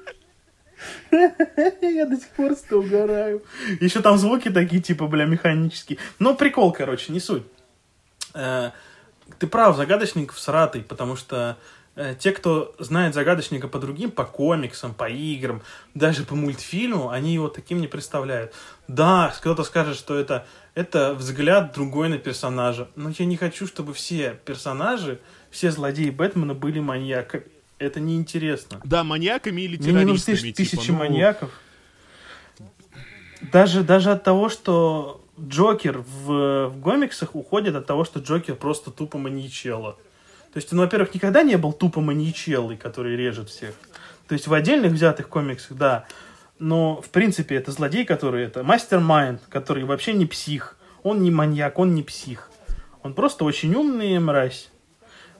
Я 1.10 2.06
до 2.06 2.16
сих 2.16 2.28
пор 2.30 2.52
этого 2.52 2.80
угораю. 2.80 3.42
Еще 3.80 4.00
там 4.00 4.16
звуки 4.16 4.48
такие, 4.50 4.80
типа, 4.80 5.06
бля, 5.06 5.24
механические. 5.24 5.98
Ну, 6.18 6.34
прикол, 6.34 6.72
короче, 6.72 7.12
не 7.12 7.20
суть. 7.20 7.42
Э, 8.34 8.70
Ты 9.38 9.46
прав, 9.46 9.76
загадочник 9.76 10.32
всратый, 10.32 10.82
потому 10.82 11.16
что 11.16 11.56
те, 12.18 12.32
кто 12.32 12.74
знает 12.78 13.14
загадочника 13.14 13.68
по 13.68 13.78
другим, 13.78 14.10
по 14.10 14.24
комиксам, 14.24 14.94
по 14.94 15.08
играм, 15.08 15.62
даже 15.94 16.24
по 16.24 16.34
мультфильму, 16.34 17.10
они 17.10 17.34
его 17.34 17.48
таким 17.48 17.80
не 17.80 17.88
представляют. 17.88 18.52
Да, 18.86 19.34
кто-то 19.36 19.64
скажет, 19.64 19.96
что 19.96 20.16
это, 20.16 20.46
это 20.74 21.14
взгляд 21.14 21.72
другой 21.74 22.08
на 22.08 22.18
персонажа. 22.18 22.88
Но 22.94 23.10
я 23.18 23.26
не 23.26 23.36
хочу, 23.36 23.66
чтобы 23.66 23.94
все 23.94 24.38
персонажи, 24.44 25.18
все 25.50 25.70
злодеи 25.70 26.10
Бэтмена 26.10 26.54
были 26.54 26.80
маньяками. 26.80 27.44
Это 27.78 28.00
неинтересно. 28.00 28.80
Да, 28.84 29.04
маньяками 29.04 29.60
или 29.62 29.76
Мне 29.76 29.92
не 29.92 30.04
нужны 30.04 30.34
террористами. 30.34 30.52
тысячи 30.52 30.76
типа, 30.76 30.92
ну, 30.92 30.98
маньяков. 30.98 31.50
Даже, 33.52 33.82
даже 33.84 34.10
от 34.10 34.24
того, 34.24 34.48
что 34.48 35.24
Джокер 35.40 35.98
в, 35.98 36.68
в 36.68 36.80
комиксах 36.82 37.36
уходит 37.36 37.76
от 37.76 37.86
того, 37.86 38.04
что 38.04 38.18
Джокер 38.18 38.56
просто 38.56 38.90
тупо 38.90 39.18
маньячело. 39.18 39.96
То 40.52 40.56
есть 40.56 40.72
он, 40.72 40.78
во-первых, 40.78 41.14
никогда 41.14 41.42
не 41.42 41.56
был 41.56 41.72
тупо 41.72 42.00
маньячелой, 42.00 42.76
который 42.76 43.16
режет 43.16 43.50
всех. 43.50 43.74
То 44.26 44.34
есть 44.34 44.46
в 44.46 44.54
отдельных 44.54 44.92
взятых 44.92 45.28
комиксах, 45.28 45.76
да. 45.76 46.06
Но, 46.58 47.00
в 47.00 47.10
принципе, 47.10 47.56
это 47.56 47.70
злодей, 47.70 48.04
который 48.04 48.44
это 48.44 48.62
мастер-майнд, 48.64 49.42
который 49.48 49.84
вообще 49.84 50.12
не 50.12 50.26
псих. 50.26 50.76
Он 51.02 51.22
не 51.22 51.30
маньяк, 51.30 51.78
он 51.78 51.94
не 51.94 52.02
псих. 52.02 52.50
Он 53.02 53.14
просто 53.14 53.44
очень 53.44 53.74
умный 53.74 54.18
мразь. 54.18 54.70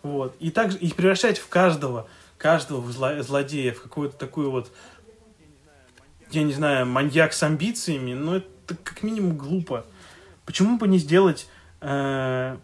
Вот. 0.02 0.36
И 0.40 0.50
также 0.50 0.78
и 0.78 0.92
превращать 0.92 1.38
в 1.38 1.48
каждого, 1.48 2.08
каждого 2.36 2.88
зло- 2.90 3.20
злодея 3.22 3.72
в 3.72 3.82
какую-то 3.82 4.16
такую 4.16 4.50
вот, 4.50 4.70
я 6.30 6.42
не 6.44 6.52
знаю, 6.52 6.86
маньяк 6.86 7.32
с 7.32 7.42
амбициями, 7.42 8.14
ну 8.14 8.36
это 8.36 8.76
как 8.84 9.02
минимум 9.02 9.36
глупо. 9.36 9.84
Почему 10.46 10.78
бы 10.78 10.86
не 10.88 10.98
сделать 10.98 11.48
э, 11.80 12.56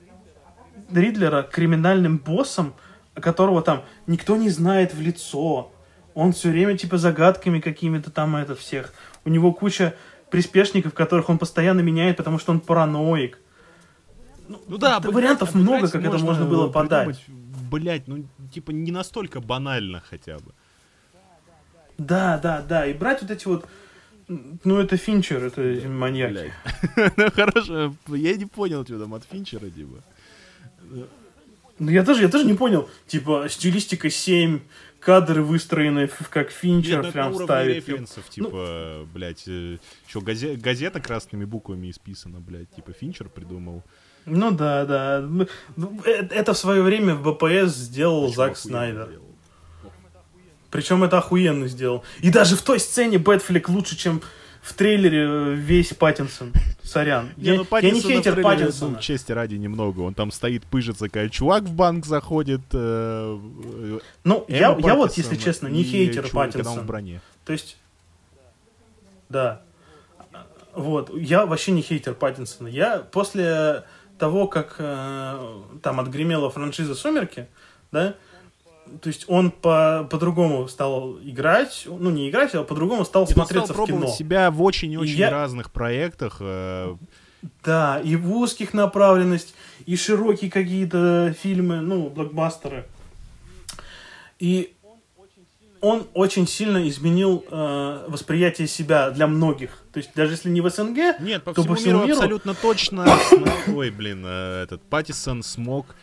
Ридлера 0.92 1.42
криминальным 1.42 2.18
боссом, 2.18 2.74
которого 3.14 3.62
там 3.62 3.84
никто 4.06 4.36
не 4.36 4.50
знает 4.50 4.94
в 4.94 5.00
лицо. 5.00 5.72
Он 6.14 6.32
все 6.32 6.50
время 6.50 6.76
типа 6.76 6.98
загадками 6.98 7.60
какими-то 7.60 8.10
там 8.10 8.36
это 8.36 8.54
всех. 8.54 8.92
У 9.24 9.30
него 9.30 9.52
куча 9.52 9.94
приспешников, 10.30 10.94
которых 10.94 11.28
он 11.28 11.38
постоянно 11.38 11.80
меняет, 11.80 12.16
потому 12.16 12.38
что 12.38 12.52
он 12.52 12.60
параноик. 12.60 13.38
Ну 14.48 14.60
да, 14.68 14.76
Да 14.78 14.96
обыграть- 14.96 15.14
вариантов 15.14 15.54
много, 15.54 15.78
обыграть 15.78 15.92
как 15.92 16.04
это 16.04 16.18
можно 16.24 16.44
было 16.44 16.68
подать. 16.68 17.24
Блять, 17.70 18.06
ну 18.06 18.24
типа 18.52 18.70
не 18.70 18.92
настолько 18.92 19.40
банально 19.40 20.02
хотя 20.08 20.36
бы. 20.38 20.52
Да, 21.98 22.38
да, 22.38 22.62
да. 22.62 22.86
И 22.86 22.92
брать 22.92 23.22
вот 23.22 23.30
эти 23.30 23.46
вот... 23.46 23.66
Ну, 24.26 24.78
это 24.78 24.96
Финчер, 24.96 25.44
это 25.44 25.60
маньяк. 25.88 26.30
Блядь. 26.32 26.52
Ну 27.16 27.30
хорошо, 27.30 27.94
я 28.08 28.36
не 28.36 28.46
понял, 28.46 28.84
что 28.84 28.98
там 28.98 29.14
от 29.14 29.24
Финчера, 29.24 29.68
типа. 29.70 30.02
Ну, 31.78 31.90
я 31.90 32.04
тоже, 32.04 32.22
я 32.22 32.28
тоже 32.28 32.44
не 32.44 32.54
понял. 32.54 32.88
Типа, 33.06 33.46
стилистика 33.48 34.08
7, 34.08 34.60
кадры 35.00 35.42
выстроены 35.42 36.08
как 36.30 36.50
Финчер 36.50 36.98
Нет, 36.98 37.06
ну, 37.06 37.12
прям 37.12 37.34
ставит. 37.34 37.76
референсов, 37.76 38.28
типа, 38.30 39.06
блядь, 39.12 39.46
еще 39.46 40.20
газета 40.20 41.00
красными 41.00 41.44
буквами 41.44 41.90
исписана, 41.90 42.40
блядь, 42.40 42.70
типа 42.74 42.92
Финчер 42.92 43.28
придумал. 43.28 43.82
Ну 44.26 44.50
да, 44.52 44.86
да. 44.86 45.20
Ну, 45.20 45.46
ну, 45.76 46.00
э- 46.06 46.26
Это 46.30 46.54
в 46.54 46.58
свое 46.58 46.82
время 46.82 47.14
в 47.14 47.22
БПС 47.22 47.74
сделал 47.74 48.24
Очень 48.24 48.34
Зак 48.36 48.56
Снайдер. 48.56 49.06
сделал. 49.08 49.24
Причем 50.70 51.04
это 51.04 51.18
охуенно 51.18 51.68
сделал. 51.68 52.02
И 52.20 52.30
даже 52.30 52.56
в 52.56 52.62
той 52.62 52.80
сцене 52.80 53.18
Бэтфлик 53.18 53.68
лучше, 53.68 53.96
чем 53.96 54.22
в 54.64 54.72
трейлере 54.72 55.26
э, 55.28 55.54
весь 55.54 55.92
Паттинсон. 55.92 56.52
Сорян. 56.82 57.30
Не, 57.36 57.44
Я, 57.48 57.52
ну, 57.56 57.58
я 57.60 57.64
Паттинсона 57.66 57.94
не 58.08 58.14
хейтер 58.14 58.32
трейлере, 58.34 58.56
Паттинсона. 58.56 58.90
ну, 58.92 58.98
чести 59.00 59.32
ради 59.32 59.56
немного. 59.56 60.00
Он 60.00 60.14
там 60.14 60.30
стоит, 60.32 60.64
пыжится, 60.64 61.08
когда 61.10 61.28
чувак 61.28 61.64
в 61.64 61.74
банк 61.74 62.06
заходит. 62.06 62.62
э, 62.72 63.38
э, 63.74 63.98
Ну, 64.24 64.44
я, 64.48 64.76
я 64.80 64.94
вот, 64.94 65.16
если 65.18 65.36
честно, 65.36 65.68
не 65.68 65.82
хейтер 65.82 66.24
он 66.24 66.30
в 66.30 66.32
Паттинсона. 66.32 66.82
броне. 66.82 67.20
То 67.44 67.52
есть, 67.52 67.76
да. 69.28 69.60
Вот, 70.74 71.14
я 71.14 71.46
вообще 71.46 71.72
не 71.72 71.82
хейтер 71.82 72.14
Паттинсона. 72.14 72.66
Я 72.68 72.98
после 72.98 73.84
того, 74.18 74.48
как 74.48 74.76
э, 74.78 75.62
там 75.82 76.00
отгремела 76.00 76.50
франшиза 76.50 76.94
«Сумерки», 76.94 77.48
да, 77.92 78.14
то 79.00 79.08
есть 79.08 79.24
он 79.28 79.50
по- 79.50 80.06
по-другому 80.10 80.68
стал 80.68 81.18
играть, 81.22 81.84
ну 81.86 82.10
не 82.10 82.28
играть, 82.30 82.54
а 82.54 82.62
по-другому 82.64 83.04
стал 83.04 83.24
И 83.24 83.32
смотреться 83.32 83.72
стал 83.72 83.86
в 83.86 83.88
кино. 83.88 84.06
себя 84.08 84.50
в 84.50 84.62
очень-очень 84.62 85.16
я- 85.18 85.30
разных 85.30 85.70
проектах. 85.72 86.36
э, 86.40 86.94
Да, 87.62 88.00
и 88.02 88.16
в 88.16 88.32
узких 88.34 88.72
направленность, 88.72 89.54
и 89.84 89.96
широкие 89.96 90.50
какие-то 90.50 91.34
фильмы, 91.42 91.80
ну, 91.82 92.08
блокбастеры. 92.08 92.86
И 94.38 94.72
он 95.80 96.06
очень 96.14 96.46
сильно 96.46 96.88
изменил 96.88 97.44
э, 97.50 98.04
восприятие 98.08 98.66
себя 98.66 99.10
для 99.10 99.26
многих. 99.26 99.82
То 99.92 99.98
есть 99.98 100.10
даже 100.14 100.32
если 100.32 100.48
не 100.48 100.62
в 100.62 100.70
СНГ, 100.70 101.20
Нет, 101.20 101.42
по 101.44 101.52
то 101.52 101.60
всему, 101.60 101.74
по 101.74 101.78
всему 101.80 101.92
миру, 101.96 102.06
миру 102.06 102.16
абсолютно 102.16 102.54
точно. 102.54 103.06
Ой, 103.74 103.90
блин, 103.90 104.24
э, 104.26 104.62
этот 104.62 104.80
Паттисон 104.82 105.42
смог 105.42 105.94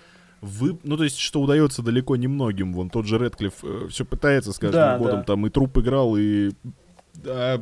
вы, 0.41 0.77
ну 0.83 0.97
то 0.97 1.03
есть 1.03 1.17
что 1.19 1.41
удается 1.41 1.81
далеко 1.81 2.15
не 2.15 2.27
многим, 2.27 2.73
вон 2.73 2.89
тот 2.89 3.05
же 3.05 3.17
Редклифф 3.17 3.53
э, 3.63 3.87
все 3.89 4.05
пытается 4.05 4.51
с 4.53 4.59
каждым 4.59 4.81
Да, 4.81 4.97
годом, 4.97 5.19
да. 5.19 5.23
там 5.23 5.45
и 5.45 5.49
труп 5.49 5.77
играл, 5.77 6.17
и 6.17 6.51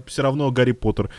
все 0.05 0.21
равно 0.21 0.51
Гарри 0.51 0.71
Поттер. 0.71 1.09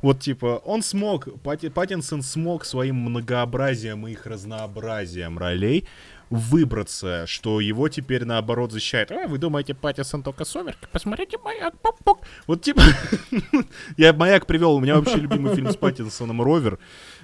Вот 0.00 0.20
типа 0.20 0.62
он 0.64 0.82
смог, 0.82 1.28
Патти, 1.42 1.68
Паттинсон 1.68 2.22
смог 2.22 2.64
своим 2.64 2.96
многообразием 2.96 4.06
и 4.06 4.12
их 4.12 4.26
разнообразием 4.26 5.38
ролей 5.38 5.86
выбраться, 6.30 7.26
что 7.26 7.60
его 7.60 7.88
теперь 7.88 8.24
наоборот 8.24 8.70
защищает. 8.72 9.10
А, 9.10 9.26
вы 9.26 9.38
думаете, 9.38 9.74
Паттисон 9.74 10.22
только 10.22 10.44
сумерки? 10.44 10.86
Посмотрите 10.92 11.38
маяк, 11.44 11.74
пок-пок. 11.80 12.20
Вот 12.46 12.62
типа, 12.62 12.82
я 13.96 14.12
маяк 14.12 14.46
привел, 14.46 14.74
у 14.76 14.80
меня 14.80 14.94
вообще 14.96 15.16
любимый 15.16 15.54
фильм 15.54 15.70
с 15.70 15.76
Паттинсоном 15.76 16.40
Ровер, 16.40 16.78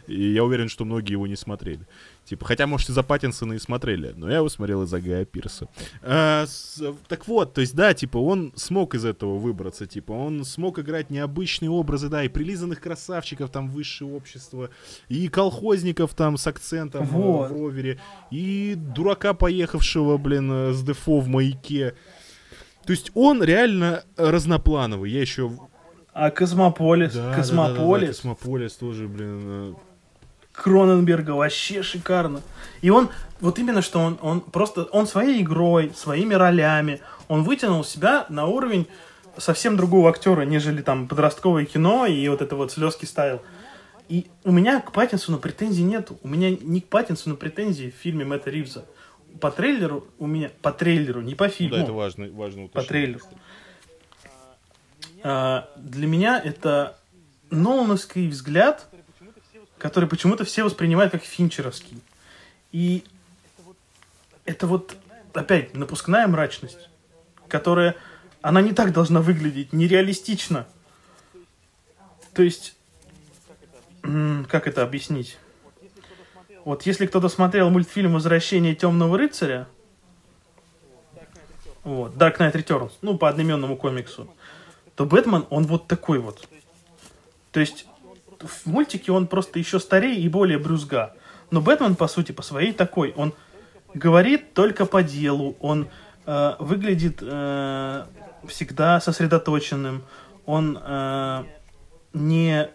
и 0.07 0.33
я 0.33 0.45
уверен, 0.45 0.69
что 0.69 0.85
многие 0.85 1.13
его 1.13 1.27
не 1.27 1.37
смотрели. 1.37 1.87
Типа, 2.25 2.45
хотя, 2.45 2.67
может, 2.67 2.89
из-за 2.91 3.03
Паттинсона 3.05 3.53
и 3.53 3.59
смотрели, 3.59 4.13
но 4.17 4.29
я 4.29 4.39
его 4.39 4.49
смотрел 4.49 4.83
из-за 4.83 5.01
Гая 5.01 5.25
Пирса. 5.25 5.69
А, 6.03 6.45
с- 6.47 6.83
так 7.07 7.29
вот, 7.29 7.55
то 7.55 7.61
есть, 7.61 7.75
да, 7.77 7.95
типа, 7.95 8.19
он 8.19 8.53
смог 8.57 8.95
из 8.97 9.05
этого 9.05 9.39
выбраться, 9.39 9.87
типа, 9.87 10.13
он 10.13 10.45
смог 10.45 10.79
играть 10.81 11.09
необычные 11.11 11.71
образы, 11.71 12.09
да, 12.09 12.25
и 12.25 12.29
прилизанных 12.29 12.81
красавчиков, 12.81 13.51
там, 13.51 13.69
высшее 13.69 14.13
общество, 14.13 14.71
и 15.09 15.29
колхозников, 15.29 16.15
там, 16.15 16.37
с 16.37 16.47
акцентом 16.49 17.05
э, 17.05 17.07
Вот. 17.07 17.51
в 17.51 17.53
ровере, 17.53 18.01
и 18.33 18.75
дурака, 18.77 19.33
поехавшего, 19.33 20.17
блин, 20.17 20.51
э, 20.51 20.73
с 20.73 20.83
дефо 20.83 21.21
в 21.21 21.29
маяке. 21.29 21.95
То 22.85 22.93
есть 22.93 23.11
он 23.15 23.43
реально 23.43 24.05
разноплановый. 24.17 25.11
Я 25.11 25.21
еще... 25.21 25.51
А 26.13 26.31
Космополис, 26.31 27.13
Космополис, 27.35 28.09
Космополис 28.17 28.73
тоже, 28.75 29.07
блин... 29.07 29.77
Кроненберга 30.57 31.33
вообще 31.33 31.83
шикарно. 31.83 32.43
И 32.81 32.91
он, 32.91 33.11
вот 33.41 33.59
именно 33.59 33.83
что 33.83 34.01
он, 34.01 34.19
он 34.23 34.41
просто, 34.41 34.85
он 34.85 35.07
своей 35.07 35.43
игрой, 35.43 35.93
своими 35.95 36.35
ролями, 36.35 37.01
он 37.29 37.45
вытянул 37.45 37.85
себя 37.85 38.27
на 38.29 38.47
уровень 38.47 38.87
совсем 39.37 39.77
другого 39.77 40.11
актера, 40.11 40.43
нежели 40.43 40.83
там 40.83 41.09
подростковое 41.09 41.67
кино 41.67 42.07
и 42.07 42.27
вот 42.29 42.41
это 42.41 42.57
вот 42.57 42.73
слезки 42.73 43.05
style. 43.05 43.43
И 44.09 44.27
у 44.45 44.53
меня 44.53 44.81
к 44.81 44.93
Паттинсону 44.93 45.39
претензий 45.39 45.83
нету. 45.83 46.19
У 46.23 46.29
меня 46.29 46.51
не 46.51 46.81
к 46.81 46.87
Паттинсону 46.87 47.37
претензии 47.37 47.91
в 47.97 48.01
фильме 48.01 48.25
Мэтта 48.25 48.51
Ривза. 48.51 48.87
По 49.41 49.51
трейлеру 49.51 50.07
у 50.19 50.27
меня, 50.27 50.51
по 50.63 50.73
трейлеру, 50.73 51.21
не 51.21 51.35
по 51.35 51.49
фильму. 51.49 51.77
Да, 51.77 51.83
это 51.83 51.93
важно, 51.93 52.29
важно 52.31 52.63
по 52.63 52.79
уточнить. 52.79 52.89
трейлеру. 52.89 53.21
А, 55.23 55.69
для 55.77 56.07
меня 56.07 56.41
это 56.43 56.99
Нолановский 57.51 58.29
взгляд, 58.29 58.87
который 59.79 60.09
почему-то 60.09 60.45
все 60.45 60.65
воспринимают 60.65 61.13
как 61.13 61.23
финчеровский. 61.23 62.01
И 62.73 63.05
это 64.45 64.67
вот, 64.67 64.97
опять, 65.33 65.75
напускная 65.75 66.27
мрачность, 66.27 66.89
которая, 67.49 67.97
она 68.43 68.61
не 68.61 68.73
так 68.73 68.93
должна 68.93 69.21
выглядеть, 69.21 69.73
нереалистично. 69.73 70.67
То 72.33 72.43
есть, 72.43 72.77
как 74.03 74.67
это 74.67 74.83
объяснить? 74.83 75.39
Вот 76.65 76.83
если 76.83 77.07
кто-то 77.07 77.29
смотрел 77.29 77.71
мультфильм 77.71 78.15
«Возвращение 78.15 78.75
темного 78.75 79.17
рыцаря», 79.17 79.69
вот, 81.85 82.15
Dark 82.15 82.39
Knight 82.39 82.53
Returns, 82.55 82.93
ну, 83.03 83.17
по 83.17 83.29
одноименному 83.29 83.77
комиксу, 83.77 84.29
то 84.97 85.07
Бэтмен, 85.07 85.47
он 85.51 85.67
вот 85.67 85.87
такой 85.87 86.19
вот. 86.19 86.49
То 87.53 87.61
есть, 87.61 87.87
в 88.41 88.67
мультике 88.67 89.13
он 89.13 89.27
просто 89.27 89.59
еще 89.59 89.79
старее 89.81 90.17
и 90.21 90.29
более 90.29 90.59
брюзга. 90.59 91.15
Но 91.51 91.61
Бэтмен, 91.61 91.95
по 91.97 92.09
сути, 92.09 92.33
по 92.33 92.43
своей 92.43 92.73
такой. 92.73 93.13
Он 93.17 93.35
говорит 93.95 94.55
только 94.55 94.85
по 94.87 95.03
делу, 95.03 95.57
он 95.61 95.89
э, 96.27 96.55
выглядит 96.59 97.19
э, 97.23 98.05
всегда 98.49 99.01
сосредоточенным, 99.01 100.03
он 100.45 100.79
э, 100.81 101.45
не... 102.13 102.69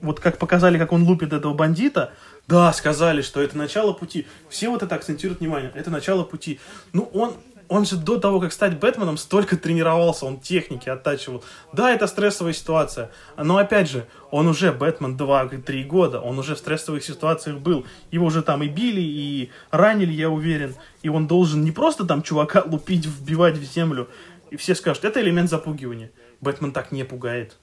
Вот 0.00 0.18
как 0.18 0.38
показали, 0.38 0.78
как 0.78 0.92
он 0.92 1.02
лупит 1.02 1.32
этого 1.34 1.52
бандита, 1.52 2.14
да, 2.48 2.72
сказали, 2.72 3.20
что 3.20 3.42
это 3.42 3.56
начало 3.56 3.92
пути. 3.92 4.26
Все 4.48 4.70
вот 4.70 4.82
это 4.82 4.94
акцентируют 4.94 5.40
внимание, 5.40 5.70
это 5.74 5.90
начало 5.90 6.24
пути. 6.24 6.58
Ну, 6.92 7.04
он, 7.12 7.34
он 7.70 7.86
же 7.86 7.96
до 7.96 8.18
того, 8.18 8.40
как 8.40 8.52
стать 8.52 8.80
Бэтменом, 8.80 9.16
столько 9.16 9.56
тренировался, 9.56 10.26
он 10.26 10.40
техники 10.40 10.88
оттачивал. 10.88 11.44
Да, 11.72 11.92
это 11.92 12.08
стрессовая 12.08 12.52
ситуация, 12.52 13.12
но 13.36 13.58
опять 13.58 13.88
же, 13.88 14.06
он 14.32 14.48
уже 14.48 14.72
Бэтмен 14.72 15.16
2-3 15.16 15.84
года, 15.84 16.20
он 16.20 16.36
уже 16.40 16.56
в 16.56 16.58
стрессовых 16.58 17.04
ситуациях 17.04 17.58
был. 17.58 17.86
Его 18.10 18.26
уже 18.26 18.42
там 18.42 18.64
и 18.64 18.68
били, 18.68 19.00
и 19.00 19.50
ранили, 19.70 20.12
я 20.12 20.30
уверен. 20.30 20.74
И 21.02 21.08
он 21.08 21.28
должен 21.28 21.62
не 21.62 21.70
просто 21.70 22.04
там 22.04 22.22
чувака 22.22 22.64
лупить, 22.66 23.06
вбивать 23.06 23.56
в 23.56 23.62
землю. 23.62 24.08
И 24.50 24.56
все 24.56 24.74
скажут, 24.74 25.04
это 25.04 25.20
элемент 25.20 25.48
запугивания. 25.48 26.10
Бэтмен 26.40 26.72
так 26.72 26.90
не 26.90 27.04
пугает. 27.04 27.56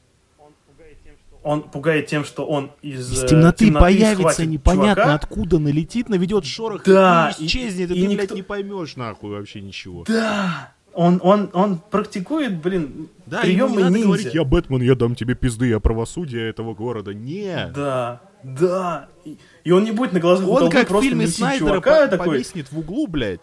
Он 1.48 1.62
пугает 1.64 2.08
тем, 2.08 2.26
что 2.26 2.46
он 2.46 2.72
из, 2.82 3.10
Из 3.10 3.24
э, 3.24 3.28
темноты, 3.28 3.72
появится 3.72 4.34
схватит 4.34 4.50
непонятно 4.50 5.04
чувака. 5.04 5.14
откуда, 5.14 5.60
налетит, 5.60 6.10
наведет 6.10 6.44
шорох 6.44 6.84
Да, 6.84 7.34
и 7.40 7.46
исчезнет, 7.46 7.90
и, 7.90 7.94
и- 7.94 7.96
ты, 7.96 8.04
и 8.04 8.08
блядь, 8.08 8.22
никто- 8.24 8.36
не 8.36 8.42
поймешь 8.42 8.98
нахуй 8.98 9.30
вообще 9.32 9.62
ничего. 9.62 10.04
Да! 10.08 10.74
Он, 10.94 11.22
он, 11.24 11.50
он 11.54 11.78
практикует, 11.92 12.58
блин, 12.62 13.08
Да, 13.28 13.42
ему 13.44 13.44
приемы 13.44 13.76
не 13.78 13.84
надо 13.84 13.90
ниндзя. 13.96 14.08
говорить, 14.08 14.34
я 14.34 14.44
Бэтмен, 14.44 14.82
я 14.82 14.96
дам 14.96 15.16
тебе 15.16 15.36
пизды, 15.36 15.68
я 15.68 15.80
правосудие 15.80 16.50
этого 16.50 16.74
города. 16.74 17.14
Нет. 17.14 17.72
Да, 17.72 18.20
да. 18.44 19.08
И, 19.24 19.38
и 19.64 19.72
он 19.72 19.84
не 19.86 19.92
будет 19.92 20.12
на 20.14 20.20
глазах 20.20 20.48
Он 20.50 20.70
как 20.70 20.90
в 20.92 21.02
фильме 21.02 21.28
Снайдера 21.28 21.68
чувака 21.70 22.02
по- 22.06 22.08
такой. 22.10 22.28
повиснет 22.28 22.70
в 22.72 22.80
углу, 22.80 23.08
блядь, 23.08 23.40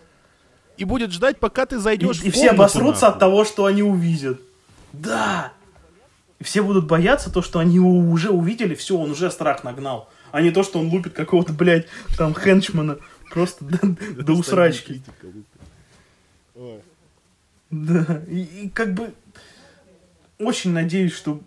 и 0.77 0.85
будет 0.85 1.11
ждать, 1.13 1.39
пока 1.39 1.65
ты 1.65 1.77
И, 1.77 1.79
зайдешь 1.79 2.21
и 2.23 2.31
в 2.31 2.35
все 2.35 2.49
комнату, 2.49 2.55
обосрутся 2.63 3.07
от 3.07 3.15
нахуй. 3.15 3.21
того, 3.21 3.45
что 3.47 3.65
они 3.65 3.83
увидят. 3.83 4.41
Да! 4.93 5.53
И 6.45 6.47
все 6.47 6.63
будут 6.63 6.87
бояться 6.87 7.33
то, 7.33 7.41
что 7.41 7.59
они 7.59 7.81
у- 7.81 8.11
уже 8.11 8.29
увидели, 8.29 8.75
все, 8.75 8.99
он 8.99 9.13
уже 9.13 9.31
страх 9.31 9.65
нагнал. 9.65 10.11
А 10.31 10.43
не 10.43 10.51
то, 10.51 10.63
что 10.63 10.79
он 10.79 10.89
лупит 10.89 11.15
какого-то, 11.15 11.55
блядь, 11.55 11.87
там, 12.19 12.35
хенчмана. 12.35 12.99
Просто 13.31 13.65
до, 13.65 13.79
до 14.23 14.33
усрачки. 14.35 15.03
Да, 17.71 18.23
и, 18.29 18.43
и 18.43 18.69
как 18.69 18.93
бы 18.93 19.15
очень 20.39 20.73
надеюсь, 20.73 21.15
что 21.15 21.41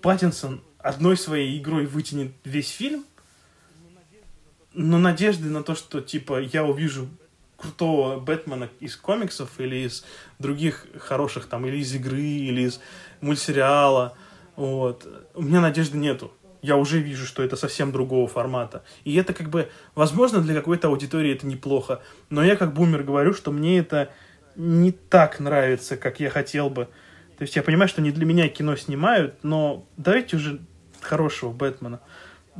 Паттинсон 0.00 0.62
одной 0.78 1.18
своей 1.18 1.58
игрой 1.58 1.84
вытянет 1.84 2.32
весь 2.44 2.70
фильм, 2.70 3.04
но 4.72 4.98
надежды 4.98 5.50
на 5.50 5.62
то, 5.62 5.74
что 5.74 6.00
типа 6.00 6.40
я 6.40 6.64
увижу 6.64 7.10
крутого 7.58 8.18
Бэтмена 8.18 8.70
из 8.80 8.96
комиксов 8.96 9.60
или 9.60 9.86
из 9.86 10.04
других 10.38 10.86
хороших 10.98 11.46
там, 11.46 11.66
или 11.66 11.76
из 11.76 11.94
игры, 11.94 12.22
или 12.22 12.62
из 12.62 12.80
мультсериала, 13.24 14.16
вот, 14.56 15.06
у 15.34 15.42
меня 15.42 15.60
надежды 15.60 15.98
нету. 15.98 16.32
Я 16.62 16.76
уже 16.76 16.98
вижу, 16.98 17.26
что 17.26 17.42
это 17.42 17.56
совсем 17.56 17.92
другого 17.92 18.26
формата. 18.26 18.84
И 19.04 19.14
это 19.16 19.34
как 19.34 19.50
бы, 19.50 19.68
возможно, 19.94 20.40
для 20.40 20.54
какой-то 20.54 20.88
аудитории 20.88 21.32
это 21.32 21.46
неплохо. 21.46 22.00
Но 22.30 22.42
я 22.42 22.56
как 22.56 22.72
бумер 22.72 23.02
говорю, 23.02 23.34
что 23.34 23.50
мне 23.50 23.78
это 23.78 24.10
не 24.56 24.92
так 24.92 25.40
нравится, 25.40 25.96
как 25.96 26.20
я 26.20 26.30
хотел 26.30 26.70
бы. 26.70 26.88
То 27.36 27.42
есть 27.42 27.56
я 27.56 27.62
понимаю, 27.62 27.88
что 27.88 28.00
не 28.00 28.12
для 28.12 28.24
меня 28.24 28.48
кино 28.48 28.76
снимают, 28.76 29.34
но 29.42 29.84
давайте 29.96 30.36
уже 30.36 30.60
хорошего 31.00 31.52
Бэтмена. 31.52 32.00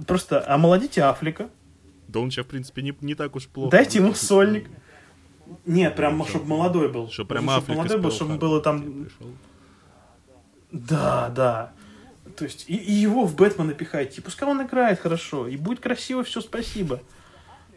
Просто 0.06 0.44
омолодите 0.46 1.02
Афлика, 1.02 1.48
Да 2.08 2.20
он 2.20 2.30
сейчас, 2.30 2.44
в 2.44 2.48
принципе, 2.48 2.82
не, 2.82 2.94
не 3.00 3.14
так 3.14 3.34
уж 3.36 3.46
плохо. 3.46 3.70
дайте 3.70 4.00
ему 4.00 4.12
сольник. 4.14 4.68
Нет, 5.64 5.94
прям, 5.94 6.24
чтобы 6.26 6.46
молодой 6.46 6.88
был. 6.90 7.08
Что 7.10 7.24
прям 7.24 7.44
Чтобы 7.44 7.56
Африка 7.56 7.78
молодой 7.78 7.98
был, 7.98 8.10
чтобы 8.10 8.36
было 8.36 8.60
там... 8.60 9.08
Да, 10.74 11.30
да. 11.34 11.72
То 12.36 12.44
есть 12.44 12.64
и, 12.68 12.74
и 12.74 12.92
его 12.92 13.24
в 13.26 13.36
Бэтмена 13.36 13.74
пихайте. 13.74 14.20
И 14.20 14.24
пускай 14.24 14.48
он 14.48 14.60
играет 14.62 14.98
хорошо. 14.98 15.46
И 15.46 15.56
будет 15.56 15.80
красиво 15.80 16.24
все, 16.24 16.40
спасибо. 16.40 17.00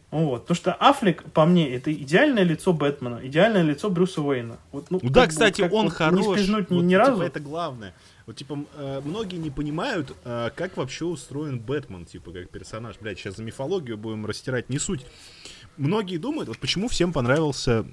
Вот. 0.10 0.44
Потому 0.44 0.56
что 0.56 0.74
Аффлек, 0.74 1.24
по 1.32 1.45
мне, 1.45 1.74
это 1.76 1.94
идеальное 1.94 2.44
лицо 2.44 2.74
Бэтмена, 2.74 3.19
идеальное 3.24 3.61
лицо 3.61 3.90
Брюса 3.91 4.22
Уэйна. 4.22 4.57
Вот, 4.72 4.90
ну, 4.90 4.99
Ну 5.03 5.10
да, 5.10 5.22
как 5.22 5.30
кстати, 5.30 5.61
как 5.61 5.74
он 5.74 5.86
вот 5.86 5.94
хорош. 5.94 6.26
Не 6.26 6.34
спизнуть 6.36 6.72
ни, 6.72 6.76
Вот, 6.76 6.82
ни 6.84 6.90
типа, 6.90 6.99
разу. 6.99 7.22
это 7.22 7.40
главное. 7.40 7.94
Вот, 8.26 8.36
типа, 8.38 8.65
э, 8.76 9.02
многие 9.06 9.36
не 9.36 9.52
понимают, 9.52 10.15
э, 10.24 10.49
как 10.56 10.76
вообще 10.78 11.06
устроен 11.06 11.60
Бэтмен, 11.60 12.06
типа, 12.06 12.32
как 12.32 12.49
персонаж. 12.49 12.95
Блядь, 12.99 13.19
сейчас 13.19 13.36
за 13.36 13.44
мифологию 13.44 13.98
будем 13.98 14.26
растирать, 14.26 14.69
не 14.69 14.80
суть. 14.80 15.06
Многие 15.76 16.18
думают, 16.18 16.48
вот 16.48 16.57
почему 16.57 16.88
всем 16.88 17.14
понравился, 17.14 17.86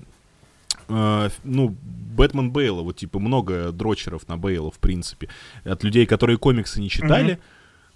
э, 0.89 1.29
ну, 1.45 1.77
Бэтмен 2.17 2.51
Бейла. 2.51 2.83
Вот, 2.83 2.97
типа, 2.97 3.19
много 3.19 3.73
дрочеров 3.73 4.29
на 4.29 4.37
Бейла, 4.37 4.71
в 4.71 4.79
принципе. 4.79 5.29
От 5.65 5.85
людей, 5.85 6.07
которые 6.07 6.39
комиксы 6.39 6.81
не 6.81 6.89
читали. 6.89 7.39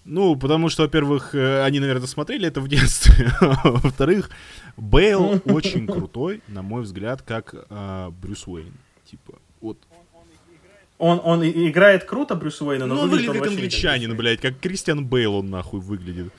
Ну, 0.04 0.36
потому 0.36 0.70
что, 0.70 0.84
во-первых, 0.84 1.34
э, 1.34 1.62
они, 1.64 1.80
наверное, 1.80 2.06
смотрели 2.06 2.48
это 2.48 2.60
в 2.60 2.68
детстве. 2.68 3.30
А 3.40 3.70
Во-вторых, 3.70 4.30
Бейл 4.76 5.42
очень 5.44 5.86
крутой, 5.86 6.40
на 6.48 6.62
мой 6.62 6.82
взгляд, 6.82 7.22
как 7.22 7.54
э, 7.54 8.10
Брюс 8.22 8.46
Уэйн. 8.46 8.72
типа. 9.04 9.34
Вот. 9.60 9.76
Он, 10.98 11.20
он 11.22 11.44
играет 11.44 12.04
круто 12.04 12.34
Брюс 12.34 12.60
Уэйна, 12.60 12.86
но 12.86 12.94
Ну, 12.94 13.00
он 13.02 13.10
выглядит 13.10 13.32
как 13.32 13.40
вообще 13.40 13.54
не 13.54 13.62
англичанин, 13.62 14.08
Брюс 14.10 14.18
блядь, 14.18 14.40
как 14.40 14.58
Кристиан 14.58 15.04
Бейл 15.04 15.34
он 15.36 15.50
нахуй 15.50 15.80
выглядит. 15.80 16.32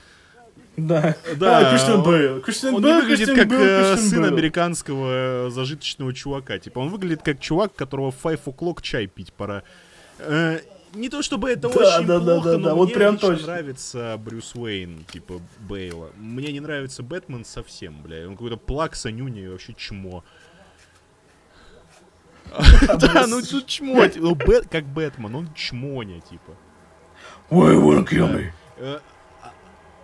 Да, 0.76 1.14
Да, 1.36 1.58
А, 1.68 1.70
Кристиан 1.72 2.02
Бейл. 2.02 2.40
Кристиан 2.40 2.74
Он 2.76 2.82
Бейл, 2.82 2.94
не 2.96 3.00
выглядит 3.02 3.26
Кристиан 3.26 3.48
как 3.48 3.58
Бейл, 3.58 3.68
э, 3.68 3.96
сын 3.96 4.22
Бейл. 4.22 4.32
американского 4.32 5.46
э, 5.46 5.50
зажиточного 5.50 6.14
чувака. 6.14 6.58
Типа, 6.58 6.78
он 6.78 6.88
выглядит 6.88 7.22
как 7.22 7.40
чувак, 7.40 7.74
которого 7.74 8.10
в 8.12 8.24
five 8.24 8.42
o'clock 8.44 8.80
чай 8.82 9.06
пить 9.06 9.32
пора. 9.32 9.62
Э, 10.18 10.60
не 10.94 11.08
то 11.08 11.22
чтобы 11.22 11.50
это 11.50 11.62
Да, 11.62 11.68
очень 11.68 12.06
да, 12.06 12.18
да, 12.18 12.34
плохо, 12.34 12.50
да, 12.52 12.58
но 12.58 12.64
да, 12.68 12.74
вот 12.74 12.84
мне 12.86 12.94
прям 12.94 13.14
лично 13.14 13.28
точно. 13.28 13.46
нравится 13.46 14.20
Брюс 14.24 14.54
Уэйн, 14.54 15.04
типа 15.12 15.40
Бейла. 15.60 16.10
Мне 16.16 16.52
не 16.52 16.60
нравится 16.60 17.02
Бэтмен 17.02 17.44
совсем, 17.44 18.00
бля. 18.02 18.26
Он 18.26 18.32
какой-то 18.34 18.56
плакса, 18.56 19.10
нюня 19.10 19.42
и 19.44 19.48
вообще 19.48 19.74
чмо. 19.74 20.24
Да, 22.98 23.26
ну 23.28 23.42
тут 23.42 23.66
чмо. 23.66 24.04
ну, 24.16 24.34
Бэт- 24.34 24.68
Как 24.70 24.84
Бэтмен, 24.84 25.34
он 25.34 25.48
чмоня, 25.54 26.20
типа. 26.20 26.52
Why 27.50 27.74
wanna 27.76 28.04
kill 28.06 28.28
me? 28.32 29.00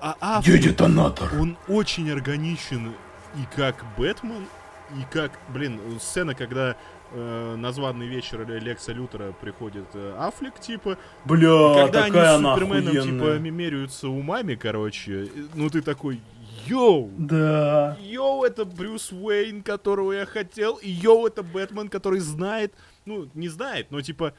А 0.06 0.16
а 0.20 0.38
Аффлек, 0.38 0.60
детонатор. 0.62 1.28
он 1.34 1.56
очень 1.66 2.08
органичен 2.12 2.92
и 3.34 3.56
как 3.56 3.84
Бэтмен, 3.98 4.46
и 4.94 5.02
как, 5.12 5.32
блин, 5.48 5.80
сцена, 6.00 6.36
когда 6.36 6.76
э, 7.10 7.56
на 7.56 7.72
званый 7.72 8.06
вечер 8.06 8.46
Лекса 8.48 8.92
Лютера 8.92 9.32
приходит 9.32 9.86
э, 9.94 10.14
Аффлек, 10.16 10.60
типа, 10.60 10.96
Бля, 11.24 11.74
когда 11.86 12.04
они 12.04 12.12
такая 12.12 12.34
с 12.34 12.38
она 12.38 12.54
Суперменом, 12.54 12.92
типа, 12.92 13.00
охуенная. 13.00 13.50
меряются 13.50 14.08
умами, 14.08 14.54
короче, 14.54 15.28
ну 15.54 15.68
ты 15.70 15.82
такой, 15.82 16.20
йоу, 16.66 17.10
Да. 17.18 17.96
йоу, 18.00 18.44
это 18.44 18.64
Брюс 18.64 19.10
Уэйн, 19.10 19.64
которого 19.64 20.12
я 20.12 20.24
хотел, 20.24 20.76
и 20.76 20.88
йоу, 20.88 21.26
это 21.26 21.42
Бэтмен, 21.42 21.88
который 21.88 22.20
знает, 22.20 22.72
ну, 23.06 23.28
не 23.34 23.48
знает, 23.48 23.90
но, 23.90 24.00
типа, 24.02 24.34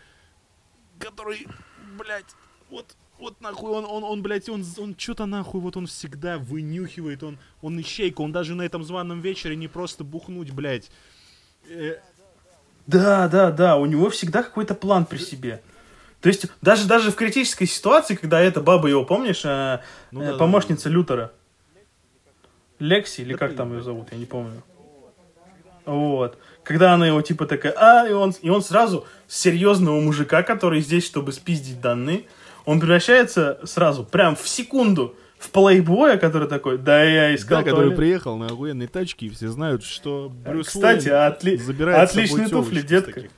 который, 0.98 1.46
блядь, 1.98 2.36
вот, 2.70 2.96
вот 3.20 3.42
нахуй, 3.42 3.72
он, 3.72 3.86
он, 3.86 4.04
он 4.04 4.22
блядь, 4.22 4.50
он, 4.50 4.64
он 4.78 4.96
что-то 4.98 5.26
нахуй, 5.26 5.62
вот 5.62 5.78
он 5.78 5.88
всегда 5.88 6.38
вынюхивает, 6.38 7.24
он, 7.24 7.38
он 7.62 7.80
ищейка, 7.80 8.22
он 8.22 8.32
даже 8.32 8.56
на 8.56 8.62
этом 8.62 8.84
званом 8.84 9.22
вечере 9.22 9.56
не 9.56 9.68
просто 9.68 10.04
бухнуть, 10.04 10.52
блядь. 10.52 10.90
Э, 11.70 11.98
Да, 12.86 13.28
да, 13.28 13.52
да, 13.52 13.78
у 13.78 13.86
него 13.86 14.10
всегда 14.10 14.44
какой-то 14.44 14.76
план 14.76 15.06
при 15.06 15.18
себе. 15.18 15.62
То 16.22 16.30
есть 16.30 16.48
даже, 16.62 16.88
даже 16.88 17.12
в 17.12 17.16
критической 17.16 17.68
ситуации, 17.68 18.16
когда 18.16 18.40
эта 18.40 18.62
баба 18.62 18.88
его, 18.88 19.06
помнишь, 19.06 19.46
э, 19.46 19.82
Ну 20.12 20.22
э, 20.22 20.26
да, 20.26 20.32
да, 20.34 20.38
помощница 20.38 20.90
Лютера, 20.90 21.32
Лекси, 22.80 23.22
или 23.22 23.34
Да 23.34 23.40
как 23.40 23.52
ты, 23.52 23.58
там 23.58 23.74
ее 23.74 23.82
зовут, 23.82 24.10
я 24.12 24.18
не 24.18 24.26
помню. 24.26 24.64
Вот. 25.86 26.38
Когда 26.64 26.94
она 26.94 27.08
его 27.08 27.22
типа 27.22 27.46
такая, 27.46 27.74
а, 27.78 28.08
и 28.08 28.12
он, 28.12 28.34
и 28.42 28.50
он 28.50 28.62
сразу 28.62 29.06
с 29.28 29.40
серьезного 29.40 30.02
мужика, 30.02 30.44
который 30.44 30.82
здесь, 30.82 31.06
чтобы 31.06 31.32
спиздить 31.32 31.80
данные, 31.80 32.26
он 32.68 32.82
превращается 32.82 33.60
сразу, 33.64 34.04
прям 34.04 34.36
в 34.36 34.46
секунду, 34.46 35.16
в 35.40 35.52
плейбоя, 35.52 36.18
который 36.18 36.50
такой, 36.50 36.78
да, 36.78 37.02
я 37.02 37.34
искал 37.34 37.60
да, 37.60 37.64
который 37.64 37.84
туалет». 37.84 37.98
приехал 37.98 38.36
на 38.36 38.48
охуенной 38.48 38.88
тачке, 38.88 39.28
и 39.28 39.30
все 39.30 39.48
знают, 39.48 39.86
что 39.86 40.30
Брюс 40.30 40.68
Кстати, 40.68 41.08
Уэйн 41.08 41.32
отли- 41.32 41.58
забирает 41.58 42.10
отличные 42.10 42.50
туфли, 42.50 42.82
детка. 42.82 43.22
типа. 43.22 43.34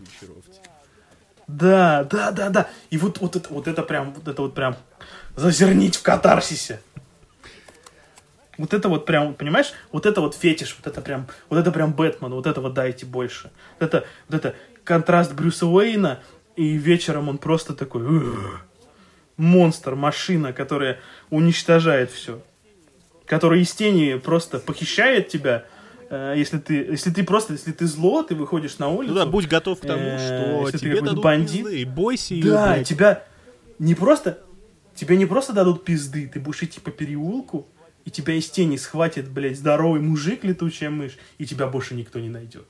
Да, 1.45 2.05
да, 2.05 2.31
да, 2.31 2.49
да. 2.49 2.69
И 2.89 2.97
вот, 2.97 3.19
вот, 3.19 3.35
это, 3.35 3.53
вот 3.53 3.67
это 3.67 3.83
прям, 3.83 4.13
вот 4.13 4.27
это 4.27 4.41
вот 4.41 4.55
прям 4.55 4.75
зазернить 5.35 5.95
в 5.95 6.01
катарсисе. 6.01 6.81
Вот 8.57 8.73
это 8.73 8.89
вот 8.89 9.05
прям, 9.05 9.35
понимаешь, 9.35 9.73
вот 9.91 10.07
это 10.07 10.21
вот 10.21 10.33
фетиш, 10.33 10.75
вот 10.75 10.91
это 10.91 11.01
прям, 11.01 11.27
вот 11.49 11.59
это 11.59 11.71
прям 11.71 11.93
Бэтмен, 11.93 12.31
вот 12.31 12.47
этого 12.47 12.71
дайте 12.71 13.05
больше. 13.05 13.51
Вот 13.79 13.87
это, 13.87 14.05
вот 14.27 14.37
это 14.37 14.55
контраст 14.83 15.33
Брюса 15.33 15.67
Уэйна, 15.67 16.19
и 16.55 16.77
вечером 16.77 17.29
он 17.29 17.37
просто 17.37 17.75
такой 17.75 18.01
«Ugh». 18.01 18.61
Монстр, 19.39 19.95
машина, 19.95 20.53
которая 20.53 20.99
уничтожает 21.29 22.11
все. 22.11 22.41
Которая 23.25 23.59
из 23.61 23.71
тени 23.71 24.17
просто 24.17 24.59
похищает 24.59 25.27
тебя, 25.29 25.65
э, 26.09 26.33
если 26.37 26.57
ты, 26.57 26.73
если 26.75 27.09
ты 27.11 27.23
просто, 27.23 27.53
если 27.53 27.71
ты 27.71 27.85
зло, 27.87 28.23
ты 28.23 28.35
выходишь 28.35 28.77
на 28.79 28.89
улицу. 28.89 29.13
Ну 29.13 29.19
да, 29.19 29.25
будь 29.25 29.47
готов 29.47 29.79
к 29.79 29.85
тому, 29.85 30.01
Э, 30.03 30.17
что 30.19 30.61
если 30.65 30.71
ты 30.71 30.77
тебе 30.79 30.89
какой-то 30.91 31.05
дадут 31.11 31.23
бандит. 31.23 31.63
пизды, 31.65 31.81
и 31.81 31.85
бойся 31.85 32.35
Да, 32.43 32.73
блядь. 32.73 32.87
тебя 32.87 33.23
не 33.79 33.95
просто... 33.95 34.39
Тебе 34.95 35.15
не 35.15 35.25
просто 35.25 35.53
дадут 35.53 35.85
пизды, 35.85 36.27
ты 36.27 36.41
будешь 36.41 36.61
идти 36.61 36.81
по 36.81 36.91
переулку, 36.91 37.67
и 38.03 38.11
тебя 38.11 38.33
из 38.33 38.49
тени 38.49 38.75
схватит, 38.75 39.29
блядь, 39.29 39.57
здоровый 39.57 40.01
мужик, 40.01 40.43
летучая 40.43 40.89
мышь, 40.89 41.17
и 41.37 41.45
тебя 41.45 41.67
больше 41.67 41.95
никто 41.95 42.19
не 42.19 42.27
найдет. 42.27 42.65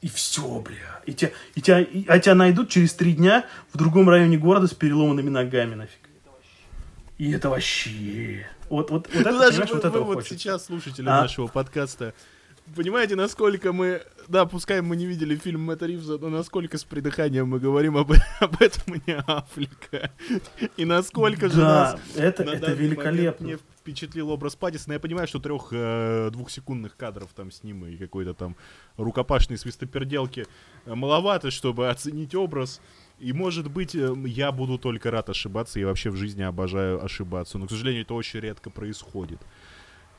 И 0.00 0.08
все, 0.08 0.60
бля. 0.60 1.00
И 1.06 1.12
тебя, 1.12 1.32
и 1.54 1.60
тебя, 1.60 1.80
и- 1.80 2.06
а 2.06 2.18
тебя 2.18 2.34
найдут 2.34 2.68
через 2.68 2.94
три 2.94 3.12
дня 3.14 3.44
в 3.72 3.78
другом 3.78 4.08
районе 4.08 4.38
города 4.38 4.66
с 4.68 4.74
переломанными 4.74 5.28
ногами, 5.28 5.74
нафиг. 5.74 5.98
И 7.18 7.32
это 7.32 7.50
вообще... 7.50 8.46
Вот, 8.70 8.90
вот, 8.90 9.08
вот 9.12 9.20
это, 9.20 9.24
даже 9.38 9.62
понимаешь, 9.62 9.70
вот 9.70 9.82
вы 9.82 9.88
этого 9.88 10.04
вот 10.04 10.14
хочется. 10.16 10.34
сейчас 10.38 10.66
слушатели 10.66 11.06
А? 11.08 11.22
нашего 11.22 11.46
подкаста, 11.48 12.14
понимаете, 12.74 13.16
насколько 13.16 13.72
мы, 13.72 14.02
да, 14.28 14.46
пускай 14.46 14.80
мы 14.80 14.96
не 14.96 15.06
видели 15.06 15.36
фильм 15.36 15.62
Мэтта 15.62 15.86
Ривза, 15.86 16.18
но 16.18 16.28
насколько 16.28 16.78
с 16.78 16.84
придыханием 16.84 17.48
мы 17.48 17.58
говорим 17.58 17.96
об, 17.96 18.12
об 18.40 18.62
этом 18.62 19.02
не 19.06 19.14
Аффлека. 19.14 20.10
И 20.76 20.84
насколько 20.84 21.48
же 21.48 21.56
Да, 21.56 21.92
нас 21.92 22.00
это, 22.16 22.42
это 22.44 22.72
великолепно. 22.72 23.46
Мне 23.46 23.58
впечатлил 23.78 24.30
образ 24.30 24.54
Паттисона. 24.56 24.94
Я 24.94 25.00
понимаю, 25.00 25.26
что 25.26 25.38
трех 25.38 25.68
э, 25.72 26.30
двухсекундных 26.30 26.96
кадров 26.96 27.30
там 27.34 27.50
с 27.50 27.62
ним 27.62 27.86
и 27.86 27.96
какой-то 27.96 28.34
там 28.34 28.56
рукопашной 28.96 29.56
свистоперделки 29.56 30.46
э, 30.84 30.94
маловато, 30.94 31.50
чтобы 31.50 31.88
оценить 31.88 32.34
образ. 32.34 32.80
И, 33.18 33.32
может 33.32 33.70
быть, 33.70 33.94
э, 33.94 34.14
я 34.26 34.52
буду 34.52 34.78
только 34.78 35.10
рад 35.10 35.30
ошибаться. 35.30 35.80
Я 35.80 35.86
вообще 35.86 36.10
в 36.10 36.16
жизни 36.16 36.42
обожаю 36.42 37.02
ошибаться. 37.02 37.58
Но, 37.58 37.66
к 37.66 37.70
сожалению, 37.70 38.02
это 38.02 38.14
очень 38.14 38.40
редко 38.40 38.70
происходит. 38.70 39.40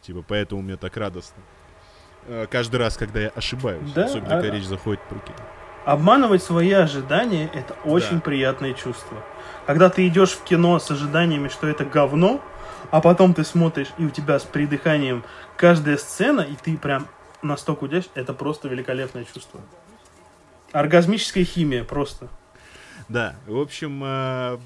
Типа, 0.01 0.23
поэтому 0.27 0.61
мне 0.61 0.77
так 0.77 0.97
радостно. 0.97 1.43
Э, 2.27 2.45
Каждый 2.49 2.77
раз, 2.77 2.97
когда 2.97 3.19
я 3.21 3.29
ошибаюсь. 3.29 3.91
Да, 3.93 4.05
Особенно, 4.05 4.29
когда 4.29 4.47
а- 4.47 4.51
речь 4.51 4.65
заходит 4.65 5.01
про 5.03 5.19
кино. 5.19 5.37
Обманывать 5.85 6.43
свои 6.43 6.71
ожидания 6.71 7.49
это 7.53 7.73
очень 7.85 8.15
Да. 8.17 8.21
приятное 8.21 8.73
чувство. 8.73 9.17
Когда 9.65 9.89
ты 9.89 10.07
идешь 10.07 10.31
в 10.31 10.43
кино 10.43 10.77
с 10.77 10.91
ожиданиями, 10.91 11.47
что 11.47 11.67
это 11.67 11.85
говно, 11.85 12.41
а 12.91 13.01
потом 13.01 13.33
ты 13.33 13.43
смотришь, 13.43 13.87
и 13.97 14.05
у 14.05 14.09
тебя 14.09 14.37
с 14.39 14.43
придыханием 14.43 15.23
каждая 15.57 15.97
сцена, 15.97 16.41
и 16.41 16.55
ты 16.55 16.77
прям 16.77 17.07
настолько 17.41 17.85
удешь, 17.85 18.05
это 18.13 18.33
просто 18.33 18.67
великолепное 18.67 19.23
чувство. 19.23 19.61
Оргазмическая 20.71 21.43
химия 21.45 21.83
просто. 21.83 22.27
Да, 23.07 23.35
в 23.47 23.57
общем, 23.57 24.01
э, 24.03 24.57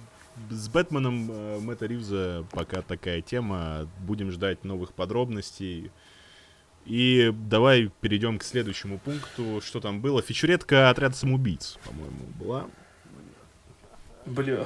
с 0.49 0.67
Бэтменом 0.67 1.29
э, 1.31 1.59
Мэтта 1.61 1.85
Ривза 1.85 2.43
пока 2.51 2.81
такая 2.81 3.21
тема. 3.21 3.87
Будем 3.99 4.31
ждать 4.31 4.65
новых 4.65 4.91
подробностей. 4.93 5.91
И 6.85 7.31
давай 7.33 7.89
перейдем 8.01 8.39
к 8.39 8.43
следующему 8.43 8.97
пункту. 8.99 9.61
Что 9.65 9.79
там 9.79 10.01
было? 10.01 10.21
Фичуретка 10.21 10.89
«Отряд 10.89 11.15
самоубийц», 11.15 11.77
по-моему, 11.85 12.17
была. 12.39 12.65
Бля. 14.25 14.65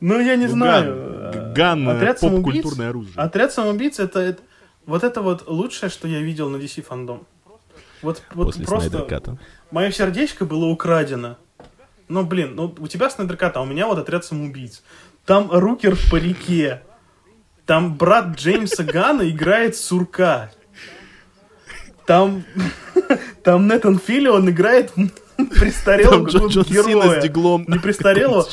Ну, 0.00 0.20
я 0.20 0.36
не 0.36 0.46
Ну, 0.46 0.52
знаю. 0.52 1.32
Ган, 1.32 1.54
Ган, 1.54 1.88
э, 1.88 1.96
Отряд 1.96 2.18
самоубийц? 2.20 2.44
поп-культурное 2.62 2.90
оружие. 2.90 3.14
Отряд 3.16 3.52
самоубийц 3.52 3.98
это, 3.98 4.20
это- 4.20 4.42
вот 4.86 5.02
это 5.02 5.22
вот 5.22 5.48
лучшее, 5.48 5.90
что 5.90 6.06
я 6.06 6.20
видел 6.20 6.48
на 6.50 6.56
DC 6.56 6.82
фандом. 6.82 7.26
Вот, 8.00 8.22
вот 8.32 8.46
После 8.46 8.64
просто 8.64 8.90
Снайдер-ката. 8.90 9.38
мое 9.72 9.90
сердечко 9.90 10.44
было 10.44 10.66
украдено. 10.66 11.36
Ну, 12.08 12.24
блин, 12.24 12.54
ну 12.54 12.72
у 12.78 12.86
тебя 12.86 13.10
Снайдеркат, 13.10 13.56
а 13.56 13.60
у 13.62 13.66
меня 13.66 13.88
вот 13.88 13.98
отряд 13.98 14.24
самоубийц. 14.24 14.82
Там 15.24 15.48
Рукер 15.50 15.96
в 15.96 16.10
парике. 16.10 16.82
Там 17.68 17.96
брат 17.96 18.28
Джеймса 18.34 18.82
Гана 18.82 19.28
играет 19.28 19.76
сурка. 19.76 20.50
Там, 22.06 22.44
там 23.44 23.66
Нэтан 23.66 23.98
Филлион 23.98 24.48
играет 24.48 24.90
престарелого 25.36 26.26
Джон, 26.26 26.46
Джон 26.46 26.64
героя. 26.64 27.20
с 27.20 27.22
диглом. 27.22 27.66
Не 27.68 27.78
престарелого, 27.78 28.48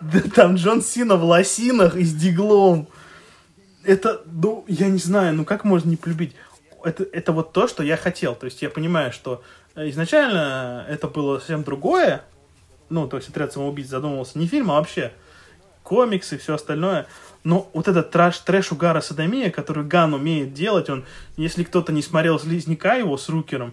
да 0.00 0.20
там 0.34 0.54
Джон 0.54 0.80
Сина 0.80 1.16
в 1.16 1.24
лосинах 1.24 1.96
и 1.96 2.04
с 2.04 2.14
диглом. 2.14 2.88
Это, 3.84 4.22
ну, 4.24 4.64
я 4.68 4.88
не 4.88 4.98
знаю, 4.98 5.34
ну 5.34 5.44
как 5.44 5.64
можно 5.64 5.90
не 5.90 5.96
полюбить? 5.96 6.34
Это, 6.82 7.06
это 7.12 7.32
вот 7.32 7.52
то, 7.52 7.68
что 7.68 7.82
я 7.82 7.98
хотел. 7.98 8.34
То 8.34 8.46
есть 8.46 8.62
я 8.62 8.70
понимаю, 8.70 9.12
что 9.12 9.42
э, 9.74 9.86
изначально 9.90 10.86
это 10.88 11.08
было 11.08 11.40
совсем 11.40 11.62
другое. 11.62 12.22
Ну, 12.88 13.06
то 13.06 13.18
есть 13.18 13.28
отряд 13.28 13.52
самоубийц 13.52 13.88
задумывался 13.88 14.38
не 14.38 14.46
фильм, 14.46 14.70
а 14.70 14.76
вообще 14.76 15.12
комиксы, 15.82 16.38
все 16.38 16.54
остальное. 16.54 17.06
Но 17.48 17.70
вот 17.72 17.88
этот 17.88 18.10
трэш, 18.10 18.40
трэш 18.40 18.72
угара 18.72 19.00
садомия, 19.00 19.50
который 19.50 19.82
Ган 19.82 20.12
умеет 20.12 20.52
делать, 20.52 20.90
он, 20.90 21.06
если 21.38 21.64
кто-то 21.64 21.92
не 21.92 22.02
смотрел 22.02 22.38
«Слизняка» 22.38 22.96
его 22.96 23.16
с 23.16 23.26
Рукером, 23.30 23.72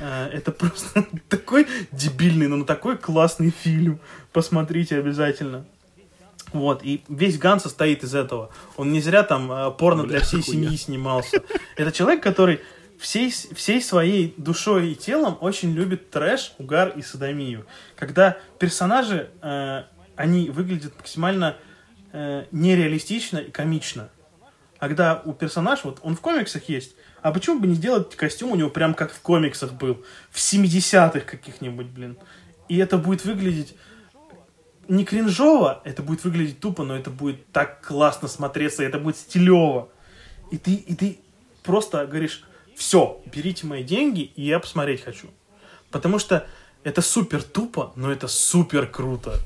э, 0.00 0.30
это 0.32 0.52
просто 0.52 1.04
такой 1.28 1.66
дебильный, 1.92 2.48
но 2.48 2.64
такой 2.64 2.96
классный 2.96 3.50
фильм. 3.50 4.00
Посмотрите 4.32 4.96
обязательно. 4.96 5.66
Вот, 6.54 6.80
и 6.82 7.02
весь 7.10 7.36
Ган 7.36 7.60
состоит 7.60 8.04
из 8.04 8.14
этого. 8.14 8.48
Он 8.78 8.90
не 8.90 9.02
зря 9.02 9.22
там 9.22 9.52
э, 9.52 9.70
порно 9.72 10.04
для 10.04 10.20
всей 10.20 10.42
семьи 10.42 10.74
снимался. 10.78 11.42
Это 11.76 11.92
человек, 11.92 12.22
который 12.22 12.60
всей, 12.98 13.30
всей 13.30 13.82
своей 13.82 14.32
душой 14.38 14.92
и 14.92 14.94
телом 14.94 15.36
очень 15.42 15.74
любит 15.74 16.08
трэш, 16.08 16.54
угар 16.56 16.88
и 16.96 17.02
садомию. 17.02 17.66
Когда 17.96 18.38
персонажи, 18.58 19.28
э, 19.42 19.82
они 20.16 20.48
выглядят 20.48 20.94
максимально 20.96 21.56
э, 21.58 21.69
нереалистично 22.12 23.38
и 23.38 23.50
комично. 23.50 24.10
Когда 24.78 25.22
у 25.24 25.32
персонажа, 25.32 25.82
вот 25.84 26.00
он 26.02 26.16
в 26.16 26.20
комиксах 26.20 26.68
есть, 26.68 26.96
а 27.22 27.32
почему 27.32 27.60
бы 27.60 27.66
не 27.66 27.74
сделать 27.74 28.16
костюм 28.16 28.52
у 28.52 28.56
него 28.56 28.70
прям 28.70 28.94
как 28.94 29.12
в 29.12 29.20
комиксах 29.20 29.72
был, 29.74 30.02
в 30.30 30.38
70-х 30.38 31.20
каких-нибудь, 31.20 31.86
блин. 31.86 32.16
И 32.68 32.78
это 32.78 32.96
будет 32.96 33.24
выглядеть 33.24 33.74
не 34.88 35.04
кринжово, 35.04 35.82
это 35.84 36.02
будет 36.02 36.24
выглядеть 36.24 36.58
тупо, 36.58 36.82
но 36.82 36.96
это 36.96 37.10
будет 37.10 37.46
так 37.52 37.86
классно 37.86 38.26
смотреться, 38.26 38.82
это 38.82 38.98
будет 38.98 39.16
стилево. 39.16 39.88
И 40.50 40.58
ты, 40.58 40.74
и 40.74 40.94
ты 40.96 41.20
просто 41.62 42.06
говоришь, 42.06 42.42
все, 42.74 43.22
берите 43.26 43.66
мои 43.66 43.84
деньги, 43.84 44.22
и 44.22 44.42
я 44.42 44.58
посмотреть 44.58 45.02
хочу. 45.02 45.28
Потому 45.90 46.18
что 46.18 46.46
это 46.82 47.02
супер 47.02 47.42
тупо, 47.42 47.92
но 47.94 48.10
это 48.10 48.26
супер 48.26 48.86
круто. 48.86 49.38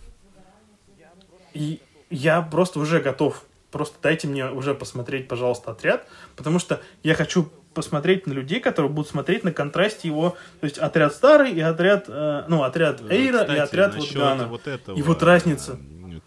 И 1.53 1.81
я 2.15 2.43
просто 2.43 2.79
уже 2.81 3.01
готов. 3.01 3.43
Просто 3.71 3.97
дайте 4.03 4.29
мне 4.29 4.49
уже 4.49 4.75
посмотреть, 4.75 5.27
пожалуйста, 5.29 5.73
отряд. 5.73 6.07
Потому 6.37 6.59
что 6.59 6.81
я 7.03 7.15
хочу 7.15 7.51
посмотреть 7.75 8.27
на 8.27 8.33
людей, 8.33 8.61
которые 8.61 8.91
будут 8.91 9.11
смотреть 9.11 9.43
на 9.43 9.53
контрасте 9.53 10.07
его, 10.07 10.37
то 10.61 10.65
есть 10.65 10.79
отряд 10.79 11.13
старый 11.13 11.51
и 11.51 11.61
отряд, 11.61 12.05
э, 12.07 12.45
ну, 12.47 12.63
отряд 12.63 13.03
Эйра 13.11 13.41
Кстати, 13.41 13.57
и 13.57 13.59
отряд 13.59 13.97
вот 13.97 14.13
Гана. 14.13 14.47
Вот 14.47 14.69
этого, 14.69 14.97
и 14.97 15.03
вот 15.03 15.23
разница. 15.25 15.79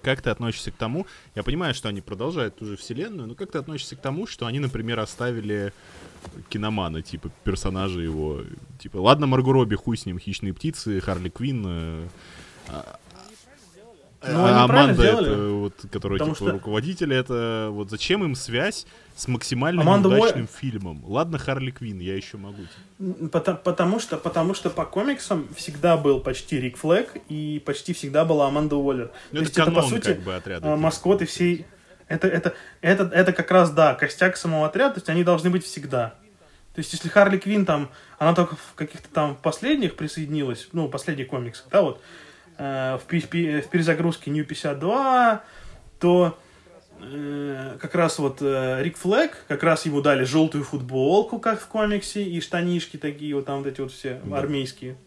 Как 0.01 0.21
ты 0.21 0.29
относишься 0.29 0.71
к 0.71 0.75
тому, 0.75 1.07
я 1.35 1.43
понимаю, 1.43 1.73
что 1.73 1.87
они 1.87 2.01
продолжают 2.01 2.57
ту 2.57 2.65
же 2.65 2.75
вселенную, 2.75 3.29
но 3.29 3.35
как 3.35 3.51
ты 3.51 3.59
относишься 3.59 3.95
к 3.95 4.01
тому, 4.01 4.27
что 4.27 4.45
они, 4.45 4.59
например, 4.59 4.99
оставили 4.99 5.71
киномана, 6.49 7.01
типа, 7.01 7.31
персонажа 7.45 8.01
его. 8.01 8.41
Типа, 8.79 8.97
ладно, 8.97 9.27
Марго 9.27 9.53
Робби, 9.53 9.75
хуй 9.75 9.95
с 9.95 10.05
ним, 10.05 10.19
хищные 10.19 10.53
птицы, 10.53 10.99
Харли 10.99 11.29
Квинн. 11.29 11.65
Э, 11.65 12.07
а, 12.67 12.99
ну, 14.23 14.45
а 14.45 14.63
Аманда, 14.63 15.03
это, 15.03 15.49
вот, 15.49 15.73
которая 15.91 16.17
Потому 16.17 16.35
типа 16.35 16.45
что... 16.45 16.53
руководитель, 16.53 17.13
это 17.13 17.69
вот 17.71 17.89
зачем 17.89 18.23
им 18.23 18.35
связь 18.35 18.87
с 19.15 19.27
максимально 19.27 19.81
Аманда 19.81 20.09
неудачным 20.09 20.41
Уой... 20.43 20.49
фильмом? 20.59 21.03
Ладно, 21.05 21.37
Харли 21.37 21.71
Квинн, 21.71 21.99
я 21.99 22.15
еще 22.15 22.37
могу. 22.37 22.63
Потому, 23.31 23.57
потому, 23.59 23.99
что, 23.99 24.17
потому 24.17 24.53
что 24.53 24.69
по 24.69 24.85
комиксам 24.85 25.47
всегда 25.55 25.97
был 25.97 26.19
почти 26.19 26.59
Рик 26.59 26.77
Флэг 26.77 27.17
и 27.29 27.61
почти 27.65 27.93
всегда 27.93 28.25
была 28.25 28.47
Аманда 28.47 28.75
Уоллер. 28.75 29.11
Ну, 29.31 29.39
То 29.39 29.43
это 29.43 29.43
есть 29.43 29.55
канон, 29.55 29.73
это, 29.73 29.81
по 29.81 29.87
сути, 29.87 30.07
как 30.07 30.19
бы, 30.21 30.35
отряда, 30.35 30.67
а, 30.67 30.69
типа. 30.71 30.81
маскоты 30.81 31.25
всей 31.25 31.65
это, 32.07 32.27
это, 32.27 32.53
это, 32.81 33.03
это 33.13 33.33
как 33.33 33.51
раз, 33.51 33.71
да, 33.71 33.93
костяк 33.93 34.37
самого 34.37 34.67
отряда, 34.67 34.95
то 34.95 34.97
есть 34.99 35.09
они 35.09 35.23
должны 35.23 35.49
быть 35.49 35.65
всегда. 35.65 36.15
То 36.73 36.79
есть, 36.79 36.93
если 36.93 37.09
Харли 37.09 37.37
Квин 37.37 37.65
там, 37.65 37.89
она 38.19 38.33
только 38.33 38.55
в 38.55 38.75
каких-то 38.75 39.09
там 39.09 39.35
последних 39.35 39.95
присоединилась, 39.95 40.69
ну, 40.73 40.87
последних 40.87 41.27
комиксах, 41.27 41.67
да, 41.71 41.81
вот, 41.81 42.01
э, 42.57 42.97
в, 42.97 43.07
в 43.07 43.69
перезагрузке 43.69 44.31
New 44.31 44.45
52, 44.45 45.43
то 45.99 46.37
э, 47.01 47.77
как 47.79 47.95
раз 47.95 48.19
вот 48.19 48.37
э, 48.41 48.83
Рик 48.83 48.97
Флэг, 48.97 49.45
как 49.47 49.63
раз 49.63 49.85
ему 49.85 50.01
дали 50.01 50.23
желтую 50.23 50.63
футболку, 50.63 51.39
как 51.39 51.59
в 51.59 51.67
комиксе, 51.67 52.23
и 52.23 52.39
штанишки 52.41 52.97
такие 52.97 53.35
вот 53.35 53.45
там 53.45 53.59
вот 53.59 53.67
эти 53.67 53.81
вот 53.81 53.91
все 53.91 54.21
да. 54.23 54.37
армейские. 54.37 54.97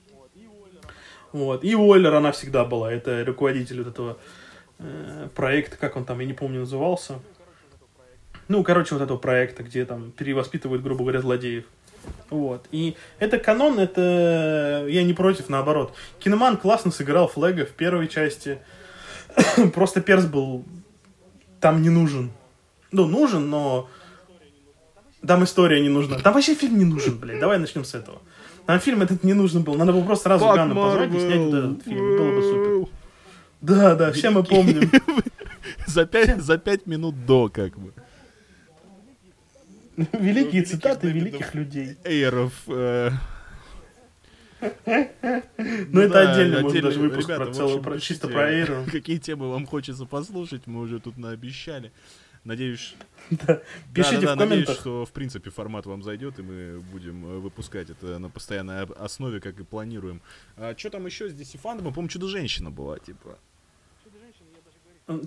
Вот. 1.32 1.64
И 1.64 1.76
Уоллер 1.76 2.14
она 2.14 2.32
всегда 2.32 2.64
была, 2.64 2.92
это 2.92 3.24
руководитель 3.24 3.78
вот 3.82 3.88
этого 3.92 4.18
Э, 4.82 5.28
проект, 5.34 5.76
как 5.76 5.96
он 5.96 6.04
там, 6.04 6.20
я 6.20 6.26
не 6.26 6.32
помню, 6.32 6.60
назывался. 6.60 7.20
Ну, 8.48 8.64
короче, 8.64 8.94
вот 8.94 9.02
этого 9.02 9.18
проекта, 9.18 9.62
где 9.62 9.84
там 9.84 10.10
перевоспитывают, 10.10 10.82
грубо 10.82 11.02
говоря, 11.02 11.20
злодеев. 11.20 11.64
Вот. 12.30 12.66
И 12.70 12.96
это 13.18 13.38
канон, 13.38 13.78
это 13.78 14.86
я 14.88 15.02
не 15.02 15.12
против, 15.12 15.48
наоборот. 15.48 15.94
Киноман 16.20 16.56
классно 16.56 16.90
сыграл 16.90 17.28
Флэга 17.28 17.66
в 17.66 17.70
первой 17.70 18.08
части. 18.08 18.58
Просто 19.74 20.00
перс 20.00 20.26
был 20.26 20.64
там 21.60 21.82
не 21.82 21.90
нужен. 21.90 22.30
Ну, 22.90 23.06
нужен, 23.06 23.50
но 23.50 23.88
там 25.26 25.44
история 25.44 25.80
не 25.80 25.88
нужна. 25.88 26.18
Там 26.18 26.34
вообще 26.34 26.54
фильм 26.54 26.78
не 26.78 26.84
нужен, 26.84 27.18
блядь. 27.18 27.38
Давай 27.38 27.58
начнем 27.58 27.84
с 27.84 27.94
этого. 27.94 28.20
Там 28.66 28.80
фильм 28.80 29.02
этот 29.02 29.22
не 29.24 29.34
нужен 29.34 29.62
был. 29.62 29.74
Надо 29.74 29.92
было 29.92 30.02
просто 30.02 30.24
сразу 30.24 30.46
Ганна 30.46 30.74
позвать 30.74 31.14
и 31.14 31.18
снять 31.18 31.40
вот 31.40 31.54
этот 31.54 31.82
фильм. 31.84 32.16
Было 32.16 32.34
бы 32.34 32.42
супер. 32.42 32.88
Да, 33.60 33.94
да, 33.94 34.12
все 34.12 34.30
мы 34.30 34.42
помним. 34.44 34.90
за, 35.86 36.06
пять, 36.06 36.40
за 36.40 36.58
пять 36.58 36.86
минут 36.86 37.26
до, 37.26 37.48
как 37.48 37.78
бы. 37.78 37.92
Великие 40.12 40.62
цитаты 40.62 41.10
великих 41.10 41.54
людей. 41.54 41.96
Эйров. 42.04 42.52
Э... 42.68 43.10
Ну, 44.86 46.00
это 46.00 46.32
отдельно, 46.32 46.60
может, 46.60 46.82
даже 46.82 47.00
выпуск 47.00 47.28
про 47.28 47.52
целую, 47.52 48.00
чисто 48.00 48.28
про 48.28 48.50
Эйру. 48.52 48.84
Какие 48.92 49.18
темы 49.18 49.50
вам 49.50 49.66
хочется 49.66 50.04
послушать, 50.04 50.66
мы 50.66 50.80
уже 50.80 51.00
тут 51.00 51.16
наобещали. 51.16 51.92
Надеюсь, 52.44 52.94
да. 53.30 53.60
Пишите 53.94 54.20
да, 54.20 54.34
да, 54.34 54.34
в 54.34 54.38
комментах. 54.38 54.50
Надеюсь, 54.50 54.78
что 54.78 55.04
в 55.04 55.12
принципе 55.12 55.50
формат 55.50 55.84
вам 55.84 56.02
зайдет, 56.02 56.38
и 56.38 56.42
мы 56.42 56.80
будем 56.92 57.26
э, 57.26 57.38
выпускать 57.38 57.90
это 57.90 58.18
на 58.18 58.30
постоянной 58.30 58.84
основе, 58.84 59.40
как 59.40 59.60
и 59.60 59.62
планируем. 59.62 60.22
А 60.56 60.74
что 60.76 60.88
там 60.88 61.04
еще 61.04 61.28
с 61.28 61.34
DC 61.34 61.58
фандомом? 61.58 61.92
По-моему, 61.92 62.08
Чудо-женщина 62.08 62.70
была, 62.70 62.98
типа. 62.98 63.38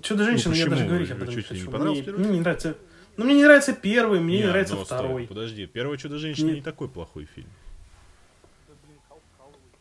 Чудо-женщина, 0.02 0.54
ну, 0.54 0.60
я 0.60 0.66
даже 0.66 0.86
говорить 0.86 1.10
об 1.12 1.22
этом 1.22 1.36
не 1.36 1.42
хочу. 1.42 1.70
Мне 2.18 2.28
не 2.30 2.40
нравится. 2.40 2.76
Ну, 3.16 3.24
мне 3.24 3.34
не 3.34 3.44
нравится 3.44 3.72
первый, 3.72 4.20
мне 4.20 4.38
не, 4.38 4.42
не 4.42 4.48
нравится 4.48 4.74
ну, 4.74 4.84
второй. 4.84 5.24
Стой, 5.24 5.26
подожди, 5.26 5.66
первый 5.66 5.98
Чудо-женщина 5.98 6.48
не... 6.48 6.54
не 6.56 6.62
такой 6.62 6.88
плохой 6.88 7.26
фильм. 7.34 7.48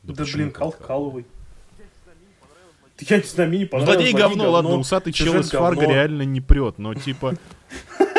Да, 0.03 0.13
да 0.13 0.25
блин, 0.31 0.51
Калкаловый. 0.51 1.25
Я 2.99 3.17
не 3.17 3.23
знаю, 3.23 3.49
мне 3.49 3.59
не 3.59 3.65
понравилось. 3.65 3.97
Ну, 3.97 4.03
злодей 4.03 4.13
говно, 4.13 4.51
ладно, 4.51 4.75
усатый 4.75 5.11
чел 5.11 5.39
из 5.39 5.49
Фарго 5.49 5.85
реально 5.85 6.23
не 6.23 6.41
прет, 6.41 6.77
но 6.77 6.93
типа... 6.93 7.35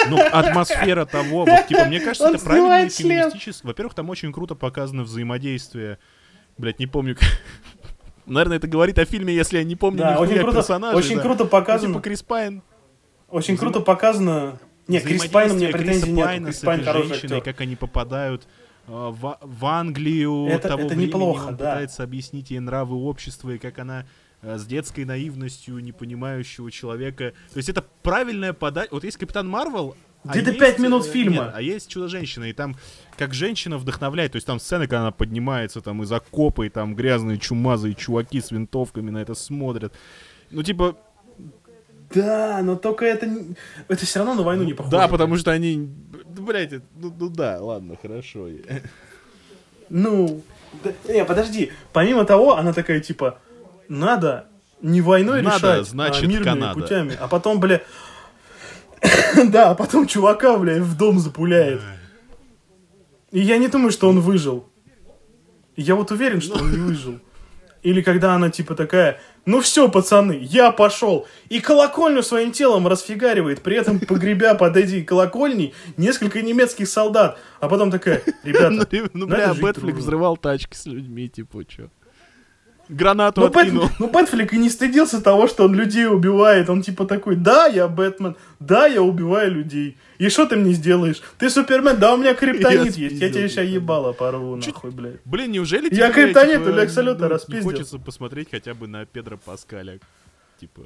Ну, 0.06 0.18
атмосфера 0.20 1.06
того, 1.06 1.46
вот, 1.46 1.66
типа, 1.66 1.86
мне 1.86 1.98
кажется, 1.98 2.28
это 2.28 2.44
правильный 2.44 2.90
феминистический... 2.90 3.66
Во-первых, 3.66 3.94
там 3.94 4.10
очень 4.10 4.32
круто 4.34 4.54
показано 4.54 5.02
взаимодействие, 5.02 5.98
блять, 6.58 6.78
не 6.78 6.86
помню, 6.86 7.16
Наверное, 8.26 8.56
это 8.56 8.66
говорит 8.66 8.98
о 8.98 9.04
фильме, 9.04 9.34
если 9.34 9.58
я 9.58 9.64
не 9.64 9.76
помню 9.76 10.00
да, 10.00 10.18
очень 10.18 10.38
круто, 10.38 10.56
персонажей. 10.56 10.98
Очень 10.98 11.16
да. 11.16 11.22
круто 11.22 11.44
показано. 11.44 11.88
Ну, 11.88 11.94
типа 11.94 12.04
Крис 12.04 12.22
Пайн. 12.22 12.62
Очень 13.28 13.56
круто 13.56 13.80
показано. 13.80 14.58
Не, 14.88 15.00
Крис 15.00 15.26
Пайн 15.26 15.52
у 15.52 15.54
меня 15.54 15.70
претензий 15.70 16.12
нет. 16.12 16.44
Крис 16.44 16.60
Пайн 16.60 16.84
хороший 16.84 17.16
актер. 17.16 17.40
как 17.40 17.60
они 17.60 17.76
попадают 17.76 18.46
э, 18.86 18.90
в, 18.90 19.38
в 19.40 19.66
Англию 19.66 20.46
это, 20.48 20.68
того 20.68 20.82
это 20.82 20.88
времени, 20.88 21.06
неплохо, 21.06 21.48
он 21.48 21.56
да. 21.56 21.72
пытается 21.72 22.02
объяснить 22.02 22.50
ей 22.50 22.60
нравы 22.60 22.96
общества, 22.96 23.50
и 23.50 23.58
как 23.58 23.78
она 23.78 24.06
э, 24.42 24.58
с 24.58 24.66
детской 24.66 25.04
наивностью 25.04 25.78
непонимающего 25.78 26.70
человека. 26.70 27.32
То 27.52 27.56
есть 27.56 27.68
это 27.68 27.84
правильная 28.02 28.52
подача. 28.52 28.88
Вот 28.92 29.04
есть 29.04 29.16
Капитан 29.16 29.48
Марвел, 29.48 29.96
а 30.26 30.36
это 30.36 30.52
пять 30.52 30.78
минут 30.78 31.06
э, 31.06 31.10
фильма. 31.10 31.44
Нет, 31.44 31.52
а 31.54 31.62
есть 31.62 31.90
Чудо-женщина, 31.90 32.44
и 32.44 32.52
там 32.52 32.76
как 33.16 33.34
женщина 33.34 33.78
вдохновляет, 33.78 34.32
то 34.32 34.36
есть 34.36 34.46
там 34.46 34.58
сцены, 34.58 34.84
когда 34.84 35.00
она 35.00 35.12
поднимается 35.12 35.80
там 35.80 36.02
из 36.02 36.12
окопа, 36.12 36.66
и 36.66 36.68
там 36.68 36.94
грязные 36.94 37.38
чумазые 37.38 37.94
чуваки 37.94 38.40
с 38.40 38.50
винтовками 38.50 39.10
на 39.10 39.18
это 39.18 39.34
смотрят. 39.34 39.94
Ну, 40.50 40.62
типа... 40.62 40.96
Да, 42.12 42.60
но 42.62 42.76
только 42.76 43.04
это... 43.04 43.28
Это 43.88 44.04
все 44.04 44.18
равно 44.20 44.34
на 44.34 44.42
войну 44.42 44.64
не 44.64 44.74
похоже. 44.74 44.96
Да, 44.96 45.08
потому 45.08 45.36
что 45.36 45.50
они... 45.50 45.88
Блять, 46.26 46.72
ну, 46.96 47.14
ну 47.18 47.28
да, 47.28 47.58
ладно, 47.60 47.96
хорошо. 48.00 48.48
Ну... 49.88 50.42
Да, 50.82 50.92
не, 51.12 51.24
подожди. 51.24 51.70
Помимо 51.92 52.24
того, 52.24 52.56
она 52.56 52.72
такая, 52.72 53.00
типа, 53.00 53.38
надо 53.88 54.46
не 54.82 55.00
войной 55.00 55.40
надо, 55.42 55.56
решать, 55.56 55.80
а 55.80 55.84
значит, 55.84 56.24
а 56.24 56.26
мирными 56.26 56.44
Канада. 56.44 56.80
путями. 56.80 57.16
А 57.18 57.28
потом, 57.28 57.60
бля, 57.60 57.80
Да, 59.48 59.70
а 59.70 59.74
потом 59.74 60.06
чувака, 60.06 60.56
блядь, 60.58 60.82
в 60.82 60.96
дом 60.96 61.18
запуляет. 61.18 61.80
И 63.30 63.40
я 63.40 63.58
не 63.58 63.68
думаю, 63.68 63.90
что 63.90 64.08
он 64.08 64.20
выжил. 64.20 64.68
Я 65.76 65.96
вот 65.96 66.10
уверен, 66.10 66.40
что 66.40 66.58
он 66.58 66.70
не 66.70 66.76
выжил. 66.78 67.20
Или 67.84 68.00
когда 68.00 68.34
она 68.34 68.50
типа 68.50 68.74
такая, 68.74 69.20
ну 69.44 69.60
все, 69.60 69.90
пацаны, 69.90 70.38
я 70.40 70.72
пошел. 70.72 71.26
И 71.50 71.60
колокольню 71.60 72.22
своим 72.22 72.50
телом 72.50 72.88
расфигаривает, 72.88 73.60
при 73.60 73.76
этом 73.76 74.00
погребя 74.00 74.54
под 74.54 74.76
эти 74.76 75.02
колокольни 75.02 75.74
несколько 75.98 76.40
немецких 76.40 76.88
солдат. 76.88 77.38
А 77.60 77.68
потом 77.68 77.90
такая, 77.90 78.22
ребята, 78.42 78.88
Ну, 78.90 79.08
ну 79.12 79.26
бля, 79.26 79.52
Бэтфлик 79.54 79.96
взрывал 79.96 80.38
тачки 80.38 80.74
с 80.74 80.86
людьми, 80.86 81.28
типа, 81.28 81.62
что? 81.68 81.90
Гранату 82.88 83.40
но 83.40 83.46
откинул. 83.46 83.84
Бэт, 83.84 83.92
ну, 83.98 84.08
Бэтфлик 84.08 84.52
и 84.52 84.58
не 84.58 84.70
стыдился 84.70 85.20
того, 85.20 85.46
что 85.48 85.64
он 85.64 85.74
людей 85.74 86.06
убивает. 86.06 86.68
Он 86.70 86.82
типа 86.82 87.06
такой, 87.06 87.36
да, 87.36 87.66
я 87.66 87.88
Бэтмен, 87.88 88.36
да, 88.60 88.86
я 88.86 89.02
убиваю 89.02 89.52
людей. 89.52 89.96
И 90.18 90.28
что 90.28 90.46
ты 90.46 90.56
мне 90.56 90.72
сделаешь? 90.72 91.22
Ты 91.38 91.50
Супермен, 91.50 91.98
да, 91.98 92.14
у 92.14 92.16
меня 92.16 92.34
криптонит 92.34 92.96
есть. 92.96 93.20
Я 93.20 93.30
тебя 93.30 93.48
сейчас 93.48 93.66
ебало 93.66 94.12
порву, 94.12 94.56
нахуй, 94.56 94.90
блядь. 94.90 95.20
Блин, 95.24 95.52
неужели 95.52 95.88
тебе, 95.88 95.98
Я 95.98 96.12
криптонит 96.12 96.64
типа, 96.64 96.68
у 96.68 96.76
Лекса 96.76 97.28
распиздил. 97.28 97.70
Хочется 97.70 97.98
посмотреть 97.98 98.50
хотя 98.50 98.74
бы 98.74 98.86
на 98.86 99.06
Педро 99.06 99.36
Паскаля. 99.36 99.98
Типа... 100.60 100.82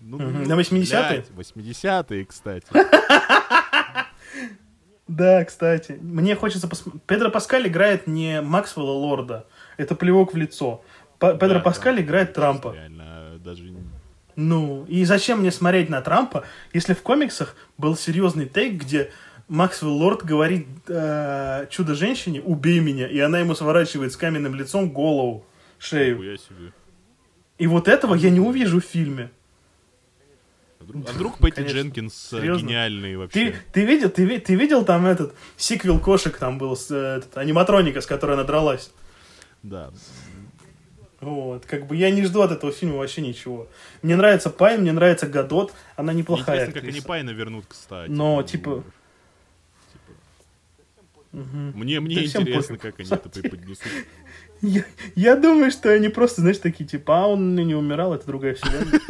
Ну, 0.00 0.18
На 0.18 0.52
80-е? 0.52 1.24
80-е, 1.34 2.24
кстати. 2.26 2.66
Да, 5.06 5.44
кстати. 5.44 5.98
Мне 6.00 6.34
хочется 6.34 6.66
посмотреть. 6.66 7.02
Педро 7.02 7.30
Паскаль 7.30 7.68
играет 7.68 8.06
не 8.06 8.40
Максвелла 8.40 8.92
Лорда. 8.92 9.46
Это 9.76 9.94
плевок 9.94 10.34
в 10.34 10.36
лицо. 10.36 10.82
П- 11.18 11.32
Педро 11.34 11.54
Да, 11.58 11.60
Паскаль 11.60 11.96
да. 11.96 12.02
играет 12.02 12.32
Трампа. 12.34 12.72
Реально, 12.74 13.38
даже... 13.44 13.72
Ну, 14.36 14.84
и 14.88 15.04
зачем 15.04 15.40
мне 15.40 15.50
смотреть 15.52 15.88
на 15.88 16.00
Трампа, 16.00 16.44
если 16.72 16.92
в 16.94 17.02
комиксах 17.02 17.54
был 17.78 17.96
серьезный 17.96 18.46
тейк, 18.46 18.82
где 18.82 19.10
Максвелл 19.48 19.92
Лорд 19.96 20.24
говорит 20.24 20.66
э, 20.88 21.66
чудо-женщине 21.70 22.40
«убей 22.42 22.80
меня», 22.80 23.06
и 23.06 23.18
она 23.20 23.38
ему 23.38 23.54
сворачивает 23.54 24.12
с 24.12 24.16
каменным 24.16 24.54
лицом 24.56 24.90
голову, 24.90 25.46
шею. 25.78 26.36
И 27.58 27.66
вот 27.68 27.86
этого 27.86 28.14
я 28.16 28.30
не 28.30 28.40
увижу 28.40 28.80
в 28.80 28.84
фильме. 28.84 29.30
А 30.80 30.84
вдруг, 30.84 31.08
а 31.08 31.12
вдруг 31.12 31.38
Пэтти 31.38 31.56
Конечно. 31.56 31.76
Дженкинс 31.78 32.32
э, 32.32 32.40
Серьезно? 32.40 32.66
гениальный 32.66 33.16
вообще? 33.16 33.50
Ты, 33.52 33.56
ты, 33.72 33.84
видел, 33.84 34.10
ты, 34.10 34.40
ты 34.40 34.54
видел 34.56 34.84
там 34.84 35.06
этот 35.06 35.34
сиквел 35.56 36.00
кошек, 36.00 36.36
там 36.36 36.58
был 36.58 36.76
с, 36.76 36.90
э, 36.90 37.18
этот, 37.18 37.36
аниматроника, 37.38 38.00
с 38.00 38.06
которой 38.06 38.32
она 38.32 38.42
дралась? 38.44 38.90
Да. 39.64 39.90
Вот, 41.20 41.64
как 41.64 41.86
бы 41.86 41.96
я 41.96 42.10
не 42.10 42.22
жду 42.22 42.42
от 42.42 42.52
этого 42.52 42.70
фильма 42.70 42.98
вообще 42.98 43.22
ничего. 43.22 43.66
Мне 44.02 44.14
нравится 44.14 44.50
Пайн, 44.50 44.82
мне 44.82 44.92
нравится 44.92 45.26
Гадот, 45.26 45.72
она 45.96 46.12
неплохая 46.12 46.56
Интересно, 46.56 46.72
как 46.74 46.82
они 46.82 46.90
актриса. 46.90 47.08
Пайна 47.08 47.30
вернут, 47.30 47.64
кстати. 47.66 48.10
Но, 48.10 48.36
Ну, 48.36 48.42
типа, 48.42 48.84
Мгм. 51.32 51.72
Мне, 51.74 51.98
мне 51.98 52.14
Да 52.16 52.24
интересно, 52.24 52.76
пофиг. 52.76 52.80
как 52.82 53.00
они 53.00 53.08
это 53.10 53.28
преподнесут. 53.28 53.90
Я, 54.62 54.84
я 55.16 55.34
думаю, 55.34 55.72
что 55.72 55.90
они 55.90 56.08
просто, 56.08 56.42
знаешь, 56.42 56.58
такие, 56.58 56.88
типа, 56.88 57.24
а 57.24 57.26
он 57.26 57.56
не 57.56 57.74
умирал, 57.74 58.14
это 58.14 58.24
другая 58.26 58.54
вселенная. 58.54 59.00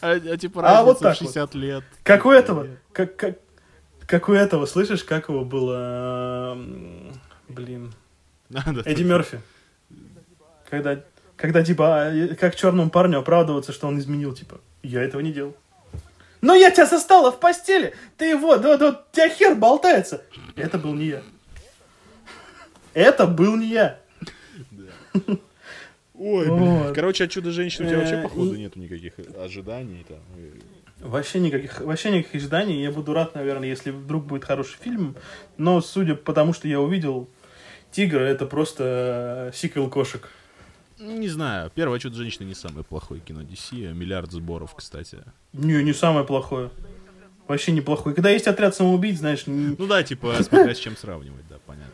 А, 0.00 0.12
а 0.12 0.36
типа 0.36 0.62
А, 0.64 0.84
вот 0.84 1.00
так 1.00 1.16
60 1.16 1.54
лет. 1.54 1.84
Как 2.02 2.24
у 2.24 2.30
этого, 2.30 2.68
как, 2.92 3.16
как, 3.16 3.38
как 4.06 4.28
у 4.28 4.32
этого, 4.32 4.66
слышишь, 4.66 5.04
как 5.04 5.28
его 5.28 5.44
было, 5.44 6.52
м, 6.54 7.12
блин, 7.54 7.92
А. 8.54 8.72
Эдди 8.84 9.02
Мерфи. 9.02 9.40
Когда, 10.68 11.02
когда 11.36 11.62
типа, 11.64 12.06
а, 12.06 12.34
как 12.34 12.56
черному 12.56 12.90
парню 12.90 13.18
оправдываться, 13.18 13.72
что 13.72 13.88
он 13.88 13.98
изменил, 13.98 14.34
типа, 14.34 14.60
я 14.82 15.02
этого 15.02 15.20
не 15.20 15.32
делал. 15.32 15.54
Но 16.40 16.54
я 16.54 16.70
тебя 16.70 16.86
застала 16.86 17.30
в 17.30 17.38
постели, 17.38 17.94
ты 18.16 18.26
его, 18.30 18.56
да, 18.56 18.76
да, 18.76 18.88
у 18.90 19.14
тебя 19.14 19.28
хер 19.28 19.54
болтается. 19.54 20.22
Это 20.56 20.76
был 20.78 20.94
не 20.94 21.06
я. 21.06 21.22
Это 22.94 23.26
был 23.26 23.56
не 23.56 23.68
я. 23.68 23.98
Ой, 26.14 26.46
Вот. 26.48 26.82
блин. 26.82 26.94
Короче, 26.94 27.24
от 27.24 27.30
чудо-женщины 27.30 27.86
у 27.86 27.90
тебя 27.90 27.98
вообще, 27.98 28.14
Э, 28.16 28.22
походу, 28.22 28.54
нету 28.56 28.78
никаких 28.78 29.14
ожиданий. 29.38 30.04
Там. 30.08 30.18
Вообще 31.00 31.40
никаких, 31.40 31.80
вообще 31.80 32.10
никаких 32.10 32.34
ожиданий. 32.42 32.82
Я 32.82 32.90
буду 32.92 33.12
рад, 33.12 33.34
наверное, 33.34 33.68
если 33.68 33.90
вдруг 33.90 34.24
будет 34.26 34.44
хороший 34.44 34.76
фильм. 34.80 35.16
Но 35.56 35.80
судя 35.80 36.14
по 36.14 36.32
тому, 36.32 36.52
что 36.52 36.68
я 36.68 36.80
увидел, 36.80 37.28
Тигр 37.92 38.20
это 38.20 38.46
просто 38.46 39.50
э, 39.52 39.56
сиквел 39.56 39.88
кошек. 39.88 40.28
Не 40.98 41.28
знаю, 41.28 41.70
первое 41.74 41.98
чудо-женщина 41.98 42.46
не 42.46 42.54
самое 42.54 42.84
плохое 42.84 43.20
кино 43.20 43.42
DC, 43.42 43.90
а 43.90 43.92
миллиард 43.92 44.30
сборов, 44.32 44.74
кстати. 44.74 45.18
Не, 45.52 45.82
не 45.82 45.92
самое 45.92 46.24
плохое. 46.24 46.70
Вообще 47.48 47.72
неплохое. 47.72 48.14
Когда 48.14 48.30
есть 48.30 48.46
отряд 48.46 48.74
самоубийц, 48.74 49.18
знаешь, 49.18 49.44
н- 49.46 49.74
Ну 49.78 49.86
да, 49.86 50.02
типа, 50.02 50.36
смотря 50.42 50.74
с 50.74 50.78
чем 50.78 50.96
сравнивать, 50.96 51.46
да, 51.50 51.56
понятно. 51.66 51.92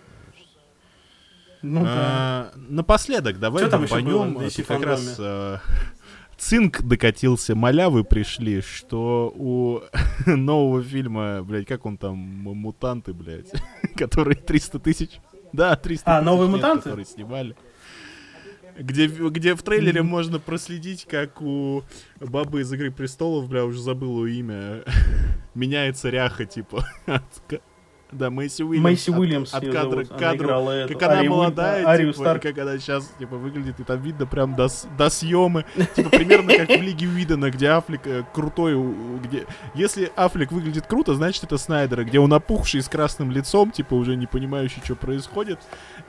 ну 1.63 1.83
да. 1.85 1.89
А, 1.91 2.53
Напоследок, 2.57 3.39
давай 3.41 3.65
было 3.65 3.79
бомбанем. 3.79 4.51
Тут 4.51 4.67
как 4.67 4.83
раз 4.85 5.17
э, 5.19 5.57
цинк 6.37 6.83
докатился, 6.83 7.55
малявы 7.55 8.05
пришли, 8.05 8.61
что 8.61 9.33
у 9.35 9.81
нового 10.27 10.83
фильма, 10.83 11.43
блядь, 11.43 11.67
как 11.67 11.87
он 11.87 11.97
там, 11.97 12.17
мутанты, 12.19 13.13
блядь, 13.15 13.51
которые 13.97 14.37
300 14.37 14.79
тысяч... 14.81 15.21
Да, 15.53 15.77
300 15.77 16.19
А, 16.19 16.23
новые 16.23 16.49
лет, 16.49 16.57
«Мутанты»? 16.57 16.83
которые 16.85 17.07
снимали. 17.07 17.57
Где, 18.79 19.07
где 19.09 19.55
в 19.55 19.63
трейлере 19.63 20.03
можно 20.03 20.39
проследить, 20.39 21.05
как 21.05 21.43
у 21.43 21.83
бабы 22.21 22.61
из 22.61 22.73
«Игры 22.73 22.93
престолов», 22.93 23.49
бля, 23.49 23.65
уже 23.65 23.81
забыл 23.81 24.25
ее 24.25 24.39
имя, 24.39 24.85
меняется 25.55 26.11
ряха, 26.11 26.45
типа. 26.45 26.89
от 27.07 27.61
Да, 28.11 28.31
Мэйси 28.31 28.63
Уильямс. 28.63 28.85
Мэйси 28.85 29.11
от- 29.11 29.19
Уильямс 29.19 29.53
От, 29.55 29.63
её 29.65 29.73
кадра 29.75 29.91
зовут. 29.91 30.09
к 30.09 30.11
Она 30.13 30.19
кадру. 30.21 30.49
эту, 30.71 30.93
Как 30.95 31.03
она 31.03 31.19
Арию 31.19 31.31
Уиль- 31.33 31.37
молодая, 31.37 31.87
Арию 31.87 32.13
типа, 32.15 32.25
Старк. 32.25 32.43
как 32.43 32.59
она 32.59 32.79
сейчас, 32.79 33.13
типа, 33.19 33.37
выглядит, 33.37 33.81
и 33.81 33.85
там 33.85 34.01
видно 34.01 34.25
прям 34.27 34.55
до, 34.57 34.69
до 34.97 35.11
съемы. 35.11 35.67
Типа, 35.95 36.09
примерно 36.09 36.55
как 36.57 36.69
в 36.71 36.81
Лиге 36.83 37.07
Уидона, 37.07 37.51
где 37.51 37.69
Аффлек 37.69 38.07
э, 38.07 38.23
крутой, 38.33 38.83
где... 39.23 39.45
Если 39.75 40.11
Аффлек 40.17 40.53
выглядит 40.53 40.87
круто, 40.87 41.15
значит, 41.15 41.45
это 41.45 41.59
Снайдера, 41.59 42.05
где 42.05 42.19
он 42.19 42.33
опухший 42.33 42.81
с 42.81 42.89
красным 42.89 43.31
лицом, 43.31 43.71
типа, 43.73 43.93
уже 43.93 44.17
не 44.17 44.27
понимающий, 44.27 44.81
что 44.83 44.95
происходит. 44.97 45.59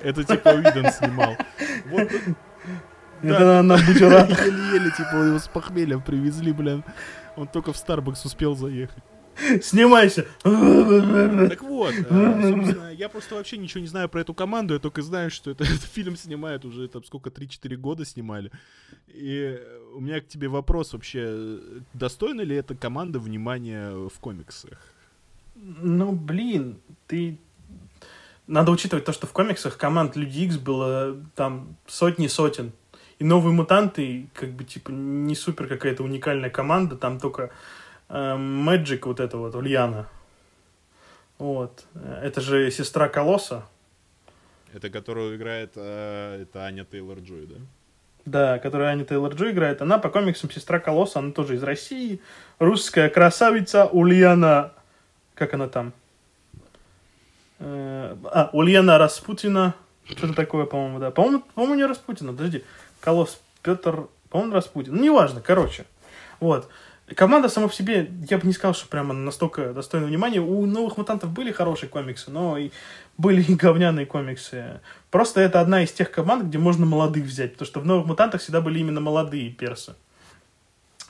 Это, 0.02 0.24
типа, 0.24 0.50
Уидон 0.50 0.92
снимал. 0.94 1.36
Вот, 1.92 2.08
Это 3.22 3.62
на 3.62 3.76
бутерат. 3.76 4.30
еле-еле, 4.30 4.92
типа, 4.92 5.16
его 5.18 5.40
с 5.40 5.50
похмелья 5.50 5.98
привезли, 6.00 6.54
блин. 6.54 6.86
Он 7.36 7.46
только 7.48 7.74
в 7.74 7.78
Старбакс 7.78 8.24
успел 8.24 8.56
заехать. 8.56 9.04
Снимайся. 9.62 10.26
Так 10.44 11.62
вот, 11.62 11.94
э, 11.94 12.52
собственно, 12.52 12.94
я 12.94 13.10
просто 13.10 13.36
вообще 13.36 13.58
ничего 13.58 13.82
не 13.82 13.88
знаю 13.88 14.10
про 14.10 14.22
эту 14.22 14.34
команду, 14.34 14.74
я 14.74 14.80
только 14.80 15.02
знаю, 15.02 15.32
что 15.32 15.52
это, 15.52 15.64
этот 15.66 15.84
фильм 15.84 16.16
снимают 16.16 16.66
уже, 16.66 16.88
там, 16.88 17.04
сколько, 17.04 17.30
3-4 17.30 17.76
года 17.76 18.06
снимали. 18.06 18.52
И 19.08 19.58
э, 19.60 19.80
у 19.96 20.00
меня 20.00 20.22
к 20.22 20.28
тебе 20.28 20.48
вопрос 20.48 20.94
вообще, 20.94 21.60
достойна 21.94 22.42
ли 22.42 22.56
эта 22.56 22.76
команда 22.76 23.20
внимания 23.20 23.92
в 23.92 24.20
комиксах? 24.20 24.80
Ну, 25.56 26.12
блин, 26.12 26.78
ты... 27.08 27.38
Надо 28.48 28.72
учитывать 28.72 29.06
то, 29.06 29.14
что 29.14 29.28
в 29.28 29.32
комиксах 29.32 29.78
команд 29.78 30.16
Люди 30.16 30.40
Икс 30.40 30.58
было 30.58 31.18
там 31.36 31.76
сотни 31.86 32.28
сотен. 32.28 32.72
И 33.20 33.24
новые 33.24 33.54
мутанты, 33.54 34.28
как 34.34 34.52
бы, 34.52 34.64
типа, 34.64 34.92
не 34.92 35.36
супер 35.36 35.68
какая-то 35.68 36.04
уникальная 36.04 36.50
команда, 36.50 36.96
там 36.96 37.20
только 37.20 37.52
Мэджик, 38.10 39.06
вот 39.06 39.20
это 39.20 39.38
вот, 39.38 39.56
Ульяна. 39.56 40.08
Вот. 41.38 41.86
Это 42.22 42.42
же 42.42 42.70
сестра 42.72 43.08
Колосса. 43.08 43.64
Это 44.74 44.90
которую 44.90 45.36
играет, 45.36 45.72
э, 45.76 46.42
это 46.44 46.66
Аня 46.66 46.84
Тейлор-Джой, 46.84 47.48
да? 47.48 47.56
Да, 48.26 48.60
которая 48.60 48.90
Аня 48.90 49.04
Тейлор-Джо 49.04 49.52
играет. 49.52 49.82
Она 49.82 49.98
по 49.98 50.10
комиксам 50.10 50.52
сестра 50.52 50.80
Колосса, 50.80 51.20
она 51.20 51.32
тоже 51.32 51.56
из 51.56 51.64
России. 51.64 52.20
Русская 52.60 53.10
красавица 53.10 53.86
Ульяна... 53.86 54.74
Как 55.34 55.54
она 55.54 55.68
там? 55.68 55.94
Э, 57.60 58.16
А, 58.26 58.50
Ульяна 58.54 58.98
Распутина. 58.98 59.74
Что-то 60.06 60.34
такое, 60.34 60.66
по-моему, 60.66 61.00
да. 61.00 61.12
По-моему, 61.12 61.44
по-моему, 61.56 61.76
не 61.76 61.86
Распутина. 61.86 62.32
Подожди. 62.32 62.64
Колосс 63.00 63.40
Петр... 63.64 64.08
По-моему, 64.30 64.54
Распутин. 64.54 64.96
Ну, 64.96 65.04
неважно, 65.04 65.42
короче. 65.42 65.86
Вот. 66.40 66.70
Команда 67.16 67.50
сама 67.50 67.68
по 67.68 67.74
себе, 67.74 68.12
я 68.30 68.38
бы 68.38 68.48
не 68.48 68.54
сказал, 68.54 68.74
что 68.74 68.88
прямо 68.88 69.14
настолько 69.14 69.74
достойна 69.74 70.08
внимания. 70.08 70.40
У 70.40 70.66
новых 70.66 70.98
мутантов 70.98 71.32
были 71.32 71.52
хорошие 71.52 71.90
комиксы, 71.90 72.30
но 72.30 72.58
и 72.58 72.72
были 73.18 73.42
и 73.42 73.56
говняные 73.56 74.06
комиксы. 74.06 74.82
Просто 75.10 75.42
это 75.42 75.60
одна 75.62 75.84
из 75.84 75.92
тех 75.92 76.12
команд, 76.12 76.46
где 76.46 76.58
можно 76.58 76.86
молодых 76.86 77.26
взять, 77.26 77.54
потому 77.54 77.68
что 77.68 77.80
в 77.80 77.86
новых 77.86 78.06
мутантах 78.06 78.42
всегда 78.42 78.62
были 78.62 78.80
именно 78.80 79.02
молодые 79.02 79.50
персы. 79.50 79.96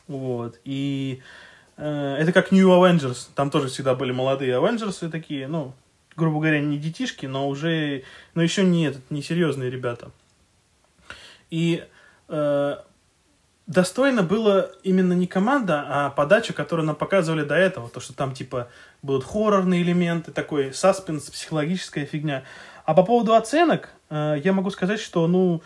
Вот. 0.07 0.59
И 0.63 1.21
э, 1.77 2.15
это 2.19 2.31
как 2.33 2.51
New 2.51 2.67
Avengers. 2.69 3.27
Там 3.35 3.49
тоже 3.49 3.67
всегда 3.67 3.95
были 3.95 4.11
молодые 4.11 4.53
Avengers 4.53 5.09
такие, 5.09 5.47
ну, 5.47 5.73
грубо 6.15 6.39
говоря, 6.39 6.59
не 6.59 6.77
детишки, 6.77 7.25
но 7.25 7.47
уже, 7.47 8.03
но 8.35 8.41
еще 8.41 8.63
не, 8.63 8.87
этот, 8.87 9.09
не 9.09 9.21
серьезные 9.21 9.69
ребята. 9.69 10.11
И 11.49 11.83
э, 12.27 12.77
достойно 13.69 14.23
было 14.23 14.71
именно 14.83 15.13
не 15.13 15.27
команда, 15.27 15.85
а 15.87 16.09
подача, 16.09 16.53
которую 16.53 16.87
нам 16.87 16.95
показывали 16.95 17.43
до 17.43 17.55
этого. 17.55 17.87
То, 17.87 17.99
что 17.99 18.13
там, 18.13 18.33
типа, 18.33 18.67
будут 19.03 19.23
хоррорные 19.23 19.83
элементы, 19.83 20.31
такой 20.31 20.73
саспенс, 20.73 21.29
психологическая 21.29 22.05
фигня. 22.05 22.43
А 22.85 22.95
по 22.95 23.03
поводу 23.03 23.35
оценок, 23.35 23.89
э, 24.09 24.41
я 24.43 24.53
могу 24.53 24.71
сказать, 24.71 24.99
что, 24.99 25.27
ну, 25.27 25.61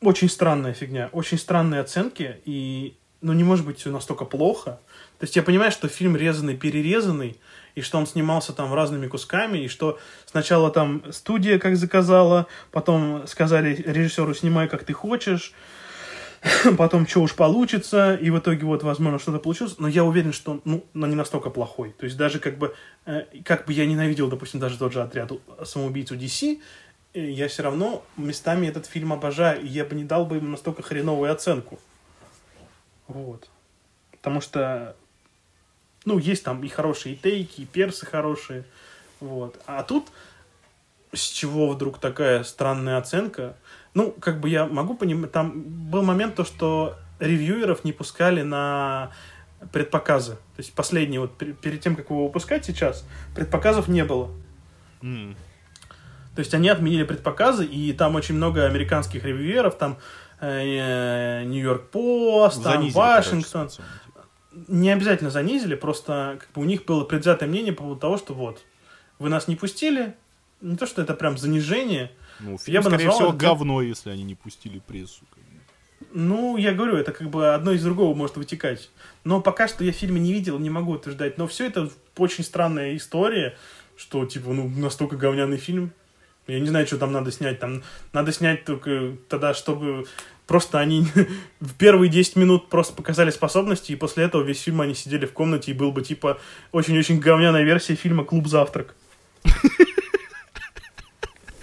очень 0.00 0.30
странная 0.30 0.72
фигня, 0.72 1.10
очень 1.12 1.38
странные 1.38 1.82
оценки, 1.82 2.40
и, 2.46 2.96
ну, 3.20 3.34
не 3.34 3.44
может 3.44 3.66
быть 3.66 3.78
все 3.78 3.90
настолько 3.90 4.24
плохо. 4.24 4.80
То 5.18 5.24
есть 5.24 5.36
я 5.36 5.42
понимаю, 5.42 5.72
что 5.72 5.88
фильм 5.88 6.16
резанный, 6.16 6.56
перерезанный, 6.56 7.38
и 7.74 7.82
что 7.82 7.98
он 7.98 8.06
снимался 8.06 8.54
там 8.54 8.72
разными 8.72 9.08
кусками, 9.08 9.58
и 9.58 9.68
что 9.68 9.98
сначала 10.24 10.70
там 10.70 11.02
студия 11.12 11.58
как 11.58 11.76
заказала, 11.76 12.46
потом 12.70 13.26
сказали 13.26 13.74
режиссеру 13.74 14.32
снимай 14.32 14.68
как 14.68 14.84
ты 14.84 14.94
хочешь, 14.94 15.52
потом 16.78 17.06
что 17.06 17.22
уж 17.22 17.34
получится, 17.34 18.14
и 18.14 18.30
в 18.30 18.38
итоге 18.38 18.66
вот, 18.66 18.82
возможно, 18.82 19.18
что-то 19.18 19.38
получилось, 19.38 19.76
но 19.78 19.88
я 19.88 20.04
уверен, 20.04 20.32
что, 20.32 20.60
ну, 20.64 20.84
но 20.92 21.06
не 21.06 21.14
настолько 21.14 21.50
плохой. 21.50 21.92
То 21.92 22.04
есть 22.04 22.16
даже 22.16 22.38
как 22.38 22.58
бы, 22.58 22.74
э, 23.06 23.24
как 23.44 23.64
бы 23.66 23.72
я 23.72 23.86
ненавидел, 23.86 24.28
допустим, 24.28 24.60
даже 24.60 24.78
тот 24.78 24.92
же 24.92 25.02
отряд 25.02 25.32
самоубийцу 25.64 26.16
DC, 26.16 26.60
э, 27.14 27.30
я 27.30 27.48
все 27.48 27.62
равно 27.62 28.04
местами 28.16 28.66
этот 28.66 28.86
фильм 28.86 29.12
обожаю, 29.12 29.62
и 29.62 29.66
я 29.68 29.84
бы 29.84 29.94
не 29.94 30.04
дал 30.04 30.26
бы 30.26 30.36
ему 30.36 30.48
настолько 30.48 30.82
хреновую 30.82 31.32
оценку. 31.32 31.78
Вот. 33.06 33.48
Потому 34.12 34.40
что 34.40 34.96
Ну, 36.04 36.18
есть 36.18 36.44
там 36.44 36.62
и 36.62 36.68
хорошие 36.68 37.14
и 37.14 37.18
тейки, 37.18 37.62
и 37.62 37.66
персы 37.66 38.04
хорошие. 38.04 38.64
Вот. 39.20 39.58
А 39.66 39.82
тут 39.82 40.08
с 41.12 41.28
чего 41.28 41.68
вдруг 41.70 41.98
такая 41.98 42.44
странная 42.44 42.98
оценка? 42.98 43.56
Ну, 43.94 44.12
как 44.12 44.40
бы 44.40 44.48
я 44.48 44.66
могу 44.66 44.94
понимать, 44.94 45.32
там 45.32 45.62
был 45.62 46.02
момент 46.02 46.34
то, 46.34 46.44
что 46.44 46.98
ревьюеров 47.20 47.84
не 47.84 47.92
пускали 47.92 48.42
на 48.42 49.12
предпоказы. 49.72 50.32
То 50.32 50.58
есть 50.58 50.74
последний, 50.74 51.18
вот 51.18 51.36
перед 51.36 51.80
тем, 51.80 51.96
как 51.96 52.10
его 52.10 52.26
выпускать 52.26 52.64
сейчас, 52.64 53.06
предпоказов 53.34 53.88
не 53.88 54.04
было. 54.04 54.30
Mm. 55.00 55.36
То 56.34 56.40
есть 56.40 56.52
они 56.54 56.68
отменили 56.68 57.04
предпоказы, 57.04 57.64
и 57.64 57.92
там 57.92 58.16
очень 58.16 58.34
много 58.34 58.66
американских 58.66 59.24
ревьюеров, 59.24 59.76
там 59.78 59.98
Нью-Йорк 60.40 61.90
Пост, 61.90 62.62
там 62.62 62.88
Вашингтон. 62.90 63.70
Не 64.68 64.90
обязательно 64.90 65.30
занизили, 65.30 65.76
просто 65.76 66.38
как 66.40 66.50
бы 66.52 66.62
у 66.62 66.64
них 66.64 66.84
было 66.84 67.04
предвзятое 67.04 67.48
мнение 67.48 67.72
по 67.72 67.82
поводу 67.82 68.00
того, 68.00 68.18
что 68.18 68.34
вот, 68.34 68.60
вы 69.18 69.28
нас 69.28 69.48
не 69.48 69.56
пустили, 69.56 70.14
не 70.60 70.76
то, 70.76 70.86
что 70.86 71.02
это 71.02 71.14
прям 71.14 71.38
занижение. 71.38 72.10
Ну, 72.40 72.58
фильм, 72.58 72.74
я 72.74 72.80
бы 72.82 72.90
скорее 72.90 73.06
назвал, 73.06 73.28
всего, 73.28 73.38
говно, 73.38 73.82
если 73.82 74.10
они 74.10 74.24
не 74.24 74.34
пустили 74.34 74.80
прессу. 74.80 75.24
Ну, 76.12 76.56
я 76.56 76.72
говорю, 76.72 76.96
это 76.96 77.12
как 77.12 77.28
бы 77.28 77.54
одно 77.54 77.72
из 77.72 77.82
другого 77.82 78.14
может 78.14 78.36
вытекать. 78.36 78.90
Но 79.24 79.40
пока 79.40 79.66
что 79.66 79.84
я 79.84 79.92
фильма 79.92 80.18
не 80.18 80.32
видел, 80.32 80.58
не 80.58 80.70
могу 80.70 80.92
утверждать. 80.92 81.38
Но 81.38 81.46
все 81.46 81.66
это 81.66 81.90
очень 82.16 82.44
странная 82.44 82.96
история, 82.96 83.56
что, 83.96 84.24
типа, 84.24 84.52
ну, 84.52 84.68
настолько 84.68 85.16
говняный 85.16 85.56
фильм. 85.56 85.92
Я 86.46 86.60
не 86.60 86.68
знаю, 86.68 86.86
что 86.86 86.98
там 86.98 87.10
надо 87.10 87.32
снять. 87.32 87.58
Там 87.58 87.82
надо 88.12 88.30
снять 88.32 88.64
только 88.64 89.16
тогда, 89.28 89.54
чтобы 89.54 90.06
просто 90.46 90.78
они 90.78 91.06
в 91.60 91.74
первые 91.74 92.10
10 92.10 92.36
минут 92.36 92.68
просто 92.68 92.94
показали 92.94 93.30
способности, 93.30 93.92
и 93.92 93.96
после 93.96 94.24
этого 94.24 94.42
весь 94.42 94.60
фильм 94.60 94.82
они 94.82 94.94
сидели 94.94 95.26
в 95.26 95.32
комнате, 95.32 95.70
и 95.72 95.74
был 95.74 95.90
бы, 95.90 96.02
типа, 96.02 96.38
очень-очень 96.72 97.18
говняная 97.18 97.64
версия 97.64 97.94
фильма 97.94 98.24
«Клуб 98.24 98.46
завтрак». 98.46 98.94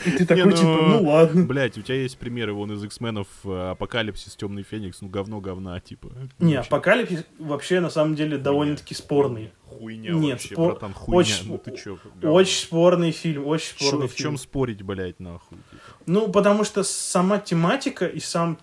И 0.06 0.12
ты 0.12 0.26
такой, 0.26 0.46
ну, 0.46 0.52
типа, 0.52 0.82
ну 0.88 1.10
ладно. 1.10 1.46
Блять, 1.46 1.78
у 1.78 1.82
тебя 1.82 1.96
есть 1.96 2.18
примеры 2.18 2.54
вон 2.54 2.72
из 2.72 2.84
X-менов 2.84 3.28
э, 3.44 3.72
Апокалипсис, 3.72 4.36
Темный 4.36 4.64
Феникс, 4.64 5.02
ну 5.02 5.10
говно 5.10 5.40
говна, 5.42 5.80
типа. 5.80 6.12
Не. 6.40 6.56
Апокалипсис 6.56 7.26
вообще 7.40 7.80
на 7.80 7.90
самом 7.90 8.16
деле 8.16 8.38
довольно-таки 8.38 8.94
спорный. 8.94 9.52
Хуйня 9.66 10.12
Нет, 10.12 10.34
вообще, 10.34 10.54
спор... 10.54 10.72
братан, 10.72 10.94
хуйня. 10.94 11.20
Очень, 11.20 11.48
ну 11.48 11.58
ты 11.58 11.78
чё? 11.78 11.98
Очень 12.22 12.62
спорный 12.62 13.12
фильм, 13.12 13.48
очень 13.48 13.76
спорный 13.78 14.08
Шо, 14.08 14.14
фильм. 14.14 14.30
В 14.30 14.32
чем 14.32 14.38
спорить, 14.38 14.82
блять, 14.82 15.20
нахуй? 15.20 15.58
Типа? 15.70 15.84
Ну, 16.06 16.30
потому 16.30 16.64
что 16.64 16.84
сама 16.84 17.40
тематика 17.40 18.06
и 18.06 18.20
сам 18.20 18.60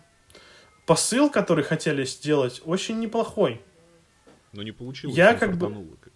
посыл, 0.87 1.31
который 1.31 1.65
хотели 1.65 2.05
сделать, 2.05 2.63
очень 2.65 2.99
неплохой. 2.99 3.61
Но 4.53 4.63
не 4.63 4.73
получилось. 4.73 5.17
Я 5.17 5.35
как 5.35 5.57
бы... 5.57 5.87
Как 6.01 6.08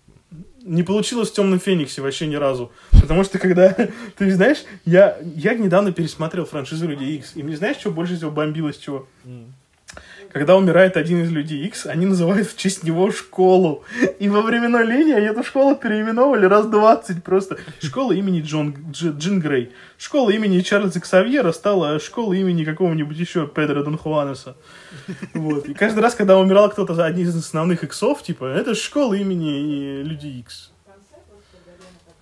не 0.64 0.82
получилось 0.82 1.30
в 1.30 1.34
Темном 1.34 1.60
Фениксе 1.60 2.02
вообще 2.02 2.26
ни 2.26 2.36
разу. 2.36 2.70
Потому 2.90 3.24
что 3.24 3.38
когда, 3.38 3.72
ты 4.16 4.30
знаешь, 4.30 4.58
я, 4.84 5.18
я 5.36 5.54
недавно 5.54 5.92
пересмотрел 5.92 6.44
франшизу 6.44 6.88
Людей 6.88 7.16
Икс, 7.16 7.32
и 7.36 7.42
мне 7.42 7.56
знаешь, 7.56 7.76
что 7.76 7.90
больше 7.90 8.16
всего 8.16 8.30
бомбилось 8.30 8.78
чего? 8.78 9.06
Mm 9.24 9.46
когда 10.32 10.56
умирает 10.56 10.96
один 10.96 11.22
из 11.22 11.30
людей 11.30 11.66
X, 11.66 11.86
они 11.86 12.06
называют 12.06 12.48
в 12.48 12.56
честь 12.56 12.84
него 12.84 13.10
школу. 13.10 13.84
И 14.18 14.28
во 14.28 14.40
временной 14.40 14.86
линии 14.86 15.14
они 15.14 15.26
эту 15.26 15.42
школу 15.44 15.76
переименовали 15.76 16.46
раз 16.46 16.66
20 16.66 17.22
просто. 17.22 17.58
Школа 17.80 18.12
имени 18.12 18.40
Джон, 18.40 18.74
Дж, 18.90 19.10
Джин 19.18 19.40
Грей. 19.40 19.72
Школа 19.98 20.30
имени 20.30 20.60
Чарльза 20.60 21.00
Ксавьера 21.00 21.52
стала 21.52 21.98
школа 22.00 22.32
имени 22.32 22.64
какого-нибудь 22.64 23.18
еще 23.18 23.46
Педро 23.46 23.82
Дон 23.82 23.98
Хуанеса. 23.98 24.56
Вот. 25.34 25.68
И 25.68 25.74
каждый 25.74 26.00
раз, 26.00 26.14
когда 26.14 26.38
умирал 26.38 26.70
кто-то 26.70 27.04
один 27.04 27.28
из 27.28 27.36
основных 27.36 27.84
иксов, 27.84 28.22
типа, 28.22 28.46
это 28.46 28.74
школа 28.74 29.14
имени 29.14 30.02
Людей 30.02 30.40
Икс. 30.40 30.72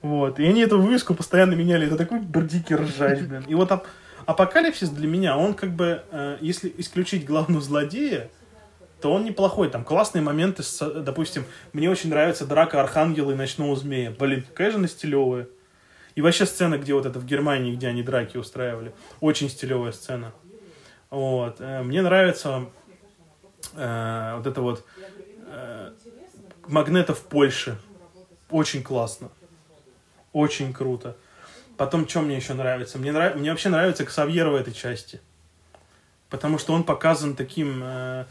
Вот. 0.03 0.41
И 0.41 0.47
они 0.47 0.63
эту 0.63 0.81
вывеску 0.81 1.15
постоянно 1.15 1.55
меняли. 1.55 1.87
Это 1.87 1.97
такой 1.97 2.21
дикий 2.21 2.75
ржач, 2.75 3.21
блин. 3.21 3.45
И 3.47 3.55
вот 3.55 3.71
Апокалипсис 4.27 4.91
для 4.91 5.09
меня, 5.09 5.37
он 5.37 5.55
как 5.55 5.71
бы, 5.71 6.03
э, 6.11 6.39
если 6.41 6.73
исключить 6.79 7.25
главного 7.25 7.61
злодея, 7.63 8.31
то 9.01 9.13
он 9.13 9.25
неплохой. 9.25 9.71
Там 9.71 9.85
классные 9.85 10.23
моменты, 10.23 10.63
с, 10.63 10.79
допустим, 11.03 11.45
мне 11.73 11.91
очень 11.91 12.11
нравится 12.11 12.47
драка 12.47 12.81
Архангела 12.81 13.33
и 13.33 13.35
Ночного 13.35 13.75
Змея. 13.77 14.11
Блин, 14.11 14.43
какая 14.43 14.71
же 14.71 14.77
она 14.77 14.89
стилевая. 14.89 15.49
И 16.15 16.23
вообще 16.23 16.45
сцена, 16.45 16.77
где 16.77 16.93
вот 16.95 17.07
это 17.07 17.19
в 17.19 17.25
Германии, 17.25 17.75
где 17.75 17.89
они 17.89 18.03
драки 18.03 18.37
устраивали. 18.37 18.93
Очень 19.21 19.49
стилевая 19.49 19.93
сцена. 19.93 20.33
Вот. 21.09 21.57
Э, 21.61 21.83
мне 21.83 22.03
нравится 22.03 22.67
э, 23.75 24.35
вот 24.37 24.47
это 24.47 24.61
вот 24.61 24.85
э, 25.47 25.93
Магнета 26.67 27.15
в 27.15 27.23
Польше. 27.23 27.79
Очень 28.51 28.83
классно. 28.83 29.31
Очень 30.33 30.73
круто. 30.73 31.17
Потом, 31.81 32.07
что 32.07 32.21
мне 32.21 32.37
еще 32.37 32.53
нравится? 32.53 32.99
Мне, 32.99 33.11
нрав... 33.11 33.37
мне 33.37 33.51
вообще 33.51 33.71
нравится 33.71 34.05
Ксавьер 34.05 34.51
в 34.51 34.55
этой 34.55 34.75
части. 34.75 35.19
Потому 36.29 36.59
что 36.59 36.75
он 36.75 36.85
показан 36.85 37.35
таким 37.35 37.81
э, 37.83 38.27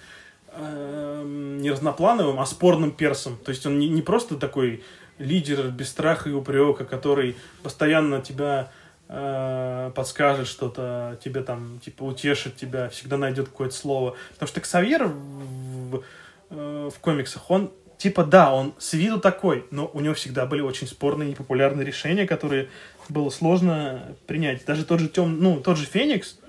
э, 0.51 1.23
не 1.59 1.71
разноплановым, 1.71 2.39
а 2.39 2.45
спорным 2.45 2.91
персом. 2.91 3.37
То 3.37 3.49
есть 3.49 3.65
он 3.65 3.79
не, 3.79 3.89
не 3.89 4.03
просто 4.03 4.35
такой 4.35 4.83
лидер 5.17 5.69
без 5.69 5.89
страха 5.89 6.29
и 6.29 6.31
упрека, 6.31 6.85
который 6.85 7.37
постоянно 7.63 8.21
тебя 8.21 8.71
э, 9.07 9.93
подскажет 9.95 10.47
что-то, 10.47 11.17
тебе 11.23 11.41
там, 11.41 11.79
типа, 11.83 12.03
утешит 12.03 12.55
тебя, 12.55 12.89
всегда 12.89 13.17
найдет 13.17 13.47
какое-то 13.47 13.73
слово. 13.73 14.15
Потому 14.33 14.47
что 14.47 14.61
Ксавьер 14.61 15.05
в, 15.05 15.89
в, 15.89 16.03
э, 16.51 16.89
в 16.95 16.99
комиксах, 16.99 17.49
он 17.49 17.71
типа, 17.99 18.23
да, 18.23 18.53
он 18.53 18.73
с 18.77 18.93
виду 18.93 19.19
такой, 19.19 19.65
но 19.71 19.89
у 19.93 19.99
него 19.99 20.13
всегда 20.13 20.45
были 20.45 20.61
очень 20.61 20.87
спорные 20.87 21.31
и 21.31 21.35
популярные 21.35 21.85
решения, 21.85 22.25
которые 22.25 22.69
было 23.09 23.29
сложно 23.29 24.15
принять. 24.27 24.65
Даже 24.65 24.85
тот 24.85 24.99
же 24.99 25.09
тем, 25.09 25.41
ну, 25.41 25.59
тот 25.59 25.77
же 25.77 25.85
Феникс 25.85 26.39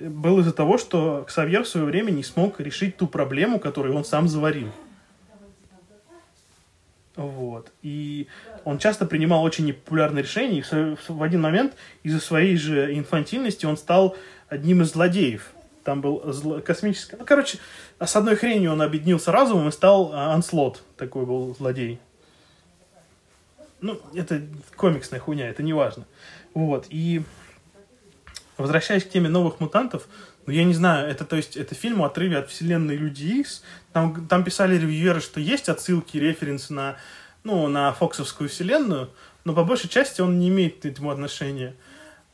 был 0.00 0.40
из-за 0.40 0.52
того, 0.52 0.78
что 0.78 1.24
Ксавьер 1.26 1.64
в 1.64 1.68
свое 1.68 1.86
время 1.86 2.10
не 2.10 2.22
смог 2.22 2.60
решить 2.60 2.96
ту 2.96 3.06
проблему, 3.06 3.60
которую 3.60 3.94
он 3.94 4.04
сам 4.04 4.28
заварил. 4.28 4.68
Вот. 7.14 7.70
И 7.82 8.26
он 8.64 8.78
часто 8.78 9.04
принимал 9.04 9.42
очень 9.42 9.66
непопулярные 9.66 10.22
решения, 10.22 10.60
и 10.60 10.96
в 11.08 11.22
один 11.22 11.42
момент 11.42 11.74
из-за 12.02 12.20
своей 12.20 12.56
же 12.56 12.96
инфантильности 12.96 13.66
он 13.66 13.76
стал 13.76 14.16
одним 14.48 14.82
из 14.82 14.92
злодеев. 14.92 15.52
Там 15.84 16.00
был 16.00 16.22
зло... 16.32 16.60
космический... 16.60 17.16
Ну, 17.18 17.24
короче, 17.24 17.58
с 17.98 18.16
одной 18.16 18.36
хренью 18.36 18.72
он 18.72 18.82
объединился 18.82 19.32
разумом 19.32 19.68
и 19.68 19.72
стал 19.72 20.12
Анслот. 20.14 20.82
Такой 20.96 21.26
был 21.26 21.54
злодей. 21.54 21.98
Ну, 23.82 24.00
это 24.14 24.40
комиксная 24.76 25.20
хуйня, 25.20 25.48
это 25.48 25.62
не 25.62 25.72
важно. 25.72 26.06
Вот, 26.54 26.86
и 26.88 27.22
возвращаясь 28.56 29.04
к 29.04 29.10
теме 29.10 29.28
новых 29.28 29.60
мутантов, 29.60 30.06
ну, 30.46 30.52
я 30.52 30.64
не 30.64 30.72
знаю, 30.72 31.08
это, 31.08 31.24
то 31.24 31.36
есть, 31.36 31.56
это 31.56 31.74
фильм 31.74 32.02
отрыве 32.02 32.38
от 32.38 32.48
вселенной 32.50 32.96
Люди 32.96 33.24
Икс. 33.24 33.62
Там, 33.92 34.26
там 34.26 34.44
писали 34.44 34.76
ревьюеры, 34.76 35.20
что 35.20 35.40
есть 35.40 35.68
отсылки, 35.68 36.16
референсы 36.16 36.72
на, 36.72 36.96
ну, 37.44 37.68
на 37.68 37.92
Фоксовскую 37.92 38.48
вселенную, 38.48 39.10
но 39.44 39.52
по 39.52 39.64
большей 39.64 39.88
части 39.90 40.20
он 40.20 40.38
не 40.38 40.48
имеет 40.48 40.80
к 40.80 40.86
этому 40.86 41.10
отношения. 41.10 41.74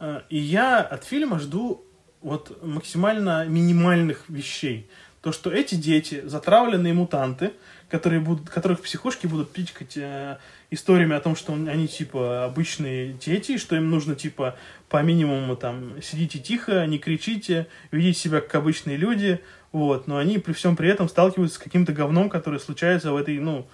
Э, 0.01 0.23
и 0.29 0.39
я 0.39 0.81
от 0.81 1.05
фильма 1.05 1.39
жду 1.39 1.85
вот 2.21 2.63
максимально 2.63 3.47
минимальных 3.47 4.25
вещей. 4.29 4.89
То, 5.23 5.33
что 5.33 5.51
эти 5.51 5.75
дети, 5.75 6.23
затравленные 6.25 6.95
мутанты, 6.95 7.53
которые 7.91 8.21
будут, 8.21 8.49
которых 8.51 8.83
психушки 8.83 9.27
будут 9.27 9.53
пичкать 9.53 9.97
э, 9.97 10.39
историями 10.71 11.15
о 11.15 11.21
том, 11.21 11.35
что 11.35 11.55
они, 11.55 11.89
типа, 11.89 12.45
обычные 12.45 13.15
дети, 13.15 13.57
что 13.57 13.77
им 13.77 13.91
нужно, 13.91 14.15
типа, 14.15 14.57
по 14.89 15.03
минимуму, 15.03 15.57
там, 15.57 16.01
сидите 16.03 16.39
тихо, 16.39 16.87
не 16.87 16.99
кричите, 16.99 17.69
ведите 17.91 18.19
себя 18.19 18.41
как 18.41 18.55
обычные 18.57 18.97
люди, 18.97 19.41
вот, 19.73 20.07
но 20.07 20.19
они 20.19 20.39
при 20.39 20.53
всем 20.53 20.77
при 20.77 20.89
этом 20.89 21.09
сталкиваются 21.09 21.57
с 21.57 21.63
каким-то 21.63 21.93
говном, 21.93 22.29
которое 22.29 22.59
случается 22.59 23.13
в 23.13 23.17
этой, 23.17 23.39
ну, 23.39 23.67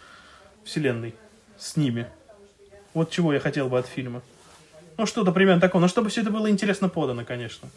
вселенной 0.65 1.15
с 1.59 1.77
ними. 1.77 2.07
Вот 2.95 3.11
чего 3.11 3.33
я 3.33 3.41
хотел 3.41 3.69
бы 3.69 3.79
от 3.79 3.87
фильма. 3.87 4.23
Ну, 4.97 5.07
что-то 5.07 5.33
примерно 5.33 5.61
такое, 5.61 5.81
но 5.81 5.89
чтобы 5.89 6.09
все 6.09 6.21
это 6.21 6.31
было 6.31 6.49
интересно 6.49 6.89
подано, 6.89 7.25
конечно. 7.25 7.69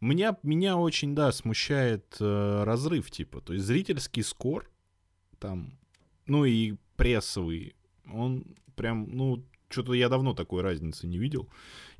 Меня, 0.00 0.36
меня 0.42 0.76
очень, 0.76 1.14
да, 1.14 1.32
смущает 1.32 2.16
э, 2.20 2.64
разрыв, 2.64 3.10
типа. 3.10 3.40
То 3.40 3.52
есть 3.52 3.64
зрительский 3.64 4.22
скор 4.22 4.68
там, 5.38 5.78
ну 6.26 6.44
и 6.44 6.74
прессовый, 7.02 7.74
он 8.12 8.44
прям, 8.76 9.08
ну, 9.10 9.42
что-то 9.70 9.92
я 9.94 10.08
давно 10.08 10.34
такой 10.34 10.62
разницы 10.62 11.08
не 11.08 11.18
видел. 11.18 11.48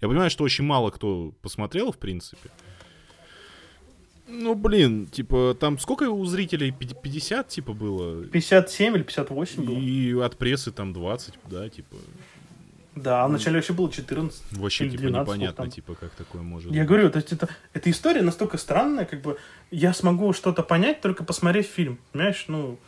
Я 0.01 0.07
понимаю, 0.09 0.31
что 0.31 0.45
очень 0.45 0.65
мало 0.65 0.91
кто 0.91 1.33
посмотрел, 1.43 1.91
в 1.91 1.99
принципе. 1.99 2.51
Ну, 4.29 4.55
блин, 4.55 5.07
типа, 5.07 5.57
там 5.59 5.79
сколько 5.79 6.05
у 6.05 6.25
зрителей? 6.25 6.71
50, 6.71 7.49
типа, 7.49 7.73
было? 7.73 8.25
57 8.27 8.95
или 8.95 9.03
58 9.03 9.65
было. 9.65 9.77
И 9.77 10.13
от 10.15 10.39
прессы 10.39 10.71
там 10.71 10.93
20, 10.93 11.35
да, 11.51 11.69
типа. 11.69 11.97
Да, 12.95 13.25
а 13.25 13.29
вначале 13.29 13.57
вообще 13.57 13.73
было 13.73 13.91
14. 13.91 14.53
Вообще, 14.53 14.89
типа, 14.89 15.03
12, 15.03 15.27
непонятно, 15.27 15.65
там. 15.65 15.71
типа, 15.71 15.95
как 15.95 16.11
такое 16.11 16.43
может 16.43 16.71
Я 16.71 16.83
быть. 16.83 16.89
говорю, 16.89 17.11
то 17.11 17.19
есть 17.19 17.33
это, 17.33 17.49
эта 17.73 17.91
история 17.91 18.23
настолько 18.23 18.57
странная, 18.57 19.07
как 19.07 19.23
бы, 19.23 19.37
я 19.71 19.93
смогу 19.95 20.33
что-то 20.33 20.63
понять, 20.63 21.01
только 21.01 21.25
посмотреть 21.25 21.67
фильм, 21.67 21.99
понимаешь, 22.13 22.45
ну, 22.49 22.79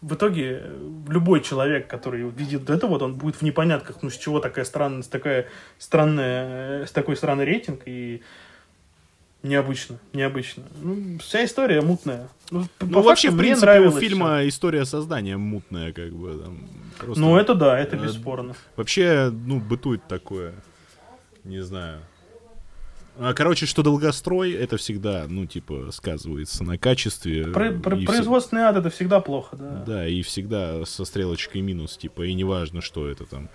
в 0.00 0.14
итоге 0.14 0.60
э, 0.62 0.90
любой 1.08 1.40
человек, 1.40 1.88
который 1.88 2.28
видит 2.30 2.68
это, 2.68 2.86
вот 2.86 3.02
он 3.02 3.14
будет 3.14 3.36
в 3.36 3.42
непонятках, 3.42 4.02
ну 4.02 4.10
с 4.10 4.16
чего 4.16 4.40
такая 4.40 4.64
странность, 4.64 5.10
такая 5.10 5.46
странная, 5.78 6.82
э, 6.82 6.86
с 6.86 6.92
такой 6.92 7.16
странный 7.16 7.44
рейтинг 7.44 7.82
и 7.86 8.22
необычно, 9.42 9.98
необычно. 10.12 10.64
Ну, 10.82 11.18
вся 11.18 11.44
история 11.44 11.80
мутная. 11.80 12.28
Ну, 12.50 12.66
ну 12.80 13.02
вообще, 13.02 13.30
в 13.30 13.38
принципе, 13.38 13.80
у 13.80 13.90
фильма 13.90 14.38
все. 14.38 14.48
история 14.48 14.84
создания 14.84 15.36
мутная, 15.36 15.92
как 15.92 16.12
бы. 16.12 16.38
Там, 16.38 16.68
просто, 16.98 17.20
ну, 17.20 17.36
это 17.36 17.54
да, 17.54 17.78
это 17.78 17.96
бесспорно. 17.96 18.54
Вообще, 18.76 19.30
ну, 19.30 19.60
бытует 19.60 20.06
такое, 20.06 20.54
не 21.44 21.60
знаю, 21.60 22.00
короче, 23.34 23.66
что 23.66 23.82
долгострой, 23.82 24.52
это 24.52 24.76
всегда, 24.76 25.26
ну, 25.28 25.46
типа, 25.46 25.90
сказывается 25.92 26.64
на 26.64 26.78
качестве. 26.78 27.46
Про, 27.46 27.72
про, 27.72 27.96
производственный 27.96 28.62
ад 28.62 28.76
это 28.76 28.90
всегда 28.90 29.20
плохо, 29.20 29.56
да. 29.56 29.84
Да, 29.86 30.08
и 30.08 30.22
всегда 30.22 30.84
со 30.84 31.04
стрелочкой 31.04 31.62
минус, 31.62 31.96
типа, 31.96 32.22
и 32.22 32.34
неважно, 32.34 32.82
что 32.82 33.08
это 33.08 33.24
там 33.24 33.48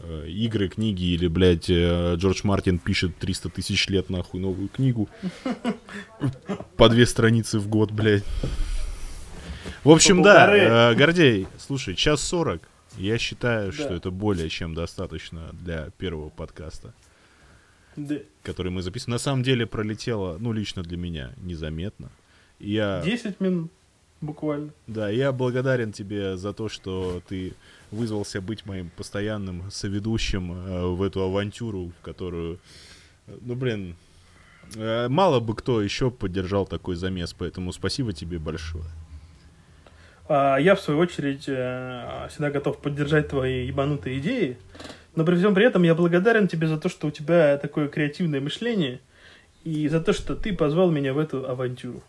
э, 0.00 0.28
игры, 0.28 0.68
книги 0.68 1.04
или, 1.04 1.26
блядь, 1.26 1.68
э, 1.68 2.14
Джордж 2.16 2.40
Мартин 2.44 2.78
пишет 2.78 3.16
300 3.18 3.48
тысяч 3.50 3.88
лет 3.88 4.10
нахуй 4.10 4.40
новую 4.40 4.68
книгу. 4.68 5.08
По 6.76 6.88
две 6.88 7.06
страницы 7.06 7.58
в 7.58 7.68
год, 7.68 7.90
блядь. 7.90 8.24
В 9.82 9.90
общем, 9.90 10.22
да, 10.22 10.54
э, 10.54 10.94
Гордей, 10.94 11.46
слушай, 11.58 11.94
час 11.94 12.22
сорок. 12.22 12.62
Я 12.96 13.18
считаю, 13.18 13.72
что 13.72 13.94
это 13.94 14.10
более 14.10 14.48
чем 14.48 14.74
достаточно 14.74 15.50
для 15.52 15.90
первого 15.96 16.28
подкаста 16.28 16.92
да. 17.96 18.16
который 18.42 18.70
мы 18.72 18.82
записываем, 18.82 19.14
на 19.14 19.18
самом 19.18 19.42
деле 19.42 19.66
пролетело, 19.66 20.36
ну, 20.38 20.52
лично 20.52 20.82
для 20.82 20.96
меня, 20.96 21.32
незаметно. 21.42 22.10
Я... 22.58 23.02
10 23.04 23.40
минут 23.40 23.70
буквально. 24.20 24.70
Да, 24.86 25.08
я 25.08 25.32
благодарен 25.32 25.92
тебе 25.92 26.36
за 26.36 26.52
то, 26.52 26.68
что 26.68 27.22
ты 27.28 27.54
вызвался 27.90 28.40
быть 28.40 28.66
моим 28.66 28.90
постоянным 28.90 29.70
соведущим 29.70 30.52
э, 30.52 30.86
в 30.86 31.02
эту 31.02 31.22
авантюру, 31.22 31.92
в 31.98 32.04
которую, 32.04 32.58
э, 33.26 33.36
ну, 33.40 33.54
блин, 33.54 33.96
э, 34.76 35.08
мало 35.08 35.40
бы 35.40 35.54
кто 35.54 35.82
еще 35.82 36.10
поддержал 36.10 36.66
такой 36.66 36.96
замес, 36.96 37.34
поэтому 37.36 37.72
спасибо 37.72 38.12
тебе 38.12 38.38
большое. 38.38 38.84
А 40.28 40.58
я, 40.58 40.76
в 40.76 40.80
свою 40.80 41.00
очередь, 41.00 41.48
э, 41.48 42.28
всегда 42.30 42.50
готов 42.50 42.78
поддержать 42.78 43.28
твои 43.28 43.66
ебанутые 43.66 44.20
идеи. 44.20 44.58
Но 45.14 45.24
при 45.24 45.36
всем 45.36 45.54
при 45.54 45.66
этом 45.66 45.82
я 45.82 45.94
благодарен 45.94 46.48
тебе 46.48 46.66
за 46.68 46.78
то, 46.78 46.88
что 46.88 47.08
у 47.08 47.10
тебя 47.10 47.58
такое 47.58 47.88
креативное 47.88 48.40
мышление 48.40 49.00
и 49.64 49.88
за 49.88 50.00
то, 50.00 50.12
что 50.12 50.36
ты 50.36 50.54
позвал 50.54 50.90
меня 50.90 51.12
в 51.12 51.18
эту 51.18 51.48
авантюру. 51.48 52.02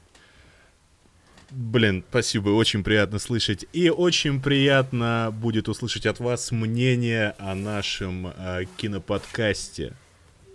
Блин, 1.49 2.05
спасибо, 2.09 2.49
очень 2.49 2.81
приятно 2.81 3.19
слышать. 3.19 3.65
И 3.73 3.89
очень 3.89 4.41
приятно 4.41 5.33
будет 5.33 5.67
услышать 5.67 6.05
от 6.05 6.19
вас 6.19 6.51
мнение 6.51 7.35
о 7.39 7.55
нашем 7.55 8.27
э, 8.27 8.63
киноподкасте. 8.77 9.93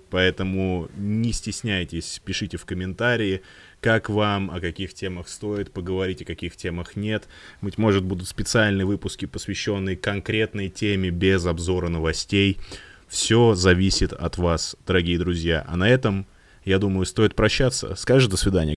Поэтому 0.08 0.88
не 0.96 1.32
стесняйтесь, 1.32 2.22
пишите 2.24 2.56
в 2.56 2.64
комментарии, 2.64 3.42
как 3.86 4.10
вам, 4.10 4.50
о 4.50 4.58
каких 4.58 4.94
темах 4.94 5.28
стоит 5.28 5.70
поговорить, 5.70 6.20
о 6.20 6.24
каких 6.24 6.56
темах 6.56 6.96
нет. 6.96 7.28
Быть 7.62 7.78
может, 7.78 8.02
будут 8.02 8.26
специальные 8.26 8.84
выпуски, 8.84 9.26
посвященные 9.26 9.96
конкретной 9.96 10.70
теме 10.70 11.10
без 11.10 11.46
обзора 11.46 11.88
новостей. 11.88 12.58
Все 13.06 13.54
зависит 13.54 14.12
от 14.12 14.38
вас, 14.38 14.74
дорогие 14.88 15.20
друзья. 15.20 15.64
А 15.68 15.76
на 15.76 15.88
этом, 15.88 16.26
я 16.64 16.80
думаю, 16.80 17.06
стоит 17.06 17.36
прощаться. 17.36 17.94
Скажешь 17.94 18.28
до 18.28 18.36
свидания. 18.36 18.74